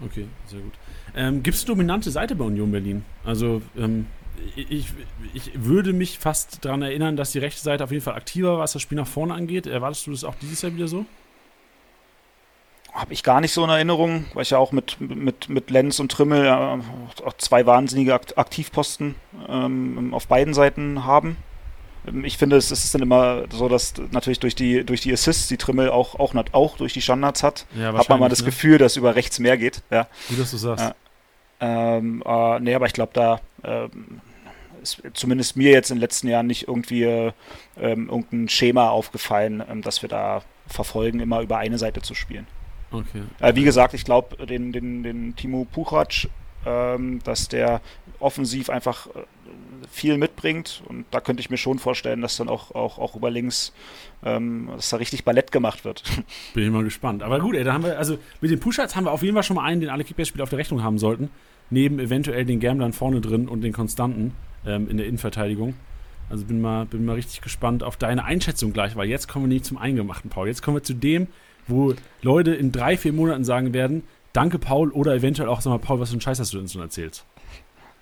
Okay, 0.03 0.25
sehr 0.47 0.59
gut. 0.59 0.73
Ähm, 1.15 1.43
Gibt 1.43 1.55
es 1.55 1.65
dominante 1.65 2.09
Seite 2.09 2.35
bei 2.35 2.45
Union 2.45 2.71
Berlin? 2.71 3.05
Also 3.23 3.61
ähm, 3.77 4.07
ich, 4.55 4.87
ich 5.33 5.51
würde 5.53 5.93
mich 5.93 6.17
fast 6.17 6.65
daran 6.65 6.81
erinnern, 6.81 7.15
dass 7.15 7.31
die 7.31 7.39
rechte 7.39 7.61
Seite 7.61 7.83
auf 7.83 7.91
jeden 7.91 8.03
Fall 8.03 8.15
aktiver 8.15 8.53
war, 8.53 8.59
was 8.59 8.73
das 8.73 8.81
Spiel 8.81 8.97
nach 8.97 9.07
vorne 9.07 9.33
angeht. 9.33 9.67
Erwartest 9.67 10.07
du 10.07 10.11
das 10.11 10.23
auch 10.23 10.35
dieses 10.41 10.61
Jahr 10.63 10.73
wieder 10.73 10.87
so? 10.87 11.05
Habe 12.93 13.13
ich 13.13 13.23
gar 13.23 13.41
nicht 13.41 13.53
so 13.53 13.63
in 13.63 13.69
Erinnerung, 13.69 14.25
weil 14.33 14.43
ich 14.43 14.51
ja 14.51 14.59
auch 14.59 14.71
mit, 14.71 15.01
mit, 15.01 15.49
mit 15.49 15.71
Lenz 15.71 15.99
und 15.99 16.11
Trimmel 16.11 16.45
äh, 16.45 17.23
auch 17.25 17.33
zwei 17.37 17.65
wahnsinnige 17.65 18.13
Aktivposten 18.13 19.15
ähm, 19.49 20.13
auf 20.13 20.27
beiden 20.27 20.53
Seiten 20.53 21.03
haben. 21.03 21.37
Ähm, 22.07 22.23
ich 22.23 22.37
finde, 22.37 22.55
es 22.55 22.71
ist 22.71 22.93
dann 22.93 23.01
immer 23.01 23.45
so, 23.49 23.67
dass 23.67 23.95
natürlich 24.11 24.39
durch 24.39 24.55
die, 24.55 24.83
durch 24.83 25.01
die 25.01 25.11
Assists 25.11 25.47
die 25.47 25.57
Trimmel 25.57 25.89
auch, 25.89 26.19
auch, 26.19 26.35
auch 26.51 26.77
durch 26.77 26.93
die 26.93 27.01
Standards 27.01 27.41
hat. 27.41 27.65
Ja, 27.75 27.93
hat 27.93 28.09
man 28.09 28.19
mal 28.19 28.29
das 28.29 28.41
ne? 28.41 28.45
Gefühl, 28.45 28.77
dass 28.77 28.95
über 28.95 29.15
rechts 29.15 29.39
mehr 29.39 29.57
geht. 29.57 29.81
Ja. 29.89 30.07
Wie 30.29 30.35
dass 30.35 30.51
du 30.51 30.57
sagst. 30.57 30.85
Äh, 30.85 30.93
ähm, 31.61 32.23
äh, 32.25 32.59
nee, 32.59 32.75
aber 32.75 32.85
ich 32.85 32.93
glaube, 32.93 33.11
da 33.13 33.39
ähm, 33.63 34.21
ist 34.83 35.01
zumindest 35.13 35.55
mir 35.55 35.71
jetzt 35.71 35.89
in 35.89 35.97
den 35.97 36.01
letzten 36.01 36.27
Jahren 36.27 36.45
nicht 36.45 36.67
irgendwie 36.67 37.03
äh, 37.03 37.31
irgendein 37.75 38.49
Schema 38.49 38.89
aufgefallen, 38.89 39.63
ähm, 39.67 39.81
dass 39.81 40.01
wir 40.01 40.09
da 40.09 40.43
verfolgen, 40.67 41.19
immer 41.21 41.41
über 41.41 41.57
eine 41.57 41.77
Seite 41.77 42.01
zu 42.01 42.13
spielen. 42.13 42.47
Okay. 42.93 43.23
Äh, 43.39 43.55
wie 43.55 43.63
gesagt, 43.63 43.93
ich 43.93 44.05
glaube, 44.05 44.45
den, 44.45 44.71
den, 44.71 45.03
den 45.03 45.35
Timo 45.35 45.65
Puchac, 45.65 46.29
ähm, 46.65 47.19
dass 47.23 47.49
der 47.49 47.81
offensiv 48.19 48.69
einfach 48.69 49.07
äh, 49.07 49.19
viel 49.89 50.17
mitbringt 50.17 50.83
und 50.87 51.05
da 51.11 51.19
könnte 51.19 51.41
ich 51.41 51.49
mir 51.49 51.57
schon 51.57 51.79
vorstellen, 51.79 52.21
dass 52.21 52.37
dann 52.37 52.47
auch, 52.47 52.71
auch, 52.71 52.99
auch 52.99 53.15
über 53.15 53.29
links, 53.29 53.73
ähm, 54.23 54.69
dass 54.75 54.89
da 54.89 54.97
richtig 54.97 55.25
Ballett 55.25 55.51
gemacht 55.51 55.83
wird. 55.83 56.03
Bin 56.53 56.63
ich 56.63 56.71
mal 56.71 56.83
gespannt. 56.83 57.23
Aber 57.23 57.39
gut, 57.39 57.55
ey, 57.55 57.63
da 57.63 57.73
haben 57.73 57.83
wir, 57.83 57.97
also 57.97 58.17
mit 58.39 58.51
den 58.51 58.59
Pushats 58.59 58.95
haben 58.95 59.05
wir 59.05 59.11
auf 59.11 59.23
jeden 59.23 59.33
Fall 59.33 59.43
schon 59.43 59.55
mal 59.55 59.65
einen, 59.65 59.81
den 59.81 59.89
alle 59.89 60.03
Kickbase-Spieler 60.03 60.43
auf 60.43 60.49
der 60.49 60.59
Rechnung 60.59 60.83
haben 60.83 60.97
sollten. 60.97 61.29
Neben 61.69 61.99
eventuell 61.99 62.45
den 62.45 62.59
Gamblern 62.59 62.93
vorne 62.93 63.19
drin 63.19 63.47
und 63.47 63.61
den 63.61 63.73
Konstanten 63.73 64.33
ähm, 64.65 64.89
in 64.89 64.97
der 64.97 65.07
Innenverteidigung. 65.07 65.73
Also 66.29 66.45
bin 66.45 66.61
mal, 66.61 66.85
bin 66.85 67.05
mal 67.05 67.15
richtig 67.15 67.41
gespannt 67.41 67.83
auf 67.83 67.97
deine 67.97 68.23
Einschätzung 68.23 68.73
gleich, 68.73 68.95
weil 68.95 69.09
jetzt 69.09 69.27
kommen 69.27 69.45
wir 69.45 69.49
nicht 69.49 69.65
zum 69.65 69.77
Eingemachten, 69.77 70.29
Paul. 70.29 70.47
Jetzt 70.47 70.61
kommen 70.61 70.77
wir 70.77 70.83
zu 70.83 70.93
dem, 70.93 71.27
wo 71.67 71.93
Leute 72.21 72.53
in 72.53 72.71
drei, 72.71 72.97
vier 72.97 73.13
Monaten 73.13 73.43
sagen 73.43 73.73
werden, 73.73 74.03
danke 74.33 74.59
Paul 74.59 74.91
oder 74.91 75.13
eventuell 75.15 75.49
auch, 75.49 75.61
sag 75.61 75.71
mal, 75.71 75.79
Paul, 75.79 75.99
was 75.99 76.09
für 76.09 76.17
ein 76.17 76.21
Scheiß 76.21 76.39
hast 76.39 76.53
du 76.53 76.59
uns 76.59 76.73
schon 76.73 76.81
erzählt? 76.81 77.23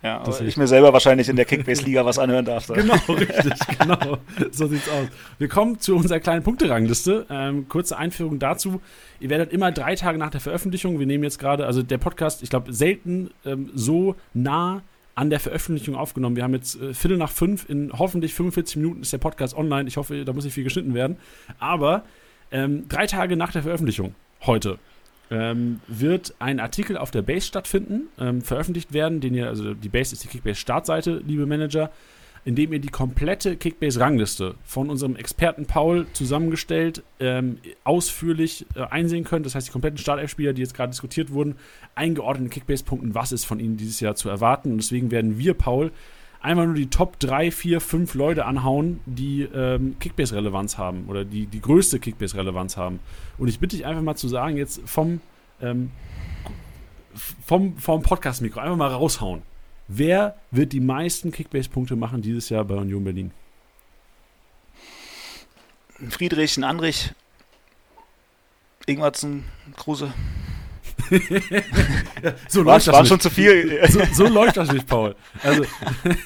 Ja, 0.02 0.20
aber 0.20 0.40
ich 0.40 0.56
mir 0.56 0.66
selber 0.66 0.92
wahrscheinlich 0.92 1.28
in 1.28 1.36
der 1.36 1.44
Kickbase-Liga 1.44 2.04
was 2.04 2.18
anhören 2.18 2.44
darf. 2.44 2.66
Genau, 2.66 2.94
richtig, 3.08 3.52
genau. 3.78 4.18
So 4.50 4.66
sieht's 4.66 4.88
aus. 4.88 5.06
Wir 5.38 5.46
kommen 5.46 5.78
zu 5.78 5.94
unserer 5.94 6.18
kleinen 6.18 6.42
Punkterangliste. 6.42 7.26
Ähm, 7.30 7.68
kurze 7.68 7.96
Einführung 7.96 8.40
dazu. 8.40 8.80
Ihr 9.20 9.30
werdet 9.30 9.52
immer 9.52 9.70
drei 9.70 9.94
Tage 9.94 10.18
nach 10.18 10.30
der 10.30 10.40
Veröffentlichung, 10.40 10.98
wir 10.98 11.06
nehmen 11.06 11.22
jetzt 11.22 11.38
gerade, 11.38 11.66
also 11.66 11.84
der 11.84 11.98
Podcast, 11.98 12.42
ich 12.42 12.50
glaube, 12.50 12.72
selten 12.72 13.30
ähm, 13.44 13.70
so 13.74 14.16
nah 14.34 14.82
an 15.14 15.30
der 15.30 15.38
Veröffentlichung 15.38 15.94
aufgenommen. 15.94 16.34
Wir 16.34 16.42
haben 16.42 16.54
jetzt 16.54 16.80
äh, 16.80 16.94
Viertel 16.94 17.18
nach 17.18 17.30
fünf, 17.30 17.68
in 17.68 17.92
hoffentlich 17.96 18.34
45 18.34 18.76
Minuten 18.76 19.02
ist 19.02 19.12
der 19.12 19.18
Podcast 19.18 19.56
online. 19.56 19.86
Ich 19.86 19.98
hoffe, 19.98 20.24
da 20.24 20.32
muss 20.32 20.44
nicht 20.44 20.54
viel 20.54 20.64
geschnitten 20.64 20.94
werden. 20.94 21.16
Aber 21.60 22.02
ähm, 22.52 22.88
drei 22.88 23.06
Tage 23.06 23.36
nach 23.36 23.52
der 23.52 23.62
Veröffentlichung, 23.62 24.14
heute, 24.46 24.78
ähm, 25.30 25.80
wird 25.88 26.34
ein 26.38 26.60
Artikel 26.60 26.96
auf 26.96 27.10
der 27.10 27.22
Base 27.22 27.46
stattfinden, 27.46 28.08
ähm, 28.18 28.42
veröffentlicht 28.42 28.92
werden, 28.92 29.20
den 29.20 29.34
ihr, 29.34 29.48
also 29.48 29.74
die 29.74 29.88
Base 29.88 30.14
ist 30.14 30.24
die 30.24 30.28
Kickbase-Startseite, 30.28 31.22
liebe 31.26 31.46
Manager, 31.46 31.90
in 32.44 32.54
dem 32.54 32.72
ihr 32.72 32.80
die 32.80 32.88
komplette 32.88 33.56
Kickbase-Rangliste 33.56 34.56
von 34.64 34.90
unserem 34.90 35.16
Experten 35.16 35.66
Paul 35.66 36.06
zusammengestellt 36.12 37.02
ähm, 37.20 37.58
ausführlich 37.84 38.66
äh, 38.74 38.82
einsehen 38.82 39.24
könnt. 39.24 39.46
Das 39.46 39.54
heißt, 39.54 39.68
die 39.68 39.72
kompletten 39.72 39.98
Startelf-Spieler, 39.98 40.52
die 40.52 40.60
jetzt 40.60 40.74
gerade 40.74 40.90
diskutiert 40.90 41.30
wurden, 41.30 41.56
eingeordnet 41.94 42.46
in 42.46 42.50
Kickbase-Punkten, 42.50 43.14
was 43.14 43.32
ist 43.32 43.44
von 43.44 43.60
ihnen 43.60 43.76
dieses 43.76 44.00
Jahr 44.00 44.16
zu 44.16 44.28
erwarten. 44.28 44.72
Und 44.72 44.78
deswegen 44.78 45.10
werden 45.10 45.38
wir, 45.38 45.54
Paul, 45.54 45.92
einmal 46.42 46.66
nur 46.66 46.74
die 46.74 46.88
Top 46.88 47.18
3, 47.20 47.50
4, 47.50 47.80
5 47.80 48.14
Leute 48.14 48.44
anhauen, 48.44 49.00
die 49.06 49.42
ähm, 49.42 49.96
Kickbase-Relevanz 50.00 50.76
haben 50.76 51.04
oder 51.08 51.24
die 51.24 51.46
die 51.46 51.60
größte 51.60 52.00
Kickbase-Relevanz 52.00 52.76
haben. 52.76 53.00
Und 53.38 53.48
ich 53.48 53.60
bitte 53.60 53.76
dich 53.76 53.86
einfach 53.86 54.02
mal 54.02 54.16
zu 54.16 54.28
sagen, 54.28 54.56
jetzt 54.56 54.80
vom, 54.84 55.20
ähm, 55.60 55.90
vom, 57.14 57.76
vom 57.78 58.02
Podcast-Mikro 58.02 58.60
einfach 58.60 58.76
mal 58.76 58.88
raushauen. 58.88 59.42
Wer 59.88 60.36
wird 60.50 60.72
die 60.72 60.80
meisten 60.80 61.32
Kickbase-Punkte 61.32 61.96
machen 61.96 62.22
dieses 62.22 62.48
Jahr 62.48 62.64
bei 62.64 62.74
Union 62.74 63.04
Berlin? 63.04 63.30
Friedrich, 66.08 66.56
ein 66.56 66.64
Andrich, 66.64 67.12
Ingwertsen, 68.86 69.44
Kruse 69.76 70.12
so 72.48 72.64
war, 72.64 72.74
läuft 72.74 72.86
das 72.86 72.94
war 72.94 73.00
nicht. 73.02 73.08
schon 73.08 73.20
zu 73.20 73.30
viel. 73.30 73.80
So, 73.88 74.00
so, 74.12 74.26
läuft 74.26 74.56
das 74.56 74.72
nicht, 74.72 74.86
Paul. 74.86 75.14
Also, 75.42 75.64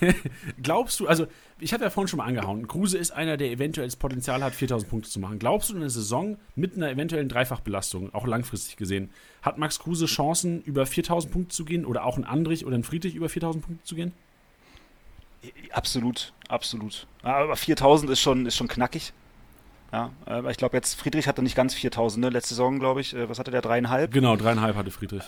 glaubst 0.63 1.01
du, 1.01 1.07
also, 1.07 1.27
ich 1.59 1.73
habe 1.73 1.85
ja 1.85 1.91
vorhin 1.91 2.09
schon 2.09 2.19
mal 2.19 2.27
angehauen, 2.27 2.69
Kruse 2.69 2.99
ist 2.99 3.11
einer, 3.11 3.37
der 3.37 3.51
eventuell 3.51 3.87
das 3.87 3.97
Potenzial 3.97 4.43
hat, 4.43 4.55
4000 4.55 4.91
Punkte 4.91 5.11
zu 5.11 5.21
machen. 5.21 5.39
Glaubst 5.39 5.71
du, 5.71 5.75
in 5.75 5.81
der 5.81 5.91
Saison 5.91 6.39
mit 6.55 6.77
einer 6.77 6.91
eventuellen 6.91 7.29
Dreifachbelastung, 7.29 8.15
auch 8.15 8.27
langfristig 8.27 8.77
gesehen, 8.77 9.11
hat 9.43 9.59
Max 9.59 9.79
Kruse 9.79 10.07
Chancen, 10.07 10.63
über 10.63 10.87
4000 10.87 11.33
Punkte 11.33 11.55
zu 11.55 11.65
gehen 11.65 11.85
oder 11.85 12.05
auch 12.05 12.17
ein 12.17 12.25
Andrich 12.25 12.67
oder 12.67 12.77
ein 12.77 12.85
Friedrich 12.85 13.15
über 13.15 13.29
4000 13.29 13.65
Punkte 13.65 13.85
zu 13.85 13.95
gehen? 13.95 14.13
Absolut, 15.71 16.33
absolut. 16.49 17.07
Aber 17.23 17.57
4000 17.57 18.11
ist 18.11 18.21
schon, 18.21 18.47
ist 18.47 18.57
schon 18.57 18.69
knackig. 18.69 19.13
Ja, 19.93 20.11
aber 20.25 20.51
ich 20.51 20.57
glaube 20.57 20.77
jetzt, 20.77 20.95
Friedrich 20.95 21.29
hatte 21.29 21.43
nicht 21.43 21.57
ganz 21.57 21.75
4000, 21.75 22.25
ne? 22.25 22.31
letzte 22.31 22.51
Saison, 22.51 22.79
glaube 22.79 23.01
ich. 23.01 23.15
Äh, 23.15 23.29
was 23.29 23.39
hatte 23.39 23.51
der? 23.51 23.63
Dreieinhalb? 23.63 24.13
Genau, 24.13 24.37
dreieinhalb 24.37 24.77
hatte 24.77 24.91
Friedrich. 24.91 25.25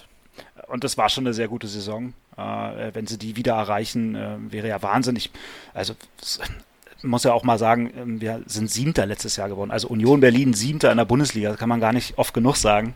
Und 0.66 0.84
das 0.84 0.98
war 0.98 1.08
schon 1.08 1.26
eine 1.26 1.34
sehr 1.34 1.48
gute 1.48 1.66
Saison. 1.66 2.12
Äh, 2.36 2.90
wenn 2.92 3.06
sie 3.06 3.18
die 3.18 3.36
wieder 3.36 3.54
erreichen, 3.54 4.14
äh, 4.14 4.36
wäre 4.50 4.68
ja 4.68 4.82
wahnsinnig. 4.82 5.30
Also, 5.74 5.94
muss 7.02 7.24
ja 7.24 7.32
auch 7.32 7.44
mal 7.44 7.58
sagen, 7.58 7.92
ähm, 7.96 8.20
wir 8.20 8.42
sind 8.46 8.70
Siebter 8.70 9.06
letztes 9.06 9.36
Jahr 9.36 9.48
geworden. 9.48 9.70
Also 9.70 9.88
Union 9.88 10.20
Berlin 10.20 10.54
Siebter 10.54 10.90
in 10.90 10.96
der 10.96 11.04
Bundesliga, 11.04 11.50
das 11.50 11.58
kann 11.58 11.68
man 11.68 11.80
gar 11.80 11.92
nicht 11.92 12.18
oft 12.18 12.34
genug 12.34 12.56
sagen. 12.56 12.94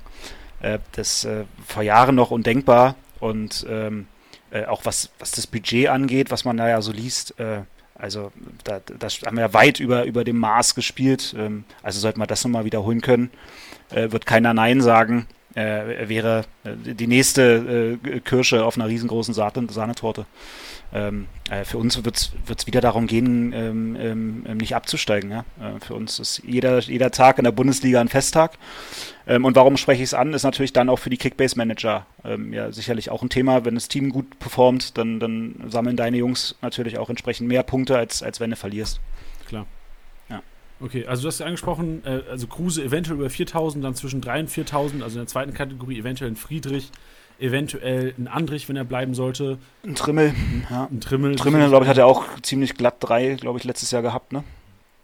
Äh, 0.60 0.78
das 0.92 1.24
äh, 1.24 1.44
vor 1.66 1.82
Jahren 1.82 2.14
noch 2.14 2.30
undenkbar. 2.30 2.96
Und 3.20 3.64
ähm, 3.68 4.06
äh, 4.50 4.64
auch 4.66 4.84
was, 4.84 5.10
was 5.18 5.30
das 5.30 5.46
Budget 5.46 5.88
angeht, 5.88 6.30
was 6.30 6.44
man 6.44 6.56
da 6.56 6.68
ja 6.68 6.82
so 6.82 6.92
liest, 6.92 7.34
also 8.02 8.32
da, 8.64 8.80
das 8.98 9.22
haben 9.22 9.36
wir 9.36 9.54
weit 9.54 9.78
über, 9.78 10.04
über 10.04 10.24
dem 10.24 10.38
Maß 10.38 10.74
gespielt. 10.74 11.36
Ähm, 11.38 11.64
also 11.84 12.00
sollte 12.00 12.18
man 12.18 12.26
das 12.26 12.42
nochmal 12.42 12.64
wiederholen 12.64 13.00
können, 13.00 13.30
äh, 13.90 14.10
wird 14.10 14.26
keiner 14.26 14.52
Nein 14.52 14.80
sagen. 14.80 15.28
Äh, 15.54 16.08
wäre 16.08 16.44
äh, 16.64 16.94
die 16.94 17.06
nächste 17.06 17.98
äh, 18.02 18.20
Kirsche 18.20 18.64
auf 18.64 18.76
einer 18.76 18.88
riesengroßen 18.88 19.34
Sahnetorte. 19.34 20.26
Ähm, 20.94 21.26
äh, 21.50 21.64
für 21.64 21.78
uns 21.78 22.04
wird 22.04 22.16
es 22.16 22.66
wieder 22.66 22.80
darum 22.80 23.06
gehen, 23.06 23.52
ähm, 23.54 23.96
ähm, 23.98 24.44
ähm, 24.46 24.56
nicht 24.58 24.74
abzusteigen. 24.74 25.30
Ja? 25.30 25.44
Äh, 25.60 25.80
für 25.80 25.94
uns 25.94 26.18
ist 26.18 26.42
jeder, 26.44 26.80
jeder 26.80 27.10
Tag 27.10 27.38
in 27.38 27.44
der 27.44 27.52
Bundesliga 27.52 28.00
ein 28.00 28.08
Festtag. 28.08 28.58
Ähm, 29.26 29.44
und 29.44 29.56
warum 29.56 29.76
spreche 29.76 30.02
ich 30.02 30.08
es 30.08 30.14
an, 30.14 30.34
ist 30.34 30.42
natürlich 30.42 30.72
dann 30.72 30.88
auch 30.88 30.98
für 30.98 31.10
die 31.10 31.16
Kickbase-Manager 31.16 32.06
ähm, 32.24 32.52
ja 32.52 32.72
sicherlich 32.72 33.10
auch 33.10 33.22
ein 33.22 33.30
Thema. 33.30 33.64
Wenn 33.64 33.74
das 33.74 33.88
Team 33.88 34.10
gut 34.10 34.38
performt, 34.38 34.98
dann, 34.98 35.18
dann 35.18 35.54
sammeln 35.68 35.96
deine 35.96 36.18
Jungs 36.18 36.56
natürlich 36.60 36.98
auch 36.98 37.08
entsprechend 37.08 37.48
mehr 37.48 37.62
Punkte, 37.62 37.96
als, 37.96 38.22
als 38.22 38.40
wenn 38.40 38.50
du 38.50 38.56
verlierst. 38.56 39.00
Klar. 39.48 39.66
Okay, 40.82 41.06
also 41.06 41.22
du 41.22 41.28
hast 41.28 41.38
ja 41.38 41.46
angesprochen, 41.46 42.02
äh, 42.04 42.22
also 42.28 42.48
Kruse 42.48 42.82
eventuell 42.82 43.16
über 43.16 43.30
4000, 43.30 43.84
dann 43.84 43.94
zwischen 43.94 44.20
3 44.20 44.40
und 44.40 44.50
4000, 44.50 45.02
also 45.04 45.14
in 45.14 45.20
der 45.20 45.28
zweiten 45.28 45.54
Kategorie 45.54 46.00
eventuell 46.00 46.28
ein 46.32 46.36
Friedrich 46.36 46.90
eventuell 47.42 48.14
ein 48.16 48.28
Andrich, 48.28 48.68
wenn 48.68 48.76
er 48.76 48.84
bleiben 48.84 49.14
sollte. 49.14 49.58
Ein 49.84 49.94
Trimmel, 49.94 50.34
ja. 50.70 50.88
Ein 50.90 51.00
Trimmel. 51.00 51.34
Trimmel, 51.34 51.68
glaube 51.68 51.84
ich, 51.84 51.90
hat 51.90 51.98
er 51.98 52.06
auch 52.06 52.24
ziemlich 52.40 52.74
glatt 52.74 52.96
drei, 53.00 53.34
glaube 53.34 53.58
ich, 53.58 53.64
letztes 53.64 53.90
Jahr 53.90 54.02
gehabt, 54.02 54.32
ne? 54.32 54.44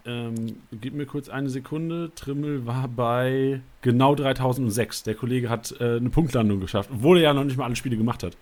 Ähm, 0.07 0.57
gib 0.73 0.95
mir 0.95 1.05
kurz 1.05 1.29
eine 1.29 1.51
Sekunde. 1.51 2.13
Trimmel 2.15 2.65
war 2.67 2.89
bei 2.89 3.61
genau 3.83 4.15
3006. 4.15 5.03
Der 5.03 5.15
Kollege 5.15 5.51
hat 5.51 5.75
äh, 5.81 5.97
eine 5.97 6.09
Punktlandung 6.09 6.61
geschafft, 6.61 6.91
obwohl 6.93 7.19
er 7.19 7.25
ja 7.25 7.35
noch 7.35 7.45
nicht 7.45 7.59
mal 7.59 7.65
alle 7.65 7.77
Spiele 7.77 7.97
gemacht 7.97 8.23
hat. 8.23 8.37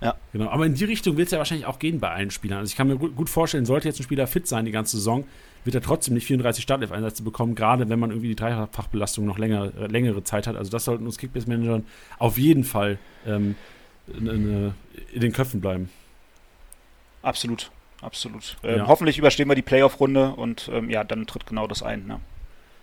Ja. 0.00 0.14
Genau, 0.32 0.48
aber 0.48 0.66
in 0.66 0.74
die 0.74 0.84
Richtung 0.84 1.16
wird 1.16 1.26
es 1.26 1.32
ja 1.32 1.38
wahrscheinlich 1.38 1.66
auch 1.66 1.78
gehen 1.78 1.98
bei 1.98 2.10
allen 2.10 2.30
Spielern. 2.30 2.58
Also 2.58 2.70
ich 2.70 2.76
kann 2.76 2.86
mir 2.86 2.96
gut 2.96 3.28
vorstellen, 3.28 3.66
sollte 3.66 3.88
jetzt 3.88 3.98
ein 3.98 4.04
Spieler 4.04 4.26
fit 4.26 4.46
sein 4.46 4.64
die 4.64 4.70
ganze 4.70 4.96
Saison, 4.96 5.24
wird 5.64 5.74
er 5.74 5.82
trotzdem 5.82 6.14
nicht 6.14 6.26
34 6.26 6.62
Startelf-Einsätze 6.62 7.22
bekommen, 7.22 7.54
gerade 7.54 7.88
wenn 7.88 7.98
man 7.98 8.10
irgendwie 8.10 8.28
die 8.28 8.36
Dreifachbelastung 8.36 9.26
noch 9.26 9.38
länger, 9.38 9.72
äh, 9.78 9.86
längere 9.86 10.22
Zeit 10.22 10.46
hat. 10.46 10.56
Also 10.56 10.70
das 10.70 10.84
sollten 10.84 11.04
uns 11.04 11.18
Kickbase-Managern 11.18 11.84
auf 12.18 12.38
jeden 12.38 12.64
Fall 12.64 12.98
ähm, 13.26 13.56
in, 14.06 14.26
in, 14.26 14.74
in, 15.12 15.20
den 15.20 15.32
Köpfen 15.32 15.60
bleiben. 15.60 15.90
Absolut, 17.22 17.70
absolut. 18.00 18.56
Ähm, 18.62 18.78
ja. 18.78 18.86
Hoffentlich 18.86 19.18
überstehen 19.18 19.48
wir 19.48 19.56
die 19.56 19.62
Playoff-Runde 19.62 20.30
und 20.30 20.70
ähm, 20.72 20.90
ja, 20.90 21.02
dann 21.02 21.26
tritt 21.26 21.46
genau 21.46 21.66
das 21.66 21.82
ein. 21.82 22.06
Ne? 22.06 22.20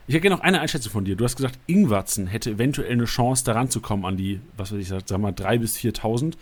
Ich 0.07 0.13
hätte 0.13 0.21
gerne 0.21 0.35
noch 0.35 0.43
eine 0.43 0.59
Einschätzung 0.59 0.91
von 0.91 1.05
dir. 1.05 1.15
Du 1.15 1.23
hast 1.23 1.37
gesagt, 1.37 1.57
Ingwatzen 1.65 2.27
hätte 2.27 2.51
eventuell 2.51 2.91
eine 2.91 3.05
Chance, 3.05 3.45
daran 3.45 3.69
zu 3.69 3.79
kommen 3.79 4.05
an 4.05 4.17
die, 4.17 4.41
was 4.57 4.71
weiß 4.71 4.79
ich, 4.79 4.89
sag 4.89 5.17
mal, 5.17 5.31
3.000 5.31 5.59
bis 5.59 5.77
4.000. 5.77 6.33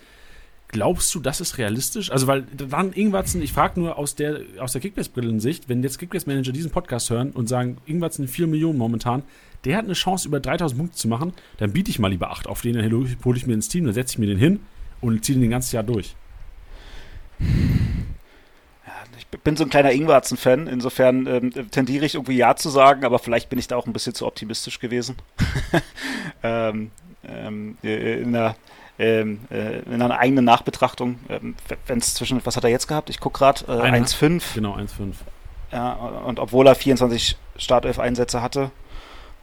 Glaubst 0.73 1.15
du, 1.15 1.21
das 1.21 1.39
ist 1.39 1.57
realistisch? 1.57 2.11
Also, 2.11 2.27
weil 2.27 2.41
dann 2.41 2.91
Ingwatzen, 2.91 3.41
ich 3.41 3.53
frage 3.53 3.79
nur 3.79 3.97
aus 3.97 4.15
der, 4.15 4.41
aus 4.59 4.73
der 4.73 4.81
Kickbase-Brillensicht, 4.81 5.69
wenn 5.69 5.81
jetzt 5.81 5.97
Kickbase-Manager 5.99 6.51
diesen 6.51 6.71
Podcast 6.71 7.09
hören 7.09 7.31
und 7.31 7.47
sagen, 7.47 7.77
Ingwatzen 7.85 8.27
4 8.27 8.47
Millionen 8.47 8.77
momentan, 8.77 9.23
der 9.63 9.77
hat 9.77 9.85
eine 9.85 9.93
Chance, 9.93 10.27
über 10.27 10.41
3000 10.41 10.77
Punkte 10.77 10.97
zu 10.97 11.07
machen, 11.07 11.33
dann 11.57 11.71
biete 11.71 11.89
ich 11.89 11.99
mal 11.99 12.09
lieber 12.09 12.31
8 12.31 12.47
auf 12.47 12.61
den, 12.61 12.73
dann 12.73 12.91
hole 12.91 13.37
ich 13.37 13.47
mir 13.47 13.53
ins 13.53 13.69
Team, 13.69 13.85
dann 13.85 13.93
setze 13.93 14.15
ich 14.15 14.19
mir 14.19 14.25
den 14.25 14.37
hin 14.37 14.59
und 14.99 15.23
ziehe 15.23 15.37
den, 15.37 15.43
den 15.43 15.51
ganzes 15.51 15.71
Jahr 15.71 15.83
durch 15.83 16.15
bin 19.43 19.57
so 19.57 19.63
ein 19.63 19.69
kleiner 19.69 19.91
Ingwarzen-Fan, 19.91 20.67
insofern 20.67 21.27
ähm, 21.27 21.71
tendiere 21.71 22.05
ich 22.05 22.15
irgendwie 22.15 22.37
Ja 22.37 22.55
zu 22.55 22.69
sagen, 22.69 23.03
aber 23.03 23.19
vielleicht 23.19 23.49
bin 23.49 23.59
ich 23.59 23.67
da 23.67 23.75
auch 23.75 23.85
ein 23.85 23.93
bisschen 23.93 24.13
zu 24.13 24.25
optimistisch 24.25 24.79
gewesen. 24.79 25.15
ähm, 26.43 26.91
ähm, 27.27 27.77
äh, 27.83 28.21
in, 28.21 28.35
einer, 28.35 28.55
ähm, 28.99 29.41
äh, 29.49 29.79
in 29.81 30.01
einer 30.01 30.19
eigenen 30.19 30.45
Nachbetrachtung, 30.45 31.19
ähm, 31.29 31.55
wenn 31.87 31.99
es 31.99 32.13
zwischen, 32.13 32.45
was 32.45 32.55
hat 32.55 32.63
er 32.63 32.69
jetzt 32.69 32.87
gehabt? 32.87 33.09
Ich 33.09 33.19
gucke 33.19 33.39
gerade, 33.39 33.65
äh, 33.67 33.89
1,5. 33.89 34.53
Genau, 34.55 34.75
1,5. 34.75 35.15
Ja, 35.71 35.93
und 35.93 36.39
obwohl 36.39 36.67
er 36.67 36.75
24 36.75 37.37
Startelf-Einsätze 37.57 38.41
hatte, 38.41 38.71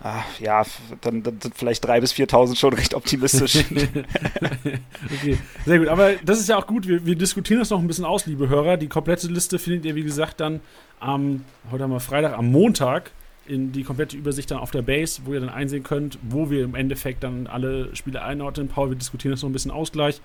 Ach, 0.03 0.25
ja, 0.41 0.63
dann, 1.03 1.23
dann, 1.23 1.41
sind 1.43 1.55
vielleicht 1.55 1.87
3.000 1.87 2.01
bis 2.01 2.13
4.000 2.15 2.57
schon 2.57 2.73
recht 2.73 2.95
optimistisch. 2.95 3.57
okay, 3.67 5.39
sehr 5.67 5.79
gut. 5.79 5.89
Aber 5.89 6.15
das 6.25 6.41
ist 6.41 6.49
ja 6.49 6.57
auch 6.57 6.67
gut. 6.67 6.89
Wir, 6.89 7.05
wir, 7.05 7.17
diskutieren 7.17 7.61
das 7.61 7.69
noch 7.69 7.79
ein 7.79 7.87
bisschen 7.87 8.07
aus, 8.07 8.25
liebe 8.25 8.49
Hörer. 8.49 8.79
Die 8.79 8.89
komplette 8.89 9.27
Liste 9.27 9.59
findet 9.59 9.85
ihr, 9.85 9.95
wie 9.95 10.03
gesagt, 10.03 10.41
dann 10.41 10.61
am, 11.01 11.45
heute 11.71 11.85
haben 11.85 11.91
wir 11.91 12.01
Freitag, 12.01 12.33
am 12.33 12.51
Montag 12.51 13.11
in 13.51 13.73
die 13.73 13.83
komplette 13.83 14.17
Übersicht 14.17 14.51
dann 14.51 14.59
auf 14.59 14.71
der 14.71 14.83
Base, 14.83 15.23
wo 15.25 15.35
ihr 15.35 15.41
dann 15.41 15.49
einsehen 15.49 15.83
könnt, 15.83 16.19
wo 16.23 16.51
wir 16.51 16.65
im 16.65 16.75
Endeffekt 16.75 17.25
dann 17.25 17.47
alle 17.47 17.95
Spiele 17.97 18.23
einordnen. 18.23 18.69
Paul, 18.69 18.91
wir 18.91 18.97
diskutieren 18.97 19.33
das 19.33 19.43
noch 19.43 19.51
ein 19.51 19.53
bisschen 19.53 19.73
Ausgleich. 19.73 20.21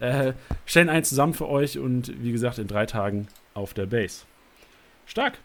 Äh, 0.00 0.34
stellen 0.64 0.88
einen 0.88 1.04
zusammen 1.04 1.34
für 1.34 1.48
euch 1.48 1.78
und 1.78 2.12
wie 2.22 2.30
gesagt, 2.30 2.58
in 2.58 2.68
drei 2.68 2.86
Tagen 2.86 3.26
auf 3.54 3.74
der 3.74 3.86
Base. 3.86 4.24
Stark. 5.06 5.38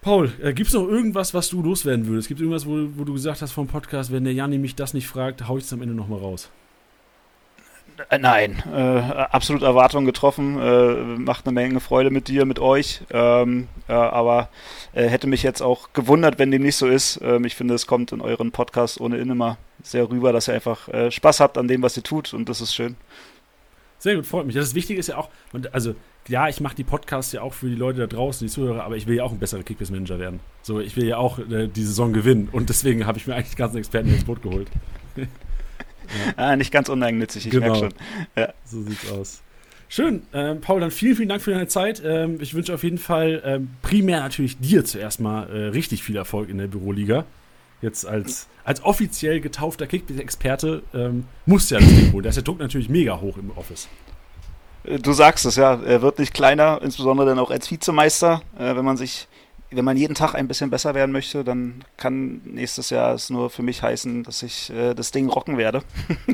Paul, 0.00 0.32
äh, 0.42 0.54
gibt 0.54 0.68
es 0.68 0.74
noch 0.74 0.88
irgendwas, 0.88 1.34
was 1.34 1.50
du 1.50 1.62
loswerden 1.62 2.06
würdest? 2.06 2.28
Gibt 2.28 2.40
es 2.40 2.42
irgendwas, 2.42 2.66
wo, 2.66 2.88
wo, 2.98 3.04
du 3.04 3.12
gesagt 3.12 3.42
hast 3.42 3.52
vom 3.52 3.68
Podcast, 3.68 4.10
wenn 4.10 4.24
der 4.24 4.32
Janni 4.32 4.58
mich 4.58 4.74
das 4.74 4.94
nicht 4.94 5.06
fragt, 5.06 5.46
hau 5.46 5.58
ich 5.58 5.64
es 5.64 5.72
am 5.72 5.82
Ende 5.82 5.94
nochmal 5.94 6.18
raus? 6.18 6.50
Äh, 8.08 8.18
nein, 8.18 8.62
äh, 8.72 8.78
absolut 8.78 9.62
Erwartungen 9.62 10.06
getroffen, 10.06 10.58
äh, 10.58 10.94
macht 11.18 11.46
eine 11.46 11.54
Menge 11.54 11.80
Freude 11.80 12.10
mit 12.10 12.28
dir, 12.28 12.44
mit 12.44 12.58
euch, 12.58 13.02
ähm, 13.10 13.68
äh, 13.88 13.92
aber 13.92 14.48
äh, 14.92 15.06
hätte 15.08 15.26
mich 15.26 15.42
jetzt 15.42 15.62
auch 15.62 15.92
gewundert, 15.92 16.38
wenn 16.38 16.50
dem 16.50 16.62
nicht 16.62 16.76
so 16.76 16.86
ist. 16.86 17.20
Ähm, 17.22 17.44
ich 17.44 17.54
finde, 17.54 17.74
es 17.74 17.86
kommt 17.86 18.12
in 18.12 18.20
euren 18.20 18.52
Podcast 18.52 19.00
ohnehin 19.00 19.30
immer 19.30 19.58
sehr 19.82 20.08
rüber, 20.08 20.32
dass 20.32 20.48
ihr 20.48 20.54
einfach 20.54 20.88
äh, 20.88 21.10
Spaß 21.10 21.40
habt 21.40 21.58
an 21.58 21.68
dem, 21.68 21.82
was 21.82 21.96
ihr 21.96 22.02
tut 22.02 22.34
und 22.34 22.48
das 22.48 22.60
ist 22.60 22.74
schön. 22.74 22.96
Sehr 23.98 24.16
gut, 24.16 24.26
freut 24.26 24.46
mich. 24.46 24.56
Das 24.56 24.74
Wichtige 24.74 24.98
ist 24.98 25.08
ja 25.08 25.16
auch, 25.16 25.28
also 25.70 25.94
ja, 26.28 26.48
ich 26.48 26.60
mache 26.60 26.74
die 26.74 26.84
Podcasts 26.84 27.32
ja 27.32 27.42
auch 27.42 27.54
für 27.54 27.68
die 27.68 27.76
Leute 27.76 28.00
da 28.00 28.06
draußen, 28.06 28.46
die 28.46 28.52
Zuhörer, 28.52 28.84
aber 28.84 28.96
ich 28.96 29.06
will 29.06 29.16
ja 29.16 29.24
auch 29.24 29.32
ein 29.32 29.38
besserer 29.38 29.62
Kickbase-Manager 29.62 30.18
werden. 30.18 30.40
So, 30.62 30.80
ich 30.80 30.96
will 30.96 31.06
ja 31.06 31.18
auch 31.18 31.38
die 31.48 31.84
Saison 31.84 32.12
gewinnen 32.12 32.48
und 32.50 32.68
deswegen 32.68 33.06
habe 33.06 33.18
ich 33.18 33.26
mir 33.26 33.34
eigentlich 33.34 33.50
die 33.50 33.56
ganzen 33.56 33.78
Experten 33.78 34.08
ins 34.08 34.24
Boot 34.24 34.42
geholt. 34.42 34.68
ah, 36.36 36.56
nicht 36.56 36.72
ganz 36.72 36.88
uneigennützig, 36.88 37.46
ich 37.46 37.50
genau. 37.52 37.66
merke 37.66 37.78
schon. 37.78 37.94
Ja. 38.36 38.52
So 38.64 38.82
sieht's 38.82 39.10
aus. 39.10 39.42
Schön, 39.88 40.22
ähm, 40.32 40.62
Paul, 40.62 40.80
dann 40.80 40.90
vielen, 40.90 41.16
vielen 41.16 41.28
Dank 41.28 41.42
für 41.42 41.50
deine 41.50 41.68
Zeit. 41.68 42.02
Ähm, 42.02 42.38
ich 42.40 42.54
wünsche 42.54 42.72
auf 42.72 42.82
jeden 42.82 42.96
Fall 42.96 43.42
ähm, 43.44 43.70
primär 43.82 44.20
natürlich 44.20 44.58
dir 44.58 44.86
zuerst 44.86 45.20
mal 45.20 45.50
äh, 45.50 45.66
richtig 45.68 46.02
viel 46.02 46.16
Erfolg 46.16 46.48
in 46.48 46.56
der 46.56 46.66
Büroliga. 46.66 47.26
Jetzt 47.82 48.06
als, 48.06 48.48
als 48.64 48.82
offiziell 48.84 49.40
getaufter 49.40 49.86
Kickbase-Experte 49.86 50.82
ähm, 50.94 51.24
muss 51.44 51.68
ja 51.68 51.78
das 51.78 51.88
Ding 51.88 52.12
holen. 52.12 52.22
Da 52.22 52.30
ist 52.30 52.36
der 52.36 52.44
Druck 52.44 52.60
natürlich 52.60 52.88
mega 52.88 53.20
hoch 53.20 53.36
im 53.36 53.50
Office. 53.50 53.88
Äh, 54.84 54.98
du 54.98 55.12
sagst 55.12 55.44
es, 55.44 55.56
ja. 55.56 55.80
Er 55.82 56.00
wird 56.00 56.18
nicht 56.18 56.32
kleiner, 56.32 56.80
insbesondere 56.82 57.26
dann 57.26 57.38
auch 57.38 57.50
als 57.50 57.70
Vizemeister. 57.70 58.40
Äh, 58.58 58.76
wenn 58.76 58.84
man 58.84 58.96
sich, 58.96 59.28
wenn 59.74 59.84
man 59.84 59.96
jeden 59.96 60.14
Tag 60.14 60.34
ein 60.34 60.48
bisschen 60.48 60.70
besser 60.70 60.94
werden 60.94 61.12
möchte, 61.12 61.44
dann 61.44 61.84
kann 61.96 62.40
nächstes 62.44 62.90
Jahr 62.90 63.14
es 63.14 63.30
nur 63.30 63.50
für 63.50 63.62
mich 63.62 63.82
heißen, 63.82 64.22
dass 64.22 64.42
ich 64.42 64.70
äh, 64.70 64.94
das 64.94 65.10
Ding 65.10 65.28
rocken 65.28 65.58
werde. 65.58 65.82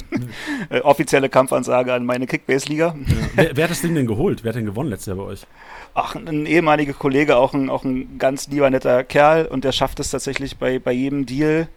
äh, 0.70 0.81
offizielle 0.81 1.28
Kampfansage 1.28 1.93
an 1.93 2.05
meine 2.05 2.27
Kickbase-Liga. 2.27 2.94
Ja. 2.97 3.16
Wer, 3.35 3.56
wer, 3.56 3.65
hat 3.65 3.70
das 3.70 3.82
Ding 3.82 3.94
denn 3.94 4.06
geholt? 4.06 4.44
Wer 4.44 4.51
hat 4.51 4.56
denn 4.56 4.66
gewonnen 4.66 4.90
letztes 4.90 5.06
Jahr 5.06 5.16
bei 5.16 5.24
euch? 5.24 5.47
Ach, 5.94 6.15
ein 6.15 6.47
ehemaliger 6.47 6.93
Kollege, 6.93 7.36
auch 7.36 7.55
ein, 7.55 7.70
auch 7.70 7.85
ein 7.85 8.19
ganz 8.19 8.48
lieber, 8.48 8.69
netter 8.70 9.05
Kerl 9.05 9.47
und 9.47 9.65
der 9.65 9.73
schafft 9.73 10.01
es 10.01 10.10
tatsächlich 10.10 10.59
bei, 10.59 10.78
bei 10.78 10.93
jedem 10.93 11.27
Deal, 11.27 11.69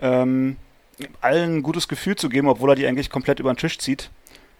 ähm, 0.00 0.56
allen 1.20 1.56
ein 1.56 1.62
gutes 1.62 1.88
Gefühl 1.88 2.16
zu 2.16 2.28
geben, 2.28 2.48
obwohl 2.48 2.70
er 2.70 2.76
die 2.76 2.86
eigentlich 2.86 3.10
komplett 3.10 3.40
über 3.40 3.52
den 3.52 3.58
Tisch 3.58 3.78
zieht. 3.78 4.10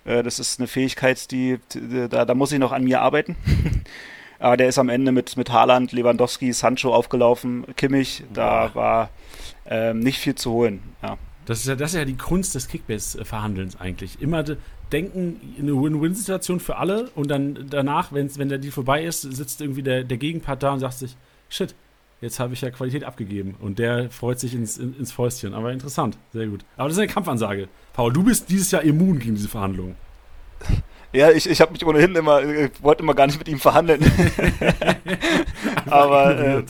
Äh, 0.05 0.23
das 0.23 0.39
ist 0.39 0.61
eine 0.61 0.69
Fähigkeit, 0.69 1.31
die, 1.31 1.59
die 1.73 2.09
da, 2.09 2.24
da 2.24 2.35
muss 2.35 2.53
ich 2.53 2.59
noch 2.59 2.73
an 2.73 2.85
mir 2.85 3.01
arbeiten. 3.01 3.37
Aber 4.38 4.56
der 4.56 4.68
ist 4.68 4.78
am 4.78 4.88
Ende 4.88 5.12
mit, 5.12 5.36
mit 5.36 5.50
Haaland, 5.50 5.92
Lewandowski, 5.92 6.52
Sancho 6.52 6.94
aufgelaufen, 6.94 7.64
Kimmich, 7.76 8.24
da 8.32 8.74
war 8.74 9.10
ähm, 9.66 10.00
nicht 10.00 10.18
viel 10.18 10.34
zu 10.34 10.50
holen. 10.52 10.82
Ja. 11.02 11.18
Das 11.46 11.60
ist 11.60 11.68
ja, 11.68 11.76
das 11.76 11.92
ist 11.92 11.98
ja 11.98 12.04
die 12.04 12.16
Kunst 12.16 12.56
des 12.56 12.66
Kickbase-Verhandelns 12.66 13.80
eigentlich. 13.80 14.20
Immer 14.20 14.44
denken, 14.92 15.40
eine 15.58 15.80
Win-Win-Situation 15.80 16.58
für 16.58 16.76
alle 16.76 17.08
und 17.14 17.30
dann 17.30 17.66
danach, 17.70 18.12
wenn's, 18.12 18.36
wenn 18.38 18.48
der 18.48 18.58
Deal 18.58 18.72
vorbei 18.72 19.04
ist, 19.04 19.22
sitzt 19.22 19.60
irgendwie 19.60 19.82
der, 19.82 20.02
der 20.02 20.18
Gegenpart 20.18 20.62
da 20.62 20.72
und 20.72 20.80
sagt 20.80 20.94
sich, 20.94 21.16
shit, 21.48 21.74
jetzt 22.20 22.40
habe 22.40 22.54
ich 22.54 22.60
ja 22.62 22.70
Qualität 22.70 23.04
abgegeben. 23.04 23.54
Und 23.60 23.78
der 23.78 24.10
freut 24.10 24.40
sich 24.40 24.54
ins, 24.54 24.76
ins 24.76 25.12
Fäustchen. 25.12 25.54
Aber 25.54 25.72
interessant, 25.72 26.18
sehr 26.32 26.46
gut. 26.48 26.64
Aber 26.76 26.88
das 26.88 26.96
ist 26.96 27.02
eine 27.02 27.12
Kampfansage. 27.12 27.68
Paul, 27.92 28.12
du 28.12 28.24
bist 28.24 28.50
dieses 28.50 28.70
Jahr 28.72 28.82
immun 28.82 29.18
gegen 29.20 29.36
diese 29.36 29.48
Verhandlungen. 29.48 29.94
Ja, 31.12 31.31
ich, 31.31 31.49
ich 31.49 31.61
habe 31.61 31.73
mich 31.73 31.85
ohnehin 31.87 32.15
immer, 32.15 32.43
ich 32.43 32.83
wollte 32.83 33.03
immer 33.03 33.15
gar 33.15 33.27
nicht 33.27 33.39
mit 33.39 33.49
ihm 33.49 33.59
verhandeln. 33.59 34.01
Aber 35.87 36.39
äh, 36.39 36.62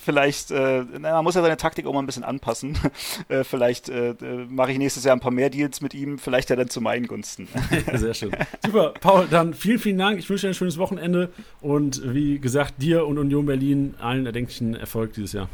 vielleicht, 0.00 0.50
äh, 0.50 0.84
na, 0.98 1.12
man 1.12 1.24
muss 1.24 1.34
ja 1.34 1.42
seine 1.42 1.56
Taktik 1.56 1.86
auch 1.86 1.92
mal 1.92 2.00
ein 2.00 2.06
bisschen 2.06 2.24
anpassen. 2.24 2.78
äh, 3.28 3.44
vielleicht 3.44 3.88
äh, 3.88 4.14
mache 4.48 4.72
ich 4.72 4.78
nächstes 4.78 5.04
Jahr 5.04 5.16
ein 5.16 5.20
paar 5.20 5.32
mehr 5.32 5.50
Deals 5.50 5.80
mit 5.80 5.94
ihm, 5.94 6.18
vielleicht 6.18 6.50
ja 6.50 6.56
dann 6.56 6.68
zu 6.68 6.80
meinen 6.80 7.06
Gunsten. 7.06 7.48
Sehr 7.94 8.14
schön. 8.14 8.30
Super, 8.64 8.94
Paul, 9.00 9.26
dann 9.30 9.54
vielen, 9.54 9.78
vielen 9.78 9.98
Dank. 9.98 10.18
Ich 10.18 10.28
wünsche 10.28 10.46
dir 10.46 10.52
ein 10.52 10.54
schönes 10.54 10.78
Wochenende 10.78 11.30
und 11.60 12.02
wie 12.14 12.38
gesagt, 12.38 12.74
dir 12.82 13.06
und 13.06 13.18
Union 13.18 13.46
Berlin 13.46 13.94
allen 14.00 14.26
erdenklichen 14.26 14.74
Erfolg 14.74 15.14
dieses 15.14 15.32
Jahr. 15.32 15.48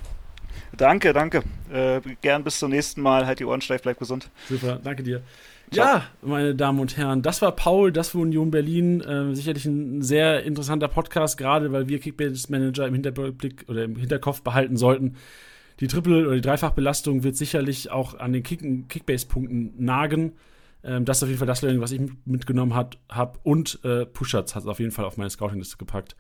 Danke, 0.77 1.13
danke. 1.13 1.43
Äh, 1.73 2.01
gern 2.21 2.43
bis 2.43 2.59
zum 2.59 2.71
nächsten 2.71 3.01
Mal. 3.01 3.27
Halt 3.27 3.39
die 3.39 3.45
Ohren 3.45 3.61
steif, 3.61 3.83
bleib 3.83 3.99
gesund. 3.99 4.29
Super, 4.49 4.81
danke 4.83 5.03
dir. 5.03 5.23
Ja, 5.77 6.05
meine 6.23 6.55
Damen 6.55 6.81
und 6.81 6.97
Herren, 6.97 7.23
das 7.23 7.43
war 7.43 7.53
Paul, 7.53 7.93
das 7.93 8.15
war 8.15 8.23
Union 8.23 8.51
Berlin. 8.51 9.01
Äh, 9.01 9.35
sicherlich 9.35 9.65
ein 9.67 10.03
sehr 10.03 10.45
interessanter 10.45 10.89
Podcast, 10.89 11.37
gerade 11.39 11.73
weil 11.73 11.89
wir 11.89 11.99
Kickbase 11.99 12.51
Manager 12.51 12.87
im 12.87 12.95
Hinterblick 12.95 13.65
oder 13.69 13.85
im 13.85 13.97
Hinterkopf 13.97 14.43
behalten 14.43 14.77
sollten. 14.77 15.17
Die 15.81 15.89
Triple- 15.89 16.27
oder 16.27 16.37
die 16.37 16.41
Dreifachbelastung 16.41 17.25
wird 17.25 17.37
sicherlich 17.37 17.91
auch 17.91 18.15
an 18.19 18.33
den 18.33 18.43
Kick 18.43 18.89
Kickbase-Punkten 18.89 19.75
nagen. 19.77 20.35
Ähm, 20.85 21.05
das 21.05 21.19
ist 21.19 21.23
auf 21.25 21.29
jeden 21.29 21.39
Fall 21.39 21.49
das 21.49 21.63
Learning, 21.63 21.81
was 21.81 21.93
ich 21.93 22.01
mitgenommen 22.25 22.75
habe. 22.75 23.39
Und 23.43 23.81
äh, 23.85 24.07
Pushatz 24.07 24.55
hat 24.55 24.63
es 24.63 24.69
auf 24.69 24.79
jeden 24.79 24.93
Fall 24.93 25.05
auf 25.05 25.17
meine 25.17 25.31
Scouting-Liste 25.31 25.77
gepackt. 25.77 26.17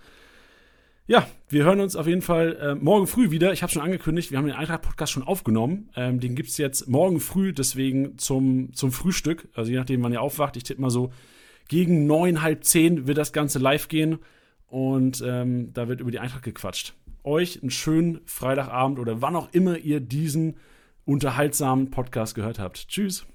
Ja, 1.06 1.26
wir 1.50 1.64
hören 1.64 1.80
uns 1.80 1.96
auf 1.96 2.06
jeden 2.06 2.22
Fall 2.22 2.56
äh, 2.56 2.74
morgen 2.74 3.06
früh 3.06 3.30
wieder. 3.30 3.52
Ich 3.52 3.62
habe 3.62 3.70
schon 3.70 3.82
angekündigt, 3.82 4.30
wir 4.30 4.38
haben 4.38 4.46
den 4.46 4.56
Eintracht-Podcast 4.56 5.12
schon 5.12 5.22
aufgenommen. 5.22 5.90
Ähm, 5.96 6.18
den 6.18 6.34
gibt's 6.34 6.56
jetzt 6.56 6.88
morgen 6.88 7.20
früh, 7.20 7.52
deswegen 7.52 8.16
zum, 8.16 8.72
zum 8.72 8.90
Frühstück. 8.90 9.48
Also 9.54 9.70
je 9.70 9.76
nachdem, 9.76 10.02
wann 10.02 10.12
ihr 10.14 10.22
aufwacht. 10.22 10.56
Ich 10.56 10.62
tippe 10.62 10.80
mal 10.80 10.88
so, 10.88 11.12
gegen 11.68 12.06
neun, 12.06 12.40
halb 12.40 12.64
zehn 12.64 13.06
wird 13.06 13.18
das 13.18 13.34
Ganze 13.34 13.58
live 13.58 13.88
gehen. 13.88 14.18
Und 14.66 15.22
ähm, 15.26 15.74
da 15.74 15.88
wird 15.88 16.00
über 16.00 16.10
die 16.10 16.20
Eintracht 16.20 16.42
gequatscht. 16.42 16.94
Euch 17.22 17.60
einen 17.60 17.70
schönen 17.70 18.20
Freitagabend 18.24 18.98
oder 18.98 19.20
wann 19.20 19.36
auch 19.36 19.52
immer 19.52 19.76
ihr 19.76 20.00
diesen 20.00 20.56
unterhaltsamen 21.04 21.90
Podcast 21.90 22.34
gehört 22.34 22.58
habt. 22.58 22.88
Tschüss. 22.88 23.26